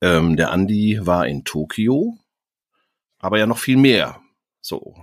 Ähm, 0.00 0.36
der 0.36 0.50
Andi 0.50 0.98
war 1.02 1.26
in 1.26 1.44
Tokio, 1.44 2.18
aber 3.18 3.38
ja 3.38 3.46
noch 3.46 3.58
viel 3.58 3.76
mehr. 3.76 4.20
So. 4.60 4.94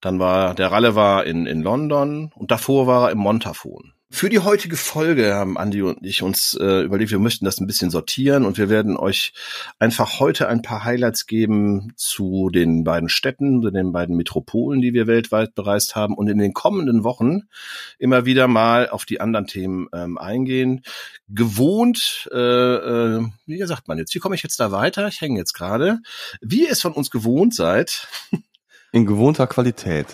Dann 0.00 0.18
war, 0.18 0.54
der 0.54 0.72
Ralle 0.72 0.94
war 0.94 1.24
in, 1.24 1.46
in 1.46 1.62
London 1.62 2.32
und 2.34 2.50
davor 2.50 2.86
war 2.86 3.08
er 3.08 3.12
im 3.12 3.18
Montafon. 3.18 3.94
Für 4.14 4.28
die 4.28 4.40
heutige 4.40 4.76
Folge 4.76 5.34
haben 5.34 5.56
Andi 5.56 5.80
und 5.80 6.04
ich 6.04 6.22
uns 6.22 6.52
äh, 6.60 6.82
überlegt, 6.82 7.10
wir 7.10 7.18
möchten 7.18 7.46
das 7.46 7.58
ein 7.58 7.66
bisschen 7.66 7.90
sortieren 7.90 8.44
und 8.44 8.58
wir 8.58 8.68
werden 8.68 8.98
euch 8.98 9.32
einfach 9.78 10.20
heute 10.20 10.48
ein 10.48 10.60
paar 10.60 10.84
Highlights 10.84 11.26
geben 11.26 11.94
zu 11.96 12.50
den 12.50 12.84
beiden 12.84 13.08
Städten, 13.08 13.62
zu 13.62 13.70
den 13.70 13.90
beiden 13.90 14.14
Metropolen, 14.14 14.82
die 14.82 14.92
wir 14.92 15.06
weltweit 15.06 15.54
bereist 15.54 15.96
haben 15.96 16.14
und 16.14 16.28
in 16.28 16.36
den 16.36 16.52
kommenden 16.52 17.04
Wochen 17.04 17.44
immer 17.98 18.26
wieder 18.26 18.48
mal 18.48 18.90
auf 18.90 19.06
die 19.06 19.18
anderen 19.18 19.46
Themen 19.46 19.88
ähm, 19.94 20.18
eingehen. 20.18 20.82
Gewohnt, 21.28 22.28
äh, 22.32 22.36
äh, 22.36 23.26
wie 23.46 23.62
sagt 23.62 23.88
man 23.88 23.96
jetzt, 23.96 24.14
wie 24.14 24.18
komme 24.18 24.34
ich 24.34 24.42
jetzt 24.42 24.60
da 24.60 24.70
weiter? 24.72 25.08
Ich 25.08 25.22
hänge 25.22 25.38
jetzt 25.38 25.54
gerade. 25.54 26.00
Wie 26.42 26.64
ihr 26.64 26.70
es 26.70 26.82
von 26.82 26.92
uns 26.92 27.10
gewohnt 27.10 27.54
seid. 27.54 28.08
In 28.92 29.06
gewohnter 29.06 29.46
Qualität. 29.46 30.06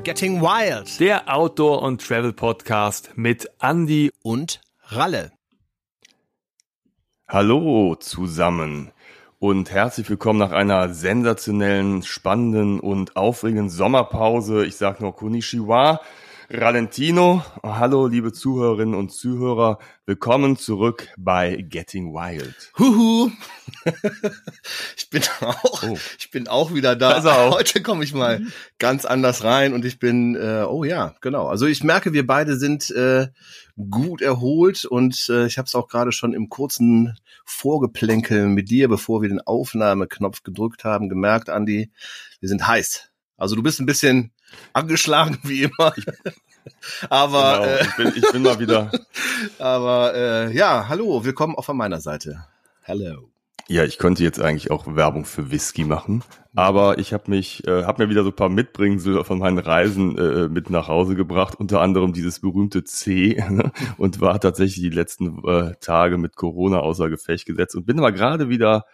Getting 0.03 0.41
Wild 0.41 0.99
Der 0.99 1.33
Outdoor- 1.33 1.81
und 1.81 2.05
Travel-Podcast 2.05 3.11
mit 3.15 3.49
Andy 3.61 4.11
und 4.23 4.59
Ralle. 4.87 5.31
Hallo 7.29 7.95
zusammen 7.95 8.91
und 9.39 9.71
herzlich 9.71 10.09
willkommen 10.09 10.39
nach 10.39 10.51
einer 10.51 10.93
sensationellen, 10.93 12.03
spannenden 12.03 12.81
und 12.81 13.15
aufregenden 13.15 13.69
Sommerpause. 13.69 14.65
Ich 14.65 14.75
sage 14.75 15.01
nur 15.01 15.15
Konnichiwa, 15.15 16.01
Ralentino. 16.49 17.43
Hallo 17.61 18.07
liebe 18.07 18.31
Zuhörerinnen 18.31 18.95
und 18.95 19.11
Zuhörer, 19.11 19.79
willkommen 20.05 20.55
zurück 20.55 21.09
bei 21.17 21.57
Getting 21.57 22.13
Wild. 22.13 22.71
Huhu. 22.79 23.29
ich 24.95 25.09
bin 25.09 25.23
auch, 25.41 25.83
Oh. 25.83 25.97
ich 26.17 26.31
bin 26.31 26.47
auch 26.47 26.73
wieder 26.73 26.95
da. 26.95 27.17
Er 27.17 27.37
auch. 27.37 27.55
Heute 27.57 27.81
komme 27.81 28.05
ich 28.05 28.13
mal 28.13 28.41
ganz 28.79 29.03
anders 29.03 29.43
rein 29.43 29.73
und 29.73 29.83
ich 29.83 29.99
bin, 29.99 30.35
äh, 30.35 30.63
oh 30.65 30.85
ja, 30.85 31.15
genau. 31.19 31.47
Also 31.47 31.65
ich 31.65 31.83
merke, 31.83 32.13
wir 32.13 32.25
beide 32.25 32.55
sind 32.55 32.91
äh, 32.91 33.27
gut 33.89 34.21
erholt 34.21 34.85
und 34.85 35.27
äh, 35.27 35.47
ich 35.47 35.57
habe 35.57 35.65
es 35.65 35.75
auch 35.75 35.89
gerade 35.89 36.13
schon 36.13 36.33
im 36.33 36.47
kurzen 36.47 37.17
Vorgeplänkel 37.43 38.47
mit 38.47 38.69
dir, 38.69 38.87
bevor 38.87 39.21
wir 39.21 39.27
den 39.27 39.41
Aufnahmeknopf 39.41 40.43
gedrückt 40.43 40.85
haben, 40.85 41.09
gemerkt, 41.09 41.49
Andi, 41.49 41.91
wir 42.39 42.47
sind 42.47 42.65
heiß. 42.65 43.09
Also 43.37 43.55
du 43.55 43.61
bist 43.61 43.79
ein 43.79 43.85
bisschen 43.85 44.31
angeschlagen 44.73 45.37
wie 45.43 45.63
immer. 45.63 45.93
Aber, 47.09 47.59
Genau, 47.59 47.65
äh, 47.65 47.81
ich, 47.83 47.95
bin, 47.95 48.13
ich 48.15 48.31
bin 48.31 48.41
mal 48.41 48.59
wieder. 48.59 48.91
aber 49.59 50.13
äh, 50.13 50.53
ja, 50.53 50.89
hallo, 50.89 51.23
willkommen 51.23 51.55
auch 51.55 51.63
von 51.63 51.77
meiner 51.77 52.01
Seite. 52.01 52.45
Hello. 52.81 53.29
Ja, 53.69 53.85
ich 53.85 53.97
könnte 53.97 54.21
jetzt 54.23 54.41
eigentlich 54.41 54.69
auch 54.69 54.85
Werbung 54.93 55.23
für 55.23 55.49
Whisky 55.49 55.85
machen, 55.85 56.23
aber 56.55 56.99
ich 56.99 57.13
habe 57.13 57.29
mich, 57.29 57.65
äh, 57.65 57.83
habe 57.83 58.03
mir 58.03 58.09
wieder 58.09 58.23
so 58.23 58.31
ein 58.31 58.35
paar 58.35 58.49
Mitbringsel 58.49 59.23
von 59.23 59.39
meinen 59.39 59.59
Reisen 59.59 60.17
äh, 60.17 60.49
mit 60.49 60.69
nach 60.69 60.89
Hause 60.89 61.15
gebracht, 61.15 61.55
unter 61.55 61.79
anderem 61.79 62.11
dieses 62.11 62.41
berühmte 62.41 62.83
C 62.83 63.41
ne, 63.49 63.71
und 63.97 64.19
war 64.19 64.39
tatsächlich 64.41 64.81
die 64.81 64.95
letzten 64.95 65.41
äh, 65.47 65.75
Tage 65.79 66.17
mit 66.17 66.35
Corona 66.35 66.79
außer 66.79 67.09
Gefecht 67.09 67.45
gesetzt 67.45 67.75
und 67.75 67.85
bin 67.85 67.99
aber 67.99 68.11
gerade 68.11 68.49
wieder 68.49 68.85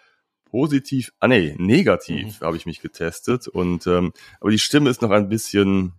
positiv, 0.54 1.12
ah 1.20 1.28
nee, 1.28 1.56
negativ 1.58 2.40
habe 2.42 2.56
ich 2.58 2.68
mich 2.68 2.80
getestet 2.80 3.48
und 3.48 3.88
ähm, 3.88 4.14
aber 4.40 4.52
die 4.52 4.60
Stimme 4.60 4.88
ist 4.92 5.02
noch 5.02 5.10
ein 5.10 5.28
bisschen, 5.28 5.94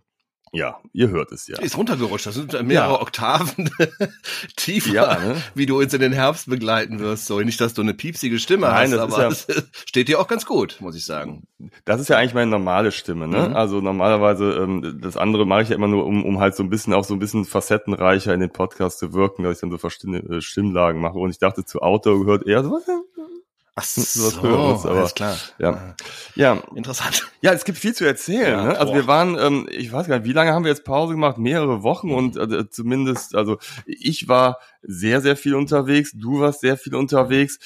ja, 0.52 0.78
ihr 0.92 1.08
hört 1.08 1.33
es 1.33 1.48
ja. 1.48 1.56
Die 1.59 1.65
ist 1.65 1.76
runtergerutscht. 1.76 2.26
Das 2.26 2.37
sind 2.37 2.53
mehrere 2.53 2.93
Ja. 2.93 3.00
Oktaven 3.00 3.69
tiefer, 4.56 4.93
Ja, 4.93 5.19
ne? 5.19 5.43
wie 5.56 5.66
du 5.66 5.81
uns 5.81 5.93
in 5.93 6.00
den 6.00 6.12
Herbst 6.12 6.48
begleiten 6.48 7.00
wirst. 7.00 7.26
So 7.26 7.41
nicht, 7.41 7.60
dass 7.60 7.75
du 7.75 7.82
eine 7.82 7.93
piepsige 7.94 8.38
Stimme 8.38 8.69
Nein, 8.69 8.93
hast, 8.93 8.98
aber 9.00 9.31
ja- 9.31 9.34
steht 9.87 10.06
dir 10.06 10.20
auch 10.20 10.28
ganz 10.28 10.47
gut, 10.47 10.76
muss 10.81 10.94
ich 10.94 11.04
sagen. 11.04 11.43
Das 11.84 12.00
ist 12.00 12.06
ja 12.09 12.19
eigentlich 12.19 12.34
meine 12.34 12.53
normale 12.53 12.93
Stimme, 12.93 13.26
ne? 13.26 13.48
Mhm. 13.48 13.56
Also 13.56 13.81
normalerweise, 13.81 14.53
ähm, 14.53 15.00
das 15.03 15.16
andere 15.16 15.44
mache 15.44 15.62
ich 15.62 15.70
ja 15.70 15.75
immer 15.75 15.88
nur, 15.88 16.06
um, 16.06 16.25
um 16.25 16.38
halt 16.38 16.54
so 16.54 16.62
ein 16.62 16.70
bisschen 16.70 16.93
auch 16.94 17.03
so 17.04 17.14
ein 17.14 17.19
bisschen 17.19 17.44
facettenreicher 17.44 18.32
in 18.32 18.38
den 18.38 18.50
Podcast 18.50 19.00
zu 19.00 19.12
wirken, 19.12 19.43
dass 19.43 19.56
ich 19.56 19.60
dann 19.62 19.72
so 19.72 19.78
verschiedene 19.78 20.19
äh, 20.19 20.41
Stimmlagen 20.41 21.00
mache. 21.00 21.19
Und 21.19 21.31
ich 21.31 21.38
dachte, 21.38 21.64
zu 21.64 21.81
Auto 21.82 22.20
gehört 22.20 22.47
eher 22.47 22.62
so 22.62 22.70
was. 22.70 22.84
Ach 23.77 23.83
was 23.83 24.41
Höheres, 24.41 24.87
aber- 24.87 24.99
alles 24.99 25.15
klar. 25.15 25.37
Ja. 25.59 25.95
Ja, 26.37 26.62
Interessant. 26.77 27.29
ja, 27.41 27.53
es 27.53 27.65
gibt 27.65 27.79
viel 27.79 27.95
zu 27.95 28.05
erzählen. 28.05 28.51
Ja, 28.51 28.65
ne? 28.65 28.79
Also 28.79 28.93
boah. 28.93 28.99
wir 29.01 29.07
waren, 29.09 29.37
ähm, 29.39 29.69
ich 29.71 29.93
weiß 29.93 30.07
gar 30.07 30.19
nicht, 30.19 30.29
wie 30.29 30.33
lange 30.33 30.53
haben 30.53 30.65
wir 30.65 30.71
jetzt 30.71 30.85
Pause 30.85 31.15
gemacht? 31.15 31.39
Mehrere 31.39 31.83
Wochen 31.83 32.11
und 32.12 32.37
äh, 32.37 32.71
zumindest, 32.71 33.35
also 33.35 33.59
ich 33.87 34.29
war 34.29 34.59
sehr, 34.83 35.21
sehr 35.21 35.37
viel 35.37 35.55
unterwegs, 35.57 36.12
du 36.15 36.41
warst 36.41 36.61
sehr 36.61 36.77
viel 36.77 36.95
unterwegs. 36.95 37.59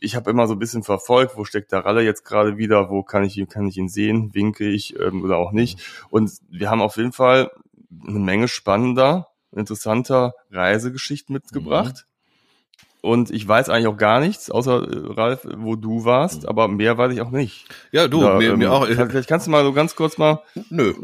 Ich 0.00 0.14
habe 0.16 0.30
immer 0.30 0.46
so 0.46 0.54
ein 0.54 0.58
bisschen 0.58 0.82
verfolgt, 0.82 1.36
wo 1.36 1.44
steckt 1.44 1.70
der 1.72 1.84
Ralle 1.84 2.02
jetzt 2.02 2.24
gerade 2.24 2.56
wieder, 2.56 2.90
wo 2.90 3.02
kann 3.02 3.24
ich 3.24 3.36
ihn, 3.36 3.48
kann 3.48 3.66
ich 3.66 3.76
ihn 3.76 3.88
sehen, 3.88 4.34
winke 4.34 4.68
ich 4.68 4.98
ähm, 4.98 5.22
oder 5.24 5.36
auch 5.38 5.52
nicht. 5.52 5.80
Und 6.10 6.30
wir 6.50 6.70
haben 6.70 6.80
auf 6.82 6.96
jeden 6.96 7.12
Fall 7.12 7.50
eine 8.06 8.18
Menge 8.18 8.46
spannender, 8.48 9.28
interessanter 9.52 10.34
Reisegeschichten 10.50 11.32
mitgebracht. 11.32 12.06
Und 13.02 13.32
ich 13.32 13.46
weiß 13.46 13.68
eigentlich 13.68 13.88
auch 13.88 13.96
gar 13.96 14.20
nichts, 14.20 14.48
außer 14.48 14.88
äh, 14.88 15.12
Ralf, 15.12 15.44
wo 15.56 15.74
du 15.74 16.04
warst, 16.04 16.46
aber 16.46 16.68
mehr 16.68 16.96
weiß 16.96 17.12
ich 17.12 17.20
auch 17.20 17.32
nicht. 17.32 17.66
Ja, 17.90 18.06
du, 18.06 18.20
Da, 18.20 18.38
mir, 18.38 18.52
ähm, 18.52 18.60
mir 18.60 18.72
auch. 18.72 18.86
Vielleicht 18.86 19.28
kannst 19.28 19.48
du 19.48 19.50
mal 19.50 19.64
so 19.64 19.72
ganz 19.72 19.96
kurz 19.96 20.18
mal 20.18 20.42
Nö. 20.70 20.94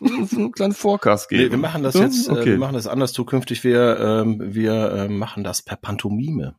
so 0.00 0.36
einen 0.36 0.52
kleinen 0.52 0.74
Forecast 0.74 1.30
geben. 1.30 1.44
Nee, 1.44 1.50
wir 1.52 1.58
machen 1.58 1.82
das 1.82 1.94
jetzt, 1.94 2.28
äh, 2.28 2.32
Okay. 2.32 2.44
wir 2.46 2.58
machen 2.58 2.74
das 2.74 2.86
anders 2.86 3.14
zukünftig. 3.14 3.64
Wir, 3.64 3.98
ähm, 3.98 4.54
wir 4.54 4.92
äh, 4.92 5.08
machen 5.08 5.42
das 5.42 5.62
per 5.62 5.76
Pantomime. 5.76 6.54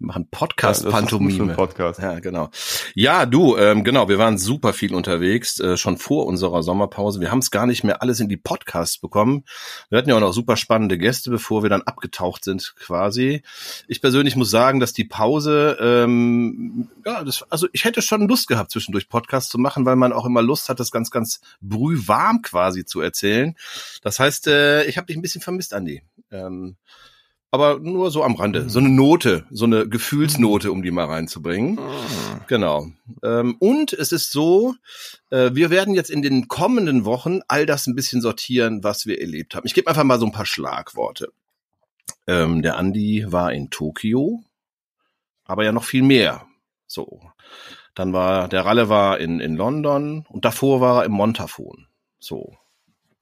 Wir 0.00 0.06
machen 0.06 0.28
Ja, 0.30 0.38
Podcast-Pantomime. 0.38 1.42
einen 1.42 1.56
Podcast. 1.56 2.00
Ja, 2.00 2.20
genau. 2.20 2.50
Ja, 2.94 3.26
du, 3.26 3.56
ähm, 3.56 3.82
genau, 3.82 4.08
wir 4.08 4.16
waren 4.18 4.38
super 4.38 4.72
viel 4.72 4.94
unterwegs, 4.94 5.58
äh, 5.58 5.76
schon 5.76 5.96
vor 5.96 6.26
unserer 6.26 6.62
Sommerpause. 6.62 7.20
Wir 7.20 7.32
haben 7.32 7.40
es 7.40 7.50
gar 7.50 7.66
nicht 7.66 7.82
mehr 7.82 8.00
alles 8.00 8.20
in 8.20 8.28
die 8.28 8.36
Podcasts 8.36 8.98
bekommen. 8.98 9.44
Wir 9.90 9.98
hatten 9.98 10.08
ja 10.08 10.14
auch 10.14 10.20
noch 10.20 10.32
super 10.32 10.56
spannende 10.56 10.98
Gäste, 10.98 11.30
bevor 11.30 11.64
wir 11.64 11.70
dann 11.70 11.82
abgetaucht 11.82 12.44
sind 12.44 12.74
quasi. 12.76 13.42
Ich 13.88 14.00
persönlich 14.00 14.36
muss 14.36 14.50
sagen, 14.50 14.78
dass 14.78 14.92
die 14.92 15.04
Pause, 15.04 15.76
ähm, 15.80 16.88
ja, 17.04 17.24
das, 17.24 17.44
also 17.50 17.66
ich 17.72 17.84
hätte 17.84 18.00
schon 18.00 18.28
Lust 18.28 18.46
gehabt, 18.46 18.70
zwischendurch 18.70 19.08
Podcasts 19.08 19.50
zu 19.50 19.58
machen, 19.58 19.84
weil 19.84 19.96
man 19.96 20.12
auch 20.12 20.26
immer 20.26 20.42
Lust 20.42 20.68
hat, 20.68 20.78
das 20.78 20.92
ganz, 20.92 21.10
ganz 21.10 21.40
brühwarm 21.60 22.42
quasi 22.42 22.84
zu 22.84 23.00
erzählen. 23.00 23.56
Das 24.02 24.20
heißt, 24.20 24.46
äh, 24.46 24.84
ich 24.84 24.96
habe 24.96 25.08
dich 25.08 25.16
ein 25.16 25.22
bisschen 25.22 25.40
vermisst, 25.40 25.74
Andi. 25.74 26.02
Ähm, 26.30 26.76
aber 27.50 27.78
nur 27.78 28.10
so 28.10 28.22
am 28.22 28.34
Rande. 28.34 28.68
So 28.68 28.78
eine 28.78 28.90
Note, 28.90 29.46
so 29.50 29.64
eine 29.64 29.88
Gefühlsnote, 29.88 30.70
um 30.70 30.82
die 30.82 30.90
mal 30.90 31.06
reinzubringen. 31.06 31.78
Genau. 32.46 32.88
Ähm, 33.22 33.56
und 33.58 33.92
es 33.92 34.12
ist 34.12 34.30
so, 34.30 34.74
äh, 35.30 35.50
wir 35.54 35.70
werden 35.70 35.94
jetzt 35.94 36.10
in 36.10 36.22
den 36.22 36.48
kommenden 36.48 37.04
Wochen 37.04 37.40
all 37.48 37.64
das 37.64 37.86
ein 37.86 37.94
bisschen 37.94 38.20
sortieren, 38.20 38.84
was 38.84 39.06
wir 39.06 39.20
erlebt 39.20 39.54
haben. 39.54 39.66
Ich 39.66 39.74
gebe 39.74 39.88
einfach 39.88 40.04
mal 40.04 40.18
so 40.18 40.26
ein 40.26 40.32
paar 40.32 40.46
Schlagworte. 40.46 41.32
Ähm, 42.26 42.62
der 42.62 42.76
Andi 42.76 43.24
war 43.28 43.52
in 43.52 43.70
Tokio, 43.70 44.42
aber 45.44 45.64
ja 45.64 45.72
noch 45.72 45.84
viel 45.84 46.02
mehr. 46.02 46.46
So. 46.86 47.20
Dann 47.94 48.12
war, 48.12 48.48
der 48.48 48.64
Ralle 48.64 48.88
war 48.88 49.18
in, 49.18 49.40
in 49.40 49.56
London 49.56 50.26
und 50.28 50.44
davor 50.44 50.80
war 50.80 51.00
er 51.00 51.06
im 51.06 51.12
Montafon. 51.12 51.86
So. 52.18 52.56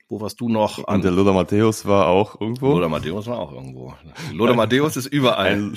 Wo 0.08 0.20
warst 0.20 0.40
du 0.40 0.48
noch? 0.48 0.78
Und 0.78 1.02
der 1.02 1.10
Lothar 1.10 1.34
Matthäus 1.34 1.84
war 1.84 2.06
auch 2.06 2.40
irgendwo. 2.40 2.74
Lothar 2.74 2.88
Matthäus 2.88 3.26
war 3.26 3.40
auch 3.40 3.52
irgendwo. 3.52 3.92
Lothar 4.32 4.54
Matthäus 4.54 4.96
ist 4.96 5.06
überall. 5.06 5.52
ein, 5.52 5.74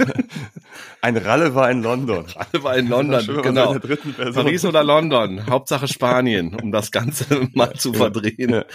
ein 1.01 1.17
Ralle 1.17 1.55
war 1.55 1.71
in 1.71 1.81
London. 1.81 2.25
Alle 2.35 2.63
war 2.63 2.77
in 2.77 2.87
London, 2.87 3.25
genau. 3.41 3.75
Paris 3.79 4.65
oder 4.65 4.83
London, 4.83 5.47
Hauptsache 5.47 5.87
Spanien, 5.87 6.55
um 6.61 6.71
das 6.71 6.91
Ganze 6.91 7.49
mal 7.53 7.73
zu 7.73 7.91
verdrehen. 7.93 8.51
Ja. 8.51 8.65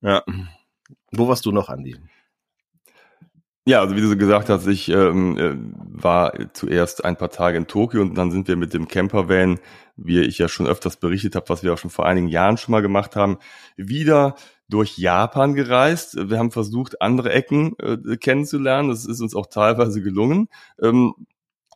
Ja. 0.00 0.22
Wo 1.12 1.28
warst 1.28 1.44
du 1.44 1.52
noch, 1.52 1.68
Andi? 1.68 1.96
Ja, 3.66 3.80
also 3.80 3.96
wie 3.96 4.02
du 4.02 4.08
so 4.08 4.16
gesagt 4.16 4.50
hast, 4.50 4.66
ich 4.66 4.90
ähm, 4.90 5.38
äh, 5.38 5.54
war 6.02 6.34
zuerst 6.52 7.04
ein 7.04 7.16
paar 7.16 7.30
Tage 7.30 7.56
in 7.56 7.66
Tokio 7.66 8.02
und 8.02 8.14
dann 8.14 8.30
sind 8.30 8.46
wir 8.46 8.56
mit 8.56 8.74
dem 8.74 8.88
Campervan, 8.88 9.58
wie 9.96 10.20
ich 10.20 10.36
ja 10.36 10.48
schon 10.48 10.66
öfters 10.66 10.98
berichtet 10.98 11.34
habe, 11.34 11.48
was 11.48 11.62
wir 11.62 11.72
auch 11.72 11.78
schon 11.78 11.90
vor 11.90 12.04
einigen 12.04 12.28
Jahren 12.28 12.58
schon 12.58 12.72
mal 12.72 12.82
gemacht 12.82 13.16
haben, 13.16 13.38
wieder 13.76 14.34
durch 14.68 14.98
Japan 14.98 15.54
gereist. 15.54 16.16
Wir 16.30 16.38
haben 16.38 16.50
versucht, 16.50 17.02
andere 17.02 17.32
Ecken 17.32 17.76
äh, 17.78 18.16
kennenzulernen. 18.16 18.88
Das 18.88 19.04
ist 19.04 19.20
uns 19.20 19.34
auch 19.34 19.46
teilweise 19.46 20.02
gelungen. 20.02 20.48
Ähm, 20.80 21.14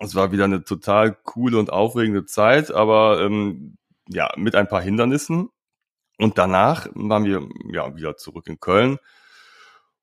es 0.00 0.14
war 0.14 0.32
wieder 0.32 0.44
eine 0.44 0.64
total 0.64 1.16
coole 1.24 1.58
und 1.58 1.72
aufregende 1.72 2.24
Zeit, 2.24 2.70
aber 2.72 3.20
ähm, 3.20 3.76
ja, 4.08 4.30
mit 4.36 4.54
ein 4.54 4.68
paar 4.68 4.80
Hindernissen. 4.80 5.50
Und 6.18 6.38
danach 6.38 6.88
waren 6.94 7.24
wir 7.24 7.48
ja 7.72 7.94
wieder 7.94 8.16
zurück 8.16 8.46
in 8.48 8.60
Köln 8.60 8.98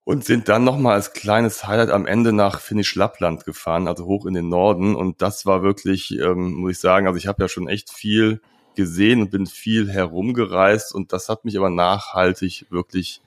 und 0.05 0.23
sind 0.23 0.47
dann 0.47 0.63
nochmal 0.63 0.93
als 0.93 1.13
kleines 1.13 1.65
Highlight 1.67 1.89
am 1.89 2.05
Ende 2.05 2.31
nach 2.31 2.61
Finnisch 2.61 2.95
Lappland 2.95 3.43
gefahren, 3.45 3.87
also 3.87 4.05
hoch 4.05 4.25
in 4.25 4.33
den 4.33 4.49
Norden. 4.49 4.95
Und 4.95 5.21
das 5.21 5.45
war 5.45 5.63
wirklich, 5.63 6.11
ähm, 6.19 6.53
muss 6.53 6.73
ich 6.73 6.79
sagen, 6.79 7.07
also 7.07 7.17
ich 7.17 7.27
habe 7.27 7.43
ja 7.43 7.49
schon 7.49 7.67
echt 7.67 7.91
viel 7.91 8.41
gesehen 8.75 9.21
und 9.21 9.31
bin 9.31 9.45
viel 9.45 9.89
herumgereist 9.89 10.93
und 10.93 11.13
das 11.13 11.29
hat 11.29 11.45
mich 11.45 11.57
aber 11.57 11.69
nachhaltig 11.69 12.65
wirklich 12.69 13.21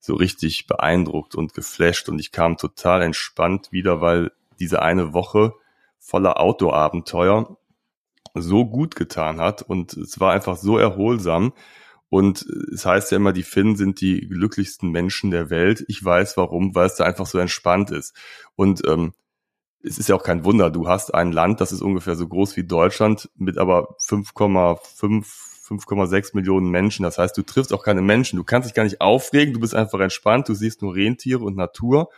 so 0.00 0.14
richtig 0.14 0.66
beeindruckt 0.66 1.34
und 1.34 1.54
geflasht 1.54 2.08
und 2.08 2.18
ich 2.18 2.32
kam 2.32 2.56
total 2.56 3.02
entspannt 3.02 3.72
wieder, 3.72 4.00
weil 4.00 4.32
diese 4.58 4.82
eine 4.82 5.14
Woche 5.14 5.54
voller 5.98 6.38
Outdoor-Abenteuer 6.40 7.56
so 8.34 8.66
gut 8.66 8.96
getan 8.96 9.40
hat 9.40 9.62
und 9.62 9.94
es 9.94 10.20
war 10.20 10.32
einfach 10.32 10.56
so 10.56 10.76
erholsam. 10.76 11.52
Und 12.10 12.42
es 12.72 12.86
heißt 12.86 13.10
ja 13.10 13.16
immer, 13.16 13.32
die 13.32 13.42
Finnen 13.42 13.74
sind 13.74 14.00
die 14.00 14.28
glücklichsten 14.28 14.90
Menschen 14.90 15.30
der 15.30 15.50
Welt. 15.50 15.84
Ich 15.88 16.04
weiß 16.04 16.36
warum, 16.36 16.74
weil 16.74 16.86
es 16.86 16.94
da 16.94 17.04
einfach 17.04 17.26
so 17.26 17.38
entspannt 17.38 17.90
ist. 17.90 18.14
Und 18.54 18.86
ähm, 18.86 19.14
es 19.84 19.98
ist 19.98 20.08
ja 20.08 20.16
auch 20.16 20.22
kein 20.22 20.44
Wunder, 20.44 20.70
du 20.70 20.88
hast 20.88 21.14
ein 21.14 21.32
Land, 21.32 21.60
das 21.60 21.72
ist 21.72 21.82
ungefähr 21.82 22.16
so 22.16 22.26
groß 22.26 22.56
wie 22.56 22.64
Deutschland, 22.64 23.30
mit 23.36 23.58
aber 23.58 23.96
5,5 23.98 25.24
5,6 25.64 26.34
Millionen 26.34 26.68
Menschen. 26.68 27.04
Das 27.04 27.18
heißt, 27.18 27.36
du 27.36 27.42
triffst 27.42 27.72
auch 27.72 27.82
keine 27.82 28.02
Menschen. 28.02 28.36
Du 28.36 28.44
kannst 28.44 28.68
dich 28.68 28.74
gar 28.74 28.84
nicht 28.84 29.00
aufregen. 29.00 29.54
Du 29.54 29.60
bist 29.60 29.74
einfach 29.74 30.00
entspannt. 30.00 30.48
Du 30.48 30.54
siehst 30.54 30.82
nur 30.82 30.94
Rentiere 30.94 31.42
und 31.42 31.56
Natur 31.56 32.10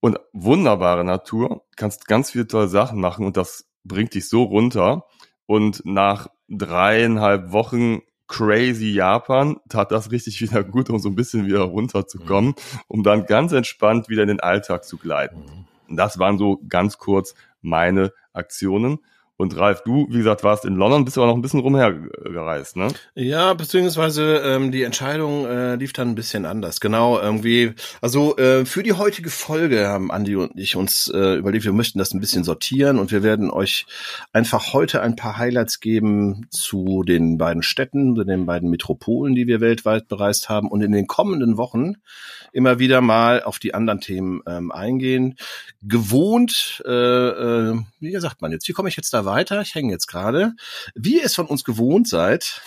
und 0.00 0.18
wunderbare 0.32 1.04
Natur. 1.04 1.64
Kannst 1.76 2.06
ganz 2.06 2.30
viele 2.30 2.46
tolle 2.46 2.68
Sachen 2.68 3.00
machen 3.00 3.24
und 3.24 3.36
das 3.36 3.70
bringt 3.84 4.14
dich 4.14 4.28
so 4.28 4.42
runter. 4.42 5.06
Und 5.46 5.84
nach 5.86 6.28
dreieinhalb 6.48 7.52
Wochen 7.52 8.02
crazy 8.28 8.92
Japan 8.92 9.56
tat 9.68 9.90
das 9.92 10.10
richtig 10.10 10.40
wieder 10.40 10.62
gut, 10.62 10.90
um 10.90 10.98
so 10.98 11.08
ein 11.08 11.14
bisschen 11.14 11.46
wieder 11.46 11.62
runterzukommen, 11.62 12.50
mhm. 12.50 12.80
um 12.88 13.02
dann 13.02 13.26
ganz 13.26 13.52
entspannt 13.52 14.08
wieder 14.08 14.22
in 14.22 14.28
den 14.28 14.40
Alltag 14.40 14.84
zu 14.84 14.96
gleiten. 14.98 15.66
Und 15.92 15.98
das 15.98 16.18
waren 16.18 16.38
so 16.38 16.58
ganz 16.70 16.96
kurz 16.96 17.34
meine 17.60 18.14
Aktionen. 18.32 19.00
Und 19.38 19.56
Ralf, 19.56 19.82
du, 19.82 20.06
wie 20.10 20.18
gesagt, 20.18 20.44
warst 20.44 20.64
in 20.64 20.76
London, 20.76 21.04
bist 21.04 21.16
aber 21.18 21.26
noch 21.26 21.34
ein 21.34 21.42
bisschen 21.42 21.60
rumhergereist, 21.60 22.76
ne? 22.76 22.88
Ja, 23.14 23.54
beziehungsweise 23.54 24.42
ähm, 24.44 24.70
die 24.70 24.82
Entscheidung 24.82 25.46
äh, 25.46 25.74
lief 25.76 25.92
dann 25.92 26.10
ein 26.10 26.14
bisschen 26.14 26.44
anders. 26.44 26.80
Genau, 26.80 27.18
irgendwie, 27.18 27.72
also 28.00 28.36
äh, 28.36 28.64
für 28.66 28.82
die 28.82 28.92
heutige 28.92 29.30
Folge 29.30 29.88
haben 29.88 30.12
Andi 30.12 30.36
und 30.36 30.52
ich 30.56 30.76
uns 30.76 31.10
äh, 31.12 31.36
überlegt, 31.36 31.64
wir 31.64 31.72
möchten 31.72 31.98
das 31.98 32.12
ein 32.12 32.20
bisschen 32.20 32.44
sortieren 32.44 32.98
und 32.98 33.10
wir 33.10 33.22
werden 33.22 33.50
euch 33.50 33.86
einfach 34.32 34.74
heute 34.74 35.00
ein 35.00 35.16
paar 35.16 35.38
Highlights 35.38 35.80
geben 35.80 36.46
zu 36.50 37.02
den 37.02 37.38
beiden 37.38 37.62
Städten, 37.62 38.14
zu 38.14 38.24
den 38.24 38.46
beiden 38.46 38.70
Metropolen, 38.70 39.34
die 39.34 39.46
wir 39.46 39.60
weltweit 39.60 40.08
bereist 40.08 40.50
haben 40.50 40.68
und 40.68 40.82
in 40.82 40.92
den 40.92 41.06
kommenden 41.06 41.56
Wochen 41.56 41.94
immer 42.52 42.78
wieder 42.78 43.00
mal 43.00 43.42
auf 43.42 43.58
die 43.58 43.74
anderen 43.74 44.00
Themen 44.00 44.42
ähm, 44.46 44.70
eingehen. 44.70 45.36
Gewohnt, 45.82 46.82
äh, 46.86 46.90
äh, 46.90 47.80
wie 47.98 48.16
sagt 48.18 48.42
man 48.42 48.52
jetzt, 48.52 48.68
wie 48.68 48.72
komme 48.72 48.88
ich 48.88 48.96
jetzt 48.96 49.12
da 49.14 49.21
weiter? 49.24 49.42
weiter. 49.42 49.62
Ich 49.62 49.74
hänge 49.74 49.92
jetzt 49.92 50.06
gerade. 50.06 50.54
Wie 50.94 51.18
ihr 51.18 51.24
es 51.24 51.34
von 51.34 51.46
uns 51.46 51.64
gewohnt 51.64 52.08
seid, 52.08 52.62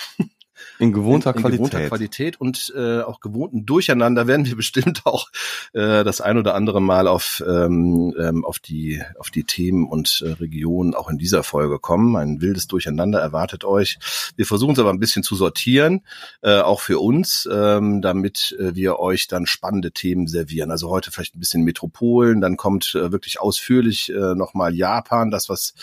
in 0.79 0.91
gewohnter 0.91 1.31
in, 1.31 1.35
in 1.37 1.41
Qualität. 1.41 1.59
gewohnter 1.59 1.87
Qualität 1.87 2.41
und 2.41 2.73
äh, 2.75 3.01
auch 3.01 3.19
gewohnten 3.19 3.65
Durcheinander 3.65 4.27
werden 4.27 4.45
wir 4.45 4.55
bestimmt 4.57 5.01
auch 5.05 5.29
äh, 5.73 6.03
das 6.03 6.21
ein 6.21 6.37
oder 6.37 6.55
andere 6.55 6.81
Mal 6.81 7.07
auf 7.07 7.43
ähm, 7.47 8.13
ähm, 8.19 8.43
auf 8.43 8.59
die 8.59 9.01
auf 9.19 9.29
die 9.29 9.43
Themen 9.43 9.87
und 9.87 10.21
äh, 10.25 10.31
Regionen 10.31 10.95
auch 10.95 11.09
in 11.09 11.17
dieser 11.17 11.43
Folge 11.43 11.79
kommen. 11.79 12.15
Ein 12.15 12.41
wildes 12.41 12.67
Durcheinander 12.67 13.19
erwartet 13.19 13.63
euch. 13.63 13.99
Wir 14.35 14.45
versuchen 14.45 14.73
es 14.73 14.79
aber 14.79 14.91
ein 14.91 14.99
bisschen 14.99 15.23
zu 15.23 15.35
sortieren, 15.35 16.01
äh, 16.41 16.59
auch 16.59 16.81
für 16.81 16.99
uns, 16.99 17.47
ähm, 17.51 18.01
damit 18.01 18.55
äh, 18.59 18.75
wir 18.75 18.99
euch 18.99 19.27
dann 19.27 19.45
spannende 19.45 19.91
Themen 19.91 20.27
servieren. 20.27 20.71
Also 20.71 20.89
heute 20.89 21.11
vielleicht 21.11 21.35
ein 21.35 21.39
bisschen 21.39 21.63
Metropolen, 21.63 22.41
dann 22.41 22.57
kommt 22.57 22.95
äh, 22.95 23.11
wirklich 23.11 23.39
ausführlich 23.39 24.11
äh, 24.11 24.35
nochmal 24.35 24.75
Japan, 24.75 25.31
das 25.31 25.49
was 25.49 25.73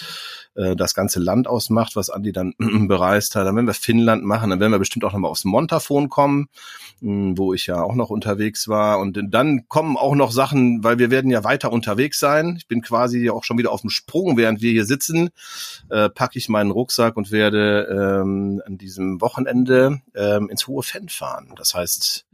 äh, 0.55 0.77
das 0.77 0.95
ganze 0.95 1.21
Land 1.21 1.47
ausmacht, 1.47 1.97
was 1.97 2.11
Andi 2.11 2.33
dann 2.33 2.55
bereist 2.89 3.37
hat. 3.37 3.47
Dann 3.47 3.57
werden 3.57 3.67
wir 3.67 3.75
Finnland 3.75 4.25
machen, 4.25 4.51
dann 4.51 4.61
werden 4.61 4.73
wir 4.73 4.79
bestimmt 4.79 5.05
auch 5.05 5.13
nochmal 5.13 5.31
aufs 5.31 5.45
Montafon 5.45 6.09
kommen, 6.09 6.49
mh, 7.01 7.35
wo 7.37 7.55
ich 7.55 7.67
ja 7.67 7.83
auch 7.83 7.95
noch 7.95 8.11
unterwegs 8.11 8.69
war. 8.69 8.99
Und 8.99 9.19
dann 9.31 9.69
kommen 9.69 9.97
auch 9.97 10.15
noch 10.15 10.33
Sachen, 10.33 10.85
weil 10.85 10.99
wir 10.99 11.11
werden 11.11 11.31
ja 11.31 11.45
weiter 11.45 11.73
unterwegs 11.73 12.19
sein. 12.19 12.57
Ich 12.59 12.69
bin 12.69 12.83
quasi 12.83 13.31
auch 13.31 13.45
schon 13.45 13.59
wieder 13.59 13.73
auf 13.73 13.81
dem 13.81 13.91
Sprung, 13.91 14.37
während 14.37 14.61
wir 14.61 14.73
hier 14.73 14.87
sitzen, 14.87 15.31
äh, 15.91 16.09
packe 16.09 16.39
ich 16.39 16.49
meinen 16.49 16.71
Rucksack 16.71 17.17
und 17.17 17.31
werde 17.31 17.89
ähm, 18.23 18.63
an 18.67 18.79
diesem 18.79 19.21
Wochenende 19.21 20.01
ähm, 20.15 20.49
ins 20.51 20.67
Hohe 20.67 20.83
Fenn 20.83 21.09
fahren. 21.09 21.55
Das 21.57 21.75
heißt, 21.75 22.27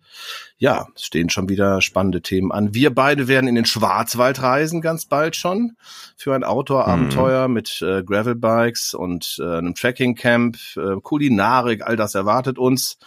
ja, 0.56 0.88
es 0.94 1.04
stehen 1.04 1.30
schon 1.30 1.48
wieder 1.48 1.80
spannende 1.80 2.20
Themen 2.20 2.52
an. 2.52 2.74
Wir 2.74 2.94
beide 2.94 3.28
werden 3.28 3.48
in 3.48 3.54
den 3.54 3.64
Schwarzwald 3.64 4.42
reisen, 4.42 4.80
ganz 4.80 5.06
bald 5.06 5.36
schon, 5.36 5.76
für 6.16 6.34
ein 6.34 6.44
Outdoor-Abenteuer 6.44 7.48
mhm. 7.48 7.54
mit 7.54 7.82
äh, 7.82 8.02
Gravelbikes 8.02 8.94
und 8.94 9.38
äh, 9.40 9.58
einem 9.58 9.74
Trekking-Camp, 9.74 10.56
äh, 10.76 11.00
Kulinarik, 11.02 11.86
all 11.86 11.96
das 11.96 12.14
erwartet 12.14 12.58
uns. 12.58 12.98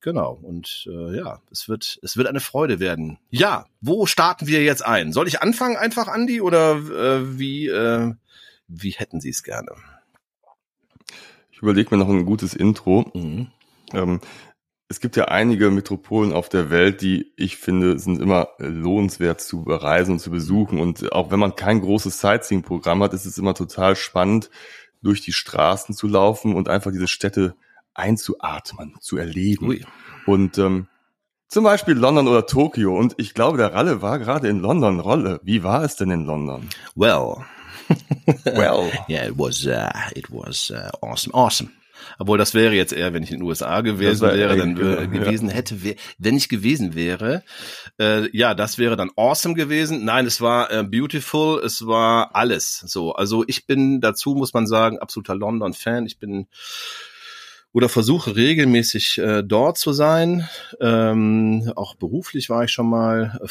Genau, 0.00 0.38
und 0.42 0.88
äh, 0.88 1.16
ja, 1.16 1.40
es 1.50 1.68
wird, 1.68 1.98
es 2.02 2.16
wird 2.16 2.28
eine 2.28 2.40
Freude 2.40 2.78
werden. 2.78 3.18
Ja, 3.30 3.66
wo 3.80 4.06
starten 4.06 4.46
wir 4.46 4.62
jetzt 4.62 4.84
ein? 4.86 5.12
Soll 5.12 5.26
ich 5.26 5.42
anfangen 5.42 5.76
einfach, 5.76 6.06
Andi, 6.06 6.40
oder 6.40 6.76
äh, 6.76 7.38
wie, 7.38 7.66
äh, 7.66 8.14
wie 8.68 8.90
hätten 8.90 9.20
Sie 9.20 9.30
es 9.30 9.42
gerne? 9.42 9.72
Ich 11.50 11.62
überlege 11.62 11.88
mir 11.90 11.96
noch 11.96 12.08
ein 12.08 12.24
gutes 12.24 12.54
Intro. 12.54 13.10
Mhm. 13.12 13.48
Ähm, 13.92 14.20
es 14.88 15.00
gibt 15.00 15.16
ja 15.16 15.26
einige 15.26 15.70
Metropolen 15.70 16.32
auf 16.32 16.48
der 16.48 16.70
Welt, 16.70 17.02
die 17.02 17.32
ich 17.36 17.58
finde, 17.58 17.98
sind 17.98 18.20
immer 18.20 18.48
lohnenswert 18.58 19.40
zu 19.40 19.62
bereisen 19.62 20.12
und 20.12 20.18
zu 20.18 20.30
besuchen. 20.30 20.80
Und 20.80 21.12
auch 21.12 21.30
wenn 21.30 21.38
man 21.38 21.56
kein 21.56 21.82
großes 21.82 22.20
Sightseeing-Programm 22.20 23.02
hat, 23.02 23.12
ist 23.12 23.26
es 23.26 23.36
immer 23.36 23.54
total 23.54 23.96
spannend, 23.96 24.50
durch 25.02 25.20
die 25.20 25.32
Straßen 25.32 25.94
zu 25.94 26.08
laufen 26.08 26.54
und 26.54 26.68
einfach 26.68 26.90
diese 26.90 27.06
Städte 27.06 27.54
einzuatmen, 27.92 28.94
zu 29.00 29.18
erleben. 29.18 29.68
Ui. 29.68 29.84
Und 30.26 30.56
ähm, 30.56 30.88
zum 31.48 31.64
Beispiel 31.64 31.94
London 31.94 32.26
oder 32.26 32.46
Tokio. 32.46 32.96
Und 32.96 33.14
ich 33.18 33.34
glaube, 33.34 33.58
der 33.58 33.74
Ralle 33.74 34.00
war 34.00 34.18
gerade 34.18 34.48
in 34.48 34.60
London. 34.60 35.00
Rolle, 35.00 35.38
wie 35.42 35.62
war 35.62 35.84
es 35.84 35.96
denn 35.96 36.10
in 36.10 36.24
London? 36.24 36.68
Well, 36.94 37.44
well, 38.44 38.90
yeah, 39.08 39.26
it 39.26 39.36
was, 39.36 39.66
uh, 39.66 39.90
it 40.16 40.30
was 40.30 40.70
uh, 40.70 40.90
awesome, 41.02 41.34
awesome. 41.34 41.70
Obwohl 42.18 42.38
das 42.38 42.54
wäre 42.54 42.74
jetzt 42.74 42.92
eher, 42.92 43.12
wenn 43.12 43.22
ich 43.22 43.30
in 43.30 43.40
den 43.40 43.46
USA 43.46 43.80
gewesen 43.80 44.22
wäre, 44.22 44.56
dann 44.56 44.76
äh, 44.76 45.08
gewesen 45.08 45.48
hätte, 45.48 45.82
wär, 45.82 45.94
wenn 46.18 46.36
ich 46.36 46.48
gewesen 46.48 46.94
wäre. 46.94 47.42
Äh, 47.98 48.28
ja, 48.36 48.54
das 48.54 48.78
wäre 48.78 48.96
dann 48.96 49.10
awesome 49.16 49.54
gewesen. 49.54 50.04
Nein, 50.04 50.26
es 50.26 50.40
war 50.40 50.70
äh, 50.70 50.84
beautiful, 50.84 51.62
es 51.64 51.86
war 51.86 52.34
alles. 52.34 52.80
So, 52.86 53.12
also 53.12 53.44
ich 53.46 53.66
bin 53.66 54.00
dazu 54.00 54.34
muss 54.34 54.52
man 54.54 54.66
sagen 54.66 54.98
absoluter 54.98 55.34
London-Fan. 55.34 56.06
Ich 56.06 56.18
bin 56.18 56.46
oder 57.72 57.88
versuche 57.88 58.34
regelmäßig 58.34 59.18
äh, 59.18 59.42
dort 59.42 59.78
zu 59.78 59.92
sein. 59.92 60.48
Ähm, 60.80 61.70
auch 61.76 61.94
beruflich 61.94 62.48
war 62.48 62.64
ich 62.64 62.70
schon 62.70 62.88
mal 62.88 63.38
äh, 63.42 63.48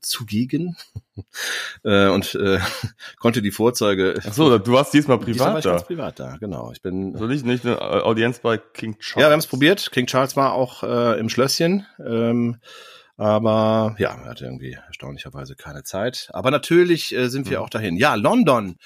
zugegen 0.00 0.76
äh, 1.84 2.08
und 2.08 2.34
äh, 2.34 2.58
konnte 3.18 3.42
die 3.42 3.50
Vorzeige. 3.50 4.14
Ach 4.26 4.32
so, 4.32 4.58
du 4.58 4.72
warst 4.72 4.94
diesmal 4.94 5.18
privat 5.18 5.34
diesmal 5.34 5.52
war 5.52 5.58
ich 5.58 5.64
da. 5.64 5.86
privat 5.86 6.18
da, 6.20 6.36
genau. 6.38 6.72
Ich 6.72 6.82
bin. 6.82 7.14
Also 7.14 7.26
nicht, 7.26 7.44
nicht 7.44 7.66
eine 7.66 7.80
Audienz 7.80 8.38
bei 8.38 8.58
King 8.58 8.98
Charles. 8.98 9.22
Ja, 9.22 9.28
wir 9.28 9.32
haben 9.32 9.40
es 9.40 9.46
probiert. 9.46 9.90
King 9.92 10.06
Charles 10.06 10.36
war 10.36 10.54
auch 10.54 10.82
äh, 10.82 11.18
im 11.18 11.28
Schlösschen. 11.28 11.86
Ähm, 11.98 12.56
aber 13.18 13.96
ja, 13.98 14.14
er 14.14 14.30
hatte 14.30 14.44
irgendwie 14.44 14.78
erstaunlicherweise 14.86 15.56
keine 15.56 15.82
Zeit. 15.82 16.28
Aber 16.32 16.52
natürlich 16.52 17.14
äh, 17.14 17.28
sind 17.28 17.50
wir 17.50 17.58
mhm. 17.58 17.64
auch 17.64 17.68
dahin. 17.68 17.96
Ja, 17.96 18.14
London. 18.14 18.76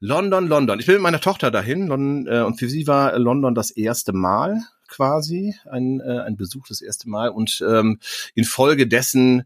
London, 0.00 0.48
London. 0.48 0.80
Ich 0.80 0.86
bin 0.86 0.94
mit 0.94 1.02
meiner 1.02 1.20
Tochter 1.20 1.50
dahin. 1.50 1.86
London, 1.86 2.26
äh, 2.26 2.40
und 2.40 2.58
für 2.58 2.70
sie 2.70 2.86
war 2.86 3.18
London 3.18 3.54
das 3.54 3.70
erste 3.70 4.14
Mal 4.14 4.62
quasi, 4.88 5.54
ein, 5.70 6.00
äh, 6.00 6.20
ein 6.20 6.36
Besuch 6.36 6.66
das 6.68 6.80
erste 6.80 7.10
Mal. 7.10 7.28
Und 7.28 7.62
ähm, 7.68 8.00
infolgedessen 8.34 9.44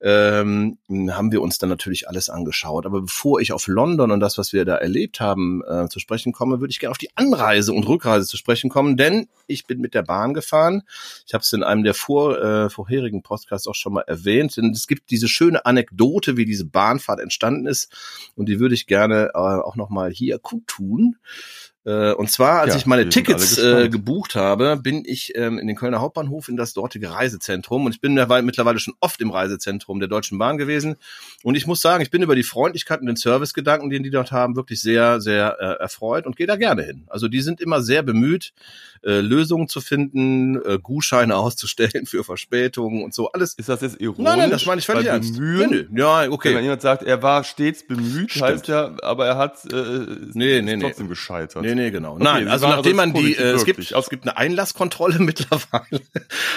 ähm, 0.00 0.78
haben 0.88 1.32
wir 1.32 1.42
uns 1.42 1.58
dann 1.58 1.68
natürlich 1.68 2.08
alles 2.08 2.30
angeschaut. 2.30 2.86
Aber 2.86 3.02
bevor 3.02 3.40
ich 3.40 3.52
auf 3.52 3.66
London 3.66 4.10
und 4.10 4.20
das, 4.20 4.38
was 4.38 4.52
wir 4.52 4.64
da 4.64 4.76
erlebt 4.76 5.20
haben, 5.20 5.62
äh, 5.68 5.88
zu 5.88 5.98
sprechen 5.98 6.32
komme, 6.32 6.60
würde 6.60 6.70
ich 6.70 6.78
gerne 6.78 6.92
auf 6.92 6.98
die 6.98 7.10
Anreise 7.16 7.72
und 7.72 7.88
Rückreise 7.88 8.26
zu 8.26 8.36
sprechen 8.36 8.70
kommen, 8.70 8.96
denn 8.96 9.28
ich 9.46 9.66
bin 9.66 9.80
mit 9.80 9.94
der 9.94 10.02
Bahn 10.02 10.34
gefahren. 10.34 10.82
Ich 11.26 11.34
habe 11.34 11.42
es 11.42 11.52
in 11.52 11.62
einem 11.62 11.82
der 11.82 11.94
vor, 11.94 12.38
äh, 12.38 12.70
vorherigen 12.70 13.22
Podcasts 13.22 13.66
auch 13.66 13.74
schon 13.74 13.94
mal 13.94 14.04
erwähnt, 14.06 14.56
denn 14.56 14.70
es 14.70 14.86
gibt 14.86 15.10
diese 15.10 15.28
schöne 15.28 15.66
Anekdote, 15.66 16.36
wie 16.36 16.44
diese 16.44 16.64
Bahnfahrt 16.64 17.20
entstanden 17.20 17.66
ist 17.66 17.92
und 18.36 18.48
die 18.48 18.60
würde 18.60 18.74
ich 18.74 18.86
gerne 18.86 19.30
äh, 19.34 19.38
auch 19.38 19.76
noch 19.76 19.90
mal 19.90 20.10
hier 20.10 20.38
kundtun. 20.38 21.16
Äh, 21.16 21.67
und 21.84 22.30
zwar, 22.30 22.60
als 22.60 22.74
Ja, 22.74 22.78
ich 22.78 22.86
meine 22.86 23.08
Tickets 23.08 23.56
äh, 23.56 23.88
gebucht 23.88 24.34
habe, 24.34 24.76
bin 24.76 25.04
ich 25.06 25.32
ähm, 25.36 25.58
in 25.58 25.66
den 25.66 25.76
Kölner 25.76 26.00
Hauptbahnhof 26.00 26.48
in 26.48 26.56
das 26.56 26.74
dortige 26.74 27.10
Reisezentrum 27.10 27.86
und 27.86 27.94
ich 27.94 28.00
bin 28.00 28.14
mittlerweile 28.14 28.78
schon 28.78 28.94
oft 29.00 29.20
im 29.20 29.30
Reisezentrum 29.30 29.98
der 29.98 30.08
Deutschen 30.08 30.38
Bahn 30.38 30.58
gewesen 30.58 30.96
und 31.44 31.54
ich 31.54 31.66
muss 31.66 31.80
sagen, 31.80 32.02
ich 32.02 32.10
bin 32.10 32.22
über 32.22 32.34
die 32.34 32.42
Freundlichkeit 32.42 33.00
und 33.00 33.06
den 33.06 33.16
Servicegedanken, 33.16 33.90
den 33.90 34.02
die 34.02 34.10
dort 34.10 34.32
haben, 34.32 34.56
wirklich 34.56 34.80
sehr, 34.80 35.20
sehr 35.20 35.56
äh, 35.60 35.82
erfreut 35.82 36.26
und 36.26 36.36
gehe 36.36 36.46
da 36.46 36.56
gerne 36.56 36.82
hin. 36.82 37.04
Also 37.06 37.28
die 37.28 37.40
sind 37.40 37.60
immer 37.60 37.80
sehr 37.80 38.02
bemüht, 38.02 38.52
äh, 39.04 39.20
Lösungen 39.20 39.68
zu 39.68 39.80
finden, 39.80 40.60
äh, 40.64 40.78
Gutscheine 40.82 41.36
auszustellen 41.48 42.06
für 42.06 42.24
Verspätungen 42.24 43.02
und 43.04 43.14
so 43.14 43.30
alles. 43.32 43.54
Ist 43.54 43.68
das 43.68 43.80
jetzt 43.80 44.00
ironisch? 44.00 44.24
Nein, 44.24 44.38
nein, 44.40 44.50
das 44.50 44.66
meine 44.66 44.80
ich 44.80 44.86
völlig 44.86 45.06
ernst. 45.06 45.34
Bemühen, 45.34 45.70
Nee, 45.70 45.86
nee. 45.90 46.00
Ja, 46.00 46.22
Wenn 46.22 46.32
okay. 46.32 46.60
jemand 46.60 46.82
sagt, 46.82 47.02
er 47.02 47.22
war 47.22 47.44
stets 47.44 47.86
bemüht, 47.86 48.30
Stimmt. 48.30 48.44
heißt 48.44 48.68
ja, 48.68 48.96
aber 49.02 49.26
er 49.26 49.36
hat 49.38 49.64
äh, 49.72 50.06
Nee, 50.34 50.60
nee, 50.62 50.76
nee. 50.76 50.82
trotzdem 50.82 51.08
gescheitert. 51.08 51.62
Nee, 51.62 51.67
nee, 51.74 51.90
genau. 51.90 52.14
Okay, 52.14 52.24
Nein, 52.24 52.48
also 52.48 52.68
nachdem 52.68 52.96
man 52.96 53.12
die, 53.12 53.34
äh, 53.34 53.52
es 53.52 53.64
gibt, 53.64 53.90
es 53.92 54.08
gibt 54.10 54.24
eine 54.24 54.36
Einlasskontrolle 54.36 55.18
mittlerweile, 55.20 56.00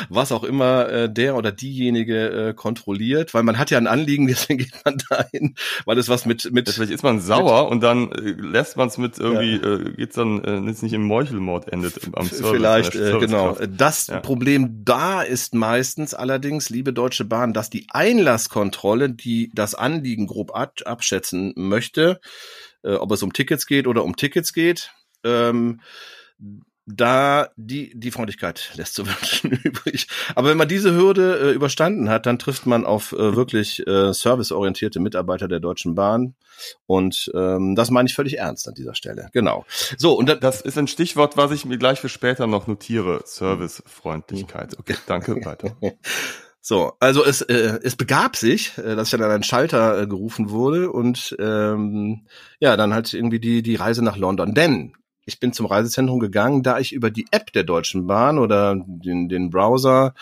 was 0.09 0.31
auch 0.31 0.43
immer 0.43 0.89
äh, 0.89 1.09
der 1.11 1.35
oder 1.35 1.51
diejenige 1.51 2.49
äh, 2.49 2.53
kontrolliert, 2.53 3.33
weil 3.33 3.43
man 3.43 3.57
hat 3.57 3.71
ja 3.71 3.77
ein 3.77 3.87
Anliegen, 3.87 4.27
deswegen 4.27 4.59
geht 4.59 4.73
man 4.85 4.97
dahin, 5.09 5.55
weil 5.85 5.97
es 5.97 6.09
was 6.09 6.25
mit 6.25 6.51
mit 6.51 6.69
vielleicht 6.69 6.91
ist 6.91 7.03
man 7.03 7.19
sauer 7.19 7.69
und 7.69 7.81
dann 7.81 8.11
äh, 8.11 8.31
lässt 8.37 8.77
man 8.77 8.87
es 8.87 8.97
mit 8.97 9.17
irgendwie, 9.19 9.55
äh, 9.55 9.93
geht's 9.95 10.15
dann, 10.15 10.43
äh, 10.43 10.59
jetzt 10.67 10.83
nicht 10.83 10.93
im 10.93 11.03
Meuchelmord 11.03 11.71
endet 11.71 11.97
im- 11.97 12.15
am 12.15 12.27
Service. 12.27 12.49
Vielleicht, 12.51 12.93
der 12.95 13.15
äh, 13.15 13.19
genau. 13.19 13.57
Das 13.69 14.07
Ja. 14.07 14.19
Problem 14.19 14.83
da 14.83 15.21
ist 15.21 15.53
meistens 15.53 16.13
allerdings, 16.13 16.69
liebe 16.69 16.93
Deutsche 16.93 17.25
Bahn, 17.25 17.53
dass 17.53 17.69
die 17.69 17.87
Einlasskontrolle, 17.89 19.09
die 19.09 19.51
das 19.53 19.75
Anliegen 19.75 20.27
grob 20.27 20.55
ab 20.55 20.73
abschätzen 20.85 21.53
möchte, 21.55 22.19
äh, 22.83 22.93
ob 22.93 23.11
es 23.11 23.23
um 23.23 23.33
Tickets 23.33 23.65
geht 23.65 23.87
oder 23.87 24.03
um 24.03 24.15
Tickets 24.15 24.53
geht, 24.53 24.91
ähm, 25.23 25.81
da 26.87 27.49
die 27.55 27.91
die 27.95 28.11
Freundlichkeit 28.11 28.71
lässt 28.75 28.95
zu 28.95 29.05
wünschen 29.05 29.51
übrig. 29.63 30.07
Aber 30.35 30.49
wenn 30.49 30.57
man 30.57 30.67
diese 30.67 30.93
Hürde 30.93 31.39
äh, 31.39 31.51
überstanden 31.51 32.09
hat, 32.09 32.25
dann 32.25 32.39
trifft 32.39 32.65
man 32.65 32.85
auf 32.85 33.13
äh, 33.13 33.35
wirklich 33.35 33.85
äh, 33.87 34.13
serviceorientierte 34.13 34.99
Mitarbeiter 34.99 35.47
der 35.47 35.59
Deutschen 35.59 35.95
Bahn 35.95 36.35
und 36.85 37.31
ähm, 37.35 37.75
das 37.75 37.91
meine 37.91 38.07
ich 38.07 38.15
völlig 38.15 38.39
ernst 38.39 38.67
an 38.67 38.73
dieser 38.73 38.95
Stelle. 38.95 39.29
Genau. 39.33 39.65
So 39.97 40.13
und 40.13 40.27
dann, 40.27 40.39
Das 40.39 40.61
ist 40.61 40.77
ein 40.77 40.87
Stichwort, 40.87 41.37
was 41.37 41.51
ich 41.51 41.65
mir 41.65 41.77
gleich 41.77 41.99
für 41.99 42.09
später 42.09 42.47
noch 42.47 42.67
notiere. 42.67 43.21
Servicefreundlichkeit. 43.25 44.77
Okay, 44.77 44.95
danke, 45.07 45.43
weiter. 45.45 45.75
So, 46.63 46.93
also 46.99 47.25
es, 47.25 47.41
äh, 47.41 47.79
es 47.81 47.95
begab 47.95 48.35
sich, 48.35 48.77
äh, 48.77 48.95
dass 48.95 49.07
ich 49.07 49.11
dann 49.13 49.23
an 49.23 49.31
einen 49.31 49.43
Schalter 49.43 49.99
äh, 49.99 50.05
gerufen 50.05 50.51
wurde 50.51 50.91
und 50.91 51.35
ähm, 51.39 52.27
ja, 52.59 52.77
dann 52.77 52.93
halt 52.93 53.11
irgendwie 53.15 53.39
die, 53.39 53.63
die 53.63 53.75
Reise 53.75 54.03
nach 54.03 54.15
London. 54.15 54.53
Denn 54.53 54.93
ich 55.25 55.39
bin 55.39 55.53
zum 55.53 55.65
Reisezentrum 55.65 56.19
gegangen, 56.19 56.63
da 56.63 56.79
ich 56.79 56.93
über 56.93 57.11
die 57.11 57.27
App 57.31 57.53
der 57.53 57.63
Deutschen 57.63 58.07
Bahn 58.07 58.39
oder 58.39 58.75
den, 58.75 59.29
den 59.29 59.49
Browser 59.49 60.13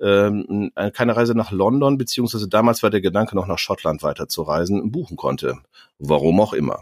ähm, 0.00 0.72
äh, 0.76 0.90
keine 0.90 1.16
Reise 1.16 1.34
nach 1.34 1.50
London, 1.50 1.98
beziehungsweise 1.98 2.48
damals 2.48 2.82
war 2.82 2.90
der 2.90 3.00
Gedanke 3.00 3.36
noch 3.36 3.46
nach 3.46 3.58
Schottland 3.58 4.02
weiter 4.02 4.28
zu 4.28 4.42
reisen, 4.42 4.90
buchen 4.90 5.16
konnte. 5.16 5.58
Warum 5.98 6.40
auch 6.40 6.52
immer. 6.52 6.80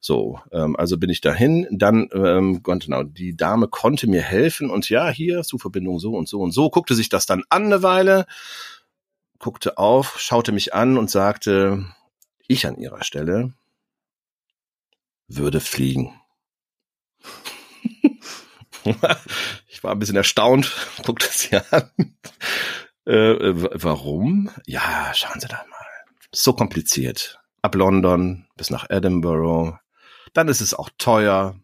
So, 0.00 0.40
ähm, 0.50 0.76
also 0.76 0.98
bin 0.98 1.10
ich 1.10 1.20
dahin. 1.20 1.66
Dann, 1.70 2.08
ähm, 2.12 2.62
genau, 2.62 3.04
die 3.04 3.36
Dame 3.36 3.68
konnte 3.68 4.08
mir 4.08 4.22
helfen 4.22 4.70
und 4.70 4.88
ja, 4.88 5.08
hier 5.08 5.42
Zugverbindung 5.42 5.98
so 5.98 6.14
und 6.14 6.28
so 6.28 6.40
und 6.40 6.52
so. 6.52 6.70
Guckte 6.70 6.94
sich 6.94 7.08
das 7.08 7.26
dann 7.26 7.44
an 7.48 7.66
eine 7.66 7.82
Weile, 7.82 8.26
guckte 9.38 9.78
auf, 9.78 10.18
schaute 10.20 10.52
mich 10.52 10.74
an 10.74 10.98
und 10.98 11.10
sagte, 11.10 11.86
ich 12.48 12.66
an 12.66 12.76
ihrer 12.76 13.04
Stelle 13.04 13.54
würde 15.28 15.60
fliegen. 15.60 16.12
Ich 19.68 19.84
war 19.84 19.92
ein 19.92 19.98
bisschen 19.98 20.16
erstaunt, 20.16 20.72
guckte 21.04 21.28
sie 21.30 21.56
an. 21.56 21.90
Äh, 23.06 23.32
äh, 23.32 23.68
warum? 23.72 24.50
Ja, 24.66 25.12
schauen 25.14 25.40
Sie 25.40 25.48
da 25.48 25.64
mal. 25.68 25.86
So 26.32 26.52
kompliziert. 26.52 27.40
Ab 27.60 27.74
London 27.74 28.46
bis 28.56 28.70
nach 28.70 28.88
Edinburgh. 28.90 29.78
Dann 30.32 30.48
ist 30.48 30.60
es 30.60 30.74
auch 30.74 30.90
teuer. 30.98 31.56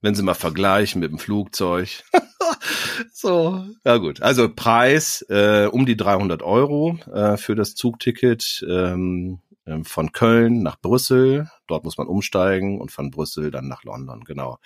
Wenn 0.00 0.14
Sie 0.14 0.22
mal 0.22 0.34
vergleichen 0.34 1.00
mit 1.00 1.10
dem 1.10 1.18
Flugzeug. 1.18 2.02
so, 3.12 3.64
ja 3.84 3.98
gut. 3.98 4.20
Also 4.22 4.52
Preis 4.52 5.24
äh, 5.28 5.66
um 5.70 5.86
die 5.86 5.96
300 5.96 6.42
Euro 6.42 6.98
äh, 7.12 7.36
für 7.36 7.54
das 7.54 7.74
Zugticket 7.74 8.64
ähm, 8.68 9.40
von 9.84 10.12
Köln 10.12 10.62
nach 10.62 10.80
Brüssel. 10.80 11.48
Dort 11.68 11.84
muss 11.84 11.96
man 11.96 12.08
umsteigen 12.08 12.80
und 12.80 12.90
von 12.90 13.10
Brüssel 13.10 13.50
dann 13.50 13.68
nach 13.68 13.84
London. 13.84 14.24
Genau. 14.24 14.58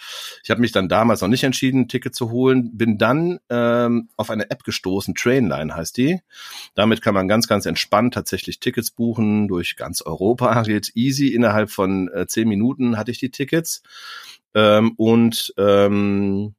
Ich 0.42 0.50
habe 0.50 0.60
mich 0.60 0.72
dann 0.72 0.88
damals 0.88 1.20
noch 1.20 1.28
nicht 1.28 1.44
entschieden, 1.44 1.82
ein 1.82 1.88
Ticket 1.88 2.14
zu 2.14 2.30
holen. 2.30 2.76
Bin 2.76 2.96
dann 2.96 3.38
ähm, 3.50 4.08
auf 4.16 4.30
eine 4.30 4.50
App 4.50 4.64
gestoßen. 4.64 5.14
Trainline 5.14 5.74
heißt 5.74 5.96
die. 5.98 6.20
Damit 6.74 7.02
kann 7.02 7.14
man 7.14 7.28
ganz, 7.28 7.46
ganz 7.46 7.66
entspannt 7.66 8.14
tatsächlich 8.14 8.58
Tickets 8.58 8.90
buchen 8.90 9.48
durch 9.48 9.76
ganz 9.76 10.00
Europa. 10.00 10.62
Geht 10.66 10.92
easy. 10.94 11.28
Innerhalb 11.28 11.70
von 11.70 12.08
äh, 12.08 12.26
zehn 12.26 12.48
Minuten 12.48 12.96
hatte 12.96 13.10
ich 13.10 13.18
die 13.18 13.30
Tickets. 13.30 13.82
Ähm, 14.54 14.92
und 14.96 15.52
ähm, 15.58 16.54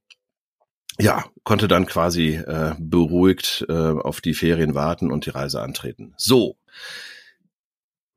ja, 1.00 1.26
konnte 1.44 1.68
dann 1.68 1.86
quasi 1.86 2.36
äh, 2.36 2.74
beruhigt 2.78 3.66
äh, 3.70 3.74
auf 3.74 4.22
die 4.22 4.34
Ferien 4.34 4.76
warten 4.76 5.12
und 5.12 5.26
die 5.26 5.32
Reise 5.32 5.62
antreten. 5.62 6.14
So. 6.18 6.58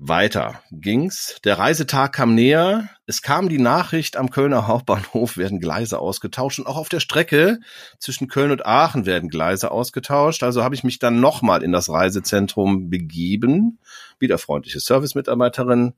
Weiter 0.03 0.63
ging's. 0.73 1.37
Der 1.45 1.59
Reisetag 1.59 2.15
kam 2.15 2.35
näher. 2.35 2.89
Es 3.05 3.21
kam 3.21 3.51
die 3.51 3.59
Nachricht, 3.59 4.17
am 4.17 4.31
Kölner 4.31 4.67
Hauptbahnhof 4.67 5.37
werden 5.37 5.61
Gleise 5.61 5.99
ausgetauscht 5.99 6.59
und 6.59 6.67
auch 6.67 6.79
auf 6.79 6.89
der 6.89 7.01
Strecke 7.01 7.61
zwischen 7.99 8.27
Köln 8.27 8.51
und 8.51 8.65
Aachen 8.65 9.05
werden 9.05 9.29
Gleise 9.29 9.71
ausgetauscht. 9.71 10.43
Also 10.43 10.65
habe 10.65 10.75
ich 10.75 10.85
mich 10.85 11.01
dann 11.01 11.21
nochmal 11.21 11.63
in 11.63 11.71
das 11.71 11.91
Reisezentrum 11.91 12.89
begeben. 12.89 13.79
Wieder 14.19 14.39
freundliche 14.39 14.81
Service-Mitarbeiterin, 14.81 15.93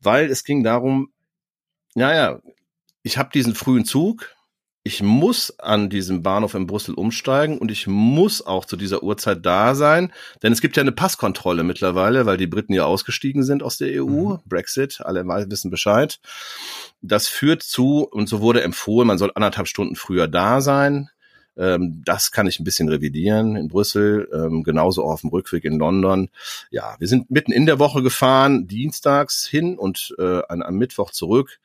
weil 0.00 0.30
es 0.30 0.44
ging 0.44 0.62
darum, 0.62 1.10
naja, 1.96 2.38
ich 3.02 3.18
habe 3.18 3.30
diesen 3.34 3.56
frühen 3.56 3.84
Zug, 3.84 4.33
ich 4.86 5.02
muss 5.02 5.58
an 5.58 5.88
diesem 5.88 6.22
Bahnhof 6.22 6.52
in 6.52 6.66
Brüssel 6.66 6.94
umsteigen 6.94 7.56
und 7.56 7.70
ich 7.70 7.86
muss 7.86 8.46
auch 8.46 8.66
zu 8.66 8.76
dieser 8.76 9.02
Uhrzeit 9.02 9.44
da 9.44 9.74
sein, 9.74 10.12
denn 10.42 10.52
es 10.52 10.60
gibt 10.60 10.76
ja 10.76 10.82
eine 10.82 10.92
Passkontrolle 10.92 11.64
mittlerweile, 11.64 12.26
weil 12.26 12.36
die 12.36 12.46
Briten 12.46 12.74
ja 12.74 12.84
ausgestiegen 12.84 13.44
sind 13.44 13.62
aus 13.62 13.78
der 13.78 14.04
EU, 14.04 14.36
Brexit, 14.44 15.00
alle 15.00 15.24
wissen 15.50 15.70
Bescheid. 15.70 16.20
Das 17.00 17.28
führt 17.28 17.62
zu, 17.62 18.06
und 18.06 18.28
so 18.28 18.42
wurde 18.42 18.62
empfohlen, 18.62 19.08
man 19.08 19.16
soll 19.16 19.32
anderthalb 19.34 19.68
Stunden 19.68 19.96
früher 19.96 20.28
da 20.28 20.60
sein. 20.60 21.08
Ähm, 21.56 22.02
das 22.04 22.30
kann 22.30 22.46
ich 22.46 22.60
ein 22.60 22.64
bisschen 22.64 22.90
revidieren 22.90 23.56
in 23.56 23.68
Brüssel, 23.68 24.28
ähm, 24.34 24.64
genauso 24.64 25.02
auch 25.04 25.12
auf 25.12 25.20
dem 25.22 25.30
Rückweg 25.30 25.64
in 25.64 25.78
London. 25.78 26.28
Ja, 26.70 26.96
wir 26.98 27.08
sind 27.08 27.30
mitten 27.30 27.52
in 27.52 27.64
der 27.64 27.78
Woche 27.78 28.02
gefahren, 28.02 28.66
dienstags 28.66 29.46
hin 29.46 29.78
und 29.78 30.14
äh, 30.18 30.42
am 30.46 30.76
Mittwoch 30.76 31.10
zurück. 31.10 31.58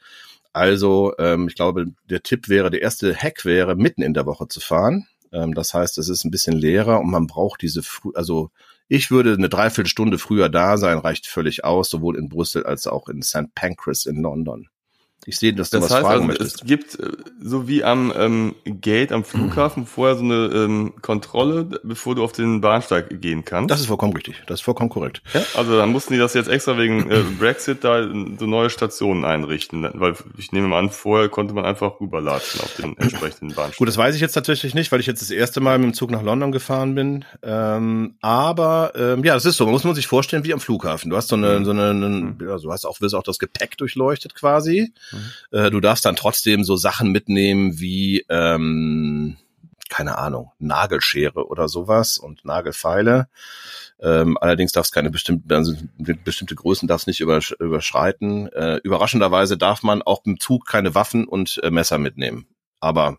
Also, 0.54 1.14
ähm, 1.20 1.48
ich 1.48 1.56
glaube, 1.56 1.86
der 2.10 2.24
Tipp 2.24 2.50
wäre, 2.50 2.70
der 2.70 2.82
erste 2.82 3.16
Hack 3.16 3.46
wäre, 3.46 3.76
mitten 3.76 4.02
in 4.02 4.14
der 4.14 4.26
Woche 4.26 4.48
zu 4.48 4.60
fahren. 4.60 5.08
Ähm, 5.32 5.54
das 5.54 5.74
heißt, 5.74 5.98
es 5.98 6.10
ist 6.10 6.26
ein 6.26 6.32
bisschen 6.32 6.58
leerer 6.58 7.00
und 7.00 7.12
man 7.12 7.28
braucht 7.28 7.62
diese, 7.62 7.84
frü 7.84 8.12
also 8.16 8.50
ich 8.88 9.12
würde 9.12 9.34
eine 9.34 9.50
Dreiviertelstunde 9.50 10.18
früher 10.18 10.50
da 10.50 10.78
sein, 10.78 10.98
reicht 10.98 11.28
völlig 11.28 11.64
aus, 11.64 11.90
sowohl 11.90 12.18
in 12.18 12.28
Brüssel 12.30 12.66
als 12.66 12.88
auch 12.88 13.08
in 13.08 13.22
St. 13.22 13.54
Pancras 13.54 14.08
in 14.08 14.22
London. 14.22 14.68
Ich 15.26 15.38
sehe, 15.38 15.54
dass 15.54 15.70
du 15.70 15.78
Das 15.78 15.86
was 15.90 15.98
heißt, 15.98 16.06
fragen 16.06 16.16
also, 16.22 16.28
möchtest. 16.28 16.56
es 16.56 16.68
gibt 16.68 17.00
äh, 17.00 17.12
so 17.42 17.68
wie 17.68 17.84
am 17.84 18.12
ähm, 18.16 18.56
Gate 18.66 19.12
am 19.12 19.24
Flughafen 19.24 19.86
vorher 19.86 20.16
so 20.16 20.24
eine 20.24 20.46
ähm, 20.54 20.94
Kontrolle, 21.02 21.66
bevor 21.84 22.16
du 22.16 22.24
auf 22.24 22.32
den 22.32 22.62
Bahnsteig 22.62 23.22
gehen 23.22 23.44
kannst. 23.46 23.70
Das 23.70 23.80
ist 23.80 23.88
vollkommen 23.88 24.14
richtig. 24.14 24.42
Das 24.48 24.60
ist 24.60 24.64
vollkommen 24.64 24.90
korrekt. 24.90 25.22
ja? 25.34 25.42
Also 25.56 25.78
dann 25.78 25.92
mussten 25.92 26.14
die 26.14 26.20
das 26.20 26.34
jetzt 26.34 26.48
extra 26.50 26.78
wegen 26.78 27.12
äh, 27.12 27.24
Brexit 27.38 27.84
da 27.84 28.04
so 28.04 28.48
neue 28.48 28.70
Stationen 28.70 29.26
einrichten, 29.26 29.90
weil 29.94 30.16
ich 30.38 30.52
nehme 30.52 30.68
mal 30.68 30.80
an, 30.80 30.90
vorher 30.90 31.30
konnte 31.30 31.54
man 31.54 31.66
einfach 31.66 32.00
rüberlatschen 32.00 32.62
auf 32.62 32.76
den 32.76 32.98
entsprechenden 32.98 33.54
Bahnsteig. 33.54 33.78
Gut, 33.78 33.88
das 33.88 33.98
weiß 33.98 34.16
ich 34.16 34.22
jetzt 34.22 34.34
tatsächlich 34.34 34.74
nicht, 34.74 34.92
weil 34.92 35.00
ich 35.00 35.06
jetzt 35.08 35.22
das 35.22 35.32
erste 35.32 35.60
Mal 35.60 35.78
mit 35.78 35.90
dem 35.90 35.94
Zug 35.94 36.12
nach 36.12 36.24
London 36.24 36.52
gefahren 36.52 36.96
bin. 36.96 37.26
Ähm, 37.44 38.16
aber 38.22 38.94
ähm, 38.96 39.24
ja, 39.24 39.34
das 39.34 39.46
ist 39.46 39.58
so. 39.58 39.66
Man 39.66 39.74
muss 39.74 39.84
man 39.84 39.96
sich 39.96 40.08
vorstellen 40.08 40.44
wie 40.44 40.54
am 40.54 40.60
Flughafen. 40.60 41.10
Du 41.10 41.18
hast 41.18 41.28
so 41.28 41.36
eine, 41.36 41.64
so 41.66 41.72
eine, 41.72 41.90
eine 41.90 42.36
ja, 42.42 42.58
du 42.58 42.72
hast 42.72 42.86
auch, 42.86 43.02
wirst 43.02 43.16
auch 43.16 43.24
das 43.24 43.38
Gepäck 43.40 43.78
durchleuchtet 43.78 44.34
quasi. 44.36 44.94
Äh, 45.52 45.72
du 45.72 45.80
darfst 45.80 46.06
dann 46.06 46.16
trotzdem 46.16 46.64
so 46.64 46.76
Sachen 46.76 47.12
mitnehmen 47.12 47.80
wie 47.80 48.26
ähm, 48.30 49.38
keine 49.90 50.20
Ahnung, 50.20 50.52
Nagelschere 50.60 51.48
oder 51.48 51.68
sowas 51.68 52.18
und 52.18 52.46
Nagelfeile. 52.46 53.28
Ähm, 54.00 54.38
allerdings 54.40 54.72
darfst 54.72 54.94
keine 54.94 55.10
bestimmte, 55.10 55.54
also 55.54 55.74
bestimmte 55.98 56.56
Größen 56.56 56.88
darfst 56.88 57.08
nicht 57.08 57.20
übersch 57.20 57.52
überschreiten. 57.60 58.48
Äh, 58.54 58.78
überraschenderweise 58.84 59.58
darf 59.58 59.84
man 59.84 60.02
auch 60.02 60.22
im 60.26 60.40
Zug 60.40 60.68
keine 60.68 60.96
Waffen 60.96 61.28
und 61.28 61.60
äh, 61.64 61.72
Messer 61.72 61.98
mitnehmen. 61.98 62.48
Aber 62.80 63.18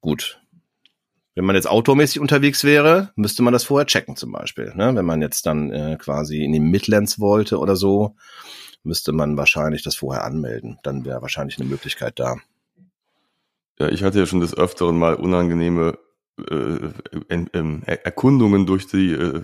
gut. 0.00 0.40
Wenn 1.34 1.44
man 1.44 1.56
jetzt 1.56 1.68
automäßig 1.68 2.20
unterwegs 2.20 2.64
wäre, 2.64 3.12
müsste 3.14 3.42
man 3.42 3.52
das 3.52 3.64
vorher 3.64 3.86
checken 3.86 4.16
zum 4.16 4.32
Beispiel. 4.32 4.72
Ne? 4.74 4.94
Wenn 4.94 5.04
man 5.04 5.20
jetzt 5.20 5.44
dann 5.44 5.70
äh, 5.70 5.98
quasi 6.00 6.42
in 6.42 6.52
die 6.52 6.60
Midlands 6.60 7.20
wollte 7.20 7.58
oder 7.58 7.76
so, 7.76 8.16
müsste 8.86 9.12
man 9.12 9.36
wahrscheinlich 9.36 9.82
das 9.82 9.96
vorher 9.96 10.24
anmelden. 10.24 10.78
Dann 10.82 11.04
wäre 11.04 11.20
wahrscheinlich 11.22 11.58
eine 11.58 11.68
Möglichkeit 11.68 12.18
da. 12.18 12.36
Ja, 13.78 13.88
ich 13.88 14.02
hatte 14.02 14.18
ja 14.18 14.26
schon 14.26 14.40
des 14.40 14.56
Öfteren 14.56 14.98
mal 14.98 15.14
unangenehme 15.16 15.98
äh, 16.50 16.88
en- 17.28 17.50
ähm, 17.52 17.82
Er- 17.84 18.04
Erkundungen 18.06 18.64
durch 18.66 18.86
die 18.86 19.12
äh, 19.12 19.42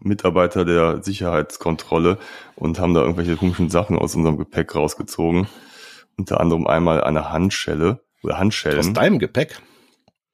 Mitarbeiter 0.00 0.64
der 0.64 1.02
Sicherheitskontrolle 1.02 2.18
und 2.56 2.78
haben 2.78 2.94
da 2.94 3.00
irgendwelche 3.00 3.36
komischen 3.36 3.70
Sachen 3.70 3.98
aus 3.98 4.14
unserem 4.14 4.36
Gepäck 4.38 4.74
rausgezogen. 4.74 5.46
Unter 6.16 6.40
anderem 6.40 6.66
einmal 6.66 7.02
eine 7.02 7.30
Handschelle 7.30 8.00
oder 8.22 8.38
Handschellen. 8.38 8.78
Aus 8.78 8.92
deinem 8.92 9.18
Gepäck? 9.18 9.60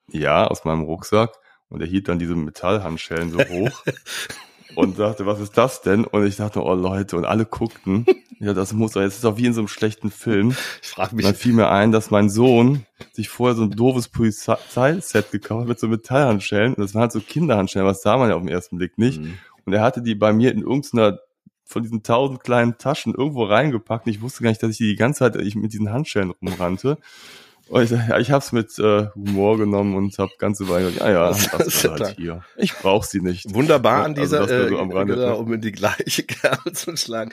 Ja, 0.09 0.47
aus 0.47 0.65
meinem 0.65 0.83
Rucksack. 0.83 1.33
Und 1.69 1.81
er 1.81 1.87
hielt 1.87 2.09
dann 2.09 2.19
diese 2.19 2.35
Metallhandschellen 2.37 3.31
so 3.31 3.39
hoch 3.39 3.85
und 4.75 4.97
sagte, 4.97 5.27
was 5.27 5.41
ist 5.41 5.57
das 5.57 5.83
denn? 5.83 6.05
Und 6.05 6.27
ich 6.27 6.37
dachte, 6.37 6.63
oh 6.63 6.75
Leute, 6.75 7.17
und 7.17 7.25
alle 7.25 7.47
guckten. 7.47 8.07
Ja, 8.39 8.53
das 8.53 8.75
muss 8.75 8.93
doch, 8.93 9.01
jetzt 9.01 9.15
ist 9.15 9.25
doch 9.25 9.39
wie 9.39 9.47
in 9.47 9.55
so 9.55 9.63
einem 9.63 9.69
schlechten 9.69 10.11
Film. 10.11 10.55
Ich 10.83 10.89
frage 10.89 11.13
Und 11.13 11.17
mich, 11.17 11.25
dann 11.25 11.35
fiel 11.35 11.55
mir 11.55 11.71
ein, 11.71 11.91
dass 11.91 12.11
mein 12.11 12.29
Sohn 12.29 12.85
sich 13.13 13.31
vorher 13.31 13.57
so 13.57 13.63
ein 13.63 13.71
doofes 13.71 14.09
Polizeiset 14.09 15.31
gekauft 15.31 15.63
hat 15.63 15.69
mit 15.69 15.81
so 15.81 15.89
Metallhandschellen. 15.89 16.75
Und 16.75 16.83
das 16.83 16.93
waren 16.93 17.01
halt 17.01 17.13
so 17.13 17.21
Kinderhandschellen, 17.21 17.89
was 17.89 18.03
sah 18.03 18.19
man 18.19 18.29
ja 18.29 18.35
auf 18.35 18.43
den 18.43 18.51
ersten 18.51 18.77
Blick 18.77 18.99
nicht. 18.99 19.23
Hm. 19.23 19.39
Und 19.65 19.73
er 19.73 19.81
hatte 19.81 20.03
die 20.03 20.15
bei 20.15 20.35
mir 20.35 20.53
in 20.53 20.61
irgendeiner 20.61 21.19
von 21.65 21.83
diesen 21.83 22.03
tausend 22.03 22.45
kleinen 22.45 22.77
Taschen 22.77 23.15
irgendwo 23.15 23.45
reingepackt. 23.45 24.07
Und 24.07 24.13
ich 24.13 24.21
wusste 24.21 24.43
gar 24.43 24.51
nicht, 24.51 24.63
dass 24.63 24.71
ich 24.71 24.77
die 24.79 24.89
die 24.89 24.97
ganze 24.97 25.21
Zeit 25.21 25.37
ich 25.37 25.57
mit 25.57 25.73
diesen 25.73 25.91
Handschellen 25.91 26.31
rumrannte. 26.31 26.99
Und 27.69 27.83
ich, 27.83 27.91
ja, 27.91 28.19
ich 28.19 28.31
habe 28.31 28.45
es 28.45 28.53
mit 28.53 28.79
äh, 28.79 29.09
Humor 29.15 29.59
genommen 29.59 29.97
und 29.97 30.17
habe 30.19 30.31
ganze 30.39 30.69
Weile 30.69 30.91
ja, 30.91 31.11
ja, 31.11 31.29
Das 31.31 31.49
das 31.51 31.85
halt 31.85 32.17
hier. 32.17 32.45
Ich 32.57 32.75
brauche 32.75 33.07
sie 33.07 33.21
nicht. 33.21 33.53
Wunderbar 33.53 34.05
an 34.05 34.17
also 34.17 34.39
dieser, 34.39 34.67
äh, 34.67 34.69
so 34.69 34.79
am 34.79 34.93
Rande. 34.93 35.15
genau, 35.15 35.39
um 35.39 35.53
in 35.53 35.61
die 35.61 35.73
gleiche 35.73 36.23
Kerbe 36.27 36.73
zu 36.73 36.97
schlagen. 36.97 37.33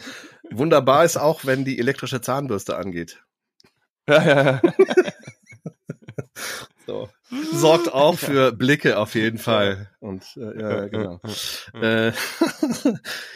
Wunderbar 0.51 1.05
ist 1.05 1.17
auch, 1.17 1.45
wenn 1.45 1.65
die 1.65 1.77
elektrische 1.79 2.21
Zahnbürste 2.21 2.75
angeht. 2.77 3.21
Ja, 4.07 4.23
ja, 4.23 4.43
ja. 4.43 4.61
So. 6.85 7.09
Sorgt 7.53 7.93
auch 7.93 8.19
für 8.19 8.51
Blicke 8.51 8.97
auf 8.97 9.15
jeden 9.15 9.37
Fall. 9.37 9.89
Und 9.99 10.23
äh, 10.35 10.59
ja, 10.59 10.69
ja, 10.69 10.87
genau. 10.87 11.21
äh, 11.81 12.11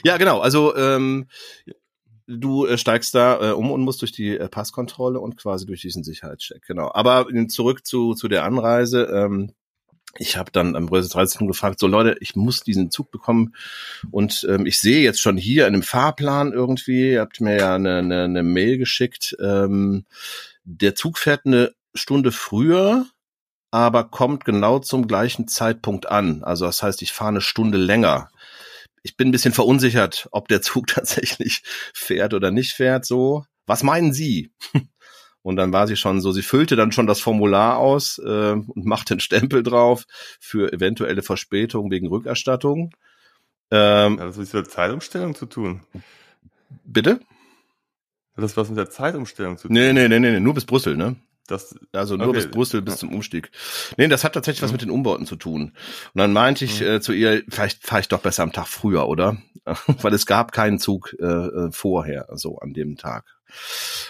ja, 0.04 0.18
genau. 0.18 0.40
Also 0.40 0.76
ähm, 0.76 1.28
du 2.28 2.66
äh, 2.66 2.78
steigst 2.78 3.16
da 3.16 3.52
äh, 3.52 3.54
um 3.54 3.72
und 3.72 3.82
musst 3.82 4.02
durch 4.02 4.12
die 4.12 4.38
äh, 4.38 4.50
Passkontrolle 4.50 5.20
und 5.20 5.38
quasi 5.38 5.66
durch 5.66 5.82
diesen 5.82 6.04
Sicherheitscheck. 6.04 6.64
Genau. 6.68 6.92
Aber 6.94 7.28
äh, 7.34 7.48
zurück 7.48 7.86
zu 7.86 8.14
zu 8.14 8.28
der 8.28 8.44
Anreise. 8.44 9.04
Ähm, 9.06 9.54
ich 10.20 10.38
habe 10.38 10.52
dann 10.52 10.76
am 10.76 10.88
Röse 10.88 11.10
13 11.10 11.48
gefragt, 11.48 11.80
so 11.80 11.88
Leute, 11.88 12.16
ich 12.22 12.36
muss 12.36 12.62
diesen 12.62 12.90
Zug 12.90 13.12
bekommen 13.12 13.54
und 14.10 14.46
ähm, 14.50 14.66
ich 14.66 14.80
sehe 14.80 15.04
jetzt 15.04 15.22
schon 15.22 15.38
hier 15.38 15.68
in 15.68 15.74
einem 15.74 15.84
Fahrplan 15.84 16.54
irgendwie, 16.54 17.12
ihr 17.12 17.22
habt 17.22 17.40
mir 17.40 17.58
ja 17.58 17.76
eine, 17.76 17.98
eine, 17.98 18.24
eine 18.24 18.44
Mail 18.44 18.78
geschickt, 18.78 19.36
ähm, 19.40 20.06
der 20.64 20.96
Zug 20.96 21.18
fährt 21.20 21.46
eine 21.46 21.72
Stunde 21.94 22.32
früher, 22.32 23.06
aber 23.72 24.06
kommt 24.06 24.46
genau 24.46 24.80
zum 24.80 25.08
gleichen 25.08 25.48
Zeitpunkt 25.48 26.08
an. 26.08 26.44
Also 26.44 26.66
das 26.66 26.82
heißt, 26.82 27.02
ich 27.02 27.12
fahre 27.12 27.30
eine 27.30 27.42
Stunde 27.42 27.78
länger. 27.78 28.30
Ich 29.08 29.16
bin 29.16 29.30
ein 29.30 29.32
bisschen 29.32 29.54
verunsichert, 29.54 30.28
ob 30.34 30.50
der 30.50 30.62
Zug 30.62 30.88
tatsächlich 30.88 31.64
fährt 31.94 32.34
oder 32.34 32.52
nicht 32.52 32.74
fährt. 32.74 33.06
So, 33.06 33.46
was 33.66 33.82
meinen 33.82 34.12
Sie? 34.12 34.52
Und 35.44 35.56
dann 35.56 35.72
war 35.72 35.88
sie 35.88 35.96
schon 35.96 36.20
so, 36.20 36.34
sie 36.34 36.42
füllte 36.42 36.76
dann 36.76 36.92
schon 36.92 37.08
das 37.08 37.22
Formular 37.22 37.78
aus 37.78 38.18
äh, 38.18 38.52
und 38.52 38.86
machte 38.86 39.14
einen 39.14 39.22
Stempel 39.22 39.64
drauf 39.64 40.04
für 40.42 40.74
eventuelle 40.74 41.24
Verspätung 41.24 41.90
wegen 41.90 42.10
Rückerstattung. 42.10 42.94
Ähm, 43.72 44.20
Hat 44.20 44.28
das 44.28 44.36
mit 44.36 44.52
der 44.52 44.66
Zeitumstellung 44.66 45.36
zu 45.36 45.46
tun? 45.46 45.86
bitte? 46.84 47.22
Hat 48.36 48.44
das 48.44 48.58
was 48.58 48.68
mit 48.68 48.78
der 48.78 48.90
Zeitumstellung 48.90 49.58
zu 49.58 49.70
tun? 49.70 49.74
Nee, 49.74 49.94
nee, 49.94 50.10
nee, 50.10 50.20
nee, 50.20 50.32
nee, 50.32 50.40
nur 50.42 50.54
bis 50.54 50.66
Brüssel, 50.66 50.98
ne? 50.98 51.16
Das, 51.48 51.76
Also 51.94 52.18
nur 52.18 52.28
Okay. 52.28 52.38
bis 52.40 52.52
Brüssel, 52.52 52.82
bis 52.82 52.96
Ja. 52.96 52.98
zum 53.00 53.14
Umstieg. 53.14 53.52
Nee, 53.98 54.08
das 54.08 54.24
hat 54.24 54.34
tatsächlich 54.34 54.62
was 54.62 54.72
mit 54.74 54.82
den 54.82 54.92
Umbauten 54.92 55.26
zu 55.26 55.36
tun. 55.38 55.72
Und 56.14 56.20
dann 56.20 56.34
meinte 56.34 56.66
ich 56.66 56.82
äh, 56.82 57.00
zu 57.02 57.14
ihr, 57.14 57.42
vielleicht 57.50 57.86
fahre 57.88 58.02
ich 58.02 58.08
doch 58.10 58.20
besser 58.20 58.44
am 58.44 58.52
Tag 58.52 58.68
früher, 58.68 59.08
oder? 59.08 59.38
Weil 60.02 60.14
es 60.14 60.26
gab 60.26 60.52
keinen 60.52 60.78
Zug 60.80 61.16
äh, 61.20 61.26
äh, 61.26 61.72
vorher, 61.72 62.28
so 62.34 62.60
an 62.60 62.74
dem 62.74 62.98
Tag. 62.98 63.37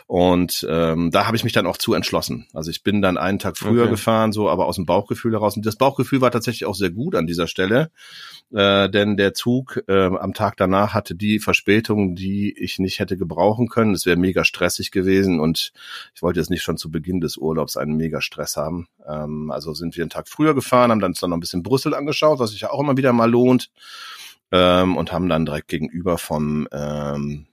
Und 0.08 0.66
ähm, 0.70 1.12
da 1.12 1.28
habe 1.28 1.38
ich 1.38 1.44
mich 1.44 1.54
dann 1.54 1.68
auch 1.68 1.78
zu 1.78 1.94
entschlossen. 1.94 2.48
Also 2.54 2.72
ich 2.72 2.84
bin 2.84 3.02
dann 3.02 3.18
einen 3.18 3.40
Tag 3.40 3.58
früher 3.58 3.84
Okay. 3.84 3.92
gefahren, 3.92 4.32
so, 4.32 4.50
aber 4.50 4.66
aus 4.66 4.76
dem 4.76 4.86
Bauchgefühl 4.86 5.34
heraus. 5.34 5.56
Und 5.58 5.66
das 5.66 5.76
Bauchgefühl 5.76 6.22
war 6.22 6.32
tatsächlich 6.32 6.66
auch 6.66 6.76
sehr 6.76 6.90
gut 6.92 7.16
an 7.16 7.28
dieser 7.28 7.48
Stelle, 7.48 7.92
äh, 8.54 8.90
denn 8.90 9.18
der 9.18 9.34
Zug 9.34 9.84
äh, 9.88 10.06
am 10.08 10.34
Tag 10.34 10.58
danach 10.58 10.94
hatte 10.94 11.16
die 11.16 11.40
Verspätung, 11.40 12.16
die 12.16 12.58
ich 12.58 12.80
nicht 12.80 13.00
hätte 13.00 13.18
gebrauchen 13.18 13.68
können. 13.68 13.94
Es 13.94 14.06
wäre 14.06 14.18
mega 14.18 14.44
stressig 14.46 14.92
gewesen 14.92 15.40
und 15.40 15.72
ich 16.16 16.22
wollte 16.22 16.40
jetzt 16.40 16.50
nicht 16.50 16.64
schon 16.64 16.78
zu 16.78 16.90
Beginn 16.90 17.20
des 17.22 17.38
Urlaubs 17.38 17.78
einen 17.78 17.98
mega 17.98 18.22
Stress 18.22 18.56
haben. 18.58 18.88
Ähm, 19.08 19.52
also 19.52 19.74
sind 19.74 19.96
wir 19.98 20.04
einen 20.04 20.10
Tag 20.10 20.28
früher 20.30 20.54
gefahren, 20.54 20.92
haben 20.92 21.00
dann 21.00 21.12
uns 21.12 21.20
dann 21.20 21.30
noch 21.32 21.38
ein 21.38 21.42
bisschen 21.42 21.64
Brüssel 21.64 21.94
angeschaut, 21.94 22.40
was 22.40 22.52
sich 22.52 22.62
ja 22.62 22.72
auch 22.72 22.80
immer 22.80 22.98
wieder 22.98 23.14
mal 23.14 23.30
lohnt. 23.30 23.70
Ähm, 24.50 24.96
und 24.96 25.12
haben 25.12 25.28
dann 25.28 25.46
direkt 25.46 25.68
gegenüber 25.68 26.18
vom, 26.18 26.70
ähm, 26.72 27.48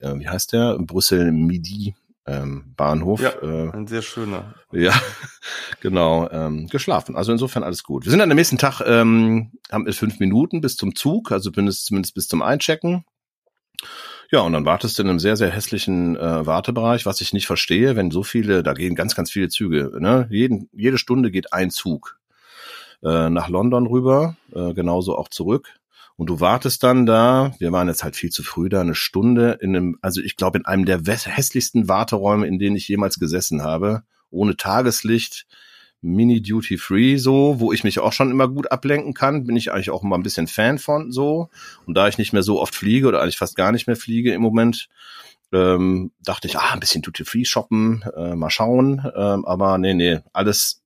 äh, 0.00 0.18
wie 0.18 0.28
heißt 0.28 0.52
der? 0.52 0.78
Brüssel 0.78 1.32
Midi 1.32 1.94
ähm, 2.26 2.72
Bahnhof. 2.76 3.20
Ja. 3.20 3.30
Äh, 3.42 3.70
ein 3.70 3.86
sehr 3.86 4.02
schöner. 4.02 4.54
ja, 4.72 4.92
genau, 5.80 6.28
ähm, 6.30 6.68
geschlafen. 6.68 7.16
Also 7.16 7.32
insofern 7.32 7.62
alles 7.62 7.82
gut. 7.82 8.04
Wir 8.04 8.10
sind 8.10 8.20
dann 8.20 8.30
am 8.30 8.36
nächsten 8.36 8.58
Tag, 8.58 8.80
ähm, 8.86 9.52
haben 9.70 9.90
fünf 9.92 10.18
Minuten 10.20 10.60
bis 10.60 10.76
zum 10.76 10.94
Zug, 10.94 11.32
also 11.32 11.50
zumindest, 11.50 11.86
zumindest 11.86 12.14
bis 12.14 12.28
zum 12.28 12.42
Einchecken. 12.42 13.04
Ja, 14.30 14.40
und 14.40 14.52
dann 14.54 14.64
wartest 14.64 14.98
du 14.98 15.02
in 15.02 15.10
einem 15.10 15.18
sehr, 15.18 15.36
sehr 15.36 15.50
hässlichen 15.50 16.16
äh, 16.16 16.46
Wartebereich, 16.46 17.04
was 17.04 17.20
ich 17.20 17.32
nicht 17.32 17.46
verstehe, 17.46 17.94
wenn 17.94 18.10
so 18.10 18.22
viele, 18.22 18.62
da 18.62 18.72
gehen 18.72 18.94
ganz, 18.94 19.14
ganz 19.14 19.30
viele 19.30 19.48
Züge. 19.48 19.92
Ne? 20.00 20.26
Jeden, 20.30 20.68
jede 20.72 20.98
Stunde 20.98 21.30
geht 21.30 21.52
ein 21.52 21.70
Zug 21.70 22.18
äh, 23.02 23.28
nach 23.28 23.48
London 23.48 23.86
rüber, 23.86 24.36
äh, 24.54 24.72
genauso 24.72 25.16
auch 25.16 25.28
zurück. 25.28 25.68
Und 26.16 26.30
du 26.30 26.40
wartest 26.40 26.82
dann 26.82 27.06
da, 27.06 27.52
wir 27.58 27.72
waren 27.72 27.88
jetzt 27.88 28.04
halt 28.04 28.14
viel 28.14 28.30
zu 28.30 28.42
früh 28.42 28.68
da, 28.68 28.80
eine 28.80 28.94
Stunde 28.94 29.58
in 29.60 29.74
einem, 29.74 29.98
also 30.00 30.20
ich 30.20 30.36
glaube 30.36 30.58
in 30.58 30.64
einem 30.64 30.84
der 30.84 31.00
hässlichsten 31.04 31.88
Warteräume, 31.88 32.46
in 32.46 32.58
denen 32.58 32.76
ich 32.76 32.86
jemals 32.86 33.18
gesessen 33.18 33.62
habe, 33.62 34.04
ohne 34.30 34.56
Tageslicht, 34.56 35.46
Mini 36.04 36.42
Duty 36.42 36.76
Free 36.76 37.16
so, 37.16 37.58
wo 37.60 37.72
ich 37.72 37.82
mich 37.82 37.98
auch 37.98 38.12
schon 38.12 38.30
immer 38.30 38.46
gut 38.46 38.70
ablenken 38.70 39.14
kann, 39.14 39.46
bin 39.46 39.56
ich 39.56 39.72
eigentlich 39.72 39.90
auch 39.90 40.04
immer 40.04 40.18
ein 40.18 40.22
bisschen 40.22 40.46
Fan 40.46 40.78
von 40.78 41.10
so. 41.10 41.48
Und 41.86 41.96
da 41.96 42.08
ich 42.08 42.18
nicht 42.18 42.34
mehr 42.34 42.42
so 42.42 42.60
oft 42.60 42.74
fliege 42.74 43.08
oder 43.08 43.22
eigentlich 43.22 43.38
fast 43.38 43.56
gar 43.56 43.72
nicht 43.72 43.86
mehr 43.86 43.96
fliege 43.96 44.34
im 44.34 44.42
Moment, 44.42 44.88
ähm, 45.54 46.10
dachte 46.22 46.48
ich, 46.48 46.58
ah, 46.58 46.72
ein 46.72 46.80
bisschen 46.80 47.02
Duty 47.02 47.24
Free 47.24 47.44
shoppen, 47.44 48.04
äh, 48.16 48.34
mal 48.34 48.50
schauen. 48.50 49.02
Ähm, 49.16 49.44
aber 49.46 49.78
nee, 49.78 49.94
nee, 49.94 50.18
alles. 50.32 50.82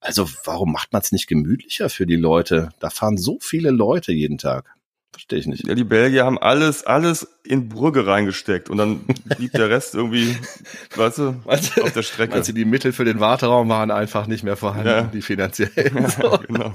Also 0.00 0.28
warum 0.44 0.72
macht 0.72 0.92
man 0.92 1.02
es 1.02 1.12
nicht 1.12 1.26
gemütlicher 1.26 1.90
für 1.90 2.06
die 2.06 2.16
Leute? 2.16 2.70
Da 2.80 2.90
fahren 2.90 3.16
so 3.18 3.38
viele 3.40 3.70
Leute 3.70 4.12
jeden 4.12 4.38
Tag. 4.38 4.74
Verstehe 5.14 5.38
ich 5.40 5.46
nicht. 5.46 5.66
Ja, 5.68 5.74
die 5.74 5.84
Belgier 5.84 6.24
haben 6.24 6.38
alles, 6.38 6.84
alles 6.86 7.28
in 7.44 7.68
Brügge 7.68 8.06
reingesteckt 8.06 8.70
und 8.70 8.78
dann 8.78 9.00
blieb 9.36 9.52
der 9.52 9.68
Rest 9.68 9.94
irgendwie, 9.94 10.34
weißt 10.96 11.18
du, 11.18 11.32
du- 11.32 11.82
auf 11.82 11.92
der 11.92 12.02
Strecke. 12.02 12.40
Du, 12.40 12.52
die 12.54 12.64
Mittel 12.64 12.92
für 12.94 13.04
den 13.04 13.20
Warteraum 13.20 13.68
waren 13.68 13.90
einfach 13.90 14.26
nicht 14.26 14.42
mehr 14.42 14.56
vorhanden, 14.56 14.88
Ja. 14.88 15.02
die 15.02 15.20
finanziellen? 15.20 15.74
Ja, 16.02 16.08
So. 16.08 16.38
genau. 16.48 16.72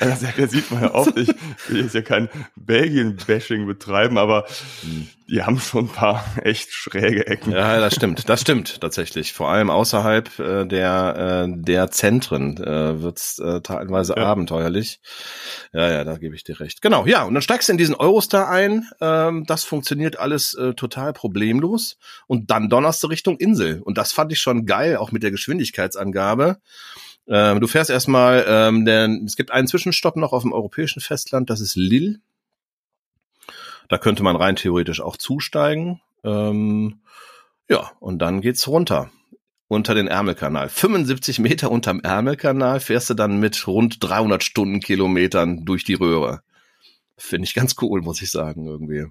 Ja, 0.00 0.16
das, 0.36 0.50
sieht 0.52 0.70
man 0.70 0.82
ja 0.82 0.94
oft. 0.94 1.16
Ich 1.18 1.28
will 1.68 1.82
jetzt 1.82 1.94
ja 1.96 2.02
kein 2.02 2.28
Belgien-Bashing 2.54 3.66
betreiben, 3.66 4.18
aber 4.18 4.46
die 5.32 5.42
haben 5.42 5.58
schon 5.58 5.86
ein 5.86 5.88
paar 5.88 6.22
echt 6.44 6.72
schräge 6.72 7.26
Ecken. 7.26 7.52
Ja, 7.52 7.80
das 7.80 7.94
stimmt. 7.94 8.28
Das 8.28 8.42
stimmt 8.42 8.82
tatsächlich. 8.82 9.32
Vor 9.32 9.48
allem 9.48 9.70
außerhalb 9.70 10.38
äh, 10.38 10.66
der, 10.66 11.46
äh, 11.48 11.62
der 11.62 11.90
Zentren 11.90 12.58
äh, 12.58 13.00
wird's 13.00 13.38
äh, 13.38 13.62
teilweise 13.62 14.14
Ja. 14.14 14.26
abenteuerlich. 14.26 15.00
Ja, 15.72 15.90
ja, 15.90 16.04
da 16.04 16.18
gebe 16.18 16.34
ich 16.34 16.44
dir 16.44 16.60
recht. 16.60 16.82
Genau, 16.82 17.06
ja. 17.06 17.24
Und 17.24 17.32
dann 17.32 17.42
steigst 17.42 17.68
du 17.68 17.72
in 17.72 17.78
diesen 17.78 17.94
Eurostar 17.94 18.50
ein. 18.50 18.86
Ähm, 19.00 19.44
das 19.46 19.64
funktioniert 19.64 20.18
alles 20.18 20.52
äh, 20.52 20.74
total 20.74 21.14
problemlos. 21.14 21.96
Und 22.26 22.50
dann 22.50 22.68
donnerst 22.68 23.02
du 23.02 23.06
Richtung 23.06 23.38
Insel. 23.38 23.80
Und 23.80 23.96
das 23.96 24.12
fand 24.12 24.32
ich 24.32 24.38
schon 24.40 24.66
geil, 24.66 24.98
auch 24.98 25.12
mit 25.12 25.22
der 25.22 25.30
Geschwindigkeitsangabe. 25.30 26.58
Ähm, 27.26 27.60
du 27.60 27.68
fährst 27.68 27.88
erstmal, 27.88 28.44
ähm, 28.46 28.84
denn 28.84 29.24
es 29.24 29.36
gibt 29.36 29.50
einen 29.50 29.66
Zwischenstopp 29.66 30.16
noch 30.16 30.32
auf 30.34 30.42
dem 30.42 30.52
europäischen 30.52 31.00
Festland, 31.00 31.48
das 31.48 31.60
ist 31.60 31.74
Lille. 31.76 32.18
Da 33.92 33.98
könnte 33.98 34.22
man 34.22 34.36
rein 34.36 34.56
theoretisch 34.56 35.02
auch 35.02 35.18
zusteigen. 35.18 36.00
Ähm, 36.24 37.00
ja, 37.68 37.90
und 38.00 38.20
dann 38.20 38.40
geht's 38.40 38.66
runter 38.66 39.10
unter 39.68 39.94
den 39.94 40.06
Ärmelkanal. 40.08 40.70
75 40.70 41.38
Meter 41.40 41.70
unterm 41.70 42.00
Ärmelkanal 42.00 42.80
fährst 42.80 43.10
du 43.10 43.14
dann 43.14 43.38
mit 43.38 43.66
rund 43.66 44.02
300 44.02 44.42
Stundenkilometern 44.42 45.66
durch 45.66 45.84
die 45.84 45.92
Röhre. 45.92 46.40
Finde 47.18 47.44
ich 47.44 47.52
ganz 47.52 47.76
cool, 47.82 48.00
muss 48.00 48.22
ich 48.22 48.30
sagen, 48.30 48.66
irgendwie. 48.66 49.04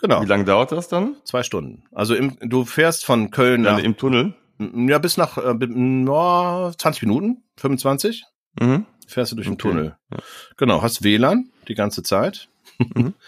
Genau, 0.00 0.22
Wie 0.22 0.26
lange 0.26 0.44
dauert 0.44 0.70
das 0.70 0.86
dann? 0.86 1.16
zwei 1.24 1.42
Stunden. 1.42 1.82
Also 1.90 2.14
im, 2.14 2.36
du 2.42 2.64
fährst 2.64 3.04
von 3.04 3.32
Köln 3.32 3.64
Ja, 3.64 3.72
nach, 3.72 3.78
Im 3.82 3.96
Tunnel? 3.96 4.34
ja, 4.60 4.98
bis 4.98 5.16
nach 5.16 5.36
äh, 5.36 5.52
bi- 5.54 5.66
no, 5.66 6.70
20 6.78 7.02
Minuten, 7.02 7.42
25 7.56 8.22
Mhm. 8.60 8.86
fährst 9.08 9.32
du 9.32 9.36
durch 9.36 9.48
den 9.48 9.54
Okay. 9.54 9.62
Tunnel. 9.68 9.96
Ja. 10.12 10.18
Genau, 10.58 10.80
hast 10.80 11.02
WLAN 11.02 11.50
die 11.66 11.74
ganze 11.74 12.04
Zeit. 12.04 12.48
Mhm. 12.78 13.14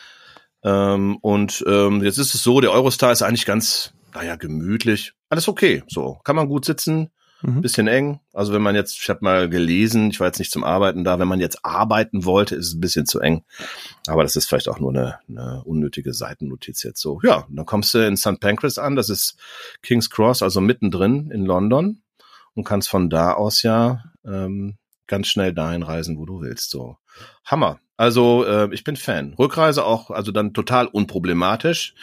Ähm, 0.64 1.16
und 1.18 1.62
ähm, 1.66 2.02
jetzt 2.02 2.18
ist 2.18 2.34
es 2.34 2.42
so, 2.42 2.60
der 2.60 2.72
Eurostar 2.72 3.12
ist 3.12 3.22
eigentlich 3.22 3.46
ganz, 3.46 3.92
naja, 4.14 4.36
gemütlich. 4.36 5.12
Alles 5.28 5.48
okay. 5.48 5.82
So, 5.88 6.18
kann 6.24 6.36
man 6.36 6.48
gut 6.48 6.64
sitzen. 6.64 7.10
Mhm. 7.42 7.60
Bisschen 7.60 7.88
eng. 7.88 8.20
Also 8.32 8.54
wenn 8.54 8.62
man 8.62 8.74
jetzt, 8.74 8.98
ich 8.98 9.10
habe 9.10 9.20
mal 9.22 9.50
gelesen, 9.50 10.10
ich 10.10 10.18
war 10.18 10.28
jetzt 10.28 10.38
nicht 10.38 10.50
zum 10.50 10.64
Arbeiten 10.64 11.04
da, 11.04 11.18
wenn 11.18 11.28
man 11.28 11.40
jetzt 11.40 11.62
arbeiten 11.62 12.24
wollte, 12.24 12.54
ist 12.56 12.68
es 12.68 12.74
ein 12.74 12.80
bisschen 12.80 13.04
zu 13.04 13.20
eng. 13.20 13.44
Aber 14.06 14.22
das 14.22 14.34
ist 14.34 14.48
vielleicht 14.48 14.68
auch 14.68 14.80
nur 14.80 14.90
eine, 14.90 15.18
eine 15.28 15.62
unnötige 15.64 16.14
Seitennotiz 16.14 16.82
jetzt 16.82 17.02
so. 17.02 17.20
Ja, 17.22 17.46
dann 17.50 17.66
kommst 17.66 17.92
du 17.92 17.98
in 17.98 18.16
St. 18.16 18.40
Pancras 18.40 18.78
an, 18.78 18.96
das 18.96 19.10
ist 19.10 19.36
King's 19.82 20.08
Cross, 20.08 20.42
also 20.42 20.62
mittendrin 20.62 21.30
in 21.30 21.44
London 21.44 22.02
und 22.54 22.64
kannst 22.64 22.88
von 22.88 23.10
da 23.10 23.34
aus 23.34 23.62
ja 23.62 24.04
ähm, 24.24 24.78
ganz 25.06 25.28
schnell 25.28 25.52
dahin 25.52 25.82
reisen, 25.82 26.18
wo 26.18 26.26
du 26.26 26.40
willst. 26.40 26.70
So 26.70 26.96
Hammer. 27.44 27.78
Also 27.96 28.44
äh, 28.44 28.68
ich 28.72 28.84
bin 28.84 28.96
Fan. 28.96 29.34
Rückreise 29.34 29.84
auch, 29.84 30.10
also 30.10 30.32
dann 30.32 30.52
total 30.52 30.86
unproblematisch. 30.86 31.94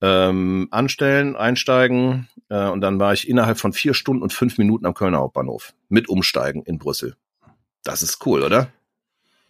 Ähm, 0.00 0.66
anstellen, 0.72 1.36
einsteigen 1.36 2.28
äh, 2.48 2.68
und 2.68 2.80
dann 2.80 2.98
war 2.98 3.12
ich 3.12 3.28
innerhalb 3.28 3.58
von 3.58 3.72
vier 3.72 3.94
Stunden 3.94 4.22
und 4.22 4.32
fünf 4.32 4.58
Minuten 4.58 4.84
am 4.84 4.94
Kölner 4.94 5.18
Hauptbahnhof 5.18 5.74
mit 5.88 6.08
Umsteigen 6.08 6.62
in 6.64 6.78
Brüssel. 6.78 7.16
Das 7.84 8.02
ist 8.02 8.26
cool, 8.26 8.42
oder? 8.42 8.72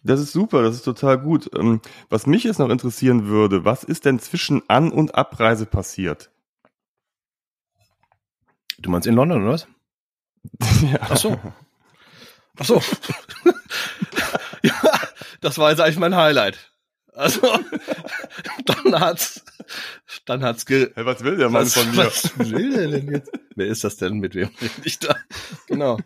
Das 0.03 0.19
ist 0.19 0.33
super, 0.33 0.61
das 0.61 0.75
ist 0.75 0.83
total 0.83 1.17
gut. 1.17 1.49
Ähm, 1.55 1.81
was 2.09 2.27
mich 2.27 2.43
jetzt 2.43 2.59
noch 2.59 2.69
interessieren 2.69 3.27
würde, 3.27 3.65
was 3.65 3.83
ist 3.83 4.05
denn 4.05 4.19
zwischen 4.19 4.61
An- 4.69 4.91
und 4.91 5.15
Abreise 5.15 5.65
passiert? 5.65 6.29
Du 8.77 8.89
meinst 8.89 9.07
in 9.07 9.15
London, 9.15 9.43
oder 9.43 9.53
was? 9.53 9.67
ja. 10.81 10.99
Ach 11.01 11.17
so. 11.17 11.39
Ach 12.57 12.65
so. 12.65 12.81
ja, 14.63 14.73
das 15.41 15.57
war 15.57 15.71
jetzt 15.71 15.79
eigentlich 15.79 15.97
mein 15.97 16.15
Highlight. 16.15 16.71
Also, 17.15 17.41
dann 18.65 18.99
hat's, 18.99 19.43
dann 20.25 20.43
hat's 20.43 20.65
ge 20.65 20.91
Hey, 20.95 21.05
was 21.05 21.23
will 21.23 21.37
der 21.37 21.49
Mann 21.49 21.63
was, 21.63 21.73
von 21.73 21.91
mir? 21.91 22.05
was 22.05 22.37
will 22.37 22.73
der 22.73 22.87
denn 22.87 23.11
jetzt? 23.11 23.31
Wer 23.55 23.67
ist 23.67 23.83
das 23.83 23.97
denn? 23.97 24.15
Mit 24.19 24.35
wem 24.35 24.49
rede 24.61 24.71
ich 24.83 24.99
da? 24.99 25.15
Genau. 25.67 25.99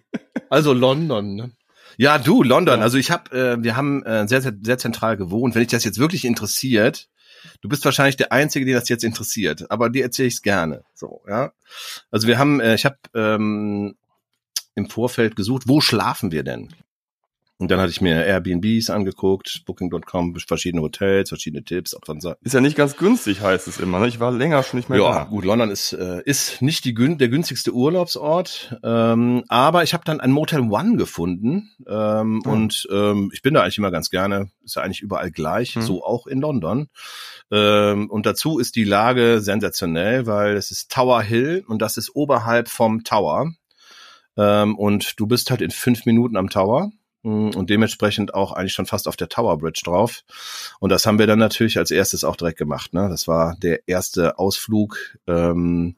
Also 0.49 0.73
London, 0.73 1.36
ne? 1.36 1.51
Ja, 1.97 2.19
du, 2.19 2.43
London. 2.43 2.79
Ja. 2.79 2.83
Also 2.83 2.97
ich 2.97 3.10
habe, 3.10 3.31
äh, 3.31 3.63
wir 3.63 3.75
haben 3.75 4.03
äh, 4.03 4.27
sehr, 4.27 4.41
sehr, 4.41 4.53
sehr 4.62 4.77
zentral 4.77 5.17
gewohnt. 5.17 5.55
Wenn 5.55 5.62
dich 5.62 5.71
das 5.71 5.83
jetzt 5.83 5.97
wirklich 5.97 6.25
interessiert, 6.25 7.07
du 7.62 7.69
bist 7.69 7.86
wahrscheinlich 7.86 8.17
der 8.17 8.31
Einzige, 8.31 8.65
den 8.65 8.75
das 8.75 8.89
jetzt 8.89 9.03
interessiert, 9.03 9.69
aber 9.71 9.89
dir 9.89 10.03
erzähle 10.03 10.27
ich 10.27 10.36
es 10.36 10.41
gerne. 10.41 10.83
So, 10.93 11.23
ja. 11.27 11.51
Also 12.12 12.27
wir 12.27 12.38
haben, 12.38 12.60
äh, 12.60 12.75
ich 12.75 12.86
habe 12.86 12.97
ähm, 13.15 13.95
im 14.77 14.89
Vorfeld 14.89 15.35
gesucht, 15.35 15.63
wo 15.67 15.81
schlafen 15.81 16.31
wir 16.31 16.43
denn? 16.43 16.69
Und 17.59 17.71
dann 17.71 17.79
hatte 17.79 17.89
ich 17.89 18.01
mir 18.01 18.23
Airbnbs 18.23 18.91
angeguckt, 18.91 19.63
Booking.com, 19.65 20.35
verschiedene 20.35 20.83
Hotels, 20.83 21.29
verschiedene 21.29 21.63
Tipps. 21.63 21.95
Ob 21.95 22.05
sagt, 22.21 22.39
Ist 22.43 22.53
ja 22.53 22.61
nicht 22.61 22.77
ganz 22.77 22.97
günstig, 22.97 23.41
heißt 23.41 23.67
es 23.67 23.79
immer. 23.79 23.99
Ne? 23.99 24.07
Ich 24.09 24.19
war 24.19 24.31
länger 24.31 24.61
schon 24.61 24.77
nicht 24.77 24.89
mehr 24.89 24.99
ja, 24.99 25.11
da. 25.11 25.23
gut, 25.23 25.43
London 25.43 25.71
ist, 25.71 25.91
äh, 25.93 26.21
ist 26.23 26.61
nicht 26.61 26.85
die, 26.85 26.93
der 26.93 27.29
günstigste 27.29 27.73
Urlaubsort, 27.73 28.77
ähm, 28.83 29.43
aber 29.47 29.81
ich 29.81 29.95
habe 29.95 30.03
dann 30.05 30.19
ein 30.19 30.29
Motel 30.31 30.61
One 30.69 30.97
gefunden 30.97 31.71
ähm, 31.87 32.43
Ah. 32.45 32.49
und 32.51 32.87
ähm, 32.91 33.31
ich 33.33 33.41
bin 33.41 33.55
da 33.55 33.63
eigentlich 33.63 33.79
immer 33.79 33.89
ganz 33.89 34.11
gerne, 34.11 34.51
ist 34.63 34.75
ja 34.75 34.83
eigentlich 34.83 35.01
überall 35.01 35.31
gleich, 35.31 35.73
Hm. 35.73 35.81
so 35.81 36.03
auch 36.05 36.27
in 36.27 36.41
London. 36.41 36.89
Ähm, 37.49 38.07
und 38.11 38.27
dazu 38.27 38.59
ist 38.59 38.75
die 38.75 38.83
Lage 38.83 39.41
sensationell, 39.41 40.27
weil 40.27 40.55
es 40.57 40.69
ist 40.69 40.91
Tower 40.91 41.23
Hill 41.23 41.63
und 41.67 41.81
das 41.81 41.97
ist 41.97 42.15
oberhalb 42.15 42.67
vom 42.69 43.03
Tower. 43.03 43.51
Ähm, 44.38 44.78
und 44.78 45.19
du 45.19 45.28
bist 45.28 45.50
halt 45.50 45.62
in 45.62 45.71
fünf 45.71 46.06
Minuten 46.06 46.38
am 46.38 46.50
Tower 46.50 46.91
mm, 47.23 47.50
und 47.56 47.69
dementsprechend 47.69 48.34
auch 48.34 48.52
eigentlich 48.52 48.73
schon 48.73 48.86
fast 48.86 49.08
auf 49.08 49.15
der 49.15 49.30
Tower 49.30 49.58
Bridge 49.58 49.82
drauf. 49.84 50.23
Und 50.80 50.91
das 50.91 51.06
haben 51.06 51.19
wir 51.19 51.28
dann 51.28 51.39
natürlich 51.39 51.78
als 51.78 51.91
erstes 51.91 52.23
auch 52.23 52.36
direkt 52.36 52.60
gemacht. 52.60 52.93
Ne? 52.93 53.08
Das 53.10 53.28
war 53.28 53.56
der 53.58 53.88
erste 53.88 54.39
Ausflug 54.39 55.17
ähm, 55.28 55.95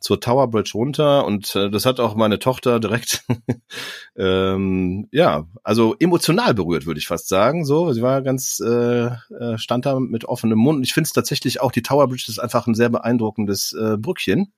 zur 0.00 0.20
Tower 0.20 0.48
Bridge 0.48 0.70
runter 0.74 1.24
und 1.26 1.56
äh, 1.56 1.70
das 1.70 1.84
hat 1.84 1.98
auch 1.98 2.14
meine 2.14 2.38
Tochter 2.38 2.78
direkt, 2.78 3.24
ähm, 4.16 5.08
ja, 5.10 5.46
also 5.64 5.96
emotional 5.98 6.54
berührt, 6.54 6.86
würde 6.86 6.98
ich 7.00 7.06
fast 7.08 7.28
sagen. 7.28 7.64
So, 7.64 7.92
sie 7.92 8.02
war 8.02 8.22
ganz, 8.22 8.60
äh, 8.64 9.06
äh, 9.06 9.58
stand 9.58 9.86
da 9.86 9.98
mit 9.98 10.24
offenem 10.24 10.58
Mund. 10.58 10.78
Und 10.78 10.84
ich 10.84 10.94
finde 10.94 11.06
es 11.06 11.12
tatsächlich 11.12 11.60
auch, 11.60 11.72
die 11.72 11.82
Tower 11.82 12.06
Bridge 12.08 12.26
ist 12.28 12.38
einfach 12.38 12.66
ein 12.66 12.74
sehr 12.74 12.88
beeindruckendes 12.90 13.72
äh, 13.72 13.96
Brückchen, 13.96 14.52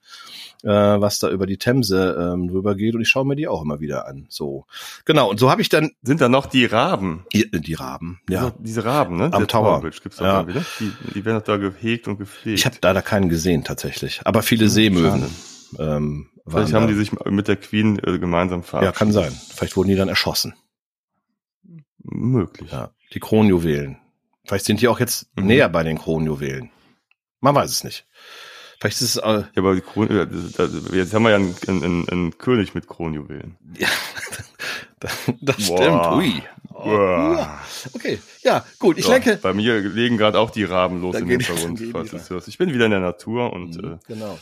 äh, 0.63 0.69
was 0.69 1.19
da 1.19 1.31
über 1.31 1.47
die 1.47 1.57
Themse 1.57 2.33
ähm, 2.35 2.49
drüber 2.49 2.75
geht. 2.75 2.95
Und 2.95 3.01
ich 3.01 3.09
schaue 3.09 3.25
mir 3.27 3.37
die 3.37 3.49
auch 3.49 3.63
immer 3.63 3.81
wieder 3.81 4.07
an. 4.07 4.27
So, 4.29 4.67
genau. 5.05 5.31
Und 5.31 5.41
so 5.41 5.51
habe 5.51 5.63
ich 5.63 5.69
dann 5.71 5.91
Sind 6.03 6.21
da 6.21 6.29
noch 6.29 6.47
die 6.47 6.67
Raben? 6.67 7.25
die, 7.33 7.51
die 7.51 7.75
Raben. 7.75 8.21
Ja, 8.29 8.53
diese 8.59 8.85
Raben, 8.85 9.17
ne? 9.17 9.25
Am 9.33 9.41
Der 9.41 9.47
Tower. 9.47 9.81
Bridge 9.81 10.01
gibt's 10.03 10.19
doch 10.19 10.25
Ja. 10.27 10.43
da 10.43 10.49
wieder. 10.49 10.65
Die, 10.81 10.93
die 11.15 11.25
werden 11.25 11.39
doch 11.39 11.45
da 11.45 11.57
gehegt 11.57 12.09
und 12.09 12.19
gepflegt. 12.19 12.59
ich 12.59 12.67
habe 12.67 12.77
leider 12.83 13.01
keinen 13.03 13.29
gesehen 13.31 13.65
tatsächlich, 13.65 14.21
aber 14.25 14.43
viele 14.43 14.69
Seemöwen. 14.69 15.30
Ähm, 15.79 16.31
Vielleicht 16.47 16.73
haben 16.75 16.83
da. 16.83 16.89
die 16.89 16.95
sich 16.95 17.13
mit 17.27 17.49
der 17.49 17.57
Queen 17.57 17.99
äh, 17.99 18.19
gemeinsam 18.19 18.61
Ja, 18.61 18.67
verabschiedet. 18.67 18.97
kann 18.97 19.13
sein. 19.13 19.33
Vielleicht 19.55 19.77
wurden 19.77 19.89
die 19.89 19.97
dann 19.97 20.09
erschossen. 20.09 20.55
Möglich. 22.03 22.71
Ja, 22.73 22.91
die 23.13 23.21
Kronjuwelen. 23.21 23.99
Vielleicht 24.45 24.65
sind 24.65 24.81
die 24.81 24.89
auch 24.89 25.01
jetzt 25.01 25.29
Mhm. 25.37 25.47
näher 25.47 25.69
bei 25.69 25.83
den 25.83 25.99
Kronjuwelen. 25.99 26.71
Man 27.41 27.55
weiß 27.55 27.71
es 27.71 27.85
nicht. 27.85 28.07
Vielleicht 28.81 29.01
ist 29.03 29.17
es, 29.17 29.17
äh, 29.17 29.41
Ja, 29.41 29.49
aber 29.57 29.75
die 29.75 29.83
Kron 29.83 30.09
jetzt 30.93 31.13
haben 31.15 31.23
wir 31.25 31.31
ja 31.31 31.37
einen, 31.37 31.55
einen, 31.69 32.09
einen 32.09 32.39
König 32.39 32.75
mit 32.75 32.89
Kronjuwelen. 32.89 33.57
ja, 33.79 33.89
das 35.41 35.63
stimmt. 35.63 36.07
Ui. 36.13 36.43
Boah. 36.71 37.59
Okay, 37.93 38.19
ja, 38.43 38.65
gut. 38.79 38.97
Ich 38.99 39.05
So, 39.05 39.13
denke. 39.13 39.39
Bei 39.43 39.53
mir 39.53 39.81
legen 39.81 40.17
gerade 40.17 40.39
auch 40.39 40.51
die 40.51 40.65
Raben 40.65 41.01
los 41.03 41.13
Da 41.15 41.19
im 41.19 41.29
Hintergrund, 41.29 41.81
falls 41.93 42.11
du 42.11 42.17
es 42.17 42.31
hörst. 42.31 42.49
Ich 42.49 42.57
bin 42.59 42.73
wieder 42.73 42.87
in 42.87 42.91
der 42.91 43.01
Natur 43.01 43.53
und 43.53 43.77
äh, 43.77 43.99
Genau. 44.09 44.39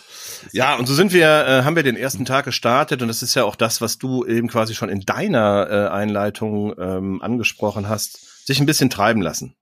Ja, 0.52 0.76
und 0.76 0.86
so 0.86 0.94
sind 0.94 1.12
wir, 1.12 1.26
äh, 1.26 1.62
haben 1.64 1.74
wir 1.74 1.82
den 1.82 1.96
ersten 1.96 2.24
Tag 2.24 2.44
gestartet 2.44 3.02
und 3.02 3.08
das 3.08 3.22
ist 3.22 3.34
ja 3.34 3.44
auch 3.44 3.56
das, 3.56 3.80
was 3.80 3.98
du 3.98 4.24
eben 4.24 4.48
quasi 4.48 4.74
schon 4.74 4.88
in 4.88 5.00
deiner 5.00 5.68
äh, 5.68 5.88
Einleitung 5.88 6.74
ähm, 6.78 7.22
angesprochen 7.22 7.88
hast, 7.88 8.46
sich 8.46 8.60
ein 8.60 8.66
bisschen 8.66 8.90
treiben 8.90 9.20
lassen 9.22 9.56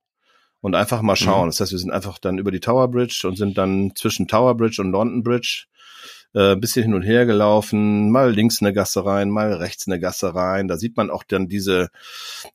und 0.61 0.74
einfach 0.74 1.00
mal 1.00 1.16
schauen. 1.16 1.46
Mhm. 1.46 1.50
Das 1.50 1.61
heißt, 1.61 1.72
wir 1.72 1.78
sind 1.78 1.92
einfach 1.92 2.18
dann 2.18 2.38
über 2.38 2.50
die 2.50 2.61
Tower 2.61 2.88
Bridge 2.88 3.22
und 3.26 3.37
sind 3.37 3.56
dann 3.56 3.92
zwischen 3.94 4.28
Tower 4.28 4.54
Bridge 4.56 4.82
und 4.82 4.90
London 4.90 5.22
Bridge 5.22 5.64
äh, 6.35 6.53
ein 6.53 6.61
bisschen 6.61 6.83
hin 6.83 6.95
und 6.95 7.03
her 7.03 7.27
gelaufen, 7.27 8.11
mal 8.11 8.33
links 8.33 8.61
eine 8.61 8.73
Gasse 8.73 9.05
rein, 9.05 9.31
mal 9.31 9.53
rechts 9.53 9.87
eine 9.87 10.01
Gasse 10.01 10.35
rein. 10.35 10.69
Da 10.69 10.77
sieht 10.77 10.97
man 10.97 11.11
auch 11.11 11.25
dann 11.25 11.49
diese, 11.49 11.89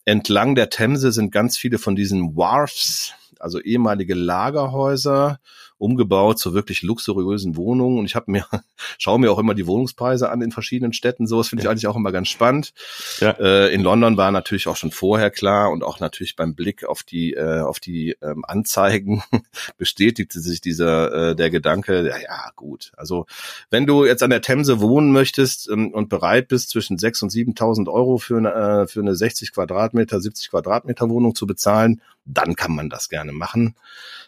entlang 0.05 0.55
der 0.55 0.69
Themse 0.69 1.11
sind 1.11 1.31
ganz 1.31 1.57
viele 1.57 1.77
von 1.77 1.95
diesen 1.95 2.35
Wharfs, 2.35 3.13
also 3.39 3.59
ehemalige 3.59 4.13
Lagerhäuser, 4.13 5.39
umgebaut 5.81 6.39
zu 6.39 6.53
wirklich 6.53 6.83
luxuriösen 6.83 7.55
Wohnungen. 7.55 7.97
Und 7.99 8.05
ich 8.05 8.15
habe 8.15 8.31
mir, 8.31 8.45
schaue 8.97 9.19
mir 9.19 9.31
auch 9.31 9.39
immer 9.39 9.53
die 9.53 9.67
Wohnungspreise 9.67 10.29
an 10.29 10.41
in 10.41 10.51
verschiedenen 10.51 10.93
Städten. 10.93 11.27
Sowas 11.27 11.49
finde 11.49 11.63
ich 11.63 11.69
eigentlich 11.69 11.87
auch 11.87 11.95
immer 11.95 12.11
ganz 12.11 12.29
spannend. 12.29 12.73
Ja. 13.19 13.31
Äh, 13.31 13.73
in 13.73 13.81
London 13.81 14.17
war 14.17 14.31
natürlich 14.31 14.67
auch 14.67 14.75
schon 14.75 14.91
vorher 14.91 15.31
klar 15.31 15.71
und 15.71 15.83
auch 15.83 15.99
natürlich 15.99 16.35
beim 16.35 16.55
Blick 16.55 16.85
auf 16.85 17.03
die 17.03 17.33
äh, 17.33 17.61
auf 17.61 17.79
die 17.79 18.15
ähm, 18.21 18.45
Anzeigen 18.45 19.23
bestätigte 19.77 20.39
sich 20.39 20.61
dieser 20.61 21.31
äh, 21.31 21.35
der 21.35 21.49
Gedanke. 21.49 22.07
Ja, 22.07 22.17
ja, 22.17 22.51
gut. 22.55 22.91
Also 22.95 23.25
wenn 23.69 23.85
du 23.85 24.05
jetzt 24.05 24.23
an 24.23 24.29
der 24.29 24.41
Themse 24.41 24.79
wohnen 24.79 25.11
möchtest 25.11 25.69
ähm, 25.69 25.91
und 25.91 26.09
bereit 26.09 26.47
bist, 26.47 26.69
zwischen 26.69 26.97
6.000 26.97 27.23
und 27.23 27.31
7.000 27.57 27.91
Euro 27.91 28.17
für 28.17 28.37
eine, 28.37 28.53
äh, 28.53 28.87
für 28.87 28.99
eine 28.99 29.15
60 29.15 29.51
Quadratmeter, 29.51 30.21
70 30.21 30.51
Quadratmeter 30.51 31.09
Wohnung 31.09 31.33
zu 31.33 31.47
bezahlen, 31.47 32.01
dann 32.25 32.55
kann 32.55 32.75
man 32.75 32.89
das 32.89 33.09
gerne 33.09 33.31
machen. 33.31 33.75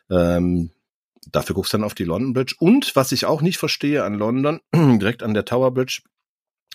Ähm, 0.09 0.71
dafür 1.31 1.55
guckst 1.55 1.73
du 1.73 1.77
dann 1.77 1.85
auf 1.85 1.95
die 1.95 2.03
London 2.03 2.33
Bridge. 2.33 2.55
Und 2.59 2.95
was 2.95 3.11
ich 3.11 3.25
auch 3.25 3.41
nicht 3.41 3.57
verstehe 3.57 4.03
an 4.03 4.15
London, 4.15 4.59
direkt 4.73 5.23
an 5.23 5.33
der 5.33 5.45
Tower 5.45 5.71
Bridge, 5.73 6.01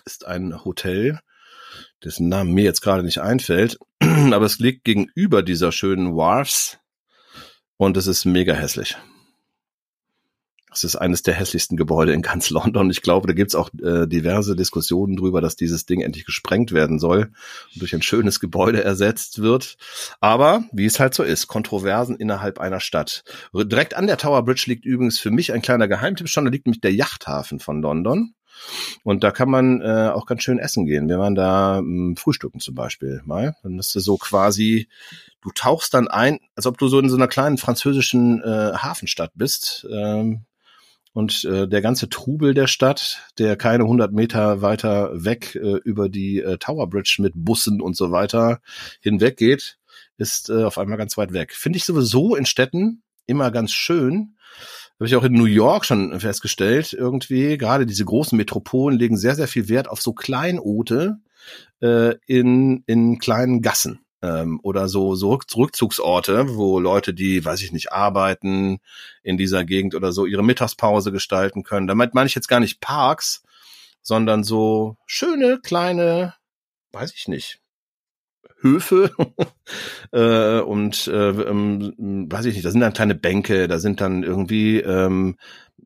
ist 0.05 0.27
ein 0.27 0.65
Hotel, 0.65 1.21
dessen 2.05 2.29
Namen 2.29 2.53
mir 2.53 2.65
jetzt 2.65 2.81
gerade 2.81 3.03
nicht 3.03 3.21
einfällt, 3.21 3.79
aber 4.01 4.47
es 4.47 4.59
liegt 4.59 4.85
gegenüber 4.85 5.43
dieser 5.43 5.73
schönen 5.73 6.17
Wharfs 6.17 6.79
und 7.77 7.97
es 7.97 8.07
ist 8.07 8.25
mega 8.25 8.55
hässlich. 8.55 8.97
Es 10.73 10.85
ist 10.85 10.97
eines 10.97 11.23
der 11.23 11.35
hässlichsten 11.35 11.77
Gebäude 11.77 12.13
in 12.13 12.23
ganz 12.23 12.51
London. 12.51 12.91
Ich 12.91 13.03
glaube, 13.03 13.27
da 13.27 13.33
gibt's 13.33 13.55
auch 13.55 13.71
äh, 13.83 14.07
diverse 14.07 14.57
Diskussionen 14.57 15.17
drüber, 15.17 15.41
dass 15.41 15.57
dieses 15.57 15.87
Ding 15.87 16.01
endlich 16.01 16.25
gesprengt 16.25 16.73
werden 16.73 16.99
soll 16.99 17.31
und 17.75 17.81
durch 17.81 17.95
ein 17.95 18.03
schönes 18.03 18.41
Gebäude 18.41 18.83
ersetzt 18.83 19.41
wird. 19.43 19.77
Aber 20.21 20.65
wie 20.73 20.87
es 20.87 21.01
halt 21.01 21.15
so 21.15 21.23
ist, 21.23 21.47
Kontroversen 21.47 22.17
innerhalb 22.17 22.59
einer 22.59 22.81
Stadt. 22.81 23.25
Direkt 23.53 23.95
an 23.95 24.07
der 24.07 24.19
Tower 24.19 24.45
Bridge 24.45 24.65
liegt 24.67 24.85
übrigens 24.85 25.19
für 25.19 25.31
mich 25.31 25.53
ein 25.53 25.63
kleiner 25.63 25.89
Geheimtipp 25.89 26.29
schon. 26.29 26.45
Da 26.45 26.51
liegt 26.51 26.67
nämlich 26.67 26.81
der 26.81 26.93
Yachthafen 26.93 27.61
von 27.61 27.83
London. 27.83 28.35
Und 29.05 29.25
da 29.25 29.31
kann 29.31 29.51
man 29.51 29.81
äh, 29.81 30.11
auch 30.13 30.27
ganz 30.27 30.43
schön 30.43 30.59
essen 30.59 30.87
gehen. 30.87 31.09
Wir 31.09 31.19
waren 31.19 31.35
da 31.35 31.81
mh, 31.83 32.17
frühstücken 32.17 32.61
zum 32.61 32.75
Beispiel 32.75 33.23
mal. 33.25 33.57
Dann 33.63 33.77
bist 33.77 33.95
du 33.95 34.01
so 34.01 34.17
quasi, 34.17 34.89
du 35.43 35.51
tauchst 35.55 35.95
dann 35.95 36.09
ein, 36.09 36.39
als 36.57 36.67
ob 36.67 36.79
du 36.79 36.89
so 36.89 36.99
in 36.99 37.09
so 37.09 37.17
einer 37.17 37.29
kleinen 37.29 37.59
französischen 37.59 38.43
äh, 38.43 38.73
Hafenstadt 38.75 39.33
bist. 39.35 39.87
Ähm, 39.91 40.45
und 41.19 41.45
äh, 41.47 41.67
der 41.67 41.83
ganze 41.83 42.09
Trubel 42.09 42.55
der 42.55 42.69
Stadt, 42.69 43.25
der 43.39 43.57
keine 43.57 43.83
100 43.83 44.13
Meter 44.13 44.63
weiter 44.63 45.11
weg 45.13 45.57
äh, 45.57 45.79
über 45.79 46.09
die 46.09 46.39
äh, 46.39 46.59
Tower 46.59 46.89
Bridge 46.89 47.17
mit 47.19 47.33
Bussen 47.35 47.81
und 47.81 47.97
so 47.97 48.13
weiter 48.13 48.61
hinweg 49.01 49.37
geht, 49.37 49.79
ist 50.17 50.49
äh, 50.49 50.63
auf 50.63 50.79
einmal 50.79 50.97
ganz 50.97 51.17
weit 51.17 51.33
weg. 51.33 51.57
Finde 51.57 51.77
ich 51.77 51.85
sowieso 51.85 52.37
in 52.37 52.47
Städten 52.47 53.03
immer 53.27 53.51
ganz 53.51 53.73
schön. 53.73 54.37
Habe 54.95 55.09
ich 55.09 55.17
auch 55.17 55.25
in 55.25 55.33
New 55.33 55.47
York 55.47 55.87
schon 55.87 56.21
festgestellt, 56.21 56.93
irgendwie, 56.93 57.59
gerade 57.59 57.85
diese 57.85 58.05
großen 58.05 58.39
Metropolen 58.39 58.97
legen 58.97 59.17
sehr, 59.17 59.35
sehr 59.35 59.49
viel 59.49 59.69
Wert 59.69 59.89
auf 59.89 60.01
so 60.01 60.13
Kleinote 60.13 61.19
äh, 61.81 62.15
in, 62.29 62.85
in 62.87 63.19
kleinen 63.19 63.61
Gassen 63.61 63.99
ähm, 64.23 64.61
oder 64.63 64.89
so, 64.89 65.15
so 65.15 65.33
Rück- 65.33 65.57
Rückzugsorte, 65.57 66.57
wo 66.57 66.79
Leute, 66.81 67.15
die, 67.15 67.45
weiß 67.45 67.63
ich 67.63 67.73
nicht, 67.73 67.93
arbeiten 67.93 68.81
in 69.23 69.37
dieser 69.37 69.65
Gegend 69.65 69.95
oder 69.95 70.13
so, 70.13 70.27
ihre 70.27 70.45
Mittagspause 70.45 71.13
gestalten 71.13 71.63
können. 71.63 71.87
Damit 71.87 72.15
meine 72.15 72.27
ich 72.27 72.35
jetzt 72.35 72.49
gar 72.49 72.61
nicht 72.61 72.81
Parks, 72.81 73.43
sondern 74.03 74.45
so 74.45 74.97
schöne, 75.07 75.61
kleine, 75.63 76.35
weiß 76.93 77.13
ich 77.15 77.29
nicht, 77.29 77.61
Höfe 78.61 79.13
äh, 80.13 80.61
und 80.61 81.07
äh, 81.07 81.31
ähm, 81.31 82.27
weiß 82.31 82.47
ich 82.47 82.55
nicht, 82.55 82.65
da 82.65 82.71
sind 82.71 82.81
dann 82.81 82.93
kleine 82.93 83.15
Bänke, 83.15 83.69
da 83.69 83.79
sind 83.79 84.01
dann 84.01 84.25
irgendwie 84.25 84.81
ähm, 84.81 85.37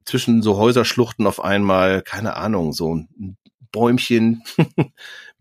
zwischen 0.04 0.42
so 0.42 0.56
Häuserschluchten 0.56 1.26
auf 1.26 1.42
einmal, 1.42 2.02
keine 2.02 2.36
Ahnung, 2.36 2.72
so 2.72 2.94
ein 2.94 3.36
Bäumchen 3.72 4.42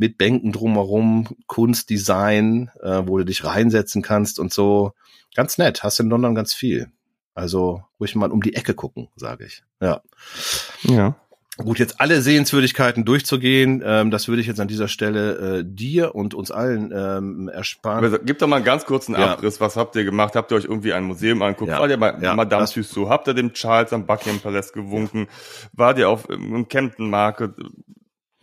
mit 0.01 0.17
Bänken 0.17 0.51
drumherum, 0.51 1.27
Kunstdesign, 1.45 2.71
äh, 2.81 3.03
wo 3.05 3.19
du 3.19 3.23
dich 3.25 3.45
reinsetzen 3.45 4.01
kannst 4.01 4.39
und 4.39 4.51
so. 4.51 4.93
Ganz 5.35 5.59
nett, 5.59 5.83
hast 5.83 5.99
in 5.99 6.09
London 6.09 6.33
ganz 6.33 6.55
viel. 6.55 6.91
Also 7.35 7.83
ruhig 7.99 8.15
mal 8.15 8.31
um 8.31 8.41
die 8.41 8.55
Ecke 8.55 8.73
gucken, 8.73 9.09
sage 9.15 9.45
ich. 9.45 9.63
Ja. 9.79 10.01
Ja. 10.83 11.15
Gut, 11.57 11.77
jetzt 11.77 12.01
alle 12.01 12.21
Sehenswürdigkeiten 12.21 13.05
durchzugehen, 13.05 13.83
ähm, 13.85 14.09
das 14.09 14.27
würde 14.27 14.41
ich 14.41 14.47
jetzt 14.47 14.59
an 14.59 14.67
dieser 14.67 14.87
Stelle 14.87 15.59
äh, 15.59 15.63
dir 15.65 16.15
und 16.15 16.33
uns 16.33 16.49
allen 16.49 16.91
ähm, 16.95 17.47
ersparen. 17.49 18.03
Aber 18.03 18.17
gib 18.19 18.39
doch 18.39 18.47
mal 18.47 18.55
einen 18.55 18.65
ganz 18.65 18.85
kurzen 18.85 19.13
Ja. 19.13 19.33
Abriss. 19.33 19.61
Was 19.61 19.75
habt 19.75 19.95
ihr 19.95 20.03
gemacht? 20.03 20.35
Habt 20.35 20.51
ihr 20.51 20.55
euch 20.57 20.63
irgendwie 20.65 20.93
ein 20.93 21.03
Museum 21.03 21.41
angeguckt? 21.43 21.69
Ja. 21.69 21.79
Wart 21.79 21.91
ihr 21.91 21.97
bei 21.99 22.15
Ja. 22.19 22.33
Madame 22.33 22.63
Das- 22.63 22.71
Tussauds? 22.71 23.09
Habt 23.11 23.27
ihr 23.27 23.35
dem 23.35 23.53
Charles 23.53 23.93
am 23.93 24.07
Buckingham 24.07 24.39
Palace 24.39 24.73
gewunken? 24.73 25.27
Wart 25.73 25.99
ihr 25.99 26.09
auf 26.09 26.27
im 26.29 26.67
Camden 26.67 27.09
Market? 27.09 27.51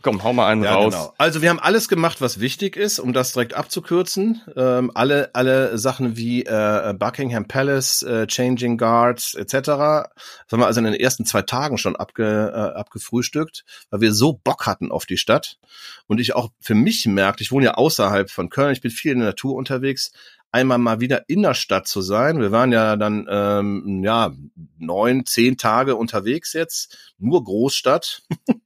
Komm, 0.09 0.23
hau 0.25 0.33
mal 0.33 0.47
einen 0.49 0.64
Ja, 0.64 0.75
raus. 0.75 0.94
genau. 0.94 1.14
Also 1.18 1.42
wir 1.42 1.51
haben 1.51 1.59
alles 1.59 1.88
gemacht, 1.88 2.21
was 2.23 2.40
wichtig 2.40 2.77
ist, 2.77 2.99
um 2.99 3.12
das 3.12 3.33
direkt 3.33 3.53
abzukürzen. 3.55 4.40
Ähm, 4.57 4.90
alle, 4.94 5.31
alle 5.35 5.77
Sachen 5.77 6.16
wie 6.16 6.44
äh, 6.47 6.94
Buckingham 6.99 7.47
Palace, 7.47 8.03
äh, 8.03 8.27
Changing 8.27 8.79
Guards 8.79 9.35
etc. 9.35 9.53
Das 9.53 9.73
haben 10.53 10.61
wir 10.61 10.66
also 10.66 10.79
in 10.81 10.85
den 10.85 10.94
ersten 10.94 11.27
zwei 11.27 11.42
Tagen 11.42 11.77
schon 11.77 11.94
abge, 11.94 12.53
äh, 12.55 12.79
abgefrühstückt, 12.79 13.64
weil 13.90 14.01
wir 14.01 14.12
so 14.14 14.33
Bock 14.33 14.66
hatten 14.66 14.90
auf 14.90 15.05
die 15.05 15.18
Stadt. 15.18 15.59
Und 16.07 16.21
ich 16.21 16.35
auch 16.35 16.49
für 16.61 16.75
mich 16.75 17.05
merkte, 17.07 17.42
ich 17.42 17.53
wohne 17.53 17.66
ja 17.66 17.75
außerhalb 17.75 18.31
von 18.31 18.49
Köln, 18.49 18.73
ich 18.73 18.81
bin 18.81 18.90
viel 18.90 19.12
in 19.12 19.18
der 19.18 19.29
Natur 19.29 19.55
unterwegs, 19.57 20.11
einmal 20.51 20.79
mal 20.79 21.01
wieder 21.01 21.29
in 21.29 21.43
der 21.43 21.55
Stadt 21.55 21.87
zu 21.87 22.01
sein. 22.01 22.41
Wir 22.41 22.53
waren 22.53 22.73
ja 22.73 22.97
dann 22.97 23.27
ähm, 23.29 24.03
ja 24.03 24.33
neun, 24.79 25.27
zehn 25.27 25.57
Tage 25.57 25.97
unterwegs 25.97 26.53
jetzt, 26.53 26.97
nur 27.19 27.45
Großstadt. 27.45 28.23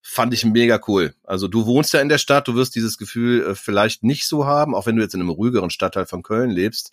Fand 0.00 0.32
ich 0.32 0.44
mega 0.44 0.80
cool. 0.86 1.14
Also 1.24 1.48
du 1.48 1.66
wohnst 1.66 1.92
ja 1.92 2.00
in 2.00 2.08
der 2.08 2.18
Stadt, 2.18 2.46
du 2.46 2.54
wirst 2.54 2.76
dieses 2.76 2.98
Gefühl 2.98 3.42
äh, 3.42 3.54
vielleicht 3.56 4.04
nicht 4.04 4.26
so 4.28 4.46
haben, 4.46 4.74
auch 4.74 4.86
wenn 4.86 4.94
du 4.94 5.02
jetzt 5.02 5.14
in 5.14 5.20
einem 5.20 5.30
ruhigeren 5.30 5.70
Stadtteil 5.70 6.06
von 6.06 6.22
Köln 6.22 6.50
lebst. 6.50 6.92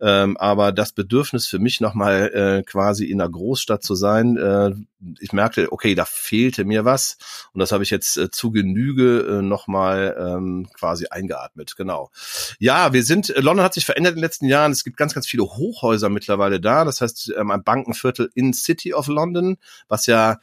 Ähm, 0.00 0.36
aber 0.36 0.72
das 0.72 0.92
Bedürfnis 0.92 1.46
für 1.46 1.60
mich 1.60 1.80
nochmal 1.80 2.32
äh, 2.34 2.62
quasi 2.64 3.04
in 3.04 3.20
einer 3.20 3.30
Großstadt 3.30 3.84
zu 3.84 3.94
sein, 3.94 4.36
äh, 4.36 4.72
ich 5.20 5.32
merkte, 5.32 5.70
okay, 5.70 5.94
da 5.94 6.04
fehlte 6.04 6.64
mir 6.64 6.84
was. 6.84 7.18
Und 7.52 7.60
das 7.60 7.70
habe 7.70 7.84
ich 7.84 7.90
jetzt 7.90 8.16
äh, 8.16 8.30
zu 8.30 8.50
Genüge 8.50 9.20
äh, 9.20 9.42
nochmal 9.42 10.16
ähm, 10.18 10.68
quasi 10.74 11.06
eingeatmet. 11.06 11.76
Genau. 11.76 12.10
Ja, 12.58 12.92
wir 12.92 13.04
sind, 13.04 13.30
äh, 13.30 13.40
London 13.40 13.64
hat 13.68 13.74
sich 13.74 13.86
verändert 13.86 14.12
in 14.12 14.16
den 14.16 14.24
letzten 14.24 14.46
Jahren. 14.46 14.72
Es 14.72 14.84
gibt 14.84 14.96
ganz, 14.96 15.14
ganz 15.14 15.26
viele 15.26 15.44
Hochhäuser 15.44 16.08
mittlerweile 16.08 16.60
da. 16.60 16.84
Das 16.84 17.00
heißt, 17.00 17.34
ähm, 17.36 17.50
ein 17.50 17.62
Bankenviertel 17.62 18.30
in 18.34 18.52
City 18.52 18.94
of 18.94 19.08
London, 19.08 19.58
was 19.88 20.06
ja 20.06 20.38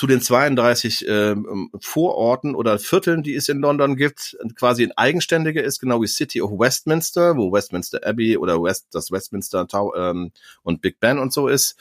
zu 0.00 0.06
den 0.06 0.22
32 0.22 1.04
ähm, 1.08 1.70
Vororten 1.78 2.54
oder 2.54 2.78
Vierteln, 2.78 3.22
die 3.22 3.34
es 3.34 3.50
in 3.50 3.60
London 3.60 3.96
gibt, 3.96 4.34
quasi 4.56 4.82
ein 4.82 4.92
eigenständiger 4.96 5.62
ist, 5.62 5.78
genau 5.78 6.00
wie 6.00 6.06
City 6.06 6.40
of 6.40 6.52
Westminster, 6.52 7.36
wo 7.36 7.52
Westminster 7.52 8.00
Abbey 8.02 8.38
oder 8.38 8.62
West, 8.62 8.86
das 8.92 9.10
Westminster 9.10 9.68
Tower 9.68 9.94
ähm, 9.94 10.32
und 10.62 10.80
Big 10.80 11.00
Ben 11.00 11.18
und 11.18 11.34
so 11.34 11.48
ist. 11.48 11.76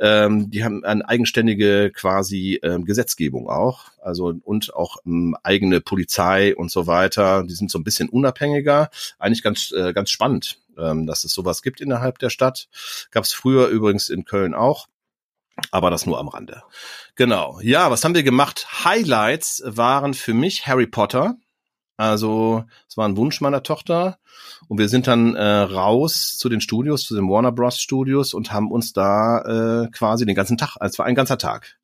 Ähm, 0.00 0.50
die 0.50 0.64
haben 0.64 0.84
eine 0.84 1.08
eigenständige 1.08 1.92
quasi 1.94 2.58
ähm, 2.64 2.84
Gesetzgebung 2.86 3.48
auch, 3.48 3.92
also 4.02 4.34
und 4.42 4.74
auch 4.74 4.96
ähm, 5.06 5.36
eigene 5.44 5.80
Polizei 5.80 6.56
und 6.56 6.72
so 6.72 6.88
weiter. 6.88 7.44
Die 7.44 7.54
sind 7.54 7.70
so 7.70 7.78
ein 7.78 7.84
bisschen 7.84 8.08
unabhängiger. 8.08 8.90
Eigentlich 9.20 9.44
ganz 9.44 9.70
äh, 9.70 9.92
ganz 9.92 10.10
spannend, 10.10 10.58
ähm, 10.76 11.06
dass 11.06 11.22
es 11.22 11.32
sowas 11.32 11.62
gibt 11.62 11.80
innerhalb 11.80 12.18
der 12.18 12.30
Stadt. 12.30 12.68
Gab 13.12 13.22
es 13.22 13.32
früher 13.32 13.68
übrigens 13.68 14.08
in 14.08 14.24
Köln 14.24 14.54
auch. 14.54 14.88
Aber 15.70 15.90
das 15.90 16.06
nur 16.06 16.18
am 16.18 16.28
Rande. 16.28 16.62
Genau. 17.14 17.60
Ja, 17.62 17.90
was 17.90 18.04
haben 18.04 18.14
wir 18.14 18.22
gemacht? 18.22 18.84
Highlights 18.84 19.62
waren 19.64 20.14
für 20.14 20.34
mich 20.34 20.66
Harry 20.66 20.86
Potter. 20.86 21.36
Also, 21.96 22.64
es 22.88 22.96
war 22.96 23.06
ein 23.06 23.16
Wunsch 23.16 23.40
meiner 23.40 23.62
Tochter. 23.62 24.18
Und 24.68 24.78
wir 24.78 24.88
sind 24.88 25.06
dann 25.06 25.34
äh, 25.34 25.44
raus 25.44 26.38
zu 26.38 26.48
den 26.48 26.60
Studios, 26.60 27.04
zu 27.04 27.14
den 27.14 27.28
Warner 27.28 27.52
Bros. 27.52 27.78
Studios 27.78 28.32
und 28.34 28.52
haben 28.52 28.70
uns 28.70 28.92
da 28.92 29.84
äh, 29.84 29.90
quasi 29.90 30.24
den 30.24 30.34
ganzen 30.34 30.56
Tag, 30.56 30.76
es 30.80 30.98
war 30.98 31.06
ein 31.06 31.14
ganzer 31.14 31.38
Tag. 31.38 31.79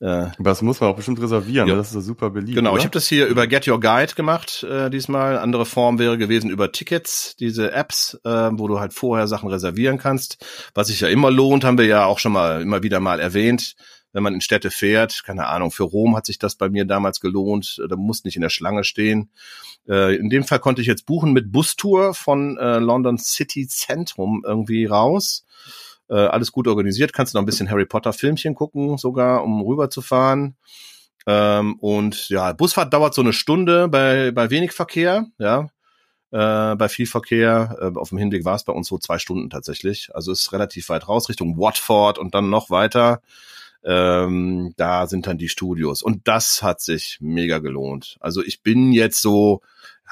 Äh, 0.00 0.28
das 0.38 0.62
muss 0.62 0.80
man 0.80 0.90
auch 0.90 0.96
bestimmt 0.96 1.20
reservieren. 1.20 1.68
Ja. 1.68 1.74
ne? 1.74 1.78
Das 1.78 1.88
ist 1.88 1.92
so 1.92 2.00
super 2.00 2.30
beliebt. 2.30 2.56
Genau, 2.56 2.70
oder? 2.70 2.78
ich 2.78 2.84
habe 2.84 2.92
das 2.92 3.06
hier 3.06 3.26
über 3.26 3.46
Get 3.46 3.68
Your 3.68 3.80
Guide 3.80 4.14
gemacht 4.14 4.62
äh, 4.62 4.90
diesmal. 4.90 5.38
Andere 5.38 5.66
Form 5.66 5.98
wäre 5.98 6.16
gewesen 6.16 6.50
über 6.50 6.72
Tickets, 6.72 7.36
diese 7.38 7.72
Apps, 7.72 8.18
äh, 8.24 8.50
wo 8.52 8.66
du 8.66 8.80
halt 8.80 8.94
vorher 8.94 9.28
Sachen 9.28 9.50
reservieren 9.50 9.98
kannst. 9.98 10.44
Was 10.74 10.88
sich 10.88 11.00
ja 11.00 11.08
immer 11.08 11.30
lohnt, 11.30 11.64
haben 11.64 11.78
wir 11.78 11.84
ja 11.84 12.06
auch 12.06 12.18
schon 12.18 12.32
mal 12.32 12.62
immer 12.62 12.82
wieder 12.82 12.98
mal 13.00 13.20
erwähnt. 13.20 13.74
Wenn 14.12 14.22
man 14.24 14.34
in 14.34 14.40
Städte 14.40 14.70
fährt, 14.70 15.22
keine 15.24 15.46
Ahnung, 15.46 15.70
für 15.70 15.84
Rom 15.84 16.16
hat 16.16 16.26
sich 16.26 16.38
das 16.38 16.56
bei 16.56 16.68
mir 16.68 16.84
damals 16.84 17.20
gelohnt. 17.20 17.80
Da 17.88 17.94
musst 17.94 18.24
nicht 18.24 18.34
in 18.34 18.42
der 18.42 18.48
Schlange 18.48 18.82
stehen. 18.84 19.30
Äh, 19.86 20.16
in 20.16 20.30
dem 20.30 20.44
Fall 20.44 20.58
konnte 20.58 20.80
ich 20.80 20.88
jetzt 20.88 21.06
buchen 21.06 21.32
mit 21.32 21.52
Bustour 21.52 22.14
von 22.14 22.56
äh, 22.56 22.78
London 22.78 23.18
City 23.18 23.68
Zentrum 23.68 24.42
irgendwie 24.44 24.86
raus. 24.86 25.44
Äh, 26.10 26.14
alles 26.14 26.50
gut 26.50 26.66
organisiert. 26.66 27.12
Kannst 27.12 27.32
du 27.32 27.38
noch 27.38 27.42
ein 27.42 27.46
bisschen 27.46 27.70
Harry 27.70 27.86
Potter 27.86 28.12
Filmchen 28.12 28.54
gucken, 28.54 28.98
sogar, 28.98 29.44
um 29.44 29.62
rüberzufahren. 29.62 30.56
Ähm, 31.26 31.76
und 31.78 32.28
ja, 32.28 32.52
Busfahrt 32.52 32.92
dauert 32.92 33.14
so 33.14 33.22
eine 33.22 33.32
Stunde 33.32 33.88
bei, 33.88 34.32
bei 34.32 34.50
wenig 34.50 34.72
Verkehr, 34.72 35.26
ja. 35.38 35.68
Äh, 36.32 36.76
bei 36.76 36.88
viel 36.88 37.06
Verkehr, 37.06 37.76
äh, 37.80 37.98
auf 37.98 38.10
dem 38.10 38.18
Hinweg 38.18 38.44
war 38.44 38.54
es 38.54 38.64
bei 38.64 38.72
uns 38.72 38.88
so 38.88 38.98
zwei 38.98 39.18
Stunden 39.18 39.50
tatsächlich. 39.50 40.10
Also 40.14 40.32
ist 40.32 40.52
relativ 40.52 40.88
weit 40.88 41.08
raus, 41.08 41.28
Richtung 41.28 41.58
Watford 41.58 42.18
und 42.18 42.34
dann 42.34 42.50
noch 42.50 42.70
weiter. 42.70 43.20
Ähm, 43.84 44.74
da 44.76 45.06
sind 45.06 45.26
dann 45.26 45.38
die 45.38 45.48
Studios. 45.48 46.02
Und 46.02 46.28
das 46.28 46.62
hat 46.62 46.80
sich 46.80 47.18
mega 47.20 47.58
gelohnt. 47.58 48.16
Also 48.20 48.42
ich 48.44 48.62
bin 48.62 48.92
jetzt 48.92 49.22
so, 49.22 49.62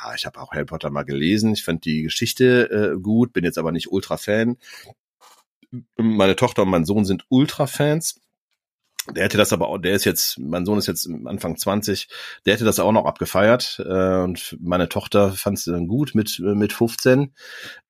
ja, 0.00 0.14
ich 0.14 0.26
habe 0.26 0.40
auch 0.40 0.52
Harry 0.52 0.64
Potter 0.64 0.90
mal 0.90 1.04
gelesen. 1.04 1.52
Ich 1.52 1.64
fand 1.64 1.84
die 1.84 2.02
Geschichte 2.02 2.94
äh, 2.96 3.00
gut, 3.00 3.32
bin 3.32 3.44
jetzt 3.44 3.58
aber 3.58 3.72
nicht 3.72 3.90
Ultra-Fan. 3.90 4.56
Meine 5.96 6.36
Tochter 6.36 6.62
und 6.62 6.70
mein 6.70 6.84
Sohn 6.84 7.04
sind 7.04 7.24
Ultra-Fans. 7.28 8.20
Der 9.14 9.24
hätte 9.24 9.38
das 9.38 9.52
aber 9.52 9.68
auch, 9.68 9.78
der 9.78 9.94
ist 9.94 10.04
jetzt, 10.04 10.38
mein 10.38 10.66
Sohn 10.66 10.78
ist 10.78 10.86
jetzt 10.86 11.08
Anfang 11.24 11.56
20, 11.56 12.08
der 12.44 12.54
hätte 12.54 12.64
das 12.64 12.78
auch 12.78 12.92
noch 12.92 13.06
abgefeiert. 13.06 13.80
Äh, 13.84 14.20
und 14.20 14.56
meine 14.60 14.88
Tochter 14.88 15.32
fand 15.32 15.58
es 15.58 15.64
dann 15.64 15.88
gut 15.88 16.14
mit, 16.14 16.38
mit 16.40 16.72
15. 16.72 17.32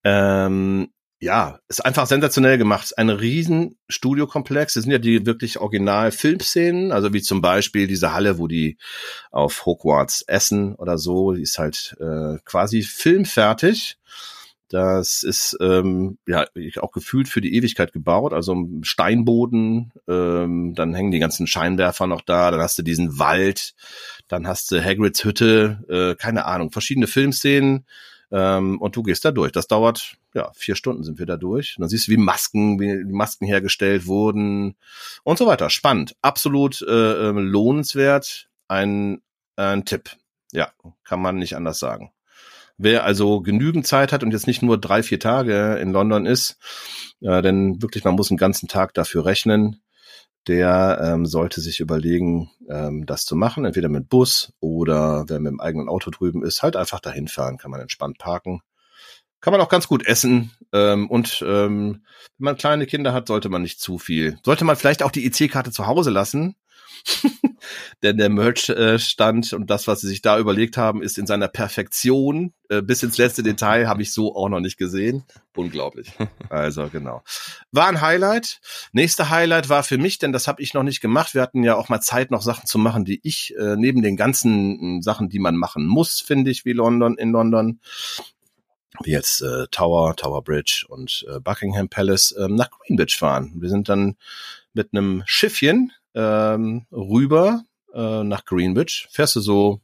Ähm, 0.04 0.88
ja, 1.20 1.58
ist 1.68 1.84
einfach 1.84 2.06
sensationell 2.06 2.58
gemacht. 2.58 2.96
Ein 2.96 3.10
riesen 3.10 3.76
Studiokomplex. 3.88 4.74
Das 4.74 4.84
sind 4.84 4.92
ja 4.92 4.98
die 4.98 5.26
wirklich 5.26 5.58
original 5.58 6.12
Filmszenen, 6.12 6.92
also 6.92 7.12
wie 7.12 7.22
zum 7.22 7.40
Beispiel 7.42 7.88
diese 7.88 8.12
Halle, 8.12 8.38
wo 8.38 8.46
die 8.46 8.78
auf 9.32 9.66
Hogwarts 9.66 10.22
essen 10.22 10.76
oder 10.76 10.96
so, 10.96 11.32
die 11.32 11.42
ist 11.42 11.58
halt 11.58 11.96
äh, 12.00 12.38
quasi 12.44 12.82
filmfertig. 12.82 13.98
Das 14.68 15.22
ist 15.22 15.56
ähm, 15.60 16.18
ja 16.26 16.46
auch 16.80 16.92
gefühlt 16.92 17.28
für 17.28 17.40
die 17.40 17.54
Ewigkeit 17.54 17.92
gebaut, 17.92 18.34
also 18.34 18.52
im 18.52 18.84
Steinboden. 18.84 19.92
Ähm, 20.06 20.74
dann 20.74 20.94
hängen 20.94 21.10
die 21.10 21.20
ganzen 21.20 21.46
Scheinwerfer 21.46 22.06
noch 22.06 22.20
da. 22.20 22.50
Dann 22.50 22.60
hast 22.60 22.78
du 22.78 22.82
diesen 22.82 23.18
Wald, 23.18 23.74
dann 24.28 24.46
hast 24.46 24.70
du 24.70 24.84
Hagrids 24.84 25.24
Hütte, 25.24 25.84
äh, 25.88 26.14
keine 26.20 26.44
Ahnung, 26.44 26.70
verschiedene 26.70 27.06
Filmszenen. 27.06 27.86
Ähm, 28.30 28.78
und 28.78 28.94
du 28.94 29.02
gehst 29.02 29.24
da 29.24 29.30
durch. 29.30 29.52
Das 29.52 29.68
dauert, 29.68 30.16
ja, 30.34 30.52
vier 30.54 30.76
Stunden 30.76 31.02
sind 31.02 31.18
wir 31.18 31.24
da 31.24 31.38
durch. 31.38 31.76
Und 31.76 31.82
dann 31.82 31.88
siehst 31.88 32.08
du, 32.08 32.12
wie 32.12 32.18
Masken, 32.18 32.78
wie 32.78 33.04
Masken 33.04 33.46
hergestellt 33.46 34.06
wurden 34.06 34.76
und 35.24 35.38
so 35.38 35.46
weiter. 35.46 35.70
Spannend, 35.70 36.14
absolut 36.20 36.82
äh, 36.82 37.28
äh, 37.28 37.30
lohnenswert. 37.30 38.50
Ein, 38.68 39.22
ein 39.56 39.86
Tipp. 39.86 40.10
Ja, 40.52 40.72
kann 41.04 41.22
man 41.22 41.36
nicht 41.36 41.56
anders 41.56 41.78
sagen. 41.78 42.12
Wer 42.78 43.04
also 43.04 43.40
genügend 43.40 43.86
Zeit 43.86 44.12
hat 44.12 44.22
und 44.22 44.30
jetzt 44.30 44.46
nicht 44.46 44.62
nur 44.62 44.78
drei, 44.78 45.02
vier 45.02 45.18
Tage 45.18 45.76
in 45.80 45.90
London 45.90 46.26
ist, 46.26 46.58
äh, 47.20 47.42
denn 47.42 47.82
wirklich, 47.82 48.04
man 48.04 48.14
muss 48.14 48.30
einen 48.30 48.38
ganzen 48.38 48.68
Tag 48.68 48.94
dafür 48.94 49.24
rechnen, 49.24 49.82
der 50.46 51.00
ähm, 51.02 51.26
sollte 51.26 51.60
sich 51.60 51.80
überlegen, 51.80 52.50
ähm, 52.70 53.04
das 53.04 53.24
zu 53.24 53.36
machen, 53.36 53.64
entweder 53.64 53.88
mit 53.88 54.08
Bus 54.08 54.52
oder 54.60 55.24
wer 55.28 55.40
mit 55.40 55.50
dem 55.50 55.60
eigenen 55.60 55.88
Auto 55.88 56.10
drüben 56.10 56.44
ist, 56.44 56.62
halt 56.62 56.76
einfach 56.76 57.00
dahin 57.00 57.28
fahren, 57.28 57.58
kann 57.58 57.70
man 57.70 57.80
entspannt 57.80 58.18
parken. 58.18 58.62
Kann 59.40 59.52
man 59.52 59.60
auch 59.60 59.68
ganz 59.68 59.86
gut 59.86 60.04
essen. 60.04 60.50
Ähm, 60.72 61.08
und 61.08 61.44
ähm, 61.46 62.02
wenn 62.38 62.44
man 62.44 62.56
kleine 62.56 62.86
Kinder 62.86 63.12
hat, 63.12 63.28
sollte 63.28 63.48
man 63.48 63.62
nicht 63.62 63.80
zu 63.80 63.98
viel. 63.98 64.38
Sollte 64.44 64.64
man 64.64 64.76
vielleicht 64.76 65.02
auch 65.02 65.12
die 65.12 65.26
EC-Karte 65.26 65.70
zu 65.70 65.86
Hause 65.86 66.10
lassen. 66.10 66.56
Denn 68.02 68.16
der 68.16 68.28
Merch-Stand 68.28 69.52
und 69.52 69.68
das, 69.68 69.86
was 69.86 70.00
sie 70.00 70.08
sich 70.08 70.22
da 70.22 70.38
überlegt 70.38 70.76
haben, 70.76 71.02
ist 71.02 71.18
in 71.18 71.26
seiner 71.26 71.48
Perfektion. 71.48 72.52
Äh, 72.68 72.82
bis 72.82 73.02
ins 73.02 73.18
letzte 73.18 73.42
Detail 73.42 73.88
habe 73.88 74.02
ich 74.02 74.12
so 74.12 74.34
auch 74.36 74.48
noch 74.48 74.60
nicht 74.60 74.76
gesehen. 74.76 75.24
Unglaublich. 75.56 76.12
Also 76.50 76.88
genau. 76.88 77.22
War 77.72 77.88
ein 77.88 78.00
Highlight. 78.00 78.60
Nächste 78.92 79.28
Highlight 79.28 79.68
war 79.68 79.82
für 79.82 79.98
mich, 79.98 80.18
denn 80.18 80.32
das 80.32 80.48
habe 80.48 80.62
ich 80.62 80.72
noch 80.72 80.82
nicht 80.82 81.02
gemacht. 81.02 81.34
Wir 81.34 81.42
hatten 81.42 81.62
ja 81.62 81.76
auch 81.76 81.90
mal 81.90 82.00
Zeit, 82.00 82.30
noch 82.30 82.40
Sachen 82.40 82.66
zu 82.66 82.78
machen, 82.78 83.04
die 83.04 83.20
ich 83.22 83.54
äh, 83.58 83.76
neben 83.76 84.00
den 84.00 84.16
ganzen 84.16 85.00
äh, 85.00 85.02
Sachen, 85.02 85.28
die 85.28 85.38
man 85.38 85.56
machen 85.56 85.86
muss, 85.86 86.20
finde 86.20 86.50
ich, 86.50 86.64
wie 86.64 86.72
London 86.72 87.18
in 87.18 87.32
London, 87.32 87.80
wie 89.02 89.10
jetzt 89.10 89.42
äh, 89.42 89.66
Tower, 89.70 90.16
Tower 90.16 90.42
Bridge 90.42 90.86
und 90.88 91.26
äh, 91.28 91.38
Buckingham 91.38 91.90
Palace 91.90 92.34
ähm, 92.38 92.54
nach 92.54 92.70
Greenwich 92.70 93.16
fahren. 93.16 93.52
Wir 93.56 93.68
sind 93.68 93.90
dann 93.90 94.16
mit 94.72 94.92
einem 94.92 95.22
Schiffchen 95.26 95.92
ähm, 96.18 96.86
rüber 96.90 97.62
äh, 97.94 98.24
nach 98.24 98.44
Greenwich. 98.44 99.08
Fährst 99.12 99.36
du 99.36 99.40
so 99.40 99.80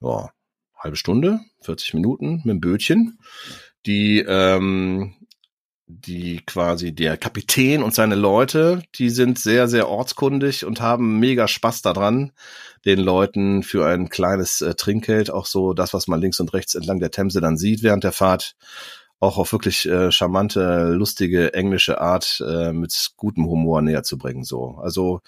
ja, 0.00 0.30
halbe 0.78 0.96
Stunde, 0.96 1.40
40 1.62 1.94
Minuten 1.94 2.36
mit 2.44 2.54
dem 2.54 2.60
Bötchen. 2.60 3.18
Die 3.84 4.20
ähm, 4.20 5.14
die 5.88 6.40
quasi 6.44 6.92
der 6.92 7.16
Kapitän 7.16 7.82
und 7.84 7.94
seine 7.94 8.16
Leute, 8.16 8.82
die 8.96 9.08
sind 9.08 9.38
sehr, 9.38 9.68
sehr 9.68 9.88
ortskundig 9.88 10.64
und 10.64 10.80
haben 10.80 11.20
mega 11.20 11.46
Spaß 11.46 11.82
daran, 11.82 12.32
den 12.84 12.98
Leuten 12.98 13.62
für 13.62 13.86
ein 13.86 14.08
kleines 14.08 14.60
äh, 14.62 14.74
Trinkgeld 14.74 15.30
auch 15.30 15.46
so 15.46 15.74
das, 15.74 15.94
was 15.94 16.08
man 16.08 16.20
links 16.20 16.40
und 16.40 16.52
rechts 16.52 16.74
entlang 16.74 16.98
der 16.98 17.12
Themse 17.12 17.40
dann 17.40 17.56
sieht 17.56 17.84
während 17.84 18.02
der 18.02 18.12
Fahrt, 18.12 18.56
auch 19.18 19.38
auf 19.38 19.52
wirklich 19.52 19.86
äh, 19.88 20.10
charmante, 20.12 20.92
lustige 20.92 21.54
englische 21.54 22.00
Art 22.00 22.42
äh, 22.46 22.72
mit 22.72 23.12
gutem 23.16 23.46
Humor 23.46 23.80
näher 23.80 24.02
zu 24.02 24.18
bringen. 24.18 24.44
So, 24.44 24.78
also 24.82 25.20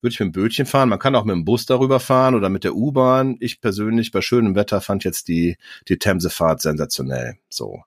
würde 0.00 0.12
ich 0.12 0.20
mit 0.20 0.28
dem 0.28 0.32
Bötchen 0.32 0.66
fahren. 0.66 0.88
Man 0.88 0.98
kann 0.98 1.14
auch 1.14 1.24
mit 1.24 1.34
dem 1.34 1.44
Bus 1.44 1.64
darüber 1.64 2.00
fahren 2.00 2.34
oder 2.34 2.48
mit 2.48 2.64
der 2.64 2.74
U-Bahn. 2.74 3.36
Ich 3.40 3.60
persönlich 3.60 4.10
bei 4.10 4.20
schönem 4.20 4.54
Wetter 4.54 4.80
fand 4.80 5.04
jetzt 5.04 5.28
die 5.28 5.56
die 5.88 5.98
Themsefahrt 5.98 6.60
sensationell. 6.60 7.36
So, 7.48 7.82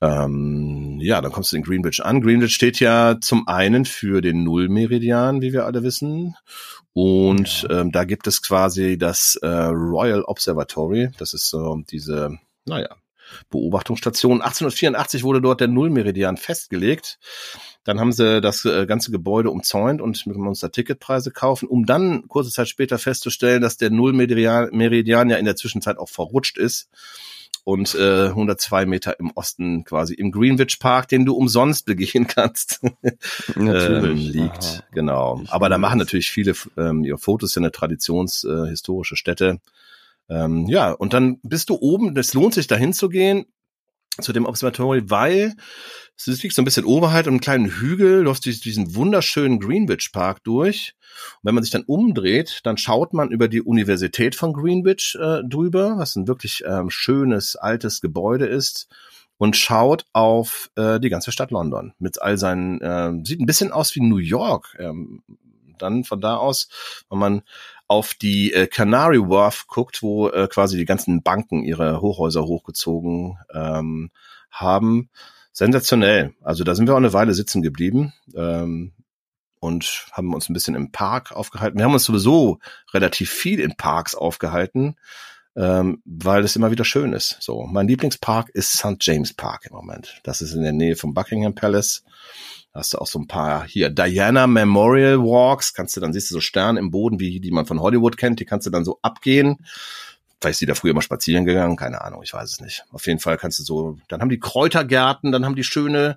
ähm, 0.00 0.98
ja, 1.00 1.20
dann 1.20 1.32
kommst 1.32 1.52
du 1.52 1.56
in 1.56 1.62
Greenwich 1.62 2.04
an. 2.04 2.20
Greenwich 2.20 2.54
steht 2.54 2.80
ja 2.80 3.16
zum 3.20 3.46
einen 3.46 3.84
für 3.84 4.20
den 4.20 4.42
Nullmeridian, 4.42 5.42
wie 5.42 5.52
wir 5.52 5.64
alle 5.64 5.82
wissen, 5.82 6.34
und 6.94 7.62
ja. 7.62 7.80
ähm, 7.80 7.92
da 7.92 8.04
gibt 8.04 8.26
es 8.26 8.42
quasi 8.42 8.98
das 8.98 9.36
äh, 9.36 9.46
Royal 9.46 10.22
Observatory. 10.22 11.10
Das 11.18 11.32
ist 11.32 11.48
so 11.48 11.82
diese, 11.90 12.38
naja, 12.66 12.88
Beobachtungsstation. 13.50 14.42
1884 14.42 15.22
wurde 15.24 15.40
dort 15.40 15.60
der 15.60 15.68
Nullmeridian 15.68 16.36
festgelegt. 16.36 17.18
Dann 17.84 17.98
haben 17.98 18.12
sie 18.12 18.40
das 18.40 18.64
äh, 18.64 18.86
ganze 18.86 19.10
Gebäude 19.10 19.50
umzäunt 19.50 20.00
und 20.00 20.24
mit 20.26 20.36
uns 20.36 20.60
da 20.60 20.68
Ticketpreise 20.68 21.32
kaufen, 21.32 21.68
um 21.68 21.84
dann 21.84 22.28
kurze 22.28 22.50
Zeit 22.50 22.68
später 22.68 22.98
festzustellen, 22.98 23.60
dass 23.60 23.76
der 23.76 23.90
Nullmeridian 23.90 24.70
Meridian 24.72 25.30
ja 25.30 25.36
in 25.36 25.44
der 25.44 25.56
Zwischenzeit 25.56 25.98
auch 25.98 26.08
verrutscht 26.08 26.58
ist 26.58 26.88
und 27.64 27.94
äh, 27.94 28.28
102 28.28 28.86
Meter 28.86 29.18
im 29.20 29.30
Osten 29.34 29.84
quasi 29.84 30.14
im 30.14 30.32
Greenwich 30.32 30.78
Park, 30.80 31.08
den 31.08 31.24
du 31.24 31.34
umsonst 31.34 31.86
begehen 31.86 32.26
kannst, 32.26 32.80
ähm, 33.56 34.14
liegt. 34.14 34.64
Aha. 34.64 34.84
Genau. 34.92 35.40
Ich 35.42 35.52
Aber 35.52 35.68
da 35.68 35.78
machen 35.78 35.98
natürlich 35.98 36.30
viele 36.30 36.54
ähm, 36.76 37.04
ja, 37.04 37.16
Fotos 37.16 37.54
ja 37.54 37.60
eine 37.60 37.72
traditionshistorische 37.72 39.14
äh, 39.14 39.18
Stätte. 39.18 39.60
Ähm, 40.32 40.66
ja, 40.66 40.92
und 40.92 41.12
dann 41.12 41.38
bist 41.42 41.68
du 41.68 41.74
oben, 41.74 42.16
es 42.16 42.34
lohnt 42.34 42.54
sich 42.54 42.66
dahin 42.66 42.92
zu 42.92 43.08
gehen, 43.08 43.44
zu 44.20 44.32
dem 44.32 44.46
Observatory, 44.46 45.10
weil 45.10 45.54
es 46.16 46.42
liegt 46.42 46.54
so 46.54 46.62
ein 46.62 46.66
bisschen 46.66 46.84
oberhalb 46.84 47.26
einen 47.26 47.40
kleinen 47.40 47.66
Hügel, 47.66 48.22
läuft 48.22 48.44
durch 48.44 48.60
diesen 48.60 48.94
wunderschönen 48.94 49.58
Greenwich 49.58 50.10
Park 50.12 50.44
durch. 50.44 50.94
Und 51.36 51.48
wenn 51.48 51.54
man 51.54 51.64
sich 51.64 51.72
dann 51.72 51.84
umdreht, 51.84 52.60
dann 52.64 52.76
schaut 52.76 53.14
man 53.14 53.30
über 53.30 53.48
die 53.48 53.62
Universität 53.62 54.34
von 54.34 54.52
Greenwich 54.52 55.16
äh, 55.20 55.42
drüber, 55.48 55.96
was 55.96 56.16
ein 56.16 56.28
wirklich 56.28 56.62
ähm, 56.66 56.90
schönes, 56.90 57.56
altes 57.56 58.00
Gebäude 58.00 58.46
ist 58.46 58.88
und 59.38 59.56
schaut 59.56 60.04
auf 60.12 60.70
äh, 60.76 61.00
die 61.00 61.08
ganze 61.08 61.32
Stadt 61.32 61.50
London 61.50 61.94
mit 61.98 62.22
all 62.22 62.38
seinen, 62.38 62.80
äh, 62.80 63.12
sieht 63.24 63.40
ein 63.40 63.46
bisschen 63.46 63.72
aus 63.72 63.94
wie 63.94 64.00
New 64.00 64.18
York. 64.18 64.76
Ähm, 64.78 65.22
dann 65.78 66.04
von 66.04 66.20
da 66.20 66.36
aus, 66.36 66.68
wenn 67.10 67.18
man 67.18 67.42
auf 67.92 68.14
die 68.14 68.54
äh, 68.54 68.66
Canary 68.66 69.20
Wharf 69.20 69.66
guckt, 69.66 70.02
wo 70.02 70.30
äh, 70.30 70.48
quasi 70.48 70.78
die 70.78 70.86
ganzen 70.86 71.22
Banken 71.22 71.62
ihre 71.62 72.00
Hochhäuser 72.00 72.44
hochgezogen 72.44 73.38
ähm, 73.52 74.10
haben. 74.50 75.10
Sensationell. 75.52 76.34
Also 76.40 76.64
da 76.64 76.74
sind 76.74 76.86
wir 76.86 76.94
auch 76.94 76.98
eine 76.98 77.12
Weile 77.12 77.34
sitzen 77.34 77.60
geblieben 77.60 78.14
ähm, 78.34 78.94
und 79.60 80.06
haben 80.12 80.32
uns 80.32 80.48
ein 80.48 80.54
bisschen 80.54 80.74
im 80.74 80.90
Park 80.90 81.32
aufgehalten. 81.32 81.76
Wir 81.76 81.84
haben 81.84 81.92
uns 81.92 82.04
sowieso 82.04 82.60
relativ 82.94 83.30
viel 83.30 83.60
in 83.60 83.76
Parks 83.76 84.14
aufgehalten, 84.14 84.96
ähm, 85.54 86.00
weil 86.06 86.44
es 86.44 86.56
immer 86.56 86.70
wieder 86.70 86.86
schön 86.86 87.12
ist. 87.12 87.36
So, 87.40 87.66
mein 87.66 87.88
Lieblingspark 87.88 88.48
ist 88.54 88.72
St. 88.72 88.96
James 89.00 89.34
Park 89.34 89.66
im 89.66 89.76
Moment. 89.76 90.18
Das 90.22 90.40
ist 90.40 90.54
in 90.54 90.62
der 90.62 90.72
Nähe 90.72 90.96
vom 90.96 91.12
Buckingham 91.12 91.54
Palace. 91.54 92.04
Da 92.72 92.80
hast 92.80 92.94
du 92.94 92.98
auch 92.98 93.06
so 93.06 93.18
ein 93.18 93.26
paar 93.26 93.66
hier 93.66 93.90
Diana 93.90 94.46
Memorial 94.46 95.18
Walks, 95.18 95.74
kannst 95.74 95.96
du 95.96 96.00
dann 96.00 96.12
siehst 96.12 96.30
du 96.30 96.34
so 96.34 96.40
Sterne 96.40 96.78
im 96.78 96.90
Boden, 96.90 97.20
wie 97.20 97.38
die 97.38 97.50
man 97.50 97.66
von 97.66 97.80
Hollywood 97.80 98.16
kennt, 98.16 98.40
die 98.40 98.46
kannst 98.46 98.66
du 98.66 98.70
dann 98.70 98.84
so 98.84 98.98
abgehen. 99.02 99.58
Vielleicht 100.40 100.54
ist 100.54 100.60
die 100.62 100.66
da 100.66 100.74
früher 100.74 100.92
mal 100.92 101.02
spazieren 101.02 101.44
gegangen, 101.44 101.76
keine 101.76 102.00
Ahnung, 102.02 102.22
ich 102.24 102.32
weiß 102.32 102.50
es 102.50 102.60
nicht. 102.60 102.84
Auf 102.90 103.06
jeden 103.06 103.20
Fall 103.20 103.36
kannst 103.36 103.60
du 103.60 103.62
so, 103.62 103.98
dann 104.08 104.20
haben 104.20 104.28
die 104.28 104.40
Kräutergärten, 104.40 105.30
dann 105.30 105.44
haben 105.44 105.54
die 105.54 105.62
schöne, 105.62 106.16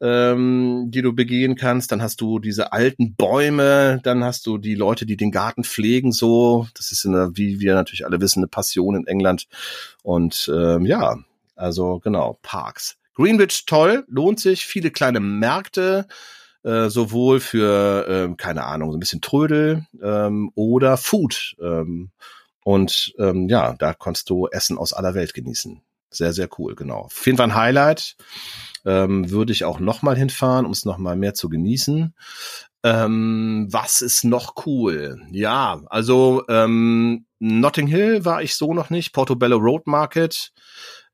ähm, 0.00 0.86
die 0.88 1.02
du 1.02 1.12
begehen 1.12 1.54
kannst, 1.54 1.92
dann 1.92 2.00
hast 2.00 2.22
du 2.22 2.38
diese 2.38 2.72
alten 2.72 3.14
Bäume, 3.14 4.00
dann 4.04 4.24
hast 4.24 4.46
du 4.46 4.56
die 4.56 4.74
Leute, 4.74 5.04
die 5.04 5.18
den 5.18 5.32
Garten 5.32 5.64
pflegen, 5.64 6.12
so. 6.12 6.66
Das 6.74 6.92
ist 6.92 7.04
eine, 7.04 7.32
wie 7.34 7.60
wir 7.60 7.74
natürlich 7.74 8.06
alle 8.06 8.22
wissen, 8.22 8.38
eine 8.38 8.48
Passion 8.48 8.94
in 8.94 9.06
England. 9.06 9.48
Und 10.02 10.50
ähm, 10.54 10.86
ja, 10.86 11.18
also 11.54 11.98
genau, 11.98 12.38
Parks. 12.40 12.97
Greenwich 13.18 13.66
toll, 13.66 14.04
lohnt 14.06 14.38
sich, 14.38 14.64
viele 14.64 14.92
kleine 14.92 15.18
Märkte, 15.18 16.06
äh, 16.62 16.88
sowohl 16.88 17.40
für, 17.40 18.06
ähm, 18.08 18.36
keine 18.36 18.62
Ahnung, 18.62 18.92
so 18.92 18.96
ein 18.96 19.00
bisschen 19.00 19.20
Trödel 19.20 19.86
ähm, 20.00 20.52
oder 20.54 20.96
Food. 20.96 21.56
Ähm, 21.60 22.10
und 22.62 23.12
ähm, 23.18 23.48
ja, 23.48 23.74
da 23.76 23.92
konntest 23.92 24.30
du 24.30 24.46
Essen 24.46 24.78
aus 24.78 24.92
aller 24.92 25.14
Welt 25.14 25.34
genießen. 25.34 25.82
Sehr, 26.10 26.32
sehr 26.32 26.48
cool, 26.58 26.76
genau. 26.76 27.06
Auf 27.06 27.26
jeden 27.26 27.38
Fall 27.38 27.48
ein 27.48 27.56
Highlight. 27.56 28.16
Ähm, 28.84 29.30
würde 29.30 29.52
ich 29.52 29.64
auch 29.64 29.80
nochmal 29.80 30.16
hinfahren, 30.16 30.64
um 30.64 30.70
es 30.70 30.84
nochmal 30.84 31.16
mehr 31.16 31.34
zu 31.34 31.48
genießen. 31.48 32.14
Ähm, 32.84 33.66
was 33.68 34.00
ist 34.00 34.22
noch 34.22 34.64
cool? 34.64 35.20
Ja, 35.32 35.80
also 35.86 36.44
ähm, 36.48 37.26
Notting 37.40 37.88
Hill 37.88 38.24
war 38.24 38.42
ich 38.42 38.54
so 38.54 38.74
noch 38.74 38.90
nicht. 38.90 39.12
Portobello 39.12 39.56
Road 39.56 39.88
Market 39.88 40.52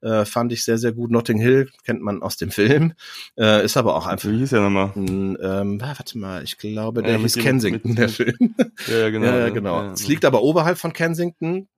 äh, 0.04 0.24
fand 0.24 0.52
ich 0.52 0.64
sehr, 0.64 0.78
sehr 0.78 0.92
gut. 0.92 1.10
Notting 1.10 1.38
Hill 1.38 1.70
kennt 1.84 2.02
man 2.02 2.22
aus 2.22 2.36
dem 2.36 2.50
Film. 2.50 2.92
Äh, 3.38 3.64
ist 3.64 3.76
aber 3.76 3.96
auch 3.96 4.06
einfach. 4.06 4.28
Wie 4.28 4.38
hieß 4.38 4.50
der 4.50 4.60
nochmal? 4.60 4.92
Ähm, 4.96 5.80
warte 5.80 6.18
mal, 6.18 6.44
ich 6.44 6.58
glaube, 6.58 7.02
der 7.02 7.14
ja, 7.14 7.18
hieß 7.18 7.36
Kensington, 7.36 7.90
mit, 7.90 7.98
der 7.98 8.08
Film. 8.08 8.36
Ja, 8.86 8.98
ja 8.98 9.10
genau. 9.10 9.26
ja, 9.26 9.48
genau. 9.48 9.82
Ja, 9.82 9.92
es 9.92 10.06
liegt 10.06 10.24
aber 10.24 10.42
oberhalb 10.42 10.78
von 10.78 10.92
Kensington. 10.92 11.68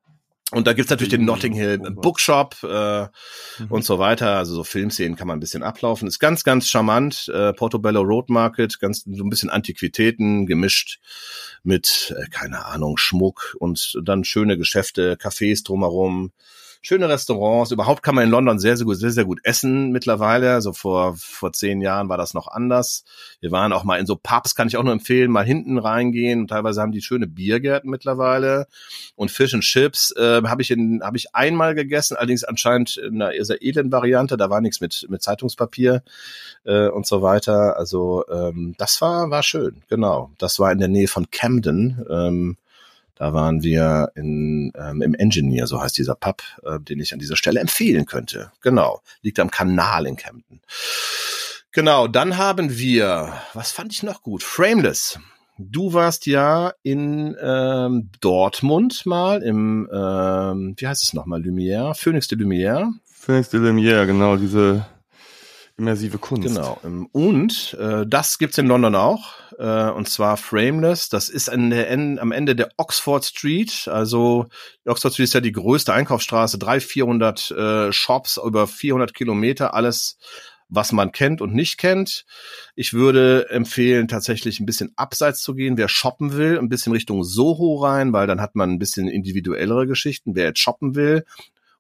Und 0.53 0.69
da 0.69 0.75
gibt's 0.75 0.91
natürlich 0.91 1.11
den 1.11 1.25
Notting 1.25 1.55
Hill 1.55 1.79
Bookshop 1.79 2.57
äh, 2.63 3.03
mhm. 3.03 3.09
und 3.69 3.85
so 3.85 3.99
weiter. 3.99 4.37
Also 4.37 4.55
so 4.55 4.63
Filmszenen 4.63 5.17
kann 5.17 5.27
man 5.27 5.39
ein 5.39 5.41
bisschen 5.41 5.65
ablaufen. 5.65 6.07
Ist 6.07 6.21
ganz, 6.21 6.45
ganz 6.45 6.69
charmant. 6.69 7.29
Äh, 7.35 7.53
Portobello 7.53 8.03
Road 8.03 8.29
Market, 8.29 8.79
ganz 8.79 9.03
so 9.03 9.25
ein 9.25 9.29
bisschen 9.29 9.51
Antiquitäten 9.51 10.47
gemischt 10.47 11.01
mit, 11.65 12.15
äh, 12.17 12.29
keine 12.29 12.65
Ahnung, 12.65 12.97
Schmuck 12.97 13.57
und 13.59 13.99
dann 14.03 14.23
schöne 14.23 14.57
Geschäfte, 14.57 15.17
Cafés 15.17 15.65
drumherum 15.65 16.31
schöne 16.87 17.09
Restaurants. 17.09 17.73
Überhaupt 17.73 18.05
kann 18.05 18.15
man 18.15 18.25
in 18.25 18.31
London 18.31 18.61
sehr, 18.61 18.77
sehr 18.77 18.87
gut, 18.87 18.97
sehr, 18.97 19.11
sehr 19.11 19.25
gut 19.25 19.41
essen 19.43 19.91
mittlerweile. 19.91 20.53
Also 20.53 20.73
vor, 20.73 21.17
vor 21.17 21.53
zehn 21.53 21.81
Jahren 21.81 22.09
war 22.09 22.17
das 22.17 22.33
noch 22.33 22.47
anders. 22.47 23.03
Wir 23.41 23.51
waren 23.51 23.73
auch 23.73 23.83
mal 23.83 23.99
in 23.99 24.07
so 24.07 24.15
Pubs, 24.15 24.55
kann 24.55 24.69
ich 24.69 24.77
auch 24.77 24.85
nur 24.85 24.93
empfehlen, 24.93 25.33
mal 25.33 25.45
hinten 25.45 25.79
reingehen. 25.79 26.47
Teilweise 26.47 26.81
haben 26.81 26.93
die 26.93 27.03
schöne 27.03 27.27
Biergärten 27.27 27.91
mittlerweile. 27.91 28.69
Und 29.17 29.33
Fish 29.33 29.53
and 29.53 29.65
Chips 29.65 30.13
äh, 30.13 30.43
habe 30.45 30.63
ich 30.63 30.71
in, 30.71 31.03
habe 31.03 31.17
ich 31.17 31.35
einmal 31.35 31.75
gegessen, 31.75 32.17
allerdings 32.17 32.45
anscheinend 32.45 32.99
in 32.99 33.21
einer 33.21 33.45
sehr 33.45 33.61
edlen 33.63 33.91
Variante. 33.91 34.37
Da 34.37 34.49
war 34.49 34.61
nichts 34.61 34.81
mit, 34.81 35.07
mit 35.09 35.23
Zeitungspapier 35.23 36.05
äh, 36.65 36.87
und 36.87 37.05
so 37.05 37.21
weiter. 37.21 37.77
Also 37.77 38.25
ähm, 38.31 38.77
das 38.79 39.01
war, 39.01 39.29
war 39.31 39.43
schön, 39.43 39.83
genau. 39.89 40.31
Das 40.39 40.61
war 40.61 40.71
in 40.71 40.79
der 40.79 40.89
Nähe 40.89 41.09
von 41.09 41.33
Camden. 41.33 42.07
Ähm, 42.09 42.57
da 43.17 43.33
waren 43.33 43.63
wir 43.63 44.13
in, 44.15 44.73
ähm, 44.79 45.03
im 45.03 45.15
Engineer, 45.15 45.67
so 45.67 45.81
heißt 45.81 45.99
dieser 45.99 46.15
Pub, 46.15 46.43
äh, 46.65 46.79
den 46.79 47.01
ich 47.01 47.13
an 47.13 47.19
dieser 47.19 47.37
Stelle 47.37 47.61
empfehlen 47.61 48.07
könnte. 48.07 48.53
Genau, 48.61 49.01
liegt 49.23 49.41
am 49.41 49.51
Kanal 49.51 50.07
in 50.07 50.17
Camden. 50.17 50.61
Genau, 51.73 52.09
dann 52.09 52.37
haben 52.37 52.79
wir, 52.79 53.33
was 53.55 53.73
fand 53.73 53.93
ich 53.93 54.03
noch 54.03 54.23
gut? 54.23 54.43
Frameless. 54.43 55.19
Du 55.59 55.95
warst 55.95 56.27
ja 56.27 56.75
in 56.83 57.35
ähm, 57.41 58.11
Dortmund 58.21 59.07
mal 59.07 59.43
im, 59.43 59.89
ähm, 59.91 60.75
wie 60.77 60.87
heißt 60.87 61.03
es 61.03 61.15
nochmal, 61.15 61.41
Lumière, 61.41 61.95
Phoenix 61.95 62.29
de 62.29 62.39
Lumière. 62.39 62.93
Phoenix 63.07 63.49
de 63.49 63.61
Lumière, 63.61 64.07
genau, 64.07 64.37
diese 64.37 64.87
immersive 65.77 66.19
Kunst. 66.19 66.49
Genau. 66.49 66.81
Ähm, 66.85 67.09
Und 67.13 67.75
äh, 67.81 68.07
das 68.07 68.39
gibt's 68.39 68.59
in 68.59 68.67
London 68.67 68.95
auch. 68.95 69.35
Äh, 69.59 69.91
und 69.91 70.09
zwar 70.09 70.37
Frameless. 70.37 71.09
Das 71.09 71.29
ist 71.29 71.49
an 71.49 71.71
der 71.71 71.91
en 71.91 72.19
am 72.19 72.33
Ende 72.33 72.57
der 72.57 72.71
Oxford 72.77 73.25
Street. 73.25 73.89
Also 73.89 74.47
Oxford 74.87 75.13
Street 75.13 75.25
ist 75.25 75.35
ja 75.35 75.41
die 75.41 75.53
größte 75.53 75.93
Einkaufsstraße. 75.93 76.59
300, 76.59 76.83
400 76.83 77.51
äh, 77.51 77.93
Shops 77.93 78.41
über 78.43 78.67
400 78.67 79.15
Kilometer. 79.15 79.75
Alles 79.75 80.19
was 80.69 80.93
man 80.93 81.13
kennt 81.13 81.41
und 81.41 81.55
nicht 81.55 81.79
kennt. 81.79 82.25
Ich 82.75 82.93
würde 82.93 83.49
empfehlen, 83.51 84.09
tatsächlich 84.09 84.59
ein 84.59 84.67
bisschen 84.67 84.93
abseits 84.97 85.41
zu 85.41 85.55
gehen. 85.55 85.77
Wer 85.77 85.89
shoppen 85.89 86.33
will, 86.33 86.59
ein 86.59 86.69
bisschen 86.69 86.93
Richtung 86.93 87.23
Soho 87.23 87.77
rein, 87.77 88.13
weil 88.13 88.27
dann 88.27 88.41
hat 88.41 88.57
man 88.57 88.71
ein 88.71 88.79
bisschen 88.79 89.09
individuellere 89.09 89.87
Geschichten. 89.87 90.35
Wer 90.35 90.47
jetzt 90.47 90.59
shoppen 90.59 90.97
will 90.97 91.25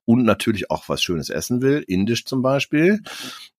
und 0.04 0.22
natürlich 0.22 0.70
auch 0.70 0.88
was 0.88 1.02
Schönes 1.02 1.30
essen 1.30 1.62
will, 1.62 1.84
indisch 1.86 2.24
zum 2.24 2.42
Beispiel, 2.42 3.02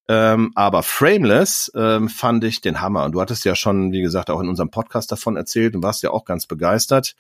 ähm, 0.10 0.52
aber 0.56 0.84
Frameless 0.84 1.72
ähm, 1.76 2.08
fand 2.08 2.44
ich 2.46 2.62
den 2.62 2.80
Hammer. 2.80 3.04
Und 3.04 3.12
du 3.12 3.22
hattest 3.22 3.44
ja 3.44 3.56
schon, 3.56 3.92
wie 3.92 4.02
gesagt, 4.02 4.30
auch 4.30 4.40
in 4.40 4.48
unserem 4.48 4.72
Podcast 4.72 5.12
davon 5.12 5.36
erzählt 5.36 5.76
und 5.76 5.84
warst 5.84 6.02
ja 6.02 6.12
auch 6.12 6.24
ganz 6.24 6.46
begeistert. 6.46 7.16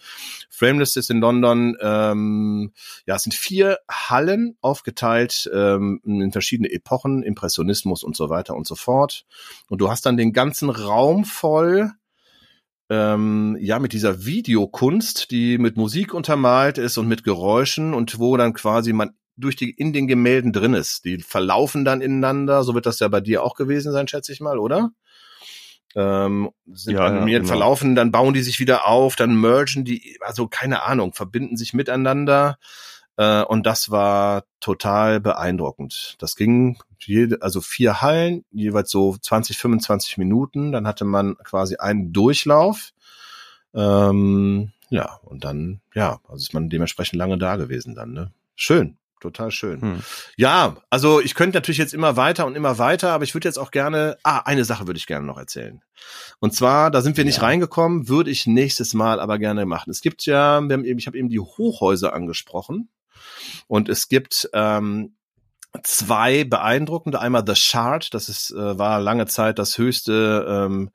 Frameless 0.50 0.96
ist 0.96 1.10
in 1.10 1.20
London, 1.20 1.76
ähm, 1.82 2.72
ja, 3.06 3.16
es 3.16 3.24
sind 3.24 3.34
vier 3.34 3.80
Hallen 3.92 4.58
aufgeteilt 4.62 5.50
ähm, 5.54 6.00
in 6.06 6.32
verschiedene 6.32 6.72
Epochen, 6.72 7.24
Impressionismus 7.24 8.04
und 8.04 8.16
so 8.16 8.30
weiter 8.30 8.56
und 8.56 8.66
so 8.66 8.76
fort. 8.76 9.26
Und 9.70 9.80
du 9.80 9.90
hast 9.90 10.06
dann 10.06 10.16
den 10.16 10.32
ganzen 10.32 10.70
Raum 10.70 11.26
voll 11.26 11.92
ähm, 12.90 13.58
ja, 13.60 13.80
mit 13.80 13.92
dieser 13.92 14.26
Videokunst, 14.26 15.30
die 15.32 15.58
mit 15.58 15.76
Musik 15.76 16.14
untermalt 16.14 16.78
ist 16.78 16.98
und 16.98 17.08
mit 17.08 17.24
Geräuschen 17.24 17.94
und 17.94 18.20
wo 18.20 18.38
dann 18.38 18.54
quasi 18.54 18.94
man 18.94 19.12
durch 19.38 19.56
die 19.56 19.70
in 19.70 19.94
den 19.94 20.08
Gemälden 20.08 20.52
drin 20.52 20.74
ist. 20.74 21.06
Die 21.06 21.20
verlaufen 21.20 21.86
dann 21.86 22.02
ineinander. 22.02 22.64
So 22.64 22.74
wird 22.76 22.86
das 22.86 23.00
ja 23.00 23.08
bei 23.08 23.22
dir 23.22 23.44
auch 23.44 23.56
gewesen 23.56 23.92
sein, 23.92 24.08
schätze 24.08 24.32
ich 24.34 24.42
mal, 24.42 24.60
oder? 24.60 24.92
Ähm, 25.96 26.52
sind 26.72 26.96
Ja, 26.96 27.06
animiert, 27.06 27.44
genau. 27.44 27.54
verlaufen, 27.54 27.96
dann 27.96 28.12
bauen 28.12 28.34
die 28.34 28.42
sich 28.42 28.60
wieder 28.60 28.86
auf, 28.88 29.16
dann 29.16 29.40
mergen 29.40 29.86
die, 29.86 30.18
also 30.22 30.48
keine 30.48 30.84
Ahnung, 30.84 31.14
verbinden 31.14 31.58
sich 31.58 31.74
miteinander. 31.74 32.58
Äh, 33.16 33.44
und 33.44 33.66
das 33.66 33.90
war 33.90 34.44
total 34.60 35.20
beeindruckend. 35.20 36.16
Das 36.20 36.36
ging 36.36 36.78
jede, 37.00 37.42
also 37.42 37.62
vier 37.62 38.02
Hallen, 38.02 38.46
jeweils 38.52 38.92
so 38.92 39.18
20, 39.20 39.58
25 39.58 40.18
Minuten. 40.18 40.72
Dann 40.72 40.88
hatte 40.88 41.06
man 41.06 41.36
quasi 41.44 41.78
einen 41.78 42.14
Durchlauf. 42.14 42.92
Ähm, 43.74 44.72
ja, 44.90 45.20
und 45.24 45.44
dann, 45.44 45.82
ja, 45.96 46.20
also 46.28 46.44
ist 46.44 46.54
man 46.54 46.70
dementsprechend 46.70 47.18
lange 47.18 47.38
da 47.38 47.56
gewesen 47.56 47.96
dann, 47.96 48.14
ne? 48.14 48.32
Schön, 48.56 48.98
total 49.20 49.51
schön. 49.51 49.82
Hm. 49.82 50.03
Ja, 50.36 50.78
also 50.89 51.20
ich 51.22 51.36
könnte 51.36 51.57
natürlich 51.57 51.78
jetzt 51.78 51.93
immer 51.93 52.15
weiter 52.18 52.45
und 52.45 52.55
immer 52.55 52.78
weiter, 52.78 53.11
aber 53.11 53.24
ich 53.24 53.34
würde 53.34 53.47
jetzt 53.47 53.57
auch 53.57 53.72
gerne, 53.72 54.18
ah, 54.24 54.39
eine 54.45 54.65
Sache 54.65 54.88
würde 54.88 54.97
ich 54.97 55.07
gerne 55.07 55.26
noch 55.26 55.38
erzählen. 55.38 55.82
Und 56.39 56.53
zwar, 56.53 56.91
da 56.91 57.01
sind 57.01 57.18
wir 57.18 57.26
nicht 57.26 57.38
Ja. 57.38 57.43
reingekommen, 57.43 58.07
würde 58.07 58.30
ich 58.32 58.47
nächstes 58.47 58.93
Mal 58.93 59.20
aber 59.20 59.39
gerne 59.39 59.65
machen. 59.65 59.89
Es 59.89 60.01
gibt 60.01 60.26
ja, 60.26 60.61
wir 60.61 60.74
haben 60.74 60.86
eben, 60.86 60.99
ich 60.99 61.07
habe 61.07 61.18
eben 61.18 61.30
die 61.30 61.39
Hochhäuser 61.39 62.13
angesprochen 62.13 62.89
und 63.68 63.89
es 63.89 64.07
gibt 64.07 64.49
ähm, 64.53 65.15
zwei 65.84 66.43
beeindruckende. 66.43 67.20
Einmal 67.20 67.43
The 67.45 67.55
Shard, 67.55 68.13
das 68.13 68.30
ist, 68.30 68.51
äh, 68.51 68.78
war 68.78 68.99
lange 68.99 69.26
Zeit 69.28 69.59
das 69.59 69.78
höchste 69.78 70.45
ähm, 70.47 70.91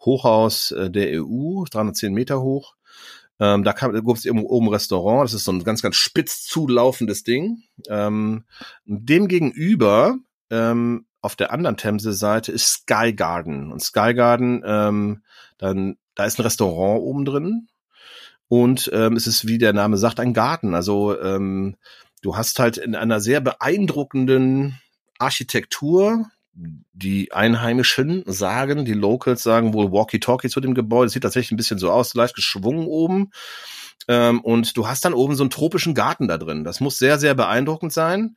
Hochhaus 0.00 0.70
äh, 0.72 0.90
der 0.90 1.22
EU, 1.22 1.64
310 1.70 2.12
Meter 2.14 2.40
hoch. 2.40 2.74
Ähm, 3.40 3.62
da 3.62 3.72
gab 3.72 3.94
es 3.94 4.26
oben 4.26 4.66
ein 4.66 4.72
Restaurant, 4.72 5.24
das 5.24 5.34
ist 5.34 5.44
so 5.44 5.52
ein 5.52 5.62
ganz, 5.64 5.82
ganz 5.82 5.96
spitz 5.96 6.44
zulaufendes 6.44 7.22
Ding. 7.22 7.62
Ähm, 7.88 8.44
dem 8.84 9.28
gegenüber, 9.28 10.16
ähm, 10.50 11.06
auf 11.20 11.36
der 11.36 11.52
anderen 11.52 11.76
Themse-Seite, 11.76 12.52
ist 12.52 12.68
Sky 12.68 13.12
Garden. 13.12 13.70
Und 13.70 13.82
Sky 13.82 14.14
Garden, 14.14 14.62
ähm, 14.64 15.22
dann, 15.58 15.96
da 16.14 16.24
ist 16.24 16.38
ein 16.38 16.42
Restaurant 16.42 17.02
oben 17.02 17.24
drin. 17.24 17.68
Und 18.48 18.90
ähm, 18.92 19.14
es 19.14 19.26
ist, 19.26 19.46
wie 19.46 19.58
der 19.58 19.72
Name 19.72 19.98
sagt, 19.98 20.20
ein 20.20 20.32
Garten. 20.32 20.74
Also 20.74 21.20
ähm, 21.20 21.76
du 22.22 22.36
hast 22.36 22.58
halt 22.58 22.78
in 22.78 22.96
einer 22.96 23.20
sehr 23.20 23.40
beeindruckenden 23.40 24.80
Architektur, 25.18 26.26
die 26.92 27.32
Einheimischen 27.32 28.24
sagen, 28.26 28.84
die 28.84 28.94
Locals 28.94 29.42
sagen 29.42 29.74
wohl 29.74 29.92
Walkie-Talkie 29.92 30.48
zu 30.48 30.60
dem 30.60 30.74
Gebäude. 30.74 31.06
Es 31.06 31.12
sieht 31.12 31.22
tatsächlich 31.22 31.52
ein 31.52 31.56
bisschen 31.56 31.78
so 31.78 31.90
aus, 31.90 32.14
leicht 32.14 32.34
geschwungen 32.34 32.86
oben. 32.86 33.30
Ähm, 34.08 34.40
und 34.40 34.76
du 34.76 34.88
hast 34.88 35.04
dann 35.04 35.14
oben 35.14 35.34
so 35.34 35.42
einen 35.42 35.50
tropischen 35.50 35.94
Garten 35.94 36.28
da 36.28 36.38
drin. 36.38 36.64
Das 36.64 36.80
muss 36.80 36.98
sehr, 36.98 37.18
sehr 37.18 37.34
beeindruckend 37.34 37.92
sein. 37.92 38.36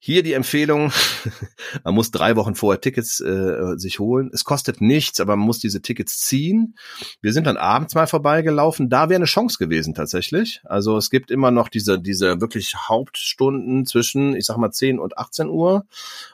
Hier 0.00 0.22
die 0.22 0.32
Empfehlung, 0.34 0.92
man 1.84 1.94
muss 1.94 2.12
drei 2.12 2.36
Wochen 2.36 2.54
vorher 2.54 2.80
Tickets 2.80 3.18
äh, 3.20 3.76
sich 3.76 3.98
holen. 3.98 4.30
Es 4.32 4.44
kostet 4.44 4.80
nichts, 4.80 5.18
aber 5.18 5.34
man 5.34 5.44
muss 5.46 5.58
diese 5.58 5.82
Tickets 5.82 6.20
ziehen. 6.20 6.76
Wir 7.20 7.32
sind 7.32 7.48
dann 7.48 7.56
abends 7.56 7.96
mal 7.96 8.06
vorbeigelaufen. 8.06 8.88
Da 8.90 9.08
wäre 9.08 9.16
eine 9.16 9.24
Chance 9.24 9.58
gewesen 9.58 9.94
tatsächlich. 9.94 10.60
Also 10.64 10.96
es 10.96 11.10
gibt 11.10 11.32
immer 11.32 11.50
noch 11.50 11.68
diese, 11.68 11.98
diese 11.98 12.40
wirklich 12.40 12.76
Hauptstunden 12.76 13.86
zwischen, 13.86 14.36
ich 14.36 14.46
sag 14.46 14.56
mal, 14.56 14.70
10 14.70 15.00
und 15.00 15.18
18 15.18 15.48
Uhr. 15.48 15.84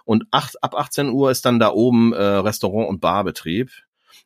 Und 0.04 0.26
acht, 0.30 0.62
ab 0.62 0.74
18 0.74 1.08
Uhr 1.08 1.30
ist 1.30 1.46
dann 1.46 1.58
da 1.58 1.70
oben 1.70 2.12
äh, 2.12 2.22
Restaurant- 2.22 2.90
und 2.90 3.00
Barbetrieb. 3.00 3.70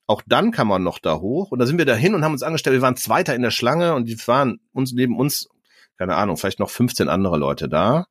Auch 0.08 0.22
dann 0.26 0.50
kann 0.50 0.66
man 0.66 0.82
noch 0.82 0.98
da 0.98 1.20
hoch. 1.20 1.52
Und 1.52 1.60
da 1.60 1.66
sind 1.66 1.78
wir 1.78 1.84
dahin 1.84 2.16
und 2.16 2.24
haben 2.24 2.32
uns 2.32 2.42
angestellt. 2.42 2.74
Wir 2.74 2.82
waren 2.82 2.96
Zweiter 2.96 3.36
in 3.36 3.42
der 3.42 3.52
Schlange 3.52 3.94
und 3.94 4.06
die 4.06 4.18
waren 4.26 4.58
uns 4.72 4.92
neben 4.92 5.16
uns, 5.16 5.48
keine 5.96 6.16
Ahnung, 6.16 6.36
vielleicht 6.36 6.58
noch 6.58 6.70
15 6.70 7.08
andere 7.08 7.38
Leute 7.38 7.68
da. 7.68 8.06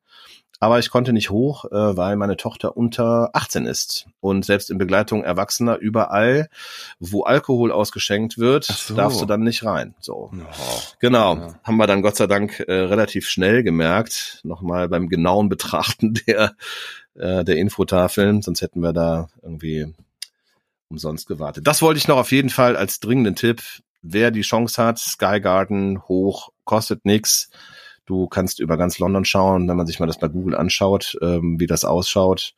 Aber 0.60 0.80
ich 0.80 0.90
konnte 0.90 1.12
nicht 1.12 1.30
hoch, 1.30 1.66
äh, 1.66 1.96
weil 1.96 2.16
meine 2.16 2.36
Tochter 2.36 2.76
unter 2.76 3.30
18 3.32 3.64
ist. 3.66 4.06
Und 4.20 4.44
selbst 4.44 4.70
in 4.70 4.78
Begleitung 4.78 5.22
Erwachsener 5.22 5.76
überall, 5.78 6.48
wo 6.98 7.22
Alkohol 7.22 7.70
ausgeschenkt 7.70 8.38
wird, 8.38 8.64
so. 8.64 8.94
darfst 8.94 9.20
du 9.20 9.24
dann 9.26 9.42
nicht 9.42 9.64
rein. 9.64 9.94
So. 10.00 10.32
Oh. 10.32 10.80
Genau, 10.98 11.36
Ja. 11.36 11.54
haben 11.62 11.76
wir 11.76 11.86
dann 11.86 12.02
Gott 12.02 12.16
sei 12.16 12.26
Dank 12.26 12.58
äh, 12.60 12.72
relativ 12.72 13.28
schnell 13.28 13.62
gemerkt, 13.62 14.40
nochmal 14.42 14.88
beim 14.88 15.08
genauen 15.08 15.48
Betrachten 15.48 16.14
der, 16.26 16.54
äh, 17.14 17.44
der 17.44 17.56
Infotafeln, 17.56 18.42
sonst 18.42 18.60
hätten 18.60 18.80
wir 18.80 18.92
da 18.92 19.28
irgendwie 19.42 19.94
umsonst 20.88 21.28
gewartet. 21.28 21.66
Das 21.66 21.82
wollte 21.82 21.98
ich 21.98 22.08
noch 22.08 22.16
auf 22.16 22.32
jeden 22.32 22.50
Fall 22.50 22.76
als 22.76 22.98
dringenden 22.98 23.36
Tipp. 23.36 23.62
Wer 24.02 24.30
die 24.30 24.40
Chance 24.42 24.82
hat, 24.82 24.98
Sky 24.98 25.40
Garden 25.40 26.02
hoch, 26.08 26.50
kostet 26.64 27.04
nix. 27.04 27.50
Du 28.08 28.26
kannst 28.26 28.58
über 28.58 28.78
ganz 28.78 28.98
London 28.98 29.26
schauen. 29.26 29.68
Wenn 29.68 29.76
man 29.76 29.86
sich 29.86 30.00
mal 30.00 30.06
das 30.06 30.18
bei 30.18 30.28
Google 30.28 30.54
anschaut, 30.54 31.18
ähm, 31.20 31.60
wie 31.60 31.66
das 31.66 31.84
ausschaut, 31.84 32.54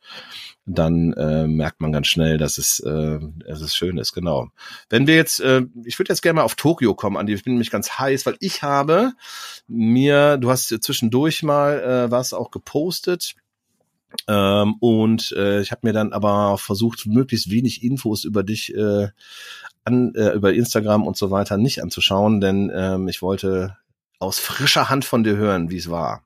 dann 0.65 1.11
äh, 1.11 1.45
merkt 1.45 1.81
man 1.81 1.91
ganz 1.91 2.07
schnell, 2.07 2.37
dass 2.37 2.57
es, 2.57 2.79
äh, 2.79 3.19
dass 3.45 3.59
es 3.59 3.75
schön 3.75 3.97
ist. 3.97 4.13
Genau. 4.13 4.47
Wenn 4.89 5.07
wir 5.07 5.15
jetzt, 5.15 5.41
äh, 5.41 5.63
ich 5.83 5.99
würde 5.99 6.07
jetzt 6.07 6.21
gerne 6.21 6.37
mal 6.37 6.43
auf 6.43 6.55
Tokio 6.55 6.95
kommen, 6.95 7.17
Andi. 7.17 7.33
Ich 7.33 7.43
bin 7.43 7.55
nämlich 7.55 7.69
ganz 7.69 7.99
heiß, 7.99 8.25
weil 8.25 8.37
ich 8.39 8.63
habe 8.63 9.11
mir, 9.67 10.37
du 10.37 10.49
hast 10.49 10.69
zwischendurch 10.69 11.43
mal 11.43 11.81
äh, 11.81 12.11
was 12.11 12.31
auch 12.31 12.49
gepostet. 12.49 13.35
Ähm, 14.29 14.75
und 14.79 15.33
äh, 15.37 15.59
ich 15.59 15.71
habe 15.71 15.81
mir 15.83 15.93
dann 15.93 16.13
aber 16.13 16.57
versucht, 16.59 17.07
möglichst 17.07 17.51
wenig 17.51 17.83
Infos 17.83 18.23
über 18.23 18.43
dich 18.43 18.73
äh, 18.73 19.09
an, 19.83 20.15
äh, 20.15 20.31
über 20.31 20.53
Instagram 20.53 21.05
und 21.05 21.17
so 21.17 21.29
weiter 21.29 21.57
nicht 21.57 21.83
anzuschauen, 21.83 22.39
denn 22.39 22.71
ähm, 22.73 23.09
ich 23.09 23.21
wollte 23.21 23.77
aus 24.21 24.39
frischer 24.39 24.89
Hand 24.89 25.03
von 25.03 25.23
dir 25.23 25.35
hören, 25.35 25.69
wie 25.69 25.77
es 25.77 25.89
war. 25.89 26.23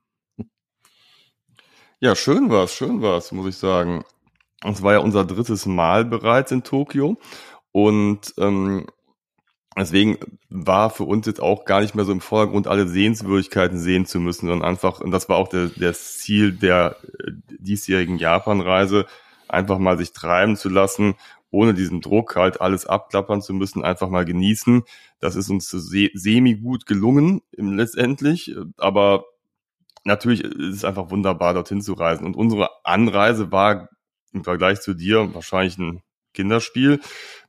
Ja, 1.99 2.15
schön 2.15 2.49
war's, 2.49 2.75
schön 2.75 3.01
war's, 3.01 3.31
muss 3.31 3.47
ich 3.47 3.57
sagen. 3.57 4.03
Es 4.63 4.83
war 4.83 4.93
ja 4.93 4.99
unser 4.99 5.25
drittes 5.25 5.65
Mal 5.65 6.03
bereits 6.05 6.51
in 6.51 6.63
Tokio 6.63 7.17
und 7.71 8.33
ähm, 8.37 8.87
deswegen 9.77 10.17
war 10.49 10.89
für 10.89 11.03
uns 11.03 11.25
jetzt 11.25 11.41
auch 11.41 11.65
gar 11.65 11.81
nicht 11.81 11.95
mehr 11.95 12.05
so 12.05 12.11
im 12.11 12.21
Vordergrund, 12.21 12.67
alle 12.67 12.87
Sehenswürdigkeiten 12.87 13.79
sehen 13.79 14.05
zu 14.05 14.19
müssen, 14.19 14.47
sondern 14.47 14.67
einfach, 14.67 14.99
und 14.99 15.11
das 15.11 15.29
war 15.29 15.37
auch 15.37 15.47
der, 15.47 15.69
das 15.69 16.17
Ziel 16.17 16.51
der 16.51 16.97
äh, 17.19 17.31
diesjährigen 17.59 18.17
Japanreise, 18.17 19.05
einfach 19.47 19.77
mal 19.77 19.97
sich 19.97 20.11
treiben 20.11 20.57
zu 20.57 20.67
lassen, 20.69 21.15
ohne 21.51 21.73
diesen 21.73 22.01
Druck 22.01 22.35
halt 22.35 22.61
alles 22.61 22.85
abklappern 22.85 23.41
zu 23.41 23.53
müssen, 23.53 23.83
einfach 23.83 24.09
mal 24.09 24.25
genießen. 24.25 24.83
Das 25.19 25.35
ist 25.35 25.49
uns 25.49 25.69
se 25.69 26.09
semi 26.13 26.55
gut 26.55 26.85
gelungen 26.85 27.41
letztendlich, 27.55 28.55
aber 28.77 29.25
natürlich 30.03 30.43
ist 30.43 30.75
es 30.75 30.85
einfach 30.85 31.09
wunderbar, 31.11 31.53
dorthin 31.53 31.81
zu 31.81 31.93
reisen. 31.93 32.25
Und 32.25 32.35
unsere 32.35 32.69
Anreise 32.83 33.51
war 33.51 33.89
im 34.33 34.43
Vergleich 34.43 34.81
zu 34.81 34.93
dir 34.93 35.33
wahrscheinlich 35.33 35.77
ein 35.77 36.01
Kinderspiel. 36.33 36.99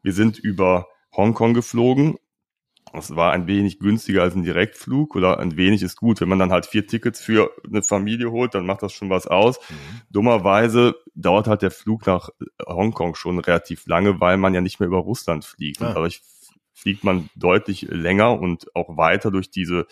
Wir 0.03 0.13
sind 0.13 0.39
über 0.39 0.87
Hongkong 1.15 1.55
geflogen. 1.55 2.17
Das 2.97 3.15
war 3.15 3.33
ein 3.33 3.47
wenig 3.47 3.79
günstiger 3.79 4.23
als 4.23 4.35
ein 4.35 4.43
Direktflug 4.43 5.15
oder 5.15 5.39
ein 5.39 5.57
wenig 5.57 5.83
ist 5.83 5.97
gut. 5.97 6.21
Wenn 6.21 6.29
man 6.29 6.39
dann 6.39 6.51
halt 6.51 6.67
vier 6.67 6.87
Tickets 6.87 7.21
für 7.21 7.51
eine 7.65 7.83
Familie 7.83 8.31
holt, 8.31 8.55
dann 8.55 8.67
macht 8.67 8.83
das 8.83 8.93
schon 8.93 9.11
was 9.11 9.27
aus. 9.27 9.61
Dummerweise 10.11 10.97
dauert 11.15 11.47
halt 11.47 11.63
der 11.63 11.71
Flug 11.71 12.07
nach 12.07 12.31
Hongkong 12.67 13.15
schon 13.15 13.39
relativ 13.39 13.87
lange, 13.87 14.21
weil 14.21 14.37
man 14.37 14.55
ja 14.55 14.61
nicht 14.61 14.81
mehr 14.81 14.87
über 14.89 14.99
Russland 14.99 15.45
fliegt. 15.45 15.81
Und 15.81 15.89
Ah. 15.89 15.95
dadurch 15.95 16.23
fliegt 16.73 17.05
man 17.05 17.29
deutlich 17.37 17.83
länger 17.83 18.39
und 18.39 18.75
auch 18.75 18.97
weiter 18.97 19.31
durch 19.31 19.51
diese 19.51 19.87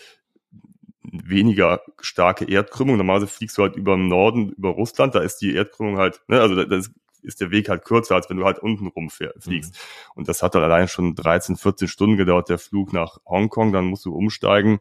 weniger 1.03 1.81
starke 2.01 2.47
Erdkrümmung. 2.47 2.97
Normalerweise 2.97 3.27
fliegst 3.33 3.59
du 3.59 3.63
halt 3.63 3.77
über 3.77 3.97
den 3.97 4.09
Norden, 4.09 4.51
über 4.53 4.71
Russland, 4.71 5.15
da 5.15 5.21
ist 5.21 5.39
die 5.39 5.55
Erdkrümmung 5.55 5.99
halt, 5.99 6.23
ne, 6.29 6.41
also 6.41 6.55
da- 6.57 6.65
das 6.65 6.91
ist 7.25 7.41
der 7.41 7.51
Weg 7.51 7.69
halt 7.69 7.85
kürzer, 7.85 8.15
als 8.15 8.31
wenn 8.31 8.37
du 8.37 8.45
halt 8.45 8.59
unten 8.59 8.87
rumfliegst. 8.87 9.79
Und 10.15 10.29
das 10.29 10.43
hat 10.43 10.55
dann 10.55 10.63
allein 10.63 10.89
schon 10.89 11.15
13, 11.15 11.57
14 11.57 11.89
Stunden 11.89 12.17
gedauert, 12.17 12.49
der 12.49 12.59
Flug 12.59 12.93
nach 12.93 13.19
Hongkong, 13.27 13.73
dann 13.73 13.87
musst 13.87 14.05
du 14.05 14.15
umsteigen. 14.15 14.81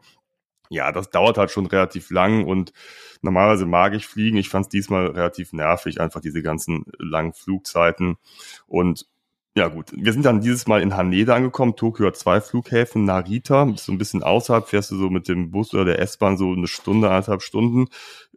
Ja, 0.69 0.91
das 0.91 1.09
dauert 1.09 1.37
halt 1.37 1.51
schon 1.51 1.65
relativ 1.67 2.09
lang 2.09 2.45
und 2.45 2.73
normalerweise 3.21 3.65
mag 3.65 3.93
ich 3.93 4.07
fliegen. 4.07 4.37
Ich 4.37 4.49
fand 4.49 4.65
es 4.65 4.69
diesmal 4.69 5.07
relativ 5.07 5.53
nervig, 5.53 6.01
einfach 6.01 6.19
diese 6.19 6.41
ganzen 6.41 6.85
langen 6.97 7.33
Flugzeiten. 7.33 8.17
Und 8.65 9.07
ja 9.55 9.67
gut, 9.67 9.91
wir 9.95 10.11
sind 10.13 10.25
dann 10.25 10.41
dieses 10.41 10.65
Mal 10.65 10.81
in 10.81 10.97
Haneda 10.97 11.35
angekommen. 11.35 11.75
Tokio 11.75 12.07
hat 12.07 12.17
zwei 12.17 12.41
Flughäfen, 12.41 13.05
Narita, 13.05 13.65
bist 13.65 13.85
so 13.85 13.91
ein 13.91 13.99
bisschen 13.99 14.23
außerhalb, 14.23 14.67
fährst 14.67 14.89
du 14.89 14.97
so 14.97 15.11
mit 15.11 15.27
dem 15.27 15.51
Bus 15.51 15.73
oder 15.73 15.85
der 15.85 15.99
S-Bahn 15.99 16.37
so 16.37 16.51
eine 16.51 16.67
Stunde, 16.67 17.09
anderthalb 17.09 17.43
Stunden 17.43 17.87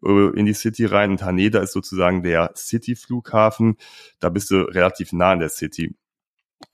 äh, 0.05 0.39
in 0.39 0.45
die 0.45 0.53
City 0.53 0.85
rein. 0.85 1.11
Und 1.13 1.23
Haneda 1.23 1.61
ist 1.61 1.73
sozusagen 1.73 2.23
der 2.23 2.53
City-Flughafen. 2.55 3.77
Da 4.21 4.29
bist 4.29 4.51
du 4.51 4.57
relativ 4.57 5.13
nah 5.13 5.33
an 5.33 5.39
der 5.39 5.49
City. 5.49 5.95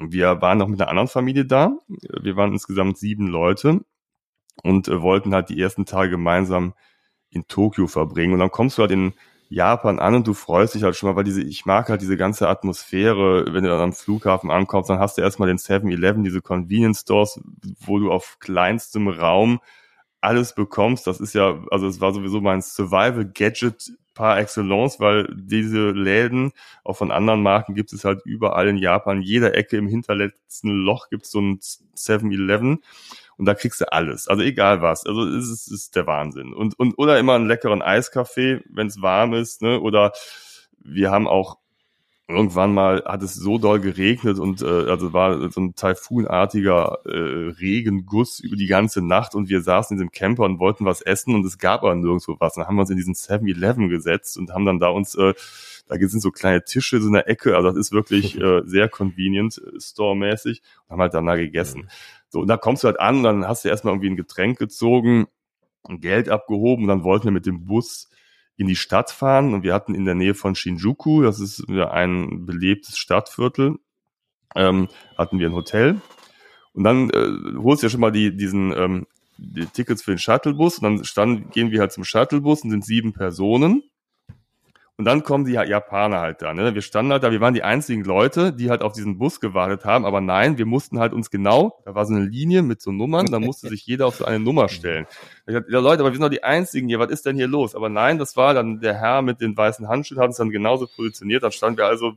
Wir 0.01 0.41
waren 0.43 0.59
noch 0.59 0.69
mit 0.69 0.81
einer 0.81 0.91
anderen 0.91 1.09
Familie 1.09 1.45
da. 1.45 1.79
Wir 1.89 2.37
waren 2.37 2.53
insgesamt 2.53 2.99
sieben 2.99 3.29
Leute 3.29 3.85
und 4.65 4.89
äh, 4.89 5.03
wollten 5.03 5.35
halt 5.35 5.51
die 5.51 5.61
ersten 5.61 5.87
Tage 5.87 6.11
gemeinsam 6.11 6.75
in 7.31 7.47
Tokio 7.47 7.87
verbringen. 7.87 8.33
Und 8.33 8.41
dann 8.41 8.51
kommst 8.51 8.79
du 8.79 8.83
halt 8.83 8.91
in 8.91 9.15
Japan 9.53 9.99
an 9.99 10.15
und 10.15 10.27
du 10.27 10.35
freust 10.35 10.75
dich 10.75 10.83
halt 10.83 10.97
schon 10.97 11.11
mal, 11.11 11.17
weil 11.17 11.25
diese, 11.25 11.43
ich 11.43 11.67
mag 11.67 11.89
halt 11.89 12.01
diese 12.01 12.17
ganze 12.17 12.49
Atmosphäre, 12.49 13.53
wenn 13.53 13.65
du 13.65 13.71
dann 13.71 13.81
am 13.81 13.93
Flughafen 13.93 14.51
ankommst, 14.51 14.89
dann 14.89 14.99
hast 14.99 15.19
du 15.19 15.23
erstmal 15.23 15.49
den 15.49 15.59
7-Eleven, 15.59 16.25
diese 16.25 16.41
Convenience 16.41 17.01
Stores, 17.01 17.41
wo 17.81 17.99
du 17.99 18.11
auf 18.11 18.39
kleinstem 18.41 19.09
Raum 19.09 19.61
alles 20.23 20.55
bekommst. 20.55 21.07
Das 21.07 21.21
ist 21.21 21.35
ja, 21.35 21.59
also 21.71 21.87
es 21.87 22.01
war 22.01 22.15
sowieso 22.15 22.41
mein 22.41 22.63
Survival 22.63 23.27
Gadget 23.27 23.93
par 24.15 24.39
excellence, 24.39 25.01
weil 25.01 25.29
diese 25.35 25.91
Läden, 25.91 26.53
auch 26.85 26.97
von 26.97 27.11
anderen 27.11 27.43
Marken, 27.43 27.75
gibt 27.75 27.93
es 27.93 28.05
halt 28.05 28.23
überall 28.25 28.69
in 28.69 28.77
Japan. 28.77 29.21
Jeder 29.21 29.55
Ecke 29.55 29.77
im 29.77 29.87
hinterletzten 29.87 30.71
Loch 30.71 31.09
gibt 31.11 31.25
es 31.25 31.31
so 31.31 31.41
ein 31.41 31.59
7-Eleven 31.59 32.83
und 33.39 33.47
da 33.47 33.55
kriegst 33.55 33.81
du 33.81 33.93
alles. 33.93 34.29
Also 34.29 34.43
egal 34.43 34.83
was. 34.83 35.07
Also 35.07 35.25
es 35.27 35.49
ist, 35.49 35.69
ist 35.69 35.97
der 35.97 36.07
Wahnsinn. 36.07 36.53
Und, 36.53 36.79
und 36.79 36.99
oder 36.99 37.19
immer 37.19 37.35
einen 37.35 37.47
leckeren 37.47 37.83
Eiskaffee, 37.83 38.63
wenn 38.71 38.87
es 38.87 39.03
warm 39.03 39.35
ist, 39.35 39.63
ne? 39.63 39.81
Oder 39.81 40.13
wir 40.79 41.11
haben 41.11 41.27
auch 41.27 41.59
irgendwann 42.29 42.73
mal 42.73 43.03
hat 43.05 43.23
es 43.23 43.35
so 43.35 43.59
doll 43.59 43.81
geregnet 43.81 44.39
und 44.39 44.63
äh, 44.63 44.67
also 44.67 45.13
war 45.13 45.51
so 45.51 45.61
ein 45.61 45.75
taifunartiger 45.75 47.01
äh, 47.05 47.51
Regenguss 47.61 48.41
über 48.41 48.57
die 48.57 48.67
ganze 48.67 49.03
Nacht 49.03 49.35
und 49.35 49.49
wir 49.49 49.61
saßen 49.61 49.95
in 49.95 49.99
diesem 49.99 50.13
Camper 50.13 50.45
und 50.45 50.59
wollten 50.59 50.85
was 50.85 51.03
essen 51.03 51.35
und 51.35 51.45
es 51.45 51.59
gab 51.59 51.83
aber 51.83 51.95
nirgendwo 51.95 52.37
was. 52.39 52.55
Dann 52.55 52.67
haben 52.67 52.77
wir 52.77 52.83
uns 52.83 52.91
in 52.91 52.97
diesen 52.97 53.15
7-Eleven 53.15 53.89
gesetzt 53.89 54.39
und 54.39 54.53
haben 54.53 54.65
dann 54.65 54.79
da 54.79 54.89
uns 54.89 55.15
äh, 55.15 55.35
da 55.89 55.97
sind 56.09 56.21
so 56.21 56.31
kleine 56.31 56.65
Tische 56.65 57.01
so 57.01 57.09
in 57.09 57.13
der 57.15 57.29
Ecke, 57.29 57.57
also 57.57 57.69
das 57.69 57.77
ist 57.77 57.93
wirklich 57.93 58.41
äh, 58.41 58.63
sehr 58.65 58.89
convenient 58.89 59.59
äh, 59.59 59.81
store-mäßig 59.81 60.63
und 60.87 60.91
haben 60.91 61.01
halt 61.01 61.15
dann 61.15 61.27
da 61.27 61.37
gegessen. 61.37 61.89
So, 62.33 62.41
und 62.41 62.49
da 62.49 62.57
kommst 62.57 62.83
du 62.83 62.87
halt 62.87 62.99
an 62.99 63.17
und 63.17 63.23
dann 63.25 63.47
hast 63.47 63.63
du 63.63 63.69
erstmal 63.69 63.93
irgendwie 63.93 64.09
ein 64.09 64.17
Getränk 64.17 64.59
gezogen, 64.59 65.27
Geld 65.87 66.31
abgehoben 66.31 66.85
und 66.85 66.89
dann 66.89 67.05
wollten 67.05 67.25
wir 67.25 67.31
mit 67.31 67.45
dem 67.45 67.67
Bus 67.67 68.09
in 68.57 68.67
die 68.67 68.77
Stadt 68.77 69.11
fahren 69.11 69.53
und 69.53 69.65
wir 69.65 69.75
hatten 69.75 69.95
in 69.95 70.07
der 70.07 70.15
Nähe 70.15 70.33
von 70.33 70.55
Shinjuku, 70.55 71.21
das 71.21 71.41
ist 71.41 71.69
ein 71.69 72.47
belebtes 72.47 72.97
Stadtviertel, 72.97 73.77
ähm, 74.57 74.89
hatten 75.19 75.41
wir 75.41 75.51
ein 75.51 75.55
Hotel. 75.55 76.01
Und 76.73 76.85
dann 76.85 77.11
äh, 77.11 77.59
holst 77.59 77.83
du 77.83 77.89
ja 77.89 77.91
schon 77.91 78.01
mal 78.01 78.13
die, 78.13 78.35
diesen 78.35 78.73
ähm, 78.73 79.07
die 79.37 79.67
Tickets 79.67 80.03
für 80.03 80.13
den 80.13 80.19
Shuttlebus 80.19 80.79
und 80.79 80.85
dann 80.85 81.05
standen, 81.05 81.51
gehen 81.51 81.71
wir 81.71 81.81
halt 81.81 81.93
zum 81.93 82.05
Shuttlebus 82.05 82.65
und 82.65 82.71
sind 82.71 82.87
sieben 82.87 83.13
Personen 83.13 83.83
und 85.03 85.07
dann 85.07 85.25
kommen 85.25 85.45
die 85.45 85.55
Japaner 85.55 86.21
halt 86.21 86.43
da. 86.43 86.55
Ne? 86.55 86.77
Wir 86.77 86.81
standen 86.81 87.11
halt 87.11 87.25
da, 87.25 87.33
wir 87.33 87.41
waren 87.41 87.55
die 87.55 87.65
einzigen 87.65 88.05
Leute, 88.05 88.53
die 88.53 88.71
halt 88.71 88.83
auf 88.83 88.93
diesen 88.93 89.19
Bus 89.19 89.41
gewartet 89.41 89.85
haben, 89.85 90.07
aber 90.07 90.21
nein, 90.21 90.59
wir 90.59 90.65
mussten 90.65 91.01
halt 91.01 91.13
uns 91.13 91.29
genau, 91.29 91.83
da 91.85 91.97
war 91.97 92.07
so 92.07 92.15
eine 92.15 92.25
Linie 92.25 92.63
mit 92.63 92.81
so 92.81 92.93
Nummern, 92.93 93.27
da 93.27 93.41
musste 93.41 93.67
sich 93.67 93.85
jeder 93.85 94.07
auf 94.07 94.15
so 94.15 94.27
eine 94.27 94.39
Nummer 94.39 94.69
stellen. 94.69 95.09
Ich 95.49 95.55
dachte, 95.55 95.73
ja 95.73 95.81
Leute, 95.81 96.03
aber 96.03 96.11
wir 96.11 96.15
sind 96.15 96.23
doch 96.23 96.29
die 96.29 96.45
Einzigen 96.45 96.87
hier, 96.87 97.01
was 97.01 97.11
ist 97.11 97.27
denn 97.27 97.35
hier 97.35 97.49
los? 97.49 97.75
Aber 97.75 97.89
nein, 97.89 98.19
das 98.19 98.37
war 98.37 98.55
dann 98.55 98.79
der 98.79 98.95
Herr 98.95 99.23
mit 99.23 99.41
den 99.41 99.57
weißen 99.57 99.89
Handschuhen, 99.89 100.21
hat 100.21 100.29
uns 100.29 100.37
dann 100.37 100.51
genauso 100.51 100.87
positioniert, 100.87 101.43
dann 101.43 101.51
standen 101.51 101.79
wir 101.79 101.87
also 101.87 102.13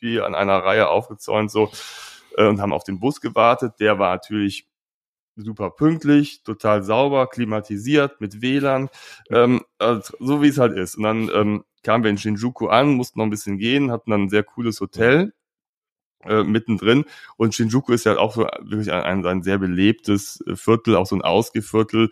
wie 0.00 0.18
an 0.18 0.34
einer 0.34 0.64
Reihe 0.64 0.88
aufgezäunt 0.88 1.50
so 1.50 1.70
äh, 2.38 2.46
und 2.46 2.58
haben 2.58 2.72
auf 2.72 2.84
den 2.84 3.00
Bus 3.00 3.20
gewartet. 3.20 3.74
Der 3.80 3.98
war 3.98 4.14
natürlich 4.14 4.66
super 5.36 5.68
pünktlich, 5.68 6.42
total 6.42 6.82
sauber, 6.84 7.26
klimatisiert, 7.26 8.18
mit 8.22 8.40
WLAN, 8.40 8.88
ähm, 9.28 9.62
also 9.78 10.14
so 10.20 10.40
wie 10.40 10.48
es 10.48 10.56
halt 10.56 10.72
ist. 10.72 10.96
Und 10.96 11.02
dann 11.02 11.30
ähm, 11.34 11.64
kamen 11.84 12.02
wir 12.02 12.10
in 12.10 12.18
Shinjuku 12.18 12.66
an, 12.66 12.94
mussten 12.94 13.20
noch 13.20 13.26
ein 13.26 13.30
bisschen 13.30 13.58
gehen, 13.58 13.92
hatten 13.92 14.10
dann 14.10 14.22
ein 14.22 14.28
sehr 14.30 14.42
cooles 14.42 14.80
Hotel 14.80 15.32
äh, 16.24 16.42
mittendrin. 16.42 17.04
Und 17.36 17.54
Shinjuku 17.54 17.92
ist 17.92 18.06
ja 18.06 18.16
auch 18.18 18.34
so 18.34 18.42
wirklich 18.60 18.92
ein, 18.92 19.02
ein, 19.02 19.26
ein 19.26 19.42
sehr 19.42 19.58
belebtes 19.58 20.42
äh, 20.46 20.56
Viertel, 20.56 20.96
auch 20.96 21.06
so 21.06 21.16
ein 21.16 21.22
Ausgeviertel. 21.22 22.10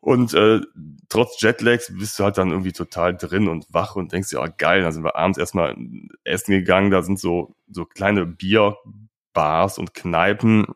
Und 0.00 0.32
äh, 0.34 0.60
trotz 1.08 1.40
Jetlags 1.40 1.92
bist 1.96 2.18
du 2.18 2.24
halt 2.24 2.38
dann 2.38 2.50
irgendwie 2.50 2.72
total 2.72 3.16
drin 3.16 3.48
und 3.48 3.66
wach 3.70 3.96
und 3.96 4.12
denkst 4.12 4.30
dir, 4.30 4.40
oh 4.40 4.48
geil, 4.56 4.82
dann 4.82 4.92
sind 4.92 5.02
wir 5.02 5.16
abends 5.16 5.38
erstmal 5.38 5.76
essen 6.24 6.52
gegangen, 6.52 6.90
da 6.90 7.02
sind 7.02 7.18
so, 7.18 7.56
so 7.68 7.84
kleine 7.84 8.24
Bierbars 8.24 9.78
und 9.78 9.94
Kneipen, 9.94 10.66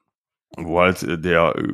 wo 0.56 0.80
halt 0.80 1.02
äh, 1.04 1.18
der 1.18 1.54
äh, 1.56 1.72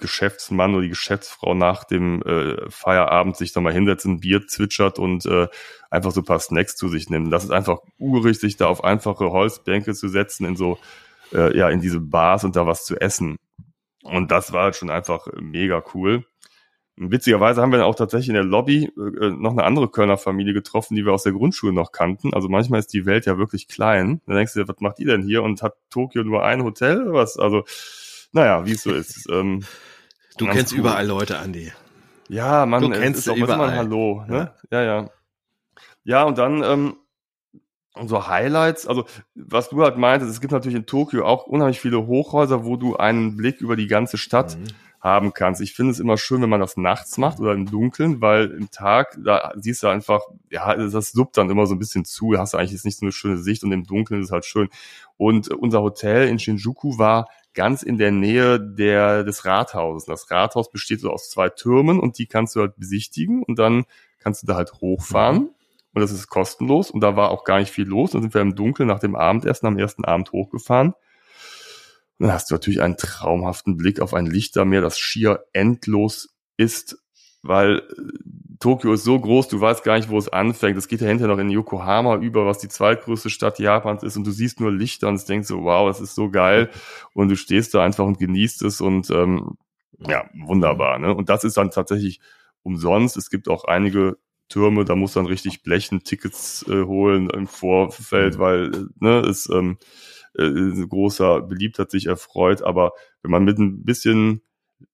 Geschäftsmann 0.00 0.74
oder 0.74 0.82
die 0.82 0.88
Geschäftsfrau 0.88 1.54
nach 1.54 1.84
dem 1.84 2.22
äh, 2.22 2.70
Feierabend 2.70 3.36
sich 3.36 3.52
da 3.52 3.60
mal 3.60 3.72
hinsetzt, 3.72 4.06
ein 4.06 4.20
Bier 4.20 4.46
zwitschert 4.46 4.98
und 4.98 5.26
äh, 5.26 5.48
einfach 5.90 6.10
so 6.12 6.20
ein 6.20 6.26
paar 6.26 6.40
Snacks 6.40 6.76
zu 6.76 6.88
sich 6.88 7.10
nimmt. 7.10 7.32
Das 7.32 7.44
ist 7.44 7.50
einfach 7.50 7.78
urig, 7.98 8.38
sich 8.38 8.56
da 8.56 8.66
auf 8.66 8.84
einfache 8.84 9.30
Holzbänke 9.30 9.94
zu 9.94 10.08
setzen, 10.08 10.44
in 10.44 10.56
so, 10.56 10.78
äh, 11.32 11.56
ja, 11.56 11.68
in 11.68 11.80
diese 11.80 12.00
Bars 12.00 12.44
und 12.44 12.56
da 12.56 12.66
was 12.66 12.84
zu 12.84 12.96
essen. 13.00 13.36
Und 14.02 14.30
das 14.30 14.52
war 14.52 14.64
halt 14.64 14.76
schon 14.76 14.90
einfach 14.90 15.26
mega 15.40 15.82
cool. 15.94 16.24
Witzigerweise 17.02 17.62
haben 17.62 17.72
wir 17.72 17.78
dann 17.78 17.86
auch 17.86 17.94
tatsächlich 17.94 18.28
in 18.28 18.34
der 18.34 18.44
Lobby 18.44 18.84
äh, 18.84 19.30
noch 19.30 19.52
eine 19.52 19.64
andere 19.64 19.88
Kölner 19.88 20.18
Familie 20.18 20.52
getroffen, 20.52 20.96
die 20.96 21.06
wir 21.06 21.14
aus 21.14 21.22
der 21.22 21.32
Grundschule 21.32 21.72
noch 21.72 21.92
kannten. 21.92 22.34
Also 22.34 22.50
manchmal 22.50 22.80
ist 22.80 22.92
die 22.92 23.06
Welt 23.06 23.24
ja 23.24 23.38
wirklich 23.38 23.68
klein. 23.68 24.20
Da 24.26 24.34
denkst 24.34 24.52
du 24.52 24.68
was 24.68 24.80
macht 24.80 24.98
ihr 24.98 25.06
denn 25.06 25.22
hier? 25.22 25.42
Und 25.42 25.62
hat 25.62 25.76
Tokio 25.88 26.24
nur 26.24 26.44
ein 26.44 26.62
Hotel 26.62 27.06
was? 27.06 27.38
Also, 27.38 27.64
naja, 28.32 28.64
wie 28.66 28.72
es 28.72 28.82
so 28.82 28.92
ist. 28.92 29.28
Ähm, 29.30 29.64
Du 30.38 30.46
kennst 30.46 30.72
cool. 30.72 30.78
überall 30.80 31.06
Leute, 31.06 31.38
Andi. 31.38 31.72
ja, 32.28 32.64
man 32.64 32.82
Du 32.82 32.92
es 32.92 32.98
kennst 33.00 33.18
ist 33.18 33.24
sie 33.24 33.30
auch 33.32 33.36
immer 33.36 33.48
ein 33.50 33.54
überall. 33.56 33.76
Hallo. 33.76 34.24
Ne? 34.26 34.54
Ja, 34.70 34.82
ja. 34.82 35.10
Ja, 36.04 36.22
und 36.24 36.38
dann 36.38 36.62
ähm, 36.62 36.96
so 38.06 38.26
Highlights, 38.26 38.86
also 38.86 39.04
was 39.34 39.68
du 39.68 39.82
halt 39.82 39.98
meintest, 39.98 40.30
es 40.32 40.40
gibt 40.40 40.52
natürlich 40.52 40.76
in 40.76 40.86
Tokio 40.86 41.26
auch 41.26 41.46
unheimlich 41.46 41.80
viele 41.80 42.06
Hochhäuser, 42.06 42.64
wo 42.64 42.76
du 42.76 42.96
einen 42.96 43.36
Blick 43.36 43.60
über 43.60 43.76
die 43.76 43.86
ganze 43.88 44.16
Stadt 44.16 44.56
Mhm. 44.56 44.64
haben 45.00 45.32
kannst. 45.34 45.60
Ich 45.60 45.74
finde 45.74 45.90
es 45.92 46.00
immer 46.00 46.16
schön, 46.16 46.40
wenn 46.40 46.48
man 46.50 46.60
das 46.60 46.76
nachts 46.78 47.18
macht 47.18 47.40
oder 47.40 47.52
im 47.52 47.66
Dunkeln, 47.66 48.20
weil 48.22 48.50
im 48.52 48.70
Tag, 48.70 49.18
da 49.22 49.52
siehst 49.56 49.82
du 49.82 49.88
einfach, 49.88 50.20
ja, 50.50 50.74
das 50.74 51.12
suppt 51.12 51.36
dann 51.36 51.50
immer 51.50 51.66
so 51.66 51.74
ein 51.74 51.78
bisschen 51.78 52.04
zu, 52.06 52.34
hast 52.38 52.54
du 52.54 52.58
eigentlich 52.58 52.72
jetzt 52.72 52.84
nicht 52.86 52.98
so 52.98 53.04
eine 53.06 53.12
schöne 53.12 53.36
Sicht 53.38 53.62
und 53.64 53.72
im 53.72 53.84
Dunkeln 53.84 54.20
ist 54.20 54.28
es 54.28 54.32
halt 54.32 54.44
schön. 54.46 54.68
Und 55.18 55.48
unser 55.48 55.82
Hotel 55.82 56.28
in 56.28 56.38
Shinjuku 56.38 56.96
war 56.98 57.28
ganz 57.54 57.82
in 57.82 57.98
der 57.98 58.10
Nähe 58.10 58.60
der, 58.60 59.24
des 59.24 59.44
Rathauses. 59.44 60.06
Das 60.06 60.30
Rathaus 60.30 60.70
besteht 60.70 61.00
so 61.00 61.10
aus 61.10 61.30
zwei 61.30 61.48
Türmen 61.48 61.98
und 61.98 62.18
die 62.18 62.26
kannst 62.26 62.56
du 62.56 62.60
halt 62.60 62.76
besichtigen 62.76 63.42
und 63.42 63.58
dann 63.58 63.84
kannst 64.18 64.42
du 64.42 64.46
da 64.46 64.54
halt 64.54 64.72
hochfahren. 64.80 65.50
Und 65.92 66.00
das 66.02 66.12
ist 66.12 66.28
kostenlos 66.28 66.90
und 66.90 67.00
da 67.00 67.16
war 67.16 67.30
auch 67.30 67.44
gar 67.44 67.58
nicht 67.58 67.72
viel 67.72 67.86
los. 67.86 68.12
Dann 68.12 68.22
sind 68.22 68.34
wir 68.34 68.40
im 68.40 68.54
Dunkeln 68.54 68.88
nach 68.88 69.00
dem 69.00 69.16
Abendessen 69.16 69.66
am 69.66 69.78
ersten 69.78 70.04
Abend 70.04 70.30
hochgefahren. 70.30 70.94
Und 72.18 72.26
dann 72.26 72.32
hast 72.32 72.50
du 72.50 72.54
natürlich 72.54 72.80
einen 72.80 72.96
traumhaften 72.96 73.76
Blick 73.76 74.00
auf 74.00 74.14
ein 74.14 74.26
Lichtermeer, 74.26 74.82
das 74.82 74.98
schier 74.98 75.44
endlos 75.52 76.36
ist, 76.56 76.98
weil 77.42 77.78
äh, 77.78 77.82
Tokio 78.60 78.92
ist 78.92 79.04
so 79.04 79.18
groß, 79.18 79.48
du 79.48 79.60
weißt 79.60 79.82
gar 79.84 79.96
nicht, 79.96 80.10
wo 80.10 80.18
es 80.18 80.28
anfängt. 80.28 80.76
Es 80.76 80.86
geht 80.86 81.00
ja 81.00 81.08
hinterher 81.08 81.34
noch 81.34 81.40
in 81.40 81.50
Yokohama 81.50 82.16
über, 82.16 82.44
was 82.46 82.58
die 82.58 82.68
zweitgrößte 82.68 83.30
Stadt 83.30 83.58
Japans 83.58 84.02
ist 84.02 84.16
und 84.16 84.26
du 84.26 84.30
siehst 84.30 84.60
nur 84.60 84.70
Lichter 84.70 85.08
und 85.08 85.26
denkst 85.28 85.48
so, 85.48 85.64
wow, 85.64 85.88
das 85.88 86.00
ist 86.00 86.14
so 86.14 86.30
geil. 86.30 86.68
Und 87.14 87.30
du 87.30 87.36
stehst 87.36 87.72
da 87.74 87.82
einfach 87.82 88.04
und 88.04 88.18
genießt 88.18 88.62
es 88.62 88.82
und 88.82 89.10
ähm, 89.10 89.56
ja, 90.06 90.28
wunderbar. 90.34 90.98
Ne? 90.98 91.14
Und 91.14 91.30
das 91.30 91.44
ist 91.44 91.56
dann 91.56 91.70
tatsächlich 91.70 92.20
umsonst. 92.62 93.16
Es 93.16 93.30
gibt 93.30 93.48
auch 93.48 93.64
einige 93.64 94.18
Türme, 94.48 94.84
da 94.84 94.94
muss 94.94 95.14
dann 95.14 95.26
richtig 95.26 95.62
blechen 95.62 96.04
Tickets 96.04 96.66
äh, 96.68 96.84
holen 96.84 97.30
im 97.30 97.46
Vorfeld, 97.46 98.38
weil 98.38 98.74
äh, 98.74 98.84
ne, 98.98 99.20
es 99.20 99.48
ähm, 99.48 99.78
äh, 100.34 100.44
ein 100.44 100.88
großer 100.88 101.42
Beliebtheit 101.42 101.90
sich 101.90 102.06
erfreut. 102.06 102.62
Aber 102.62 102.92
wenn 103.22 103.30
man 103.30 103.44
mit 103.44 103.58
ein 103.58 103.84
bisschen 103.84 104.42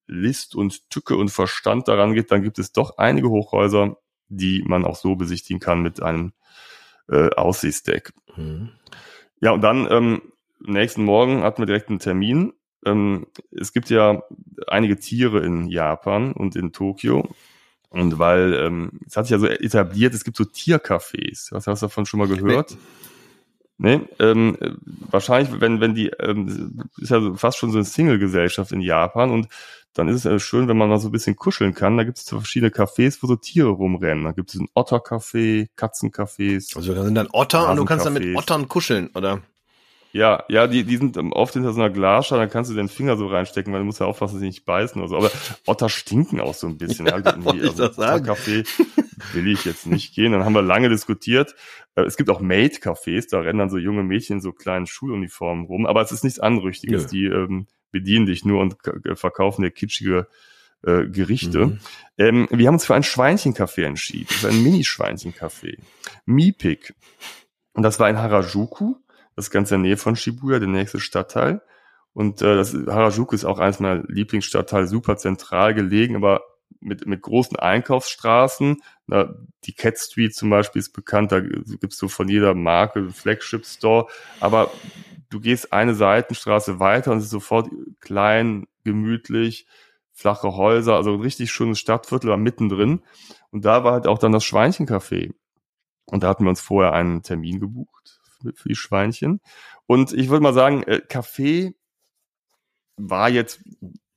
List 0.07 0.55
und 0.55 0.91
Tücke 0.91 1.16
und 1.16 1.30
Verstand 1.30 1.89
daran 1.89 2.14
geht, 2.14 2.30
dann 2.30 2.43
gibt 2.43 2.59
es 2.59 2.72
doch 2.72 2.99
einige 2.99 3.28
Hochhäuser, 3.28 3.97
die 4.28 4.62
man 4.66 4.84
auch 4.84 4.97
so 4.97 5.16
besichtigen 5.16 5.61
kann 5.61 5.82
mit 5.82 6.03
einem 6.03 6.32
äh, 7.09 7.30
Aussichtsdeck. 7.30 8.12
Mhm. 8.37 8.70
Ja, 9.41 9.53
und 9.53 9.61
dann 9.62 9.87
ähm, 9.91 10.22
am 10.66 10.72
nächsten 10.72 11.05
Morgen 11.05 11.43
hatten 11.43 11.62
wir 11.62 11.66
direkt 11.66 11.89
einen 11.89 11.99
Termin 11.99 12.53
ähm, 12.87 13.26
es 13.51 13.72
gibt 13.72 13.91
ja 13.91 14.22
einige 14.68 14.99
Tiere 14.99 15.45
in 15.45 15.68
Japan 15.68 16.32
und 16.32 16.57
in 16.57 16.72
Tokio. 16.72 17.28
Und 17.89 18.18
weil, 18.18 18.55
ähm, 18.55 19.01
es 19.07 19.16
hat 19.16 19.26
sich 19.26 19.32
ja 19.32 19.39
so 19.39 19.47
etabliert, 19.47 20.14
es 20.14 20.24
gibt 20.24 20.37
so 20.37 20.45
Tiercafés. 20.45 21.53
Was 21.53 21.66
hast 21.66 21.82
du 21.82 21.87
davon 21.87 22.07
schon 22.07 22.18
mal 22.18 22.28
gehört? 22.28 22.76
Nee, 23.79 24.01
ähm, 24.18 24.57
äh, 24.61 24.70
wahrscheinlich, 25.11 25.61
wenn, 25.61 25.81
wenn 25.81 25.95
die, 25.95 26.09
ähm, 26.18 26.89
ist 26.97 27.11
ja 27.11 27.35
fast 27.35 27.59
schon 27.59 27.70
so 27.70 27.79
eine 27.79 27.85
Single-Gesellschaft 27.85 28.72
in 28.72 28.81
Japan 28.81 29.31
und 29.31 29.49
dann 29.93 30.09
ist 30.09 30.24
es 30.24 30.24
äh, 30.24 30.39
schön, 30.39 30.68
wenn 30.68 30.77
man 30.77 30.89
mal 30.89 30.99
so 30.99 31.09
ein 31.09 31.12
bisschen 31.12 31.37
kuscheln 31.37 31.74
kann. 31.74 31.97
Da 31.97 32.05
gibt 32.05 32.18
es 32.18 32.29
verschiedene 32.29 32.70
Cafés, 32.70 33.18
wo 33.22 33.27
so 33.27 33.37
Tiere 33.37 33.68
rumrennen. 33.68 34.24
Da 34.24 34.33
gibt 34.33 34.55
es 34.55 34.61
ein 34.61 34.68
Ottercafé, 34.74 35.68
Katzencafés. 35.77 36.77
Also 36.77 36.95
da 36.95 37.03
sind 37.05 37.14
dann 37.14 37.29
Otter 37.33 37.70
und 37.70 37.77
du 37.77 37.85
kannst 37.85 38.07
dann 38.07 38.14
mit. 38.14 38.37
Ottern 38.37 38.68
kuscheln, 38.68 39.11
oder? 39.14 39.43
Ja, 40.16 40.44
ja, 40.48 40.66
die, 40.66 40.84
die 40.84 40.96
sind 40.96 41.18
oft 41.18 41.52
hinter 41.52 41.74
so 41.74 41.80
einer 41.80 41.90
Glasschale, 41.90 42.40
da 42.40 42.46
kannst 42.46 42.70
du 42.70 42.74
den 42.74 42.88
Finger 42.88 43.18
so 43.18 43.26
reinstecken, 43.26 43.70
weil 43.72 43.80
du 43.80 43.84
musst 43.84 44.00
ja 44.00 44.06
aufpassen, 44.06 44.36
dass 44.36 44.40
sie 44.40 44.46
nicht 44.46 44.64
beißen 44.64 44.98
oder 44.98 45.08
so. 45.10 45.16
Aber 45.18 45.30
Otter 45.66 45.90
stinken 45.90 46.40
auch 46.40 46.54
so 46.54 46.66
ein 46.66 46.78
bisschen. 46.78 47.06
Ja, 47.06 47.22
wollte 47.44 47.66
ich 47.66 47.74
das 47.74 47.96
sagen. 47.96 48.26
Ottercafé 48.26 48.66
will 49.34 49.46
ich 49.48 49.66
jetzt 49.66 49.86
nicht 49.86 50.14
gehen. 50.14 50.32
Dann 50.32 50.46
haben 50.46 50.54
wir 50.54 50.62
lange 50.62 50.88
diskutiert. 50.88 51.54
Äh, 51.96 52.04
Es 52.04 52.16
gibt 52.16 52.30
auch 52.30 52.40
Maid-Cafés, 52.40 53.28
da 53.30 53.40
rennen 53.40 53.58
dann 53.58 53.68
so 53.68 53.76
junge 53.76 54.04
Mädchen 54.04 54.36
in 54.36 54.40
so 54.40 54.52
kleinen 54.52 54.86
Schuluniformen 54.86 55.66
rum. 55.66 55.84
Aber 55.84 56.00
es 56.00 56.12
ist 56.12 56.24
nichts 56.24 56.40
Anrüchtiges. 56.40 57.02
Nö. 57.02 57.08
Die 57.10 57.24
ähm, 57.26 57.66
bedienen 57.90 58.24
dich 58.24 58.46
nur 58.46 58.62
und 58.62 58.76
verkaufen 59.18 59.62
dir 59.62 59.70
kitschige 59.70 60.28
äh, 60.82 61.06
Gerichte. 61.08 61.66
Mhm. 61.66 61.80
Ähm, 62.16 62.48
wir 62.50 62.68
haben 62.68 62.76
uns 62.76 62.86
für 62.86 62.94
ein 62.94 63.02
Schweinchenkaffee 63.02 63.84
entschieden. 63.84 64.28
Für 64.28 64.48
ein 64.48 64.62
Mini-Schweinchenkaffee. 64.62 65.76
Mipik. 66.24 66.94
Und 67.74 67.82
das 67.82 68.00
war 68.00 68.08
in 68.08 68.16
Harajuku. 68.16 68.94
Das 69.37 69.47
ist 69.47 69.51
ganz 69.51 69.70
in 69.70 69.82
der 69.82 69.91
Nähe 69.91 69.97
von 69.99 70.16
Shibuya, 70.16 70.59
der 70.59 70.68
nächste 70.68 70.99
Stadtteil. 70.99 71.61
Und 72.14 72.41
äh, 72.41 72.57
das 72.57 72.72
Harajuku 72.72 73.34
ist 73.34 73.45
auch 73.45 73.59
eines 73.59 73.78
meiner 73.78 74.03
Lieblingsstadtteile, 74.09 74.87
super 74.87 75.18
zentral 75.18 75.74
gelegen, 75.74 76.16
aber 76.16 76.41
mit, 76.80 77.07
mit 77.07 77.20
großen 77.20 77.59
Einkaufsstraßen. 77.59 78.82
Na, 79.07 79.34
die 79.64 79.74
Cat 79.74 79.99
Street 79.99 80.34
zum 80.34 80.49
Beispiel 80.49 80.80
ist 80.80 80.95
bekannt, 80.95 81.32
da 81.32 81.41
gibt's 81.41 81.99
so 81.99 82.09
von 82.09 82.28
jeder 82.28 82.55
Marke 82.55 83.01
einen 83.01 83.12
Flagship-Store. 83.12 84.07
Aber 84.41 84.70
du 85.28 85.41
gehst 85.41 85.74
eine 85.74 85.95
Seitenstraße 85.95 86.80
weiter 86.80 87.12
und 87.12 87.18
es 87.18 87.24
ist 87.24 87.30
sofort 87.30 87.68
klein, 88.01 88.66
gemütlich, 88.84 89.66
flache 90.12 90.57
Häuser, 90.57 90.97
also 90.97 91.12
ein 91.12 91.20
richtig 91.20 91.53
schönes 91.53 91.78
Stadtviertel 91.78 92.30
war 92.30 92.39
mittendrin. 92.39 93.03
Und 93.51 93.66
da 93.66 93.84
war 93.84 93.93
halt 93.93 94.07
auch 94.07 94.18
dann 94.18 94.32
das 94.32 94.45
Schweinchencafé. 94.45 95.34
Und 96.07 96.22
da 96.22 96.28
hatten 96.28 96.45
wir 96.45 96.51
uns 96.51 96.62
vorher 96.62 96.95
einen 96.95 97.22
Termin 97.22 97.61
gebucht 97.61 98.15
für 98.55 98.68
die 98.68 98.76
Schweinchen. 98.76 99.40
Und 99.86 100.12
ich 100.12 100.28
würde 100.28 100.42
mal 100.42 100.55
sagen, 100.55 100.82
äh, 100.84 101.01
Kaffee 101.01 101.74
war 102.97 103.28
jetzt, 103.28 103.61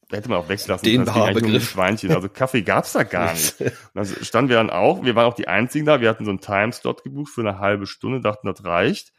hätte 0.10 0.30
man 0.30 0.40
auch 0.40 0.50
weglassen 0.50 0.84
können. 0.90 1.08
Es 1.08 1.14
ging 1.14 1.16
nur 1.16 1.28
um 1.28 1.34
die 1.34 1.42
Begriff. 1.42 1.70
Schweinchen. 1.70 2.12
Also 2.12 2.30
Kaffee 2.30 2.62
gab's 2.62 2.94
da 2.94 3.04
gar 3.04 3.34
nicht. 3.34 3.60
Und 3.60 3.72
dann 3.94 4.06
standen 4.06 4.50
wir 4.50 4.58
dann 4.58 4.70
auch, 4.70 5.04
wir 5.04 5.16
waren 5.16 5.26
auch 5.26 5.36
die 5.36 5.48
Einzigen 5.48 5.86
da, 5.86 6.02
wir 6.02 6.10
hatten 6.10 6.26
so 6.26 6.32
einen 6.32 6.42
Timeslot 6.42 7.04
gebucht 7.04 7.32
für 7.32 7.42
eine 7.42 7.60
halbe 7.60 7.88
Stunde, 7.88 8.22
dachten, 8.22 8.48
das 8.48 8.64
reicht. 8.64 9.14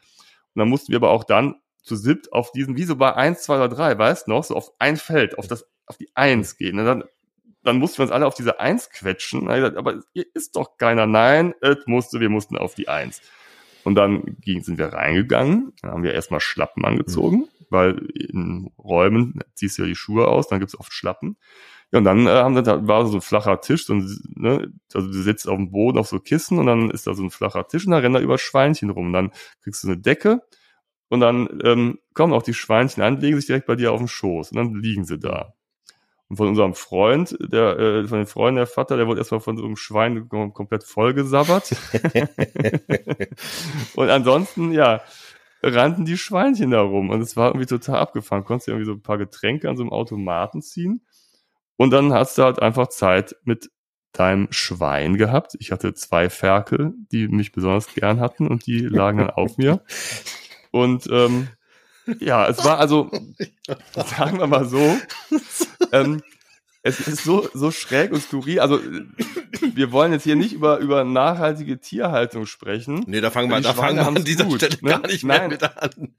Und 0.53 0.59
dann 0.59 0.69
mussten 0.69 0.91
wir 0.91 0.97
aber 0.97 1.11
auch 1.11 1.23
dann 1.23 1.55
zu 1.81 1.95
siebt 1.95 2.31
auf 2.33 2.51
diesen, 2.51 2.75
wie 2.75 2.83
so 2.83 2.95
bei 2.95 3.15
eins, 3.15 3.41
zwei 3.43 3.55
oder 3.55 3.69
drei, 3.69 3.97
weißt 3.97 4.27
du 4.27 4.31
noch, 4.31 4.43
so 4.43 4.55
auf 4.55 4.71
ein 4.79 4.97
Feld, 4.97 5.37
auf 5.37 5.47
das, 5.47 5.65
auf 5.85 5.97
die 5.97 6.09
Eins 6.13 6.57
gehen. 6.57 6.77
Und 6.79 6.85
dann, 6.85 7.03
dann 7.63 7.77
mussten 7.77 7.99
wir 7.99 8.03
uns 8.03 8.11
alle 8.11 8.27
auf 8.27 8.35
diese 8.35 8.59
Eins 8.59 8.89
quetschen. 8.89 9.47
Gesagt, 9.47 9.77
aber 9.77 10.01
hier 10.13 10.25
ist 10.33 10.55
doch 10.55 10.77
keiner. 10.77 11.07
Nein, 11.07 11.53
es 11.61 11.85
musste, 11.85 12.19
wir 12.19 12.29
mussten 12.29 12.57
auf 12.57 12.75
die 12.75 12.87
Eins. 12.87 13.21
Und 13.83 13.95
dann 13.95 14.37
ging, 14.41 14.61
sind 14.61 14.77
wir 14.77 14.87
reingegangen, 14.87 15.73
dann 15.81 15.91
haben 15.91 16.03
wir 16.03 16.13
erstmal 16.13 16.39
Schlappen 16.39 16.85
angezogen, 16.85 17.47
weil 17.69 17.97
in 18.13 18.71
Räumen 18.77 19.39
ziehst 19.55 19.77
du 19.77 19.83
ja 19.83 19.87
die 19.87 19.95
Schuhe 19.95 20.27
aus, 20.27 20.47
dann 20.47 20.59
gibt's 20.59 20.77
oft 20.79 20.93
Schlappen. 20.93 21.37
Ja, 21.91 21.99
und 21.99 22.05
dann 22.05 22.25
äh, 22.25 22.29
haben 22.29 22.55
wir, 22.55 22.61
da 22.61 22.87
war 22.87 23.05
so 23.05 23.17
ein 23.17 23.21
flacher 23.21 23.59
Tisch, 23.59 23.85
so 23.85 23.93
ein, 23.93 24.17
ne, 24.35 24.71
also 24.93 25.07
du 25.07 25.21
sitzt 25.21 25.47
auf 25.47 25.57
dem 25.57 25.71
Boden 25.71 25.97
auf 25.97 26.07
so 26.07 26.19
Kissen 26.19 26.57
und 26.57 26.65
dann 26.65 26.89
ist 26.89 27.05
da 27.05 27.13
so 27.13 27.23
ein 27.23 27.31
flacher 27.31 27.67
Tisch 27.67 27.85
und 27.85 27.91
da 27.91 27.97
rennen 27.97 28.13
da 28.13 28.21
über 28.21 28.37
Schweinchen 28.37 28.89
rum. 28.89 29.07
Und 29.07 29.13
dann 29.13 29.31
kriegst 29.61 29.83
du 29.83 29.87
eine 29.87 29.97
Decke 29.97 30.41
und 31.09 31.19
dann 31.19 31.59
ähm, 31.63 31.99
kommen 32.13 32.33
auch 32.33 32.43
die 32.43 32.53
Schweinchen 32.53 33.03
an, 33.03 33.19
legen 33.19 33.35
sich 33.35 33.47
direkt 33.47 33.67
bei 33.67 33.75
dir 33.75 33.91
auf 33.91 33.99
den 33.99 34.07
Schoß 34.07 34.51
und 34.51 34.57
dann 34.57 34.73
liegen 34.75 35.03
sie 35.03 35.19
da. 35.19 35.53
Und 36.31 36.37
von 36.37 36.47
unserem 36.47 36.75
Freund, 36.75 37.37
der, 37.41 37.77
äh, 37.77 38.07
von 38.07 38.19
den 38.19 38.25
Freunden 38.25 38.55
der 38.55 38.65
Vater, 38.65 38.95
der 38.95 39.05
wurde 39.05 39.19
erstmal 39.19 39.41
von 39.41 39.57
so 39.57 39.65
einem 39.65 39.75
Schwein 39.75 40.29
kom 40.29 40.53
komplett 40.53 40.85
vollgesabbert. 40.85 41.75
und 43.95 44.09
ansonsten, 44.09 44.71
ja, 44.71 45.01
rannten 45.61 46.05
die 46.05 46.15
Schweinchen 46.15 46.71
da 46.71 46.79
rum. 46.79 47.09
Und 47.09 47.19
es 47.19 47.35
war 47.35 47.49
irgendwie 47.49 47.65
total 47.65 47.97
abgefahren. 47.97 48.45
Konntest 48.45 48.69
dir 48.69 48.71
irgendwie 48.71 48.85
so 48.85 48.93
ein 48.93 49.01
paar 49.01 49.17
Getränke 49.17 49.67
an 49.67 49.75
so 49.75 49.83
einem 49.83 49.91
Automaten 49.91 50.61
ziehen. 50.61 51.05
Und 51.75 51.91
dann 51.91 52.13
hast 52.13 52.37
du 52.37 52.43
halt 52.43 52.61
einfach 52.61 52.87
Zeit 52.87 53.35
mit 53.43 53.69
deinem 54.13 54.47
Schwein 54.51 55.17
gehabt. 55.17 55.57
Ich 55.59 55.73
hatte 55.73 55.93
zwei 55.95 56.29
Ferkel, 56.29 56.93
die 57.11 57.27
mich 57.27 57.51
besonders 57.51 57.93
gern 57.93 58.21
hatten 58.21 58.47
und 58.47 58.67
die 58.67 58.79
lagen 58.79 59.17
dann 59.17 59.31
auf 59.31 59.57
mir. 59.57 59.83
Und 60.71 61.09
ähm, 61.11 61.49
ja, 62.19 62.47
es 62.47 62.63
war 62.63 62.79
also, 62.79 63.11
sagen 63.93 64.39
wir 64.39 64.47
mal 64.47 64.65
so, 64.65 64.97
ähm, 65.91 66.21
es 66.83 66.99
ist 66.99 67.23
so, 67.23 67.47
so 67.53 67.69
schräg 67.69 68.11
und 68.11 68.21
skurril. 68.21 68.59
Also, 68.59 68.79
wir 69.75 69.91
wollen 69.91 70.11
jetzt 70.13 70.23
hier 70.23 70.35
nicht 70.35 70.53
über, 70.53 70.79
über 70.79 71.03
nachhaltige 71.03 71.79
Tierhaltung 71.79 72.47
sprechen. 72.47 73.03
Nee, 73.05 73.21
da 73.21 73.29
fangen 73.29 73.51
wir, 73.51 73.61
da 73.61 73.73
fangen 73.73 73.97
wir 73.97 74.07
an 74.07 74.23
dieser 74.23 74.45
gut, 74.45 74.57
Stelle 74.57 74.77
ne? 74.81 74.89
gar 74.89 75.07
nicht 75.07 75.23
mehr 75.23 75.39
Nein. 75.39 75.49
mit 75.51 75.63
an. 75.63 76.15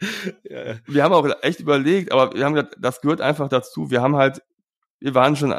Ja. 0.49 0.77
Wir 0.87 1.03
haben 1.03 1.15
auch 1.15 1.29
echt 1.43 1.59
überlegt, 1.59 2.13
aber 2.13 2.35
wir 2.37 2.45
haben 2.45 2.55
gesagt, 2.55 2.77
das 2.79 3.01
gehört 3.01 3.21
einfach 3.21 3.49
dazu. 3.49 3.91
Wir 3.91 4.03
haben 4.03 4.15
halt, 4.15 4.43
wir 5.01 5.15
waren 5.15 5.35
schon 5.35 5.51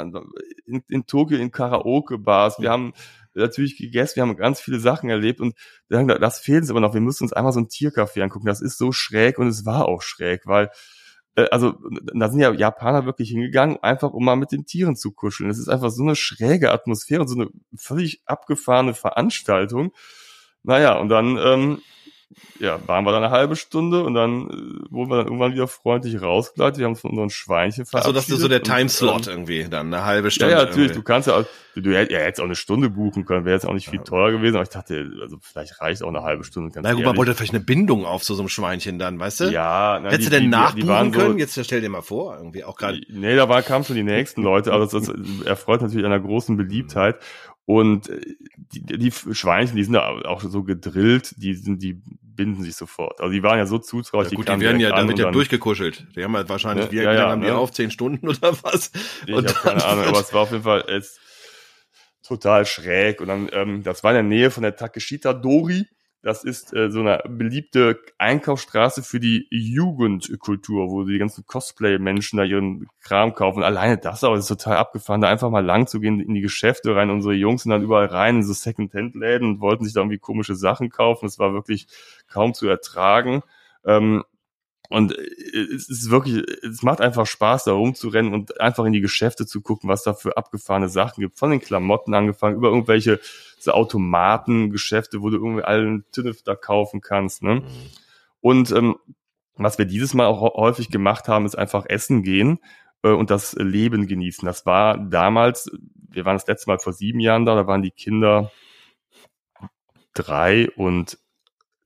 in, 0.66 0.84
in 0.88 1.06
Tokio 1.06 1.38
in 1.38 1.52
Karaoke-Bars, 1.52 2.60
wir 2.60 2.70
haben 2.70 2.94
natürlich 3.34 3.78
gegessen, 3.78 4.16
wir 4.18 4.24
haben 4.24 4.38
ganz 4.38 4.62
viele 4.62 4.80
Sachen 4.80 5.10
erlebt 5.10 5.42
und 5.42 5.56
wir 5.90 5.98
haben 5.98 6.08
gesagt, 6.08 6.24
das 6.24 6.40
fehlt 6.40 6.62
uns 6.62 6.70
aber 6.70 6.80
noch. 6.80 6.94
Wir 6.94 7.02
müssen 7.02 7.24
uns 7.24 7.34
einmal 7.34 7.52
so 7.52 7.60
ein 7.60 7.68
Tiercafé 7.68 8.22
angucken. 8.22 8.46
Das 8.46 8.62
ist 8.62 8.78
so 8.78 8.94
schräg 8.94 9.38
und 9.38 9.48
es 9.48 9.66
war 9.66 9.86
auch 9.86 10.02
schräg, 10.02 10.46
weil 10.46 10.70
also 11.36 11.76
da 12.14 12.30
sind 12.30 12.40
ja 12.40 12.54
Japaner 12.54 13.06
wirklich 13.06 13.30
hingegangen, 13.30 13.78
einfach 13.82 14.12
um 14.12 14.24
mal 14.24 14.36
mit 14.36 14.52
den 14.52 14.66
Tieren 14.66 14.96
zu 14.96 15.12
kuscheln. 15.12 15.50
Es 15.50 15.58
ist 15.58 15.70
einfach 15.70 15.90
so 15.90 16.04
eine 16.04 16.16
schräge 16.16 16.72
Atmosphäre 16.72 17.28
so 17.28 17.36
eine 17.36 17.50
völlig 17.76 18.22
abgefahrene 18.26 18.94
Veranstaltung. 18.94 19.94
Naja, 20.64 20.98
und 20.98 21.10
dann 21.10 21.38
ähm, 21.38 21.82
ja, 22.60 22.80
waren 22.88 23.06
wir 23.06 23.12
da 23.12 23.18
eine 23.18 23.30
halbe 23.30 23.56
Stunde 23.56 24.04
und 24.04 24.14
dann 24.14 24.50
äh, 24.50 24.92
wurden 24.92 25.10
wir 25.12 25.18
dann 25.18 25.26
irgendwann 25.28 25.54
wieder 25.54 25.68
freundlich 25.68 26.22
rausgeleitet. 26.22 26.78
Wir 26.80 26.86
haben 26.86 26.94
uns 26.94 27.02
von 27.02 27.12
unseren 27.12 27.30
Schweinchen 27.30 27.86
Also 27.92 28.12
das 28.12 28.30
ist 28.30 28.40
so 28.40 28.48
der 28.48 28.60
verabschiedet 28.64 28.98
Timeslot 28.98 29.28
ähm, 29.28 29.34
irgendwie 29.34 29.64
dann, 29.70 29.94
eine 29.94 30.06
halbe 30.06 30.28
ja, 30.28 30.32
Stunde. 30.32 30.54
ja, 30.54 30.60
natürlich. 30.66 30.88
Du 30.92 30.94
irgendwie. 31.00 31.04
kannst 31.04 31.28
ja, 31.28 31.38
auch- 31.38 31.46
du, 31.76 31.82
du 31.82 31.92
ja, 31.92 32.00
hättest 32.20 32.40
auch 32.42 32.46
eine 32.46 32.56
Stunde 32.56 32.90
buchen 32.90 33.26
können, 33.26 33.46
wäre 33.46 33.56
jetzt 33.56 33.66
auch 33.66 33.74
nicht 33.74 33.90
viel 33.90 34.00
teurer 34.00 34.32
gewesen, 34.32 34.56
aber 34.56 34.64
ich 34.64 34.70
dachte, 34.70 35.12
also 35.22 35.38
vielleicht 35.42 35.82
reicht 35.82 36.04
auch 36.04 36.10
eine 36.10 36.24
halbe 36.24 36.44
Stunde. 36.44 36.72
Ganz 36.72 36.84
Na 36.88 36.94
gut, 36.94 37.04
man 37.04 37.18
wollte 37.18 37.34
vielleicht 37.36 37.54
eine 37.54 37.64
Bindung 37.64 38.06
auf 38.06 38.24
zu 38.24 38.34
so 38.36 38.42
einem 38.42 38.50
Schweinchen 38.50 39.00
dann, 39.00 39.20
weißt 39.20 39.40
du? 39.42 39.44
ja, 39.52 40.00
na, 40.02 40.10
Hättest 40.10 40.28
die- 40.30 40.36
du 40.36 40.40
denn 40.42 40.50
nachbuchen 40.50 40.88
waren 40.88 41.14
so- 41.14 41.20
können? 41.20 41.38
Jetzt 41.40 41.60
stell 41.66 41.82
dir 41.82 41.90
mal 41.90 42.02
vor, 42.02 42.38
irgendwie 42.38 42.64
auch 42.64 42.76
gerade. 42.78 43.02
Nee, 43.10 43.36
da 43.36 43.50
war, 43.50 43.62
kamen 43.62 43.84
schon 43.86 43.96
die 43.96 44.04
nächsten 44.04 44.42
Leute, 44.44 44.72
also 44.74 45.00
das, 45.00 45.08
das 45.08 45.46
erfreut 45.46 45.82
natürlich 45.82 46.06
einer 46.06 46.20
großen 46.20 46.58
Beliebtheit. 46.58 47.18
Und 47.66 48.10
äh, 48.10 48.20
die, 48.74 48.98
die 48.98 49.12
Schweinchen, 49.12 49.78
die 49.78 49.84
sind 49.84 49.94
da 49.94 50.10
auch 50.26 50.42
so 50.42 50.64
gedrillt, 50.64 51.36
die 51.38 51.54
sind, 51.54 51.82
die 51.82 52.02
binden 52.22 52.64
sich 52.64 52.76
sofort. 52.76 53.22
Also 53.22 53.32
die 53.32 53.44
waren 53.44 53.58
ja 53.58 53.66
so 53.66 53.78
zutraulich, 53.78 54.32
Ja, 54.32 54.36
gut, 54.36 54.48
die 54.48 54.52
kamen 54.52 54.62
werden 54.62 54.80
ja 54.80 54.90
damit 54.90 55.20
ja 55.20 55.32
durchgekuschelt. 55.32 56.08
Die 56.16 56.24
haben 56.24 56.36
halt 56.36 56.50
wahrscheinlich, 56.50 56.86
Ja, 56.88 56.92
wie 56.92 56.96
ja, 56.98 57.14
ja, 57.14 57.30
haben 57.30 57.42
die 57.42 57.48
ne? 57.48 57.56
auf? 57.56 57.72
Zehn 57.72 57.92
Stunden 57.92 58.28
oder 58.28 58.58
was? 58.64 58.92
Ich 59.28 59.34
Und 59.34 59.48
habe 59.48 59.60
keine 59.60 59.86
Ahnung, 59.86 60.06
aber 60.06 60.20
es 60.20 60.34
war 60.34 60.42
auf 60.42 60.52
jeden 60.52 60.64
Fall 60.64 60.84
es, 60.90 61.20
total 62.24 62.66
schräg. 62.66 63.22
Und 63.22 63.28
dann, 63.28 63.50
ähm, 63.52 63.84
das 63.84 64.04
war 64.04 64.12
in 64.12 64.16
der 64.16 64.24
Nähe 64.24 64.52
von 64.52 64.64
der 64.64 64.76
Takeshita 64.76 65.34
Dori. 65.34 65.86
Das 66.24 66.46
ist 66.46 66.74
äh, 66.74 66.90
so 66.90 67.02
eine 67.02 67.22
beliebte 67.28 68.00
Einkaufsstraße 68.18 69.04
für 69.04 69.20
die 69.20 69.46
Jugendkultur, 69.52 70.90
wo 70.90 71.04
die 71.04 71.18
ganzen 71.18 71.46
Cosplay-Menschen 71.46 72.38
da 72.38 72.46
ihren 72.46 72.88
Kram 73.02 73.36
kaufen. 73.36 73.62
Alleine 73.62 73.98
das 73.98 74.24
aber 74.24 74.38
ist 74.38 74.48
total 74.48 74.78
abgefahren, 74.78 75.20
da 75.20 75.28
einfach 75.28 75.50
mal 75.50 75.66
lang 75.66 75.86
zu 75.86 76.00
gehen 76.00 76.22
in 76.22 76.34
die 76.34 76.40
Geschäfte 76.40 76.96
rein. 76.96 77.10
Unsere 77.10 77.34
Jungs 77.34 77.64
sind 77.64 77.72
dann 77.72 77.84
überall 77.84 78.06
rein 78.06 78.38
in 78.38 78.44
so 78.44 78.54
Second-Hand-Läden 78.54 79.46
und 79.50 79.60
wollten 79.60 79.84
sich 79.84 79.94
da 79.94 80.00
irgendwie 80.00 80.18
komische 80.18 80.56
Sachen 80.56 80.90
kaufen. 80.90 81.26
Es 81.26 81.40
war 81.40 81.52
wirklich 81.52 81.88
kaum 82.30 82.54
zu 82.54 82.70
ertragen. 82.70 83.44
Ähm, 83.86 84.24
und 84.94 85.18
äh, 85.18 85.58
es 85.74 85.90
ist 85.90 86.12
wirklich, 86.12 86.44
es 86.62 86.84
macht 86.84 87.02
einfach 87.02 87.26
Spaß, 87.26 87.64
da 87.64 87.72
rumzurennen 87.72 88.32
und 88.32 88.62
einfach 88.62 88.86
in 88.86 88.94
die 88.94 89.02
Geschäfte 89.02 89.48
zu 89.48 89.62
gucken, 89.62 89.90
was 89.90 90.04
da 90.04 90.14
für 90.14 90.38
abgefahrene 90.38 90.88
Sachen 90.88 91.22
gibt. 91.22 91.40
Von 91.40 91.50
den 91.50 91.60
Klamotten 91.60 92.14
angefangen, 92.14 92.58
über 92.58 92.68
irgendwelche 92.68 93.20
so 93.58 93.72
Automatengeschäfte, 93.72 95.24
wo 95.24 95.32
du 95.32 95.38
irgendwie 95.38 95.64
allen 95.64 96.06
Tinnef 96.12 96.44
da 96.44 96.54
kaufen 96.54 97.02
kannst. 97.02 97.42
Ne? 97.42 97.64
Und 98.40 98.72
ähm, 98.72 98.98
was 99.56 99.80
wir 99.80 99.86
dieses 99.86 100.14
Mal 100.14 100.28
auch 100.28 100.44
hä- 100.44 100.62
häufig 100.62 100.92
gemacht 100.92 101.28
haben, 101.28 101.48
ist 101.48 101.58
einfach 101.58 101.86
essen 101.88 102.22
gehen 102.22 102.60
äh, 103.02 103.10
und 103.10 103.32
das 103.32 103.54
Leben 103.54 104.06
genießen. 104.06 104.46
Das 104.46 104.68
war 104.68 105.00
damals, 105.00 105.72
wir 106.08 106.24
waren 106.26 106.36
das 106.36 106.46
letzte 106.46 106.70
Mal 106.70 106.78
vor 106.78 106.94
sieben 106.94 107.20
Jahren 107.20 107.46
da, 107.46 107.56
da 107.56 107.66
waren 107.66 107.82
die 107.82 107.90
Kinder 107.90 108.52
drei 110.14 110.70
und 110.76 111.18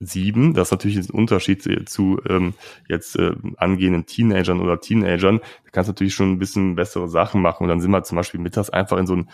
sieben. 0.00 0.54
Das 0.54 0.68
ist 0.68 0.72
natürlich 0.72 0.96
ein 0.96 1.10
Unterschied 1.10 1.88
zu, 1.88 2.20
ähm, 2.28 2.54
jetzt 2.88 3.16
äh, 3.16 3.32
angehenden 3.56 4.06
Teenagern 4.06 4.60
oder 4.60 4.80
Teenagern. 4.80 5.38
Da 5.64 5.70
kannst 5.72 5.88
du 5.88 5.92
natürlich 5.92 6.14
schon 6.14 6.32
ein 6.32 6.38
bisschen 6.38 6.76
bessere 6.76 7.08
Sachen 7.08 7.42
machen. 7.42 7.64
Und 7.64 7.68
dann 7.68 7.80
sind 7.80 7.90
wir 7.90 8.02
zum 8.04 8.16
Beispiel 8.16 8.40
mittags 8.40 8.70
einfach 8.70 8.96
in 8.98 9.06
so 9.06 9.16
ein 9.16 9.30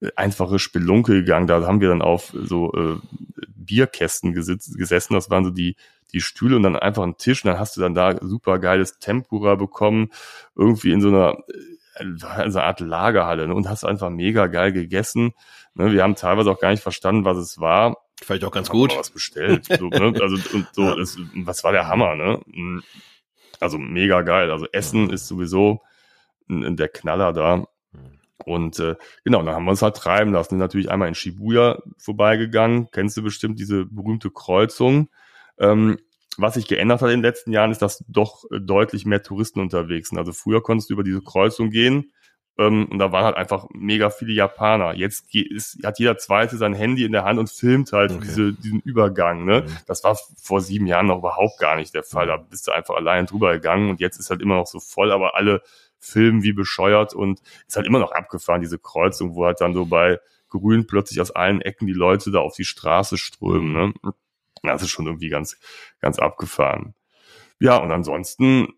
äh, 0.00 0.10
einfache 0.16 0.58
Spelunke 0.58 1.14
gegangen. 1.14 1.46
Da 1.46 1.66
haben 1.66 1.80
wir 1.80 1.88
dann 1.88 2.02
auf 2.02 2.32
so 2.34 2.72
äh, 2.74 2.96
Bierkästen 3.48 4.34
gesitzt, 4.34 4.76
gesessen. 4.76 5.14
Das 5.14 5.30
waren 5.30 5.44
so 5.44 5.50
die 5.50 5.76
die 6.12 6.20
Stühle 6.20 6.56
und 6.56 6.62
dann 6.62 6.76
einfach 6.76 7.02
einen 7.02 7.16
Tisch 7.16 7.44
und 7.44 7.50
dann 7.50 7.58
hast 7.58 7.76
du 7.76 7.80
dann 7.80 7.94
da 7.94 8.16
super 8.20 8.58
geiles 8.58 8.98
Tempura 8.98 9.54
bekommen, 9.54 10.10
irgendwie 10.54 10.92
in 10.92 11.00
so 11.00 11.08
einer 11.08 11.38
äh, 11.96 12.04
so 12.18 12.26
einer 12.26 12.64
Art 12.64 12.80
Lagerhalle 12.80 13.48
ne? 13.48 13.54
und 13.54 13.68
hast 13.68 13.84
einfach 13.84 14.10
mega 14.10 14.46
geil 14.46 14.72
gegessen. 14.72 15.34
Ne? 15.74 15.92
Wir 15.92 16.02
haben 16.02 16.14
teilweise 16.14 16.50
auch 16.50 16.58
gar 16.60 16.70
nicht 16.70 16.82
verstanden, 16.82 17.24
was 17.24 17.36
es 17.36 17.60
war. 17.60 17.98
Vielleicht 18.24 18.44
auch 18.44 18.50
ganz 18.52 18.68
gut. 18.68 18.96
Was 18.96 19.10
bestellt. 19.10 19.66
So, 19.66 19.88
ne? 19.88 20.12
Also 20.20 20.36
und 20.56 20.68
so, 20.72 20.94
das, 20.94 21.16
was 21.34 21.64
war 21.64 21.72
der 21.72 21.88
Hammer, 21.88 22.14
ne? 22.14 22.40
Also 23.60 23.78
mega 23.78 24.22
geil. 24.22 24.50
Also 24.50 24.66
Essen 24.72 25.10
ist 25.10 25.26
sowieso 25.28 25.82
der 26.48 26.88
Knaller 26.88 27.32
da. 27.32 27.66
Und 28.44 28.78
äh, 28.80 28.96
genau, 29.24 29.42
dann 29.42 29.54
haben 29.54 29.64
wir 29.64 29.70
uns 29.70 29.82
halt 29.82 29.96
treiben 29.96 30.32
lassen. 30.32 30.58
Natürlich 30.58 30.90
einmal 30.90 31.08
in 31.08 31.14
Shibuya 31.14 31.80
vorbeigegangen. 31.98 32.90
Kennst 32.90 33.16
du 33.16 33.22
bestimmt 33.22 33.58
diese 33.58 33.86
berühmte 33.86 34.30
Kreuzung? 34.30 35.08
Ähm, 35.58 35.98
was 36.38 36.54
sich 36.54 36.66
geändert 36.66 37.02
hat 37.02 37.10
in 37.10 37.18
den 37.18 37.22
letzten 37.22 37.52
Jahren, 37.52 37.70
ist, 37.70 37.82
dass 37.82 38.04
doch 38.08 38.44
äh, 38.50 38.58
deutlich 38.60 39.06
mehr 39.06 39.22
Touristen 39.22 39.60
unterwegs 39.60 40.08
sind. 40.08 40.18
Also 40.18 40.32
früher 40.32 40.62
konntest 40.62 40.90
du 40.90 40.94
über 40.94 41.04
diese 41.04 41.22
Kreuzung 41.22 41.70
gehen 41.70 42.12
ähm, 42.58 42.86
und 42.86 42.98
da 42.98 43.12
waren 43.12 43.24
halt 43.24 43.36
einfach 43.36 43.66
mega 43.72 44.10
viele 44.10 44.32
Japaner. 44.32 44.94
Jetzt 44.94 45.34
ist, 45.34 45.78
hat 45.84 45.98
jeder 45.98 46.18
Zweite 46.18 46.56
sein 46.56 46.74
Handy 46.74 47.04
in 47.04 47.12
der 47.12 47.24
Hand 47.24 47.38
und 47.38 47.50
filmt 47.50 47.92
halt 47.92 48.12
Okay. 48.12 48.20
diese, 48.24 48.52
diesen 48.52 48.80
Übergang. 48.80 49.44
Ne? 49.44 49.62
Mhm. 49.62 49.76
Das 49.86 50.04
war 50.04 50.18
vor 50.36 50.60
sieben 50.60 50.86
Jahren 50.86 51.06
noch 51.06 51.18
überhaupt 51.18 51.58
gar 51.58 51.76
nicht 51.76 51.94
der 51.94 52.02
Fall. 52.02 52.26
Da 52.26 52.36
bist 52.36 52.66
du 52.66 52.72
einfach 52.72 52.94
allein 52.96 53.26
drüber 53.26 53.52
gegangen 53.54 53.88
und 53.90 54.00
jetzt 54.00 54.18
ist 54.18 54.30
halt 54.30 54.42
immer 54.42 54.56
noch 54.56 54.66
so 54.66 54.80
voll, 54.80 55.12
aber 55.12 55.34
alle 55.34 55.62
filmen 55.98 56.42
wie 56.42 56.52
bescheuert 56.52 57.14
und 57.14 57.40
ist 57.66 57.76
halt 57.76 57.86
immer 57.86 58.00
noch 58.00 58.12
abgefahren, 58.12 58.60
diese 58.60 58.78
Kreuzung, 58.78 59.34
wo 59.34 59.46
halt 59.46 59.60
dann 59.60 59.72
so 59.72 59.86
bei 59.86 60.20
Grün 60.48 60.86
plötzlich 60.86 61.20
aus 61.20 61.30
allen 61.30 61.62
Ecken 61.62 61.86
die 61.86 61.92
Leute 61.94 62.30
da 62.30 62.40
auf 62.40 62.54
die 62.56 62.64
Straße 62.64 63.16
strömen. 63.16 63.72
Ne? 63.72 63.94
Das 64.62 64.82
ist 64.82 64.90
schon 64.90 65.06
irgendwie 65.06 65.30
ganz, 65.30 65.56
ganz 66.00 66.18
abgefahren. 66.18 66.94
Ja, 67.60 67.76
und 67.78 67.92
ansonsten 67.92 68.68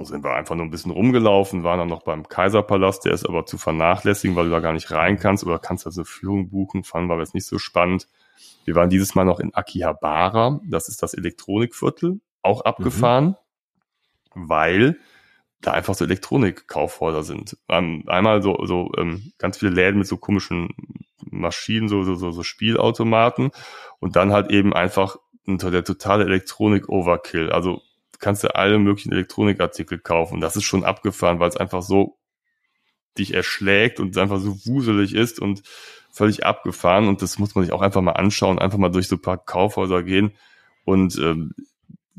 sind 0.00 0.24
wir 0.24 0.32
einfach 0.34 0.54
nur 0.54 0.64
ein 0.64 0.70
bisschen 0.70 0.90
rumgelaufen, 0.90 1.64
waren 1.64 1.78
dann 1.78 1.88
noch 1.88 2.02
beim 2.02 2.26
Kaiserpalast, 2.26 3.04
der 3.04 3.12
ist 3.12 3.28
aber 3.28 3.44
zu 3.44 3.58
vernachlässigen, 3.58 4.34
weil 4.36 4.46
du 4.46 4.50
da 4.50 4.60
gar 4.60 4.72
nicht 4.72 4.90
rein 4.90 5.18
kannst 5.18 5.44
oder 5.44 5.58
kannst 5.58 5.86
also 5.86 6.00
eine 6.00 6.06
Führung 6.06 6.48
buchen, 6.48 6.82
fanden 6.82 7.10
wir 7.10 7.18
jetzt 7.18 7.34
nicht 7.34 7.46
so 7.46 7.58
spannend. 7.58 8.08
Wir 8.64 8.74
waren 8.74 8.88
dieses 8.88 9.14
Mal 9.14 9.24
noch 9.24 9.38
in 9.38 9.54
Akihabara, 9.54 10.60
das 10.64 10.88
ist 10.88 11.02
das 11.02 11.14
Elektronikviertel, 11.14 12.20
auch 12.40 12.62
abgefahren, 12.62 13.36
weil 14.34 14.98
da 15.60 15.72
einfach 15.72 15.94
so 15.94 16.04
Elektronikkaufhäuser 16.04 17.22
sind. 17.22 17.56
Ähm, 17.68 18.04
einmal 18.06 18.42
so, 18.42 18.64
so 18.64 18.90
ähm, 18.96 19.32
ganz 19.38 19.58
viele 19.58 19.72
Läden 19.72 19.98
mit 19.98 20.08
so 20.08 20.16
komischen 20.16 20.70
Maschinen, 21.30 21.88
so, 21.88 22.02
so, 22.02 22.14
so, 22.14 22.30
so 22.30 22.42
Spielautomaten 22.42 23.50
und 24.00 24.16
dann 24.16 24.32
halt 24.32 24.50
eben 24.50 24.72
einfach 24.74 25.16
unter 25.46 25.70
der 25.70 25.84
totale 25.84 26.24
Elektronik-Overkill. 26.24 27.50
Also 27.50 27.82
kannst 28.22 28.44
du 28.44 28.54
alle 28.54 28.78
möglichen 28.78 29.12
Elektronikartikel 29.12 29.98
kaufen. 29.98 30.40
Das 30.40 30.56
ist 30.56 30.64
schon 30.64 30.84
abgefahren, 30.84 31.40
weil 31.40 31.48
es 31.48 31.56
einfach 31.56 31.82
so 31.82 32.18
dich 33.18 33.34
erschlägt 33.34 34.00
und 34.00 34.16
einfach 34.16 34.38
so 34.38 34.56
wuselig 34.64 35.14
ist 35.14 35.40
und 35.40 35.62
völlig 36.10 36.46
abgefahren. 36.46 37.08
Und 37.08 37.20
das 37.20 37.38
muss 37.38 37.54
man 37.54 37.64
sich 37.64 37.72
auch 37.72 37.82
einfach 37.82 38.00
mal 38.00 38.12
anschauen, 38.12 38.58
einfach 38.58 38.78
mal 38.78 38.90
durch 38.90 39.08
so 39.08 39.16
ein 39.16 39.22
paar 39.22 39.38
Kaufhäuser 39.44 40.02
gehen 40.02 40.32
und 40.84 41.18
ähm, 41.18 41.52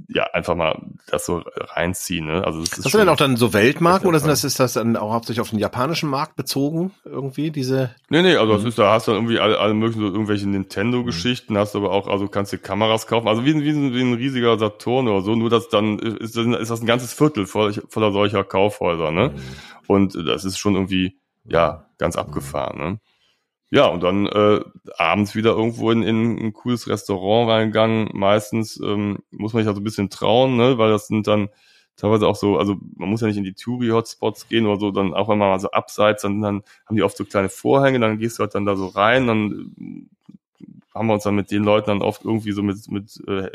ja, 0.07 0.23
einfach 0.33 0.55
mal 0.55 0.81
das 1.07 1.25
so 1.25 1.43
reinziehen. 1.55 2.25
Ne? 2.25 2.43
Also 2.45 2.59
das 2.61 2.77
ist 2.79 2.85
Hast 2.85 2.93
du 2.93 2.97
denn 2.97 3.09
auch 3.09 3.15
dann 3.17 3.37
so 3.37 3.53
Weltmarken 3.53 4.07
oder 4.07 4.19
sind 4.19 4.29
das, 4.29 4.43
ist 4.43 4.59
das 4.59 4.73
dann 4.73 4.97
auch 4.97 5.13
hauptsächlich 5.13 5.39
auf 5.41 5.51
den 5.51 5.59
japanischen 5.59 6.09
Markt 6.09 6.35
bezogen 6.35 6.91
irgendwie, 7.05 7.51
diese? 7.51 7.93
Nee, 8.09 8.21
nee, 8.23 8.35
also 8.35 8.53
Mhm. 8.53 8.57
das 8.57 8.65
ist, 8.65 8.79
da 8.79 8.91
hast 8.91 9.07
du 9.07 9.11
dann 9.11 9.19
irgendwie 9.21 9.39
alle, 9.39 9.59
alle 9.59 9.73
möglichen 9.75 10.01
so 10.01 10.07
irgendwelche 10.07 10.47
Nintendo-Geschichten, 10.49 11.57
hast 11.57 11.75
aber 11.75 11.91
auch, 11.91 12.07
also 12.07 12.27
kannst 12.27 12.51
du 12.53 12.57
Kameras 12.57 13.07
kaufen, 13.07 13.27
also 13.27 13.45
wie, 13.45 13.51
ein- 13.51 13.61
wie, 13.61 13.93
wie 13.93 14.01
ein 14.01 14.13
riesiger 14.15 14.57
Saturn 14.57 15.07
oder 15.07 15.21
so, 15.21 15.35
nur 15.35 15.49
dass 15.49 15.69
dann 15.69 15.99
ist, 15.99 16.35
ist 16.35 16.69
das 16.71 16.81
ein 16.81 16.87
ganzes 16.87 17.13
Viertel 17.13 17.45
voller, 17.45 17.73
voller 17.89 18.11
solcher 18.11 18.43
Kaufhäuser, 18.43 19.11
ne? 19.11 19.33
Und 19.87 20.15
das 20.15 20.45
ist 20.45 20.57
schon 20.57 20.75
irgendwie, 20.75 21.17
ja, 21.45 21.85
ganz 21.97 22.15
abgefahren, 22.15 22.77
ne? 22.79 22.99
Ja, 23.71 23.87
und 23.87 24.03
dann 24.03 24.27
äh, 24.27 24.61
abends 24.97 25.33
wieder 25.33 25.51
irgendwo 25.51 25.89
in, 25.89 26.03
in 26.03 26.37
ein 26.37 26.53
cooles 26.53 26.87
Restaurant 26.87 27.49
reingegangen. 27.49 28.09
Meistens 28.13 28.79
ähm, 28.79 29.19
muss 29.31 29.53
man 29.53 29.63
sich 29.63 29.67
also 29.67 29.81
ein 29.81 29.83
bisschen 29.83 30.11
trauen, 30.11 30.57
ne? 30.57 30.77
weil 30.77 30.91
das 30.91 31.07
sind 31.07 31.25
dann 31.25 31.49
teilweise 31.95 32.27
auch 32.27 32.35
so, 32.35 32.57
also 32.57 32.77
man 32.95 33.09
muss 33.09 33.21
ja 33.21 33.27
nicht 33.27 33.37
in 33.37 33.43
die 33.43 33.53
Touri-Hotspots 33.53 34.47
gehen 34.47 34.65
oder 34.65 34.79
so, 34.79 34.91
dann 34.91 35.13
auch 35.13 35.29
wenn 35.29 35.37
man 35.37 35.49
mal 35.49 35.59
so 35.59 35.71
abseits, 35.71 36.23
dann, 36.23 36.41
dann 36.41 36.63
haben 36.85 36.95
die 36.95 37.03
oft 37.03 37.17
so 37.17 37.25
kleine 37.25 37.49
Vorhänge, 37.49 37.99
dann 37.99 38.17
gehst 38.19 38.39
du 38.39 38.43
halt 38.43 38.55
dann 38.55 38.65
da 38.65 38.75
so 38.75 38.87
rein, 38.87 39.27
dann 39.27 39.73
äh, 39.79 40.65
haben 40.93 41.07
wir 41.07 41.13
uns 41.13 41.23
dann 41.23 41.35
mit 41.35 41.51
den 41.51 41.63
Leuten 41.63 41.87
dann 41.87 42.01
oft 42.01 42.25
irgendwie 42.25 42.51
so 42.51 42.63
mit, 42.63 42.89
mit 42.89 43.21
äh, 43.27 43.49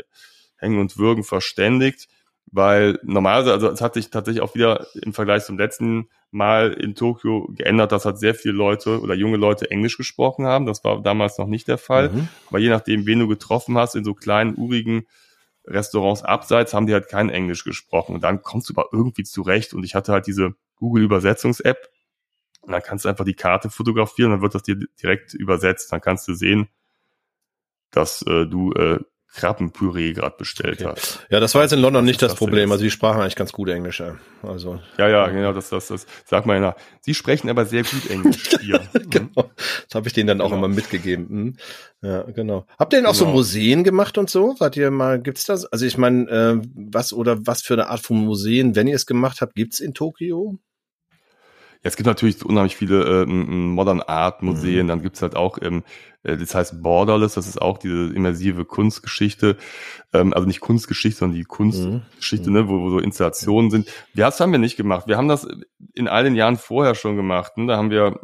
Hängen 0.57 0.79
und 0.79 0.97
Würgen 0.97 1.23
verständigt, 1.23 2.07
weil 2.51 2.99
normalerweise, 3.03 3.53
also 3.53 3.69
es 3.69 3.81
hat 3.81 3.93
sich 3.93 4.09
tatsächlich 4.09 4.41
auch 4.41 4.55
wieder 4.55 4.87
im 5.01 5.13
Vergleich 5.13 5.45
zum 5.45 5.57
letzten 5.57 6.09
Mal 6.31 6.73
in 6.73 6.95
Tokio 6.95 7.47
geändert, 7.55 7.91
dass 7.91 8.05
halt 8.05 8.19
sehr 8.19 8.35
viele 8.35 8.53
Leute 8.53 9.01
oder 9.01 9.15
junge 9.15 9.37
Leute 9.37 9.69
Englisch 9.71 9.97
gesprochen 9.97 10.45
haben. 10.45 10.65
Das 10.65 10.83
war 10.83 11.01
damals 11.01 11.37
noch 11.37 11.47
nicht 11.47 11.67
der 11.67 11.77
Fall. 11.77 12.09
Mhm. 12.09 12.27
Aber 12.49 12.59
je 12.59 12.69
nachdem, 12.69 13.05
wen 13.05 13.19
du 13.19 13.27
getroffen 13.27 13.77
hast, 13.77 13.95
in 13.95 14.03
so 14.03 14.13
kleinen, 14.13 14.55
urigen 14.55 15.05
Restaurants 15.65 16.23
abseits, 16.23 16.73
haben 16.73 16.87
die 16.87 16.93
halt 16.93 17.07
kein 17.07 17.29
Englisch 17.29 17.63
gesprochen. 17.63 18.15
Und 18.15 18.23
dann 18.23 18.41
kommst 18.41 18.69
du 18.69 18.73
aber 18.73 18.89
irgendwie 18.91 19.23
zurecht. 19.23 19.73
Und 19.73 19.83
ich 19.83 19.95
hatte 19.95 20.11
halt 20.11 20.27
diese 20.27 20.55
Google-Übersetzungs-App. 20.75 21.89
Und 22.61 22.71
dann 22.71 22.81
kannst 22.81 23.05
du 23.05 23.09
einfach 23.09 23.25
die 23.25 23.35
Karte 23.35 23.69
fotografieren 23.69 24.31
dann 24.31 24.41
wird 24.41 24.53
das 24.53 24.63
dir 24.63 24.77
direkt 25.01 25.33
übersetzt. 25.33 25.91
Dann 25.91 26.01
kannst 26.01 26.27
du 26.27 26.33
sehen, 26.33 26.67
dass 27.91 28.21
äh, 28.23 28.45
du 28.45 28.71
äh, 28.73 28.99
Krabbenpüree 29.35 30.13
gerade 30.13 30.35
bestellt 30.37 30.81
Okay. 30.81 30.91
hast. 30.95 31.25
Ja, 31.29 31.39
das 31.39 31.53
war 31.55 31.61
jetzt 31.61 31.71
in 31.71 31.79
London 31.79 32.03
nicht 32.03 32.21
das 32.21 32.31
Das 32.31 32.37
Problem. 32.39 32.71
Also 32.71 32.83
die 32.83 32.89
sprachen 32.91 33.21
eigentlich 33.21 33.35
ganz 33.35 33.51
gut 33.51 33.69
Englisch. 33.69 33.99
ja. 33.99 34.15
Also 34.43 34.79
Ja, 34.97 35.07
ja, 35.07 35.27
genau, 35.27 35.53
das, 35.53 35.69
das, 35.69 35.87
das 35.87 36.05
sagt 36.25 36.45
man 36.45 36.61
ja. 36.61 36.75
Sie 37.01 37.13
sprechen 37.13 37.49
aber 37.49 37.65
sehr 37.65 37.83
gut 37.83 38.09
Englisch 38.09 38.49
hier. 38.61 38.79
Mhm. 38.93 39.09
genau. 39.09 39.51
Das 39.87 39.95
habe 39.95 40.07
ich 40.07 40.13
denen 40.13 40.27
dann 40.27 40.41
auch 40.41 40.49
Genau. 40.49 40.65
immer 40.65 40.67
mitgegeben. 40.75 41.27
Mhm. 41.29 41.57
Ja, 42.01 42.23
genau. 42.23 42.65
Habt 42.77 42.93
ihr 42.93 42.97
denn 42.99 43.05
auch 43.05 43.13
so 43.15 43.25
Genau. 43.25 43.37
Museen 43.37 43.83
gemacht 43.83 44.17
und 44.17 44.29
so? 44.29 44.55
Seid 44.57 44.75
ihr 44.77 44.89
mal, 44.91 45.21
gibt's 45.21 45.45
das? 45.45 45.65
Also 45.65 45.85
ich 45.85 45.97
meine, 45.97 46.29
äh, 46.29 46.61
was 46.73 47.13
oder 47.13 47.45
was 47.45 47.61
für 47.61 47.73
eine 47.73 47.87
Art 47.89 47.99
von 47.99 48.17
Museen, 48.17 48.75
wenn 48.75 48.87
ihr 48.87 48.95
es 48.95 49.05
gemacht 49.05 49.41
habt, 49.41 49.55
gibt's 49.55 49.79
in 49.79 49.93
Tokio? 49.93 50.57
Ja, 51.81 51.87
es 51.87 51.95
gibt 51.95 52.07
natürlich 52.07 52.43
unheimlich 52.43 52.75
viele 52.75 53.23
ähm, 53.23 53.71
Modern 53.71 54.01
Art 54.01 54.43
Museen. 54.43 54.85
Mhm. 54.85 54.87
Dann 54.89 55.01
gibt's 55.01 55.21
halt 55.21 55.35
auch, 55.35 55.57
ähm, 55.61 55.83
äh, 56.23 56.35
das 56.35 56.53
heißt 56.53 56.83
Borderless, 56.83 57.35
das 57.35 57.47
ist 57.47 57.61
auch 57.61 57.77
diese 57.77 58.13
immersive 58.13 58.65
Kunstgeschichte. 58.65 59.55
Ähm, 60.11 60.33
also 60.33 60.45
nicht 60.45 60.59
Kunstgeschichte, 60.59 61.19
sondern 61.19 61.37
die 61.37 61.45
Kunstgeschichte, 61.45 62.49
Mhm. 62.49 62.55
ne, 62.55 62.67
wo, 62.67 62.81
wo 62.81 62.89
so 62.89 62.99
Installationen 62.99 63.71
sind. 63.71 63.87
Ja, 64.13 64.25
das 64.25 64.39
haben 64.39 64.51
wir 64.51 64.59
nicht 64.59 64.75
gemacht. 64.77 65.07
Wir 65.07 65.17
haben 65.17 65.29
das 65.29 65.47
in 65.93 66.07
all 66.09 66.23
den 66.25 66.35
Jahren 66.35 66.57
vorher 66.57 66.95
schon 66.95 67.15
gemacht. 67.15 67.57
Ne? 67.57 67.67
Da 67.67 67.77
haben 67.77 67.91
wir 67.91 68.19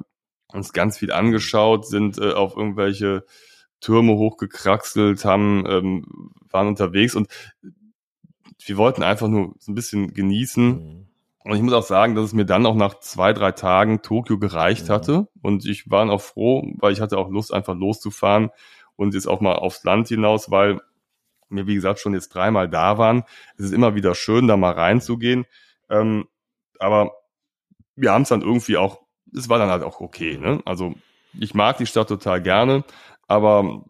uns 0.51 0.74
ganz 0.74 0.97
viel 0.97 1.12
angeschaut, 1.12 1.88
sind 1.88 2.18
äh, 2.18 2.34
auf 2.34 2.58
irgendwelche 2.58 3.24
Türme 3.80 4.14
hochgekraxelt, 4.14 5.24
haben, 5.26 5.64
ähm, 5.68 6.32
waren 6.49 6.68
unterwegs 6.68 7.16
und 7.16 7.28
wir 8.66 8.78
wollten 8.78 9.03
einfach 9.03 9.28
nur 9.28 9.53
so 9.60 9.72
ein 9.72 9.76
bisschen 9.76 10.14
genießen. 10.14 10.68
Mhm. 10.68 11.05
Und 11.46 11.56
ich 11.56 11.62
muss 11.62 11.74
auch 11.74 11.84
sagen, 11.84 12.16
dass 12.16 12.26
es 12.26 12.34
mir 12.34 12.46
dann 12.46 12.66
auch 12.66 12.74
nach 12.74 13.00
zwei, 13.00 13.32
drei 13.32 13.52
Tagen 13.52 14.02
Tokio 14.02 14.39
gereicht 14.39 14.89
Mhm. 14.89 14.93
hatte. 14.93 15.28
Und 15.43 15.66
ich 15.66 15.89
war 15.91 16.10
auch 16.10 16.22
froh, 16.22 16.68
weil 16.80 16.91
ich 16.91 17.02
hatte 17.02 17.20
auch 17.20 17.30
Lust, 17.30 17.54
einfach 17.54 17.76
loszufahren 17.76 18.50
und 18.96 19.14
jetzt 19.14 19.28
auch 19.28 19.41
mal 19.41 19.54
aufs 19.54 19.84
Land 19.84 20.08
hinaus, 20.08 20.50
weil 20.50 20.82
wir, 21.50 21.68
wie 21.68 21.76
gesagt, 21.76 22.00
schon 22.00 22.14
jetzt 22.16 22.30
dreimal 22.30 22.68
da 22.68 22.98
waren. 22.98 23.24
Es 23.58 23.66
ist 23.66 23.74
immer 23.74 23.93
wieder 23.93 24.16
schön, 24.16 24.48
da 24.48 24.58
mal 24.58 24.74
reinzugehen. 24.74 25.46
Ähm, 25.89 26.26
aber 26.80 27.12
wir 27.96 28.12
haben 28.12 28.24
es 28.24 28.30
dann 28.30 28.41
irgendwie 28.41 28.78
auch, 28.78 29.02
es 29.36 29.48
war 29.48 29.60
dann 29.60 29.70
halt 29.70 29.84
auch 29.84 30.02
okay. 30.02 30.38
Ne? 30.38 30.62
Also 30.66 30.96
ich 31.39 31.54
mag 31.54 31.78
die 31.78 31.86
Stadt 31.86 32.08
total 32.08 32.41
gerne, 32.41 32.84
aber 33.28 33.86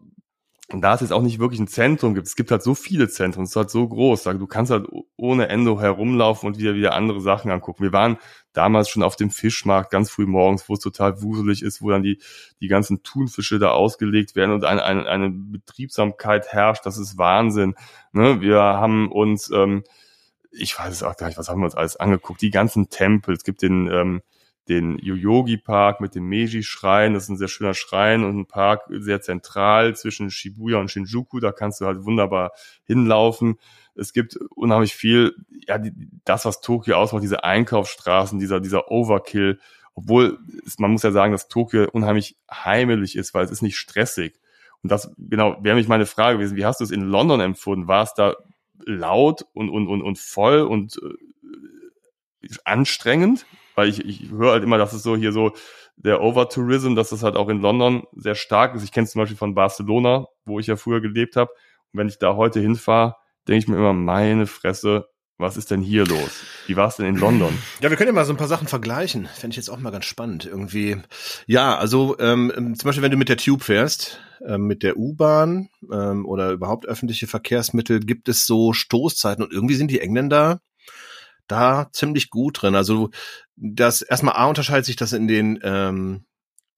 da 0.68 0.94
es 0.94 1.00
jetzt 1.00 1.12
auch 1.12 1.22
nicht 1.22 1.38
wirklich 1.38 1.60
ein 1.60 1.68
Zentrum 1.68 2.14
gibt, 2.14 2.26
es 2.26 2.34
gibt 2.34 2.50
halt 2.50 2.62
so 2.62 2.74
viele 2.74 3.08
Zentren, 3.08 3.44
es 3.44 3.50
ist 3.50 3.56
halt 3.56 3.70
so 3.70 3.86
groß, 3.86 4.24
du 4.24 4.46
kannst 4.48 4.72
halt 4.72 4.86
ohne 5.16 5.48
Ende 5.48 5.80
herumlaufen 5.80 6.48
und 6.48 6.58
wieder 6.58 6.74
wieder 6.74 6.94
andere 6.94 7.20
Sachen 7.20 7.52
angucken. 7.52 7.84
Wir 7.84 7.92
waren 7.92 8.18
damals 8.52 8.88
schon 8.88 9.04
auf 9.04 9.14
dem 9.14 9.30
Fischmarkt 9.30 9.92
ganz 9.92 10.10
früh 10.10 10.26
morgens, 10.26 10.68
wo 10.68 10.74
es 10.74 10.80
total 10.80 11.22
wuselig 11.22 11.62
ist, 11.62 11.82
wo 11.82 11.90
dann 11.90 12.02
die, 12.02 12.20
die 12.60 12.66
ganzen 12.66 13.04
Thunfische 13.04 13.60
da 13.60 13.70
ausgelegt 13.70 14.34
werden 14.34 14.52
und 14.52 14.64
eine, 14.64 14.82
eine, 14.82 15.06
eine 15.06 15.30
Betriebsamkeit 15.30 16.48
herrscht, 16.48 16.84
das 16.84 16.98
ist 16.98 17.16
Wahnsinn. 17.16 17.76
Ne? 18.12 18.40
Wir 18.40 18.58
haben 18.58 19.12
uns, 19.12 19.50
ähm, 19.52 19.84
ich 20.50 20.76
weiß 20.76 20.92
es 20.92 21.02
auch 21.04 21.16
gar 21.16 21.28
nicht, 21.28 21.38
was 21.38 21.48
haben 21.48 21.60
wir 21.60 21.66
uns 21.66 21.76
alles 21.76 21.96
angeguckt, 21.96 22.42
die 22.42 22.50
ganzen 22.50 22.88
Tempel, 22.88 23.36
es 23.36 23.44
gibt 23.44 23.62
den 23.62 23.88
ähm, 23.88 24.22
den 24.68 24.98
Yoyogi 24.98 25.56
Park 25.56 26.00
mit 26.00 26.14
dem 26.14 26.28
Meiji 26.28 26.62
Schrein. 26.62 27.14
Das 27.14 27.24
ist 27.24 27.28
ein 27.28 27.36
sehr 27.36 27.48
schöner 27.48 27.74
Schrein 27.74 28.24
und 28.24 28.38
ein 28.38 28.46
Park 28.46 28.82
sehr 28.90 29.20
zentral 29.20 29.94
zwischen 29.96 30.30
Shibuya 30.30 30.78
und 30.78 30.90
Shinjuku. 30.90 31.40
Da 31.40 31.52
kannst 31.52 31.80
du 31.80 31.86
halt 31.86 32.04
wunderbar 32.04 32.52
hinlaufen. 32.84 33.58
Es 33.94 34.12
gibt 34.12 34.36
unheimlich 34.54 34.94
viel, 34.94 35.34
ja, 35.66 35.78
die, 35.78 35.92
das, 36.24 36.44
was 36.44 36.60
Tokio 36.60 36.96
ausmacht, 36.96 37.22
diese 37.22 37.44
Einkaufsstraßen, 37.44 38.38
dieser, 38.38 38.60
dieser 38.60 38.90
Overkill. 38.90 39.58
Obwohl, 39.94 40.38
es, 40.66 40.78
man 40.78 40.90
muss 40.90 41.02
ja 41.02 41.12
sagen, 41.12 41.32
dass 41.32 41.48
Tokio 41.48 41.88
unheimlich 41.92 42.36
heimelig 42.50 43.16
ist, 43.16 43.32
weil 43.34 43.44
es 43.44 43.50
ist 43.50 43.62
nicht 43.62 43.78
stressig. 43.78 44.38
Und 44.82 44.90
das, 44.90 45.10
genau, 45.16 45.56
wäre 45.62 45.76
mich 45.76 45.88
meine 45.88 46.06
Frage 46.06 46.38
gewesen. 46.38 46.56
Wie 46.56 46.66
hast 46.66 46.80
du 46.80 46.84
es 46.84 46.90
in 46.90 47.02
London 47.02 47.40
empfunden? 47.40 47.88
War 47.88 48.02
es 48.02 48.14
da 48.14 48.34
laut 48.84 49.46
und, 49.54 49.70
und, 49.70 49.88
und, 49.88 50.02
und 50.02 50.18
voll 50.18 50.60
und 50.60 51.00
äh, 52.42 52.48
anstrengend? 52.64 53.46
Weil 53.76 53.88
ich, 53.88 54.04
ich 54.04 54.30
höre 54.30 54.52
halt 54.52 54.64
immer, 54.64 54.78
dass 54.78 54.92
es 54.92 55.02
so 55.02 55.16
hier 55.16 55.32
so 55.32 55.52
der 55.96 56.20
Overtourism, 56.22 56.94
dass 56.94 57.10
das 57.10 57.22
halt 57.22 57.36
auch 57.36 57.48
in 57.48 57.60
London 57.60 58.04
sehr 58.14 58.34
stark 58.34 58.74
ist. 58.74 58.82
Ich 58.82 58.92
kenne 58.92 59.04
es 59.04 59.12
zum 59.12 59.20
Beispiel 59.20 59.36
von 59.36 59.54
Barcelona, 59.54 60.26
wo 60.44 60.58
ich 60.58 60.66
ja 60.66 60.76
früher 60.76 61.00
gelebt 61.00 61.36
habe. 61.36 61.50
Und 61.92 62.00
wenn 62.00 62.08
ich 62.08 62.18
da 62.18 62.36
heute 62.36 62.60
hinfahre, 62.60 63.16
denke 63.46 63.58
ich 63.58 63.68
mir 63.68 63.76
immer, 63.76 63.92
meine 63.92 64.46
Fresse, 64.46 65.08
was 65.38 65.58
ist 65.58 65.70
denn 65.70 65.82
hier 65.82 66.06
los? 66.06 66.44
Wie 66.66 66.76
war 66.76 66.88
es 66.88 66.96
denn 66.96 67.06
in 67.06 67.16
London? 67.16 67.56
Ja, 67.80 67.90
wir 67.90 67.96
können 67.98 68.08
ja 68.08 68.14
mal 68.14 68.24
so 68.24 68.32
ein 68.32 68.38
paar 68.38 68.48
Sachen 68.48 68.68
vergleichen. 68.68 69.26
Fände 69.26 69.52
ich 69.52 69.58
jetzt 69.58 69.68
auch 69.68 69.78
mal 69.78 69.90
ganz 69.90 70.06
spannend. 70.06 70.46
Irgendwie. 70.46 70.96
Ja, 71.46 71.76
also 71.76 72.18
ähm, 72.18 72.50
zum 72.54 72.88
Beispiel, 72.88 73.02
wenn 73.02 73.10
du 73.10 73.18
mit 73.18 73.28
der 73.28 73.36
Tube 73.36 73.62
fährst, 73.62 74.20
ähm, 74.46 74.62
mit 74.62 74.82
der 74.82 74.96
U-Bahn 74.96 75.68
ähm, 75.92 76.24
oder 76.24 76.52
überhaupt 76.52 76.86
öffentliche 76.86 77.26
Verkehrsmittel, 77.26 78.00
gibt 78.00 78.30
es 78.30 78.46
so 78.46 78.72
Stoßzeiten 78.72 79.44
und 79.44 79.52
irgendwie 79.52 79.74
sind 79.74 79.90
die 79.90 80.00
Engländer 80.00 80.60
da 81.48 81.88
ziemlich 81.92 82.30
gut 82.30 82.62
drin. 82.62 82.74
Also 82.74 83.10
das 83.56 84.02
erstmal 84.02 84.36
A 84.36 84.46
unterscheidet 84.46 84.86
sich 84.86 84.96
das 84.96 85.12
in 85.12 85.28
den 85.28 85.58
ähm, 85.62 86.24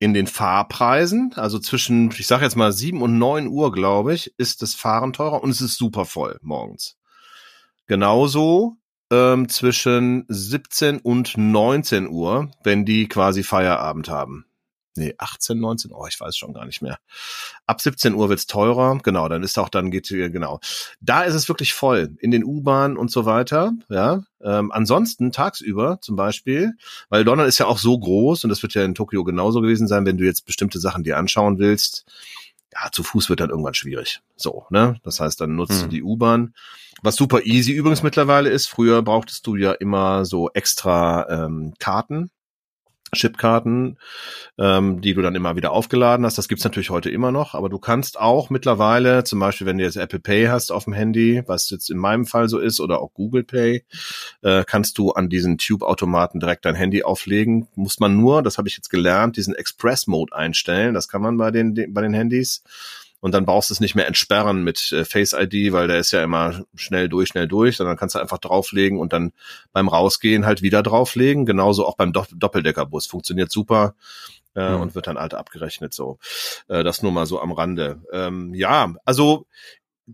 in 0.01 0.15
den 0.15 0.29
Fahrpreisen, 0.29 1.33
also 1.35 1.59
zwischen, 1.59 2.13
ich 2.13 2.29
sage 2.29 2.45
jetzt 2.45 2.55
mal 2.55 2.71
sieben 2.71 3.03
und 3.03 3.19
neun 3.19 3.49
Uhr, 3.49 3.73
glaube 3.73 4.15
ich, 4.15 4.33
ist 4.39 4.63
das 4.63 4.75
Fahren 4.75 5.13
teurer 5.13 5.43
und 5.43 5.51
es 5.51 5.61
ist 5.61 5.77
super 5.77 6.05
voll 6.05 6.39
morgens. 6.41 6.97
Genauso 7.89 8.77
ähm, 9.11 9.49
zwischen 9.49 10.25
17 10.29 10.99
und 10.99 11.37
19 11.37 12.09
Uhr, 12.09 12.53
wenn 12.63 12.85
die 12.85 13.09
quasi 13.09 13.43
Feierabend 13.43 14.09
haben 14.09 14.48
nee, 14.99 15.15
18, 15.19 15.59
19, 15.59 15.93
oh, 15.93 16.07
ich 16.07 16.21
weiß 16.21 16.37
schon 16.37 16.53
gar 16.53 16.67
nicht 16.67 16.83
mehr. 16.83 16.99
Ab 17.67 17.81
17 17.81 18.15
Uhr 18.15 18.29
wird's 18.29 18.47
teurer, 18.47 18.99
genau, 18.99 19.29
dann 19.29 19.43
ist 19.43 19.59
auch, 19.59 19.69
dann 19.69 19.91
geht, 19.91 20.09
genau. 20.09 20.61
Da 21.01 21.23
ist 21.23 21.35
es 21.35 21.49
wirklich 21.49 21.75
voll, 21.75 22.17
in 22.21 22.31
den 22.31 22.45
U-Bahnen 22.45 22.97
und 22.97 23.11
so 23.11 23.25
weiter, 23.25 23.73
ja. 23.89 24.23
Ähm, 24.41 24.71
ansonsten 24.71 25.33
tagsüber 25.33 25.99
zum 26.01 26.15
Beispiel, 26.15 26.75
weil 27.09 27.25
London 27.25 27.49
ist 27.49 27.59
ja 27.59 27.67
auch 27.67 27.79
so 27.79 27.99
groß 27.99 28.45
und 28.45 28.51
das 28.51 28.63
wird 28.63 28.75
ja 28.75 28.85
in 28.85 28.95
Tokio 28.95 29.25
genauso 29.25 29.61
gewesen 29.61 29.89
sein, 29.89 30.07
wenn 30.07 30.17
du 30.17 30.25
jetzt 30.25 30.47
bestimmte 30.47 30.79
Sachen 30.79 31.03
dir 31.03 31.19
anschauen 31.19 31.59
willst, 31.59 32.05
ja, 32.73 32.91
zu 32.93 33.03
Fuß 33.03 33.29
wird 33.31 33.41
dann 33.41 33.51
irgendwann 33.51 33.75
schwierig. 33.75 34.21
So, 34.37 34.67
ne? 34.71 35.01
Das 35.03 35.21
heißt, 35.21 35.41
dann 35.41 35.57
nutzt 35.57 35.83
hm. 35.83 35.83
du 35.83 35.89
die 35.89 36.03
U-Bahn. 36.03 36.55
Was 37.03 37.17
super 37.17 37.45
easy 37.45 37.73
übrigens 37.73 38.03
mittlerweile 38.03 38.51
ist, 38.51 38.69
früher 38.69 39.03
brauchtest 39.03 39.47
du 39.47 39.57
ja 39.57 39.73
immer 39.73 40.25
so 40.25 40.51
extra 40.51 41.29
ähm, 41.29 41.75
Karten, 41.79 42.31
Chipkarten, 43.15 43.99
ähm, 44.59 45.01
die 45.01 45.15
du 45.15 45.23
dann 45.23 45.35
immer 45.35 45.57
wieder 45.57 45.73
aufgeladen 45.73 46.25
hast. 46.27 46.39
Das 46.39 46.49
gibt's 46.49 46.65
natürlich 46.65 46.91
heute 46.91 47.11
immer 47.11 47.33
noch, 47.33 47.55
aber 47.55 47.69
du 47.69 47.79
kannst 47.79 48.19
auch 48.19 48.51
mittlerweile, 48.51 49.25
zum 49.25 49.41
Beispiel, 49.41 49.67
wenn 49.67 49.79
du 49.79 49.85
jetzt 49.85 49.97
Apple 49.97 50.21
Pay 50.21 50.47
hast 50.47 50.71
auf 50.71 50.85
dem 50.85 50.93
Handy, 50.93 51.43
was 51.47 51.71
jetzt 51.71 51.91
in 51.91 51.99
meinem 51.99 52.27
Fall 52.27 52.49
so 52.49 52.59
ist, 52.59 52.81
oder 52.81 53.01
auch 53.01 53.13
Google 53.15 53.45
Pay, 53.45 53.85
äh, 54.43 54.65
kannst 54.67 54.99
du 54.99 55.13
an 55.13 55.29
diesen 55.29 55.59
Tube-Automaten 55.59 56.41
direkt 56.41 56.65
dein 56.65 56.75
Handy 56.75 57.03
auflegen. 57.03 57.69
Muss 57.75 58.01
man 58.01 58.17
nur, 58.17 58.43
das 58.43 58.59
habe 58.59 58.69
ich 58.69 58.77
jetzt 58.77 58.91
gelernt, 58.91 59.37
diesen 59.37 59.55
Express-Mode 59.55 60.35
einstellen. 60.35 60.95
Das 60.95 61.09
kann 61.09 61.23
man 61.23 61.37
bei 61.37 61.51
den, 61.51 61.75
bei 61.93 62.03
den 62.03 62.15
Handys 62.15 62.63
und 63.21 63.33
dann 63.33 63.47
brauchst 63.47 63.71
du 63.71 63.75
es 63.75 63.81
nicht 63.81 63.95
mehr 63.95 64.07
entsperren 64.07 64.63
mit 64.63 64.93
äh, 64.93 65.05
Face 65.05 65.33
ID, 65.33 65.73
weil 65.73 65.89
der 65.89 65.99
ist 65.99 66.13
ja 66.13 66.23
immer 66.23 66.63
schnell 66.75 67.09
durch, 67.09 67.29
schnell 67.29 67.49
durch, 67.49 67.77
sondern 67.77 67.97
kannst 67.97 68.15
du 68.15 68.21
einfach 68.21 68.39
drauflegen 68.39 68.99
und 68.99 69.13
dann 69.13 69.33
beim 69.73 69.89
Rausgehen 69.89 70.47
halt 70.47 70.63
wieder 70.63 70.83
drauflegen. 70.83 71.45
Genauso 71.45 71.85
auch 71.87 71.97
beim 71.97 72.13
Do 72.13 72.25
Doppeldeckerbus. 72.33 73.07
Funktioniert 73.07 73.51
super 73.51 73.95
äh, 74.55 74.71
mhm. 74.71 74.83
und 74.83 74.95
wird 74.95 75.09
dann 75.09 75.19
halt 75.19 75.35
abgerechnet 75.35 75.93
so. 75.93 76.19
Äh, 76.69 76.85
das 76.85 77.03
nur 77.03 77.13
mal 77.13 77.27
so 77.27 77.41
am 77.41 77.53
Rande. 77.53 78.03
Ähm, 78.13 78.55
ja, 78.55 78.95
also 79.05 79.47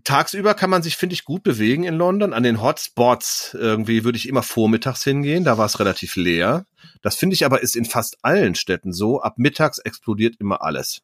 tagsüber 0.03 0.55
kann 0.55 0.71
man 0.71 0.81
sich, 0.81 0.97
finde 0.97 1.13
ich, 1.13 1.25
gut 1.25 1.43
bewegen 1.43 1.83
in 1.83 1.95
London. 1.95 2.33
An 2.33 2.43
den 2.43 2.61
Hotspots 2.61 3.55
irgendwie 3.59 4.03
würde 4.03 4.17
ich 4.17 4.27
immer 4.27 4.43
vormittags 4.43 5.03
hingehen. 5.03 5.43
Da 5.43 5.59
war 5.59 5.67
es 5.67 5.79
relativ 5.79 6.15
leer. 6.15 6.65
Das 7.03 7.15
finde 7.15 7.35
ich 7.35 7.45
aber 7.45 7.61
ist 7.61 7.75
in 7.75 7.85
fast 7.85 8.17
allen 8.23 8.55
Städten 8.55 8.93
so. 8.93 9.21
Ab 9.21 9.35
mittags 9.37 9.77
explodiert 9.77 10.35
immer 10.39 10.63
alles 10.63 11.01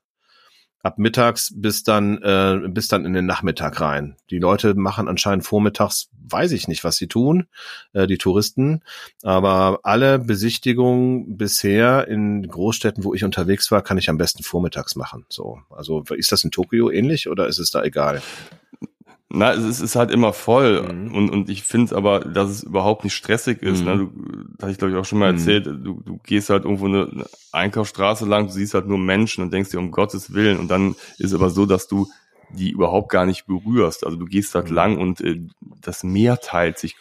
ab 0.83 0.97
mittags 0.97 1.53
bis 1.55 1.83
dann 1.83 2.21
äh, 2.21 2.67
bis 2.67 2.87
dann 2.87 3.05
in 3.05 3.13
den 3.13 3.25
Nachmittag 3.25 3.79
rein. 3.81 4.15
Die 4.29 4.39
Leute 4.39 4.73
machen 4.75 5.07
anscheinend 5.07 5.45
vormittags, 5.45 6.09
weiß 6.29 6.51
ich 6.51 6.67
nicht, 6.67 6.83
was 6.83 6.97
sie 6.97 7.07
tun, 7.07 7.47
äh, 7.93 8.07
die 8.07 8.17
Touristen, 8.17 8.81
aber 9.23 9.79
alle 9.83 10.19
Besichtigungen 10.19 11.37
bisher 11.37 12.07
in 12.07 12.47
Großstädten, 12.47 13.03
wo 13.03 13.13
ich 13.13 13.23
unterwegs 13.23 13.71
war, 13.71 13.81
kann 13.81 13.97
ich 13.97 14.09
am 14.09 14.17
besten 14.17 14.43
vormittags 14.43 14.95
machen. 14.95 15.25
So, 15.29 15.59
also 15.69 16.03
ist 16.15 16.31
das 16.31 16.43
in 16.43 16.51
Tokio 16.51 16.89
ähnlich 16.89 17.29
oder 17.29 17.47
ist 17.47 17.59
es 17.59 17.71
da 17.71 17.83
egal? 17.83 18.21
Na, 19.33 19.53
es 19.53 19.79
ist 19.79 19.95
halt 19.95 20.11
immer 20.11 20.33
voll 20.33 20.81
mhm. 20.81 21.15
und, 21.15 21.29
und 21.29 21.49
ich 21.49 21.63
finde 21.63 21.95
aber, 21.95 22.19
dass 22.19 22.49
es 22.49 22.63
überhaupt 22.63 23.05
nicht 23.05 23.13
stressig 23.13 23.61
ist. 23.61 23.83
Ne? 23.83 23.95
Mhm. 23.95 24.01
Ne? 24.01 24.09
Du, 24.09 24.43
das 24.55 24.63
hatte 24.63 24.71
ich 24.71 24.77
glaube 24.77 24.93
ich 24.93 24.99
auch 24.99 25.05
schon 25.05 25.19
mal 25.19 25.31
mhm. 25.31 25.37
erzählt, 25.37 25.65
du, 25.67 26.01
du 26.05 26.19
gehst 26.25 26.49
halt 26.49 26.65
irgendwo 26.65 26.87
eine, 26.87 27.09
eine 27.09 27.25
Einkaufsstraße 27.53 28.25
lang, 28.25 28.47
du 28.47 28.53
siehst 28.53 28.73
halt 28.73 28.87
nur 28.87 28.97
Menschen 28.97 29.43
und 29.43 29.53
denkst 29.53 29.69
dir 29.69 29.79
um 29.79 29.91
Gottes 29.91 30.33
Willen 30.33 30.59
und 30.59 30.67
dann 30.69 30.95
ist 31.17 31.33
aber 31.33 31.49
so, 31.49 31.65
dass 31.65 31.87
du 31.87 32.07
die 32.49 32.71
überhaupt 32.71 33.09
gar 33.09 33.25
nicht 33.25 33.45
berührst. 33.45 34.05
Also 34.05 34.17
du 34.17 34.25
gehst 34.25 34.53
halt 34.53 34.69
mhm. 34.69 34.75
lang 34.75 34.97
und 34.97 35.21
äh, 35.21 35.41
das 35.81 36.03
Meer 36.03 36.39
teilt 36.39 36.77
sich 36.77 36.95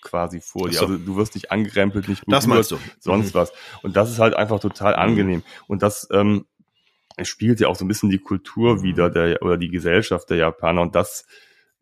quasi 0.00 0.40
vor 0.40 0.68
dir. 0.68 0.78
So. 0.78 0.86
Also 0.86 0.98
du 0.98 1.16
wirst 1.16 1.34
nicht 1.34 1.50
angerempelt, 1.50 2.08
nicht 2.08 2.24
berührt, 2.24 2.36
das 2.36 2.46
meinst 2.46 2.70
du. 2.70 2.78
sonst 3.00 3.34
mhm. 3.34 3.38
was. 3.38 3.52
Und 3.82 3.96
das 3.96 4.10
ist 4.10 4.18
halt 4.18 4.34
einfach 4.34 4.60
total 4.60 4.94
angenehm. 4.94 5.42
Und 5.66 5.82
das 5.82 6.08
ähm, 6.12 6.46
spiegelt 7.22 7.60
ja 7.60 7.68
auch 7.68 7.76
so 7.76 7.84
ein 7.84 7.88
bisschen 7.88 8.10
die 8.10 8.18
Kultur 8.18 8.82
wieder 8.82 9.10
der 9.10 9.42
oder 9.42 9.56
die 9.56 9.68
Gesellschaft 9.68 10.30
der 10.30 10.38
Japaner 10.38 10.82
und 10.82 10.94
das 10.94 11.26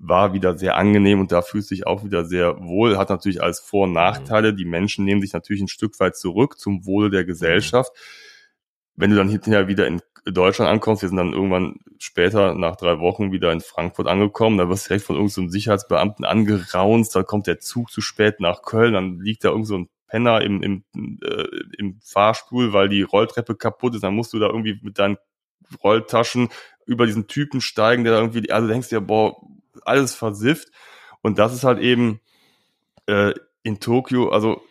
war 0.04 0.32
wieder 0.32 0.58
sehr 0.58 0.76
angenehm 0.76 1.20
und 1.20 1.30
da 1.30 1.42
fühlt 1.42 1.64
sich 1.64 1.86
auch 1.86 2.04
wieder 2.04 2.24
sehr 2.24 2.58
wohl, 2.58 2.98
hat 2.98 3.08
natürlich 3.08 3.40
als 3.40 3.60
Vor- 3.60 3.84
und 3.84 3.92
Nachteile. 3.92 4.52
Die 4.52 4.64
Menschen 4.64 5.04
nehmen 5.04 5.22
sich 5.22 5.32
natürlich 5.32 5.62
ein 5.62 5.68
Stück 5.68 5.98
weit 6.00 6.16
zurück 6.16 6.58
zum 6.58 6.84
Wohle 6.84 7.08
der 7.08 7.24
Gesellschaft. 7.24 7.92
Wenn 8.96 9.10
du 9.10 9.16
dann 9.16 9.28
hinterher 9.28 9.68
wieder 9.68 9.86
in 9.86 10.02
Deutschland 10.24 10.70
ankommst, 10.70 11.02
wir 11.02 11.08
sind 11.08 11.18
dann 11.18 11.32
irgendwann 11.32 11.76
später 11.98 12.54
nach 12.54 12.74
drei 12.74 12.98
Wochen 12.98 13.30
wieder 13.30 13.52
in 13.52 13.60
Frankfurt 13.60 14.08
angekommen, 14.08 14.58
da 14.58 14.68
wirst 14.68 14.86
du 14.86 14.88
direkt 14.88 15.06
von 15.06 15.16
irgendeinem 15.16 15.46
so 15.46 15.52
Sicherheitsbeamten 15.52 16.24
angeraunzt, 16.24 17.14
dann 17.14 17.24
kommt 17.24 17.46
der 17.46 17.60
Zug 17.60 17.90
zu 17.90 18.00
spät 18.00 18.40
nach 18.40 18.62
Köln, 18.62 18.94
dann 18.94 19.20
liegt 19.20 19.44
da 19.44 19.50
irgend 19.50 19.68
so 19.68 19.78
ein 19.78 19.88
Penner 20.08 20.40
im, 20.40 20.62
im, 20.62 20.84
äh, 21.22 21.46
im 21.78 22.00
Fahrstuhl, 22.02 22.72
weil 22.72 22.88
die 22.88 23.02
Rolltreppe 23.02 23.54
kaputt 23.54 23.94
ist, 23.94 24.02
dann 24.02 24.14
musst 24.14 24.32
du 24.32 24.40
da 24.40 24.46
irgendwie 24.46 24.80
mit 24.82 24.98
deinen 24.98 25.16
Rolltaschen 25.82 26.48
über 26.86 27.06
diesen 27.06 27.28
Typen 27.28 27.60
steigen, 27.60 28.02
der 28.02 28.14
da 28.14 28.18
irgendwie, 28.18 28.50
also 28.50 28.66
denkst 28.66 28.88
dir, 28.88 29.00
boah, 29.00 29.36
alles 29.84 30.14
versifft. 30.14 30.68
Und 31.22 31.38
das 31.38 31.54
ist 31.54 31.64
halt 31.64 31.78
eben 31.78 32.20
äh, 33.06 33.32
in 33.62 33.80
Tokio, 33.80 34.30
also 34.30 34.62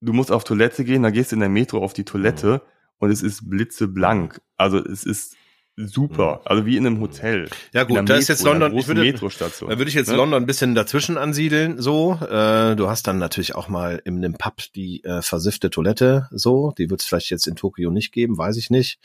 du 0.00 0.12
musst 0.12 0.32
auf 0.32 0.44
Toilette 0.44 0.84
gehen, 0.84 1.02
dann 1.02 1.12
gehst 1.12 1.32
du 1.32 1.36
in 1.36 1.40
der 1.40 1.48
Metro 1.48 1.82
auf 1.82 1.92
die 1.92 2.04
Toilette 2.04 2.62
mhm. 2.64 2.70
und 2.98 3.10
es 3.10 3.22
ist 3.22 3.48
blitzeblank. 3.48 4.40
Also 4.56 4.78
es 4.78 5.04
ist 5.04 5.36
super. 5.86 6.36
Mhm. 6.36 6.40
Also 6.44 6.66
wie 6.66 6.76
in 6.76 6.86
einem 6.86 7.00
Hotel. 7.00 7.48
Ja 7.72 7.84
gut, 7.84 7.96
da 7.96 8.02
Metro, 8.02 8.16
ist 8.16 8.28
jetzt 8.28 8.42
London. 8.42 8.76
Ich 8.76 8.88
würde, 8.88 9.02
Metrostation. 9.02 9.70
Da 9.70 9.78
würde 9.78 9.88
ich 9.88 9.94
jetzt 9.94 10.08
ne? 10.08 10.16
London 10.16 10.42
ein 10.42 10.46
bisschen 10.46 10.74
dazwischen 10.74 11.16
ansiedeln. 11.16 11.80
So, 11.80 12.18
äh, 12.22 12.74
du 12.74 12.88
hast 12.88 13.06
dann 13.06 13.18
natürlich 13.18 13.54
auch 13.54 13.68
mal 13.68 14.00
in 14.04 14.16
einem 14.16 14.34
Pub 14.34 14.56
die 14.74 15.04
äh, 15.04 15.22
versiffte 15.22 15.70
Toilette. 15.70 16.28
So, 16.30 16.72
die 16.76 16.90
wird 16.90 17.00
es 17.00 17.06
vielleicht 17.06 17.30
jetzt 17.30 17.46
in 17.46 17.56
Tokio 17.56 17.90
nicht 17.90 18.12
geben, 18.12 18.36
weiß 18.36 18.56
ich 18.56 18.70
nicht. 18.70 18.98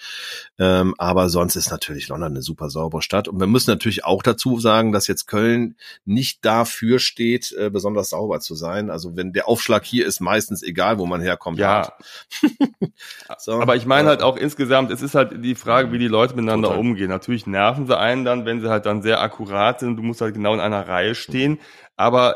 Ähm, 0.58 0.96
aber 0.98 1.30
sonst 1.30 1.56
ist 1.56 1.70
natürlich 1.70 2.08
London 2.08 2.34
eine 2.34 2.42
super 2.42 2.70
saubere 2.70 3.02
Stadt. 3.02 3.28
Und 3.28 3.40
wir 3.40 3.48
müssen 3.48 3.70
natürlich 3.70 4.04
auch 4.06 4.24
dazu 4.24 4.60
sagen, 4.60 4.92
dass 4.92 5.08
jetzt 5.08 5.28
Köln 5.28 5.76
nicht 6.06 6.44
dafür 6.44 7.00
steht, 7.00 7.52
äh, 7.52 7.70
besonders 7.70 8.10
sauber 8.10 8.40
zu 8.40 8.56
sein. 8.56 8.90
Also 8.90 9.16
wenn 9.16 9.32
der 9.32 9.48
Aufschlag 9.48 9.86
hier 9.86 10.08
ist, 10.08 10.20
meistens 10.20 10.64
egal, 10.64 10.98
wo 10.98 11.06
man 11.06 11.22
herkommt. 11.22 11.60
Ja. 11.60 11.94
so, 13.38 13.54
aber 13.62 13.76
ich 13.76 13.86
meine 13.86 14.08
äh, 14.08 14.10
halt 14.10 14.24
auch 14.24 14.38
insgesamt, 14.38 14.92
es 14.92 15.02
ist 15.02 15.14
halt 15.14 15.44
die 15.44 15.56
Frage, 15.56 15.92
wie 15.92 16.00
die 16.00 16.08
Leute 16.08 16.36
miteinander 16.36 16.63
miteinander 16.64 16.80
umgehen. 16.80 17.10
Natürlich 17.10 17.48
nerven 17.48 17.88
sie 17.88 17.98
einen 17.98 18.26
dann, 18.26 18.46
wenn 18.46 18.62
sie 18.62 18.70
halt 18.70 18.86
dann 18.86 19.02
sehr 19.02 19.22
akkurat 19.22 19.80
sind. 19.80 19.98
Du 19.98 20.04
musst 20.04 20.22
halt 20.22 20.34
genau 20.34 20.54
in 20.54 20.60
einer 20.60 20.88
Reihe 20.88 21.16
stehen. 21.16 21.60
Aber 21.96 22.36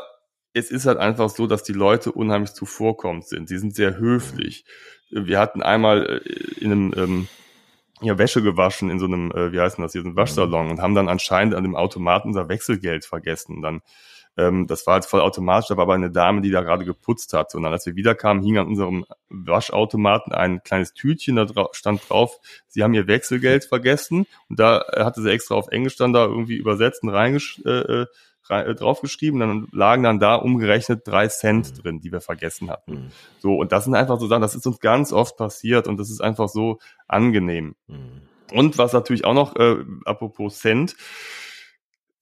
es 0.52 0.70
ist 0.70 0.86
halt 0.86 0.98
einfach 0.98 1.28
so, 1.30 1.46
dass 1.46 1.62
die 1.62 1.72
Leute 1.72 2.12
unheimlich 2.12 2.52
zuvorkommend 2.52 3.26
sind. 3.26 3.48
Sie 3.48 3.58
sind 3.58 3.74
sehr 3.74 3.98
höflich. 3.98 4.64
Wir 5.10 5.38
hatten 5.38 5.62
einmal 5.62 6.22
äh, 6.24 6.60
in 6.60 6.72
einem 6.72 6.94
ähm, 6.96 7.28
ja, 8.00 8.18
Wäsche 8.18 8.42
gewaschen 8.42 8.90
in 8.90 8.98
so 8.98 9.06
einem, 9.06 9.30
äh, 9.32 9.52
wie 9.52 9.60
heißt 9.60 9.78
denn 9.78 9.82
das 9.82 9.92
hier, 9.92 10.02
so 10.02 10.08
einem 10.08 10.16
Waschsalon 10.16 10.70
und 10.70 10.80
haben 10.80 10.94
dann 10.94 11.08
anscheinend 11.08 11.54
an 11.54 11.64
dem 11.64 11.76
Automaten 11.76 12.28
unser 12.28 12.48
Wechselgeld 12.48 13.04
vergessen. 13.04 13.62
Dann 13.62 13.80
Ähm, 14.38 14.68
das 14.68 14.86
war 14.86 14.94
halt 14.94 15.04
voll 15.04 15.20
automatisch, 15.20 15.68
da 15.68 15.76
war 15.76 15.82
aber 15.82 15.94
eine 15.94 16.12
Dame, 16.12 16.40
die 16.40 16.50
da 16.50 16.62
gerade 16.62 16.84
geputzt 16.84 17.32
hat. 17.32 17.54
Und 17.56 17.64
dann, 17.64 17.72
als 17.72 17.84
wir 17.86 17.96
wiederkamen, 17.96 18.42
hing 18.42 18.56
an 18.56 18.68
unserem 18.68 19.04
Waschautomaten 19.28 20.32
ein 20.32 20.62
kleines 20.62 20.94
Tütchen, 20.94 21.36
da 21.36 21.44
dra 21.44 21.68
stand 21.72 22.08
drauf, 22.08 22.38
sie 22.68 22.84
haben 22.84 22.94
ihr 22.94 23.08
Wechselgeld 23.08 23.64
vergessen. 23.64 24.26
Und 24.48 24.60
da 24.60 24.84
äh, 24.92 25.04
hatte 25.04 25.22
sie 25.22 25.30
extra 25.30 25.56
auf 25.56 25.68
Englisch 25.68 25.96
dann 25.96 26.12
da 26.12 26.24
irgendwie 26.24 26.56
übersetzt 26.56 27.02
und 27.02 27.08
reingesch 27.08 27.60
äh, 27.66 28.02
äh, 28.02 28.06
äh, 28.48 28.74
draufgeschrieben. 28.76 29.40
Dann 29.40 29.66
lagen 29.72 30.04
dann 30.04 30.20
da 30.20 30.36
umgerechnet 30.36 31.02
drei 31.04 31.26
Cent 31.26 31.82
drin, 31.82 32.00
die 32.00 32.12
wir 32.12 32.20
vergessen 32.20 32.70
hatten. 32.70 32.92
Mhm. 32.92 33.10
So, 33.40 33.56
und 33.56 33.72
das 33.72 33.84
sind 33.84 33.96
einfach 33.96 34.20
so 34.20 34.28
Sachen, 34.28 34.42
das 34.42 34.54
ist 34.54 34.66
uns 34.68 34.78
ganz 34.78 35.12
oft 35.12 35.36
passiert 35.36 35.88
und 35.88 35.98
das 35.98 36.10
ist 36.10 36.20
einfach 36.20 36.48
so 36.48 36.78
angenehm. 37.08 37.74
Mhm. 37.88 38.22
Und 38.52 38.78
was 38.78 38.92
natürlich 38.92 39.24
auch 39.24 39.34
noch, 39.34 39.56
äh, 39.56 39.84
apropos 40.04 40.60
Cent, 40.60 40.96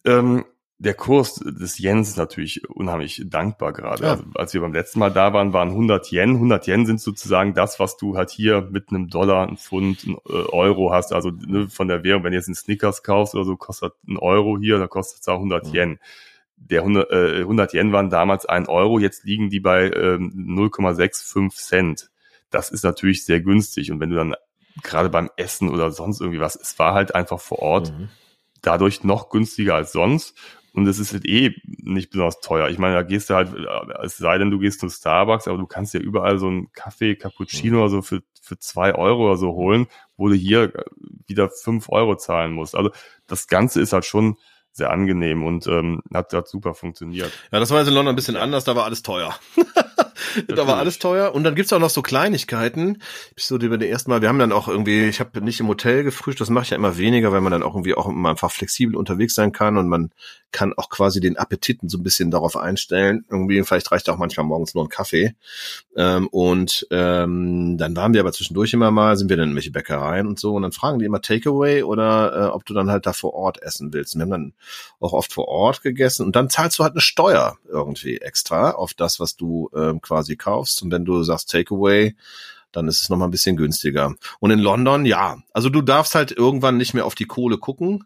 ähm, 0.06 0.44
der 0.78 0.92
Kurs 0.94 1.36
des 1.36 1.78
Yens 1.78 2.10
ist 2.10 2.18
natürlich 2.18 2.68
unheimlich 2.68 3.22
dankbar 3.26 3.72
gerade. 3.72 4.02
Ja. 4.04 4.10
Also, 4.10 4.24
als 4.34 4.52
wir 4.54 4.60
beim 4.60 4.74
letzten 4.74 4.98
Mal 4.98 5.10
da 5.10 5.32
waren, 5.32 5.52
waren 5.54 5.70
100 5.70 6.12
Yen. 6.12 6.34
100 6.34 6.66
Yen 6.66 6.84
sind 6.84 7.00
sozusagen 7.00 7.54
das, 7.54 7.80
was 7.80 7.96
du 7.96 8.16
halt 8.16 8.28
hier 8.30 8.60
mit 8.70 8.90
einem 8.90 9.08
Dollar, 9.08 9.46
einem 9.46 9.56
Pfund, 9.56 10.04
einem 10.04 10.18
äh, 10.28 10.32
Euro 10.52 10.92
hast. 10.92 11.12
Also 11.14 11.30
ne, 11.30 11.68
von 11.70 11.88
der 11.88 12.04
Währung, 12.04 12.24
wenn 12.24 12.32
du 12.32 12.36
jetzt 12.36 12.48
einen 12.48 12.54
Snickers 12.56 13.02
kaufst 13.02 13.34
oder 13.34 13.44
so, 13.44 13.56
kostet 13.56 13.94
ein 14.06 14.18
Euro 14.18 14.58
hier, 14.58 14.78
da 14.78 14.86
kostet 14.86 15.20
es 15.22 15.28
auch 15.28 15.36
100 15.38 15.66
Mhm. 15.68 15.74
Yen. 15.74 15.98
Der 16.58 16.82
100, 16.82 17.10
äh, 17.10 17.40
100 17.40 17.72
Yen 17.74 17.92
waren 17.92 18.10
damals 18.10 18.44
ein 18.46 18.66
Euro, 18.68 18.98
jetzt 18.98 19.24
liegen 19.24 19.48
die 19.50 19.60
bei 19.60 19.90
ähm, 19.90 20.32
0,65 20.46 21.50
Cent. 21.56 22.10
Das 22.50 22.70
ist 22.70 22.84
natürlich 22.84 23.24
sehr 23.24 23.40
günstig. 23.40 23.90
Und 23.90 24.00
wenn 24.00 24.10
du 24.10 24.16
dann 24.16 24.34
gerade 24.82 25.08
beim 25.08 25.30
Essen 25.36 25.70
oder 25.70 25.90
sonst 25.90 26.20
irgendwie 26.20 26.40
was, 26.40 26.54
es 26.54 26.78
war 26.78 26.92
halt 26.92 27.14
einfach 27.14 27.40
vor 27.40 27.60
Ort 27.60 27.92
Mhm. 27.92 28.08
dadurch 28.62 29.04
noch 29.04 29.30
günstiger 29.30 29.74
als 29.74 29.92
sonst. 29.92 30.34
Und 30.76 30.86
es 30.86 30.98
ist 30.98 31.14
halt 31.14 31.24
eh 31.24 31.56
nicht 31.64 32.10
besonders 32.10 32.40
teuer. 32.40 32.68
Ich 32.68 32.78
meine, 32.78 32.94
da 32.94 33.02
gehst 33.02 33.30
du 33.30 33.34
halt, 33.34 33.48
äh, 33.54 34.04
es 34.04 34.18
sei 34.18 34.36
denn, 34.36 34.50
du 34.50 34.58
gehst 34.58 34.78
zu 34.78 34.90
Starbucks, 34.90 35.48
aber 35.48 35.56
du 35.56 35.66
kannst 35.66 35.94
ja 35.94 36.00
überall 36.00 36.38
so 36.38 36.48
einen 36.48 36.70
Kaffee, 36.72 37.16
Cappuccino 37.16 37.78
oder 37.78 37.88
so 37.88 38.02
für, 38.02 38.22
für 38.42 38.58
zwei 38.58 38.94
Euro 38.94 39.24
oder 39.24 39.38
so 39.38 39.54
holen, 39.54 39.86
wo 40.18 40.28
du 40.28 40.34
hier 40.34 40.74
äh, 40.74 40.84
wieder 41.26 41.48
fünf 41.48 41.88
Euro 41.88 42.16
zahlen 42.16 42.52
musst. 42.52 42.74
Also 42.74 42.90
das 43.26 43.48
Ganze 43.48 43.80
ist 43.80 43.94
halt 43.94 44.04
schon 44.04 44.36
sehr 44.76 44.90
angenehm 44.90 45.42
und 45.42 45.66
ähm, 45.66 46.02
hat, 46.12 46.32
hat 46.34 46.48
super 46.48 46.74
funktioniert. 46.74 47.32
Ja, 47.50 47.60
das 47.60 47.70
war 47.70 47.78
jetzt 47.78 47.88
in 47.88 47.94
London 47.94 48.12
ein 48.12 48.16
bisschen 48.16 48.36
anders, 48.36 48.64
da 48.64 48.76
war 48.76 48.84
alles 48.84 49.02
teuer. 49.02 49.34
da 50.48 50.66
war 50.66 50.76
alles 50.76 50.98
teuer. 50.98 51.34
Und 51.34 51.44
dann 51.44 51.54
gibt's 51.54 51.72
auch 51.72 51.78
noch 51.78 51.90
so 51.90 52.02
Kleinigkeiten. 52.02 53.02
Ich 53.36 53.44
so 53.44 53.56
über 53.56 53.78
die 53.78 53.88
ersten 53.88 54.10
Mal, 54.10 54.20
wir 54.20 54.28
haben 54.28 54.38
dann 54.38 54.52
auch 54.52 54.68
irgendwie, 54.68 55.04
ich 55.04 55.18
habe 55.18 55.40
nicht 55.40 55.60
im 55.60 55.68
Hotel 55.68 56.04
gefrühstückt, 56.04 56.42
das 56.42 56.50
mache 56.50 56.64
ich 56.64 56.70
ja 56.70 56.76
immer 56.76 56.98
weniger, 56.98 57.32
weil 57.32 57.40
man 57.40 57.52
dann 57.52 57.62
auch 57.62 57.74
irgendwie 57.74 57.94
auch 57.94 58.06
immer 58.06 58.30
einfach 58.30 58.52
flexibel 58.52 58.96
unterwegs 58.96 59.34
sein 59.34 59.52
kann 59.52 59.78
und 59.78 59.88
man 59.88 60.10
kann 60.52 60.74
auch 60.76 60.90
quasi 60.90 61.20
den 61.20 61.36
Appetiten 61.36 61.88
so 61.88 61.98
ein 61.98 62.02
bisschen 62.02 62.30
darauf 62.30 62.56
einstellen. 62.56 63.24
Irgendwie, 63.30 63.62
vielleicht 63.62 63.90
reicht 63.92 64.08
auch 64.10 64.18
manchmal 64.18 64.46
morgens 64.46 64.74
nur 64.74 64.84
ein 64.84 64.88
Kaffee. 64.88 65.34
Ähm, 65.96 66.28
und 66.28 66.86
ähm, 66.90 67.76
dann 67.78 67.96
waren 67.96 68.12
wir 68.12 68.20
aber 68.20 68.32
zwischendurch 68.32 68.72
immer 68.72 68.90
mal, 68.90 69.16
sind 69.16 69.30
wir 69.30 69.36
dann 69.36 69.44
in 69.44 69.50
irgendwelche 69.50 69.72
Bäckereien 69.72 70.26
und 70.26 70.38
so 70.38 70.54
und 70.54 70.62
dann 70.62 70.72
fragen 70.72 70.98
die 70.98 71.04
immer 71.04 71.22
Takeaway 71.22 71.82
oder 71.82 72.36
äh, 72.36 72.48
ob 72.48 72.64
du 72.66 72.74
dann 72.74 72.90
halt 72.90 73.06
da 73.06 73.12
vor 73.12 73.34
Ort 73.34 73.62
essen 73.62 73.92
willst. 73.92 74.14
Und 74.14 74.20
wir 74.20 74.22
haben 74.24 74.30
dann 74.30 74.52
auch 75.00 75.12
oft 75.12 75.32
vor 75.32 75.48
Ort 75.48 75.82
gegessen 75.82 76.24
und 76.26 76.36
dann 76.36 76.50
zahlst 76.50 76.78
du 76.78 76.82
halt 76.82 76.92
eine 76.92 77.00
Steuer 77.00 77.56
irgendwie 77.68 78.18
extra 78.18 78.72
auf 78.72 78.94
das, 78.94 79.20
was 79.20 79.36
du 79.36 79.70
ähm, 79.74 80.00
quasi 80.00 80.36
kaufst. 80.36 80.82
Und 80.82 80.90
wenn 80.90 81.04
du 81.04 81.22
sagst 81.22 81.50
Takeaway, 81.50 82.14
dann 82.72 82.88
ist 82.88 83.00
es 83.00 83.08
nochmal 83.08 83.28
ein 83.28 83.32
bisschen 83.32 83.56
günstiger. 83.56 84.14
Und 84.40 84.50
in 84.50 84.58
London, 84.58 85.06
ja, 85.06 85.38
also 85.52 85.68
du 85.70 85.82
darfst 85.82 86.14
halt 86.14 86.32
irgendwann 86.32 86.76
nicht 86.76 86.94
mehr 86.94 87.06
auf 87.06 87.14
die 87.14 87.26
Kohle 87.26 87.58
gucken. 87.58 88.04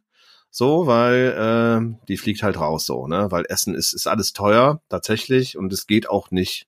So, 0.52 0.88
weil 0.88 1.92
äh, 1.94 2.04
die 2.08 2.16
fliegt 2.16 2.42
halt 2.42 2.58
raus 2.58 2.84
so, 2.84 3.06
ne? 3.06 3.30
Weil 3.30 3.44
Essen 3.48 3.74
ist, 3.76 3.92
ist 3.92 4.08
alles 4.08 4.32
teuer, 4.32 4.80
tatsächlich, 4.88 5.56
und 5.56 5.72
es 5.72 5.86
geht 5.86 6.10
auch 6.10 6.32
nicht, 6.32 6.66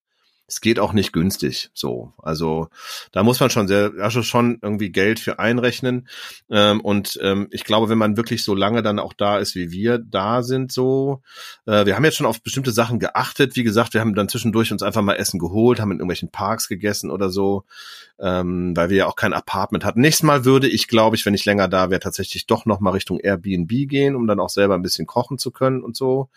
es 0.53 0.61
geht 0.61 0.79
auch 0.79 0.93
nicht 0.93 1.15
günstig. 1.15 1.71
So. 1.73 2.13
Also 2.19 2.69
da 3.11 3.23
muss 3.23 3.41
man 3.41 3.49
schon 3.49 3.69
sehr, 3.69 3.93
also 4.01 4.23
schon 4.23 4.59
irgendwie 4.61 4.91
Geld 4.91 5.19
für 5.19 5.39
einrechnen. 5.39 6.09
Ähm, 6.51 6.83
und 6.83 7.19
ähm, 7.23 7.49
ich 7.51 7.65
glaube, 7.65 7.89
wenn 7.89 7.97
man 7.97 8.19
wirklich 8.19 8.45
so 8.45 8.55
lange 8.55 8.83
dann 8.83 8.99
auch 8.99 9.15
da 9.15 9.39
ist, 9.39 9.55
wie 9.55 9.71
wir 9.71 9.97
da 9.97 10.43
sind, 10.43 10.71
so, 10.71 11.23
äh, 11.65 11.87
wir 11.87 11.97
haben 11.97 12.05
jetzt 12.05 12.19
schon 12.19 12.27
auf 12.27 12.43
bestimmte 12.43 12.71
Sachen 12.71 12.99
geachtet. 12.99 13.57
Wie 13.57 13.63
gesagt, 13.63 13.95
wir 13.95 14.03
haben 14.03 14.15
dann 14.15 14.29
zwischendurch 14.29 14.71
uns 14.73 14.83
einfach 14.83 15.01
mal 15.01 15.15
Essen 15.15 15.41
geholt, 15.41 15.81
haben 15.81 15.91
in 15.91 16.01
irgendwelchen 16.01 16.31
Parks 16.31 16.69
gegessen 16.69 17.11
oder 17.11 17.31
so, 17.31 17.65
ähm, 18.21 18.77
weil 18.77 18.91
wir 18.91 18.99
ja 18.99 19.07
auch 19.07 19.17
kein 19.17 19.33
Apartment 19.33 19.87
hatten. 19.87 20.03
Nächstes 20.03 20.25
Mal 20.25 20.45
würde 20.45 20.69
ich, 20.69 20.87
glaube 20.87 21.17
ich, 21.17 21.25
wenn 21.25 21.33
ich 21.33 21.47
länger 21.47 21.69
da 21.69 21.89
wäre, 21.89 22.01
tatsächlich 22.01 22.47
doch 22.47 22.67
noch 22.67 22.81
mal 22.81 22.91
Richtung 22.91 23.19
Airbnb 23.19 23.89
gehen, 23.89 24.15
um 24.15 24.27
dann 24.27 24.39
auch 24.39 24.51
selber 24.51 24.75
ein 24.75 24.83
bisschen 24.83 25.07
kochen 25.07 25.39
zu 25.39 25.51
können 25.51 25.83
und 25.83 25.97
so. 25.97 26.29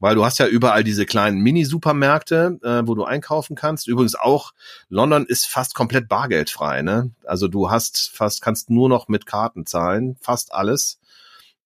Weil 0.00 0.14
du 0.14 0.24
hast 0.24 0.38
ja 0.38 0.46
überall 0.46 0.84
diese 0.84 1.06
kleinen 1.06 1.38
Mini-Supermärkte, 1.40 2.58
äh, 2.62 2.82
wo 2.86 2.94
du 2.94 3.04
einkaufen 3.04 3.56
kannst. 3.56 3.88
Übrigens 3.88 4.14
auch, 4.14 4.52
London 4.88 5.26
ist 5.26 5.46
fast 5.46 5.74
komplett 5.74 6.08
bargeldfrei, 6.08 6.82
ne? 6.82 7.10
Also 7.24 7.48
du 7.48 7.70
hast 7.70 8.10
fast, 8.10 8.42
kannst 8.42 8.70
nur 8.70 8.88
noch 8.88 9.08
mit 9.08 9.26
Karten 9.26 9.66
zahlen, 9.66 10.16
fast 10.20 10.52
alles. 10.52 10.98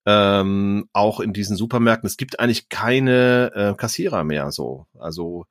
Ähm, 0.07 0.89
auch 0.93 1.21
in 1.21 1.33
diesen 1.33 1.57
Supermärkten. 1.57 2.07
Es 2.07 2.17
gibt 2.17 2.41
eigentlich 2.41 2.69
keine 2.69 3.53
äh, 3.55 3.75
Kassierer 3.75 4.25
mehr 4.25 4.51
so. 4.51 4.87
Also 4.99 5.47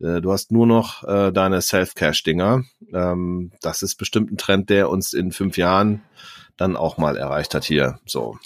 äh, 0.00 0.20
du 0.20 0.32
hast 0.32 0.52
nur 0.52 0.66
noch 0.66 1.04
äh, 1.04 1.32
deine 1.32 1.60
Self-Cash-Dinger. 1.60 2.64
Ähm, 2.92 3.52
das 3.60 3.82
ist 3.82 3.96
bestimmt 3.96 4.30
ein 4.30 4.38
Trend, 4.38 4.70
der 4.70 4.90
uns 4.90 5.12
in 5.12 5.32
fünf 5.32 5.56
Jahren 5.56 6.02
dann 6.56 6.76
auch 6.76 6.98
mal 6.98 7.16
erreicht 7.16 7.54
hat 7.54 7.64
hier. 7.64 7.98
So. 8.06 8.38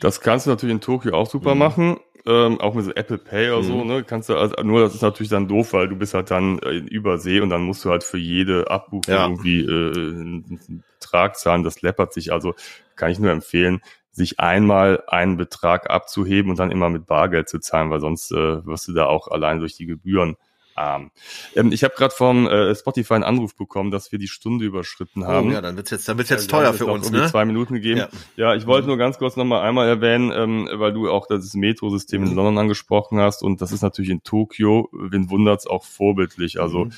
Das 0.00 0.20
kannst 0.20 0.46
du 0.46 0.50
natürlich 0.50 0.74
in 0.74 0.80
Tokio 0.80 1.14
auch 1.14 1.28
super 1.30 1.54
Mhm. 1.54 1.58
machen. 1.58 1.96
Ähm, 2.26 2.58
auch 2.60 2.74
mit 2.74 2.84
so 2.86 2.92
Apple 2.94 3.18
Pay 3.18 3.50
oder 3.50 3.62
so, 3.62 3.82
Mhm. 3.84 3.86
ne? 3.86 4.04
Kannst 4.04 4.30
du, 4.30 4.36
also, 4.36 4.54
nur 4.62 4.80
das 4.80 4.94
ist 4.94 5.02
natürlich 5.02 5.28
dann 5.30 5.46
doof, 5.46 5.74
weil 5.74 5.88
du 5.88 5.96
bist 5.96 6.14
halt 6.14 6.30
dann 6.30 6.58
äh, 6.60 6.70
in 6.78 6.86
Übersee 6.88 7.40
und 7.40 7.50
dann 7.50 7.62
musst 7.62 7.84
du 7.84 7.90
halt 7.90 8.02
für 8.02 8.16
jede 8.16 8.70
Abbuchung 8.70 9.14
Ja. 9.14 9.26
irgendwie 9.26 9.60
äh, 9.60 9.92
einen 10.10 10.84
Betrag 10.98 11.36
zahlen. 11.36 11.64
Das 11.64 11.82
läppert 11.82 12.14
sich. 12.14 12.32
Also 12.32 12.54
kann 12.96 13.10
ich 13.10 13.18
nur 13.18 13.30
empfehlen, 13.30 13.82
sich 14.10 14.40
einmal 14.40 15.02
einen 15.06 15.36
Betrag 15.36 15.90
abzuheben 15.90 16.50
und 16.50 16.58
dann 16.58 16.70
immer 16.70 16.88
mit 16.88 17.04
Bargeld 17.06 17.48
zu 17.48 17.58
zahlen, 17.58 17.90
weil 17.90 18.00
sonst 18.00 18.30
äh, 18.32 18.64
wirst 18.64 18.88
du 18.88 18.94
da 18.94 19.04
auch 19.06 19.28
allein 19.28 19.60
durch 19.60 19.76
die 19.76 19.86
Gebühren 19.86 20.36
arm. 20.74 21.10
Ähm, 21.54 21.72
ich 21.72 21.84
habe 21.84 21.94
gerade 21.96 22.14
vom 22.14 22.46
äh, 22.46 22.74
Spotify 22.74 23.14
einen 23.14 23.24
Anruf 23.24 23.54
bekommen, 23.56 23.90
dass 23.90 24.12
wir 24.12 24.18
die 24.18 24.28
Stunde 24.28 24.64
überschritten 24.64 25.26
haben. 25.26 25.48
Oh, 25.48 25.52
ja, 25.52 25.60
dann 25.60 25.76
wird's 25.76 25.90
jetzt, 25.90 26.08
dann 26.08 26.18
wird's 26.18 26.30
jetzt 26.30 26.52
haben 26.52 26.62
teuer 26.62 26.74
für 26.74 26.86
uns, 26.86 27.10
ne? 27.10 27.26
zwei 27.30 27.44
Minuten 27.44 27.74
gegeben. 27.74 27.98
Ja. 28.00 28.08
Ja, 28.36 28.54
ich 28.54 28.66
wollte 28.66 28.86
nur 28.88 28.96
ganz 28.96 29.18
kurz 29.18 29.36
nochmal 29.36 29.62
einmal 29.62 29.88
erwähnen, 29.88 30.32
ähm, 30.34 30.68
weil 30.72 30.92
du 30.92 31.10
auch 31.10 31.26
das 31.26 31.54
Metrosystem 31.54 32.22
Mhm. 32.22 32.28
in 32.28 32.34
London 32.34 32.58
angesprochen 32.58 33.18
hast 33.20 33.42
und 33.42 33.60
das 33.60 33.72
ist 33.72 33.82
natürlich 33.82 34.10
in 34.10 34.22
Tokio, 34.22 34.88
wen 34.92 35.30
wundert's, 35.30 35.66
auch 35.66 35.84
vorbildlich. 35.84 36.60
Also 36.60 36.86
Mhm. 36.86 36.92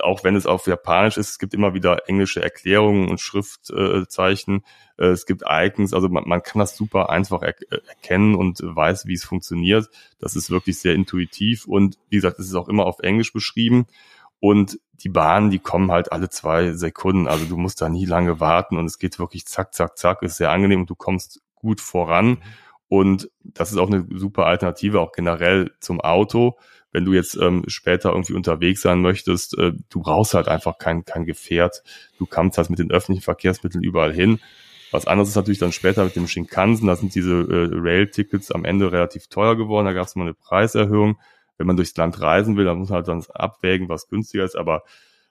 Auch 0.00 0.24
wenn 0.24 0.36
es 0.36 0.46
auf 0.46 0.66
Japanisch 0.66 1.16
ist, 1.16 1.30
es 1.30 1.38
gibt 1.38 1.54
immer 1.54 1.74
wieder 1.74 2.08
englische 2.08 2.42
Erklärungen 2.42 3.08
und 3.08 3.20
Schriftzeichen, 3.20 4.64
äh, 4.98 5.06
es 5.06 5.26
gibt 5.26 5.42
Icons, 5.48 5.94
also 5.94 6.08
man, 6.08 6.24
man 6.26 6.42
kann 6.42 6.60
das 6.60 6.76
super 6.76 7.10
einfach 7.10 7.42
er 7.42 7.54
erkennen 7.88 8.34
und 8.34 8.60
weiß, 8.62 9.06
wie 9.06 9.14
es 9.14 9.24
funktioniert. 9.24 9.88
Das 10.18 10.36
ist 10.36 10.50
wirklich 10.50 10.78
sehr 10.78 10.94
intuitiv 10.94 11.66
und 11.66 11.98
wie 12.08 12.16
gesagt, 12.16 12.38
es 12.38 12.46
ist 12.46 12.54
auch 12.54 12.68
immer 12.68 12.86
auf 12.86 13.00
Englisch 13.00 13.32
beschrieben. 13.32 13.86
Und 14.40 14.78
die 14.92 15.08
Bahnen, 15.08 15.50
die 15.50 15.58
kommen 15.58 15.90
halt 15.90 16.12
alle 16.12 16.28
zwei 16.28 16.72
Sekunden. 16.72 17.28
Also 17.28 17.46
du 17.46 17.56
musst 17.56 17.80
da 17.80 17.88
nie 17.88 18.04
lange 18.04 18.40
warten 18.40 18.76
und 18.76 18.84
es 18.84 18.98
geht 18.98 19.18
wirklich 19.18 19.46
zack, 19.46 19.74
zack, 19.74 19.96
zack, 19.96 20.22
ist 20.22 20.36
sehr 20.36 20.50
angenehm 20.50 20.80
und 20.80 20.90
du 20.90 20.94
kommst 20.94 21.40
gut 21.54 21.80
voran. 21.80 22.38
Und 22.88 23.30
das 23.42 23.72
ist 23.72 23.78
auch 23.78 23.88
eine 23.88 24.06
super 24.14 24.46
Alternative, 24.46 25.00
auch 25.00 25.12
generell 25.12 25.72
zum 25.80 26.00
Auto. 26.00 26.56
Wenn 26.92 27.04
du 27.04 27.12
jetzt 27.12 27.36
ähm, 27.36 27.64
später 27.66 28.10
irgendwie 28.10 28.34
unterwegs 28.34 28.82
sein 28.82 29.00
möchtest, 29.00 29.58
äh, 29.58 29.72
du 29.88 30.00
brauchst 30.00 30.34
halt 30.34 30.48
einfach 30.48 30.78
kein, 30.78 31.04
kein 31.04 31.24
Gefährt. 31.24 31.82
Du 32.18 32.26
kannst 32.26 32.56
halt 32.56 32.70
mit 32.70 32.78
den 32.78 32.92
öffentlichen 32.92 33.24
Verkehrsmitteln 33.24 33.82
überall 33.82 34.12
hin. 34.12 34.38
Was 34.92 35.08
anderes 35.08 35.30
ist 35.30 35.34
natürlich 35.34 35.58
dann 35.58 35.72
später 35.72 36.04
mit 36.04 36.14
dem 36.14 36.28
Shinkansen. 36.28 36.86
Da 36.86 36.94
sind 36.94 37.16
diese 37.16 37.32
äh, 37.32 37.68
Rail-Tickets 37.72 38.52
am 38.52 38.64
Ende 38.64 38.92
relativ 38.92 39.26
teuer 39.26 39.56
geworden. 39.56 39.86
Da 39.86 39.92
gab 39.92 40.06
es 40.06 40.14
mal 40.14 40.22
eine 40.22 40.34
Preiserhöhung. 40.34 41.18
Wenn 41.58 41.66
man 41.66 41.76
durchs 41.76 41.96
Land 41.96 42.20
reisen 42.20 42.56
will, 42.56 42.64
dann 42.64 42.78
muss 42.78 42.90
man 42.90 42.98
halt 42.98 43.08
dann 43.08 43.24
abwägen, 43.34 43.88
was 43.88 44.08
günstiger 44.08 44.44
ist. 44.44 44.56
Aber 44.56 44.84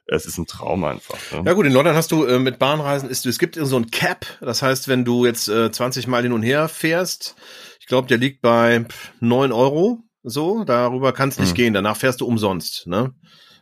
es 0.05 0.25
ist 0.25 0.37
ein 0.37 0.45
Traum 0.47 0.83
einfach. 0.83 1.17
Ne? 1.31 1.43
Ja 1.45 1.53
gut, 1.53 1.65
in 1.65 1.71
London 1.73 1.95
hast 1.95 2.11
du 2.11 2.25
äh, 2.25 2.39
mit 2.39 2.59
Bahnreisen, 2.59 3.09
ist, 3.09 3.25
es 3.25 3.39
gibt 3.39 3.55
so 3.55 3.75
ein 3.77 3.89
Cap, 3.91 4.25
das 4.41 4.61
heißt, 4.61 4.87
wenn 4.87 5.05
du 5.05 5.25
jetzt 5.25 5.47
äh, 5.47 5.71
20 5.71 6.07
Mal 6.07 6.23
hin 6.23 6.33
und 6.33 6.43
her 6.43 6.67
fährst, 6.67 7.35
ich 7.79 7.87
glaube, 7.87 8.07
der 8.07 8.17
liegt 8.17 8.41
bei 8.41 8.85
9 9.19 9.51
Euro, 9.51 9.99
so, 10.23 10.63
darüber 10.63 11.11
kann 11.13 11.29
es 11.29 11.39
nicht 11.39 11.49
Hm. 11.49 11.55
gehen, 11.55 11.73
danach 11.73 11.97
fährst 11.97 12.21
du 12.21 12.25
umsonst, 12.25 12.87
ne? 12.87 13.13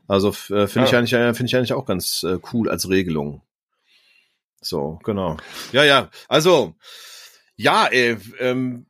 Also 0.08 0.30
äh, 0.30 0.68
finde 0.68 0.88
ich 0.88 0.94
Ah. 0.96 0.98
eigentlich, 1.00 1.14
äh, 1.14 1.34
finde 1.34 1.46
ich 1.48 1.56
eigentlich 1.56 1.74
auch 1.74 1.86
ganz 1.86 2.24
äh, 2.24 2.38
cool 2.54 2.70
als 2.70 2.90
Regelung. 2.90 3.42
So, 4.62 5.00
genau. 5.04 5.38
Ja, 5.72 5.84
ja, 5.84 6.10
also, 6.28 6.76
ja, 7.56 7.86
ey, 7.88 8.18
ähm, 8.40 8.86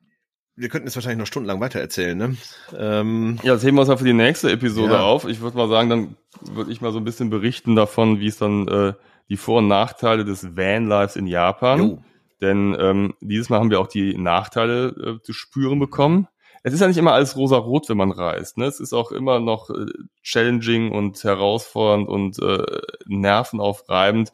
wir 0.56 0.70
könnten 0.70 0.88
jetzt 0.88 0.96
wahrscheinlich 0.96 1.20
noch 1.20 1.28
stundenlang 1.28 1.60
weiter 1.62 1.80
erzählen, 1.80 2.18
ne? 2.18 2.36
Ähm, 2.78 3.40
Ja, 3.44 3.54
das 3.54 3.64
heben 3.64 3.78
wir 3.78 3.82
uns 3.82 3.90
mal 3.90 3.98
für 3.98 4.04
die 4.06 4.14
nächste 4.14 4.52
Episode 4.52 4.94
Ja. 4.94 5.02
auf. 5.02 5.26
Ich 5.28 5.42
würde 5.42 5.58
mal 5.58 5.70
sagen, 5.70 5.90
dann 5.90 6.16
würde 6.42 6.72
ich 6.72 6.82
mal 6.82 6.92
so 6.92 6.98
ein 7.00 7.04
bisschen 7.06 7.30
berichten 7.30 7.76
davon, 7.76 8.20
wie 8.20 8.28
es 8.28 8.38
dann 8.38 8.68
äh, 8.68 8.94
die 9.30 9.38
Vor- 9.38 9.60
und 9.60 9.68
Nachteile 9.68 10.26
des 10.26 10.56
Vanlives 10.58 11.16
in 11.16 11.28
Japan. 11.28 11.80
jo. 11.80 12.04
Denn 12.42 12.76
ähm, 12.80 13.14
dieses 13.22 13.50
Mal 13.50 13.60
haben 13.60 13.70
wir 13.70 13.80
auch 13.80 13.88
die 13.88 14.18
Nachteile 14.18 14.88
äh, 15.20 15.22
zu 15.24 15.32
spüren 15.32 15.78
bekommen. 15.80 16.28
es 16.64 16.74
ist 16.74 16.80
ja 16.80 16.88
nicht 16.88 16.98
immer 16.98 17.14
alles 17.14 17.36
rosa-rot, 17.38 17.88
wenn 17.90 17.98
man 17.98 18.12
reist. 18.12 18.58
Ne? 18.58 18.66
Es 18.66 18.80
ist 18.80 18.94
auch 18.94 19.12
immer 19.12 19.40
noch 19.40 19.70
äh, 19.70 19.86
challenging 20.24 20.92
und 20.92 21.24
herausfordernd 21.24 22.08
und 22.10 22.40
äh, 22.40 22.64
nervenaufreibend. 23.06 24.32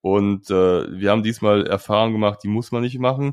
Und 0.00 0.50
äh, 0.50 0.98
wir 1.00 1.10
haben 1.10 1.22
diesmal 1.22 1.66
Erfahrungen 1.66 2.12
gemacht, 2.12 2.40
die 2.42 2.48
muss 2.48 2.72
man 2.72 2.82
nicht 2.82 2.98
machen. 2.98 3.32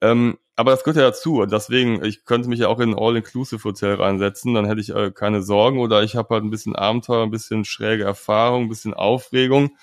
Ähm, 0.00 0.38
aber 0.56 0.70
das 0.70 0.84
gehört 0.84 0.96
ja 0.96 1.02
dazu. 1.02 1.40
Und 1.42 1.52
deswegen, 1.52 2.04
ich 2.04 2.24
könnte 2.24 2.48
mich 2.48 2.60
ja 2.60 2.68
auch 2.68 2.78
in 2.78 2.90
ein 2.90 2.98
All-Inclusive-Hotel 2.98 3.94
reinsetzen, 3.94 4.54
dann 4.54 4.66
hätte 4.66 4.80
ich 4.80 4.94
äh, 4.94 5.10
keine 5.10 5.42
Sorgen. 5.42 5.80
Oder 5.80 6.02
ich 6.02 6.16
habe 6.16 6.34
halt 6.34 6.44
ein 6.44 6.50
bisschen 6.50 6.76
Abenteuer, 6.76 7.24
ein 7.24 7.30
bisschen 7.30 7.64
schräge 7.64 8.04
Erfahrung, 8.04 8.64
ein 8.64 8.68
bisschen 8.68 8.94
Aufregung. 8.94 9.76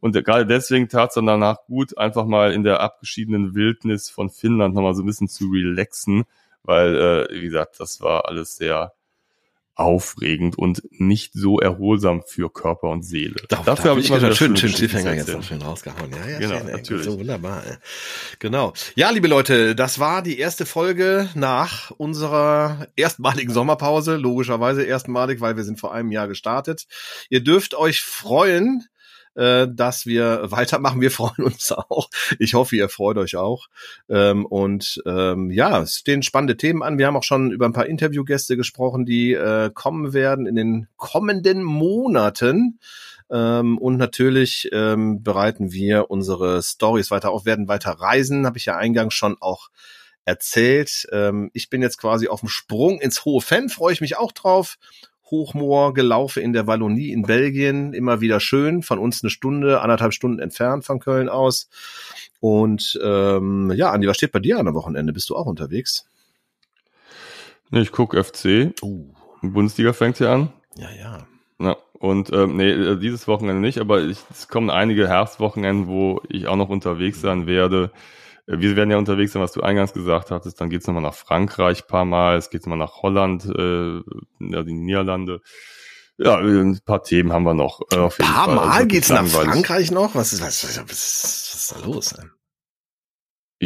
Und 0.00 0.12
gerade 0.24 0.46
deswegen 0.46 0.88
tat 0.88 1.10
es 1.10 1.14
dann 1.14 1.26
danach 1.26 1.58
gut, 1.66 1.96
einfach 1.96 2.26
mal 2.26 2.52
in 2.52 2.64
der 2.64 2.80
abgeschiedenen 2.80 3.54
Wildnis 3.54 4.10
von 4.10 4.30
Finnland 4.30 4.74
nochmal 4.74 4.94
so 4.94 5.02
ein 5.02 5.06
bisschen 5.06 5.28
zu 5.28 5.46
relaxen. 5.48 6.24
Weil, 6.64 6.96
äh, 6.96 7.34
wie 7.34 7.42
gesagt, 7.42 7.78
das 7.78 8.00
war 8.00 8.28
alles 8.28 8.56
sehr 8.56 8.92
aufregend 9.76 10.56
und 10.58 10.82
nicht 10.90 11.34
so 11.34 11.60
erholsam 11.60 12.22
für 12.26 12.50
Körper 12.50 12.88
und 12.88 13.02
Seele. 13.02 13.36
Doch, 13.48 13.64
Dafür 13.64 13.90
habe 13.90 14.00
ich 14.00 14.08
mal 14.08 14.34
schönen 14.34 14.54
Geschichten 14.54 14.76
Cliffhanger 14.76 15.14
jetzt 15.14 15.28
noch 15.32 15.42
schön 15.42 15.60
rausgehauen. 15.60 16.10
Ja, 16.10 16.30
ja, 16.30 16.38
Genau, 16.38 16.58
schön, 16.58 16.66
natürlich. 16.66 17.04
So 17.04 17.18
wunderbar. 17.18 17.62
Genau. 18.38 18.72
Ja, 18.94 19.10
liebe 19.10 19.28
Leute, 19.28 19.74
das 19.74 19.98
war 19.98 20.22
die 20.22 20.38
erste 20.38 20.64
Folge 20.64 21.28
nach 21.34 21.90
unserer 21.90 22.88
erstmaligen 22.96 23.52
Sommerpause. 23.52 24.16
Logischerweise 24.16 24.82
erstmalig, 24.82 25.40
weil 25.42 25.56
wir 25.56 25.64
sind 25.64 25.78
vor 25.78 25.92
einem 25.92 26.10
Jahr 26.10 26.26
gestartet. 26.26 26.86
Ihr 27.28 27.44
dürft 27.44 27.74
euch 27.74 28.00
freuen, 28.00 28.86
äh, 29.36 29.68
dass 29.70 30.06
wir 30.06 30.50
weitermachen. 30.50 31.00
Wir 31.00 31.10
freuen 31.12 31.44
uns 31.44 31.72
auch. 31.72 32.08
Ich 32.38 32.54
hoffe, 32.54 32.76
ihr 32.76 32.88
freut 32.88 33.18
euch 33.18 33.36
auch. 33.36 33.68
Ähm, 34.08 34.46
und 34.46 35.02
ähm, 35.06 35.50
ja, 35.50 35.82
es 35.82 35.98
stehen 35.98 36.22
spannende 36.22 36.56
Themen 36.56 36.82
an. 36.82 36.98
Wir 36.98 37.06
haben 37.06 37.16
auch 37.16 37.22
schon 37.22 37.52
über 37.52 37.66
ein 37.66 37.72
paar 37.72 37.86
Interviewgäste 37.86 38.56
gesprochen, 38.56 39.04
die 39.04 39.32
äh, 39.32 39.70
kommen 39.72 40.12
werden 40.12 40.46
in 40.46 40.56
den 40.56 40.88
kommenden 40.96 41.62
Monaten. 41.62 42.78
Ähm, 43.30 43.78
und 43.78 43.96
natürlich 43.96 44.68
ähm, 44.72 45.22
bereiten 45.22 45.72
wir 45.72 46.10
unsere 46.10 46.62
Stories 46.62 47.10
weiter 47.10 47.30
auf, 47.30 47.44
werden 47.44 47.68
weiter 47.68 47.92
reisen, 47.92 48.46
habe 48.46 48.58
ich 48.58 48.66
ja 48.66 48.76
eingangs 48.76 49.14
schon 49.14 49.36
auch 49.40 49.68
erzählt. 50.24 51.06
Ähm, 51.12 51.50
ich 51.52 51.70
bin 51.70 51.82
jetzt 51.82 51.98
quasi 51.98 52.28
auf 52.28 52.40
dem 52.40 52.48
Sprung 52.48 53.00
ins 53.00 53.24
hohe 53.24 53.40
Fan, 53.40 53.68
freue 53.68 53.92
ich 53.92 54.00
mich 54.00 54.16
auch 54.16 54.32
drauf. 54.32 54.76
Hochmoor 55.30 55.94
gelaufen 55.94 56.42
in 56.42 56.52
der 56.52 56.66
Wallonie 56.66 57.10
in 57.10 57.22
Belgien, 57.22 57.92
immer 57.92 58.20
wieder 58.20 58.40
schön, 58.40 58.82
von 58.82 58.98
uns 58.98 59.22
eine 59.22 59.30
Stunde, 59.30 59.80
anderthalb 59.80 60.12
Stunden 60.12 60.38
entfernt 60.38 60.84
von 60.84 61.00
Köln 61.00 61.28
aus. 61.28 61.68
Und 62.40 62.98
ähm, 63.02 63.72
ja, 63.74 63.90
Andi, 63.90 64.06
was 64.06 64.16
steht 64.16 64.32
bei 64.32 64.38
dir 64.38 64.58
an 64.58 64.68
am 64.68 64.74
Wochenende? 64.74 65.12
Bist 65.12 65.28
du 65.30 65.36
auch 65.36 65.46
unterwegs? 65.46 66.06
Nee, 67.70 67.80
ich 67.80 67.92
guck 67.92 68.14
FC. 68.14 68.72
Oh, 68.82 69.06
Die 69.42 69.48
Bundesliga 69.48 69.92
fängt 69.92 70.18
hier 70.18 70.30
an. 70.30 70.52
ja, 70.76 70.88
ja. 70.90 71.26
Ja, 71.58 71.74
und 71.94 72.30
ähm, 72.34 72.56
nee, 72.58 72.70
äh, 72.70 72.98
dieses 72.98 73.26
Wochenende 73.26 73.62
nicht, 73.62 73.78
aber 73.78 74.02
ich, 74.02 74.18
es 74.30 74.46
kommen 74.48 74.68
einige 74.68 75.08
Herbstwochenenden, 75.08 75.88
wo 75.88 76.20
ich 76.28 76.46
auch 76.48 76.56
noch 76.56 76.68
unterwegs 76.68 77.22
sein 77.22 77.46
werde. 77.46 77.90
Wir 78.46 78.76
werden 78.76 78.90
ja 78.90 78.96
unterwegs 78.96 79.32
sein, 79.32 79.42
was 79.42 79.52
du 79.52 79.60
eingangs 79.60 79.92
gesagt 79.92 80.30
hattest. 80.30 80.60
Dann 80.60 80.70
geht's 80.70 80.86
nochmal 80.86 81.02
nach 81.02 81.14
Frankreich 81.14 81.86
paar 81.86 82.04
Mal, 82.04 82.36
es 82.36 82.48
geht 82.50 82.62
nochmal 82.62 82.78
nach 82.78 83.02
Holland, 83.02 83.44
äh, 83.44 83.96
ja, 84.38 84.62
die 84.62 84.72
Niederlande. 84.72 85.40
Ja, 86.18 86.38
ein 86.38 86.80
paar 86.84 87.02
Themen 87.02 87.32
haben 87.32 87.44
wir 87.44 87.54
noch. 87.54 87.80
Äh, 87.92 87.96
auf 87.96 88.18
jeden 88.18 88.30
Ein 88.30 88.34
paar 88.34 88.44
Fall. 88.46 88.58
Also 88.58 88.68
Mal 88.68 88.78
wirklich 88.78 88.92
geht's 88.92 89.08
nach. 89.10 89.26
Frankreich 89.26 89.90
noch? 89.90 90.14
Was 90.14 90.32
ist, 90.32 90.40
was, 90.40 90.64
was, 90.64 90.78
was, 90.78 90.88
was 90.88 91.54
ist 91.54 91.74
da 91.74 91.84
los? 91.84 92.12
Ey? 92.12 92.24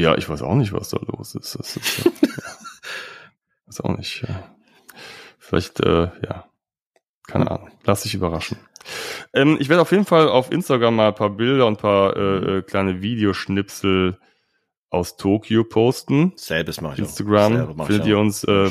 Ja, 0.03 0.16
ich 0.16 0.28
weiß 0.28 0.43
auch 0.43 0.55
nicht, 0.55 0.72
was 0.72 0.91
da 0.91 0.99
los 1.07 1.35
ist. 1.35 1.59
Das 1.59 1.76
ist 1.76 2.05
ja, 2.05 2.11
weiß 3.66 3.81
auch 3.83 3.97
nicht. 3.97 4.22
Ja. 4.22 4.57
Vielleicht, 5.39 5.81
äh, 5.81 6.11
ja, 6.22 6.49
keine 7.26 7.51
Ahnung. 7.51 7.70
Lass 7.85 8.03
dich 8.03 8.14
überraschen. 8.14 8.59
Ähm, 9.33 9.57
ich 9.61 9.68
werde 9.68 9.83
auf 9.83 9.93
jeden 9.93 10.07
Fall 10.07 10.28
auf 10.28 10.51
Instagram 10.51 10.97
mal 10.97 11.09
ein 11.09 11.14
paar 11.14 11.31
Bilder 11.31 11.66
und 11.66 11.74
ein 11.74 11.81
paar 11.81 12.16
äh, 12.16 12.59
äh, 12.59 12.62
kleine 12.62 13.03
Videoschnipsel 13.03 14.18
aus 14.91 15.16
Tokio 15.16 15.64
posten. 15.64 16.32
Selbes 16.36 16.80
mache 16.80 16.95
ich. 16.95 16.99
Instagram 17.01 17.74
mach 17.76 17.88
ich 17.88 17.93
findet 17.93 18.07
ihr 18.09 18.16
auch. 18.18 18.22
uns 18.22 18.45
äh, 18.45 18.70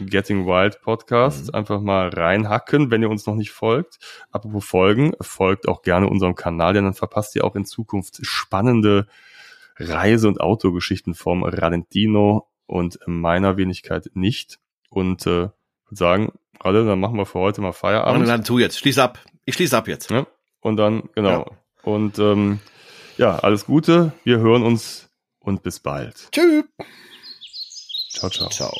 Getting 0.00 0.46
Wild 0.46 0.80
Podcast. 0.80 1.48
Mhm. 1.48 1.54
Einfach 1.54 1.80
mal 1.80 2.08
reinhacken, 2.08 2.90
wenn 2.90 3.02
ihr 3.02 3.10
uns 3.10 3.26
noch 3.26 3.34
nicht 3.34 3.50
folgt. 3.50 3.98
Apropos 4.30 4.64
folgen, 4.64 5.12
folgt 5.20 5.66
auch 5.68 5.82
gerne 5.82 6.08
unserem 6.08 6.34
Kanal, 6.36 6.72
denn 6.74 6.84
dann 6.84 6.94
verpasst 6.94 7.34
ihr 7.36 7.44
auch 7.44 7.56
in 7.56 7.64
Zukunft 7.64 8.18
spannende 8.22 9.06
Reise- 9.76 10.28
und 10.28 10.40
Autogeschichten 10.40 11.14
vom 11.14 11.42
Ralentino 11.44 12.48
und 12.66 12.98
meiner 13.06 13.56
Wenigkeit 13.56 14.10
nicht. 14.14 14.58
Und 14.90 15.26
äh, 15.26 15.48
würde 15.48 15.52
sagen, 15.90 16.32
alle, 16.60 16.84
dann 16.84 17.00
machen 17.00 17.16
wir 17.16 17.26
für 17.26 17.38
heute 17.40 17.60
mal 17.60 17.68
Und 17.68 17.74
Feierabend. 17.74 18.28
dann 18.28 18.44
tu 18.44 18.58
jetzt. 18.58 18.78
Schließ 18.78 18.98
ab. 18.98 19.18
Ich 19.44 19.54
schließe 19.54 19.76
ab 19.76 19.88
jetzt. 19.88 20.10
Ja, 20.10 20.26
und 20.60 20.76
dann, 20.76 21.08
genau. 21.14 21.30
Ja. 21.30 21.46
Und 21.82 22.18
ähm, 22.18 22.60
ja, 23.16 23.36
alles 23.36 23.64
Gute. 23.66 24.12
Wir 24.24 24.38
hören 24.38 24.62
uns 24.62 25.07
und 25.48 25.62
bis 25.62 25.80
bald. 25.80 26.28
Tschüss. 26.30 26.64
Ciao, 28.10 28.30
ciao. 28.30 28.48
Ciao. 28.50 28.72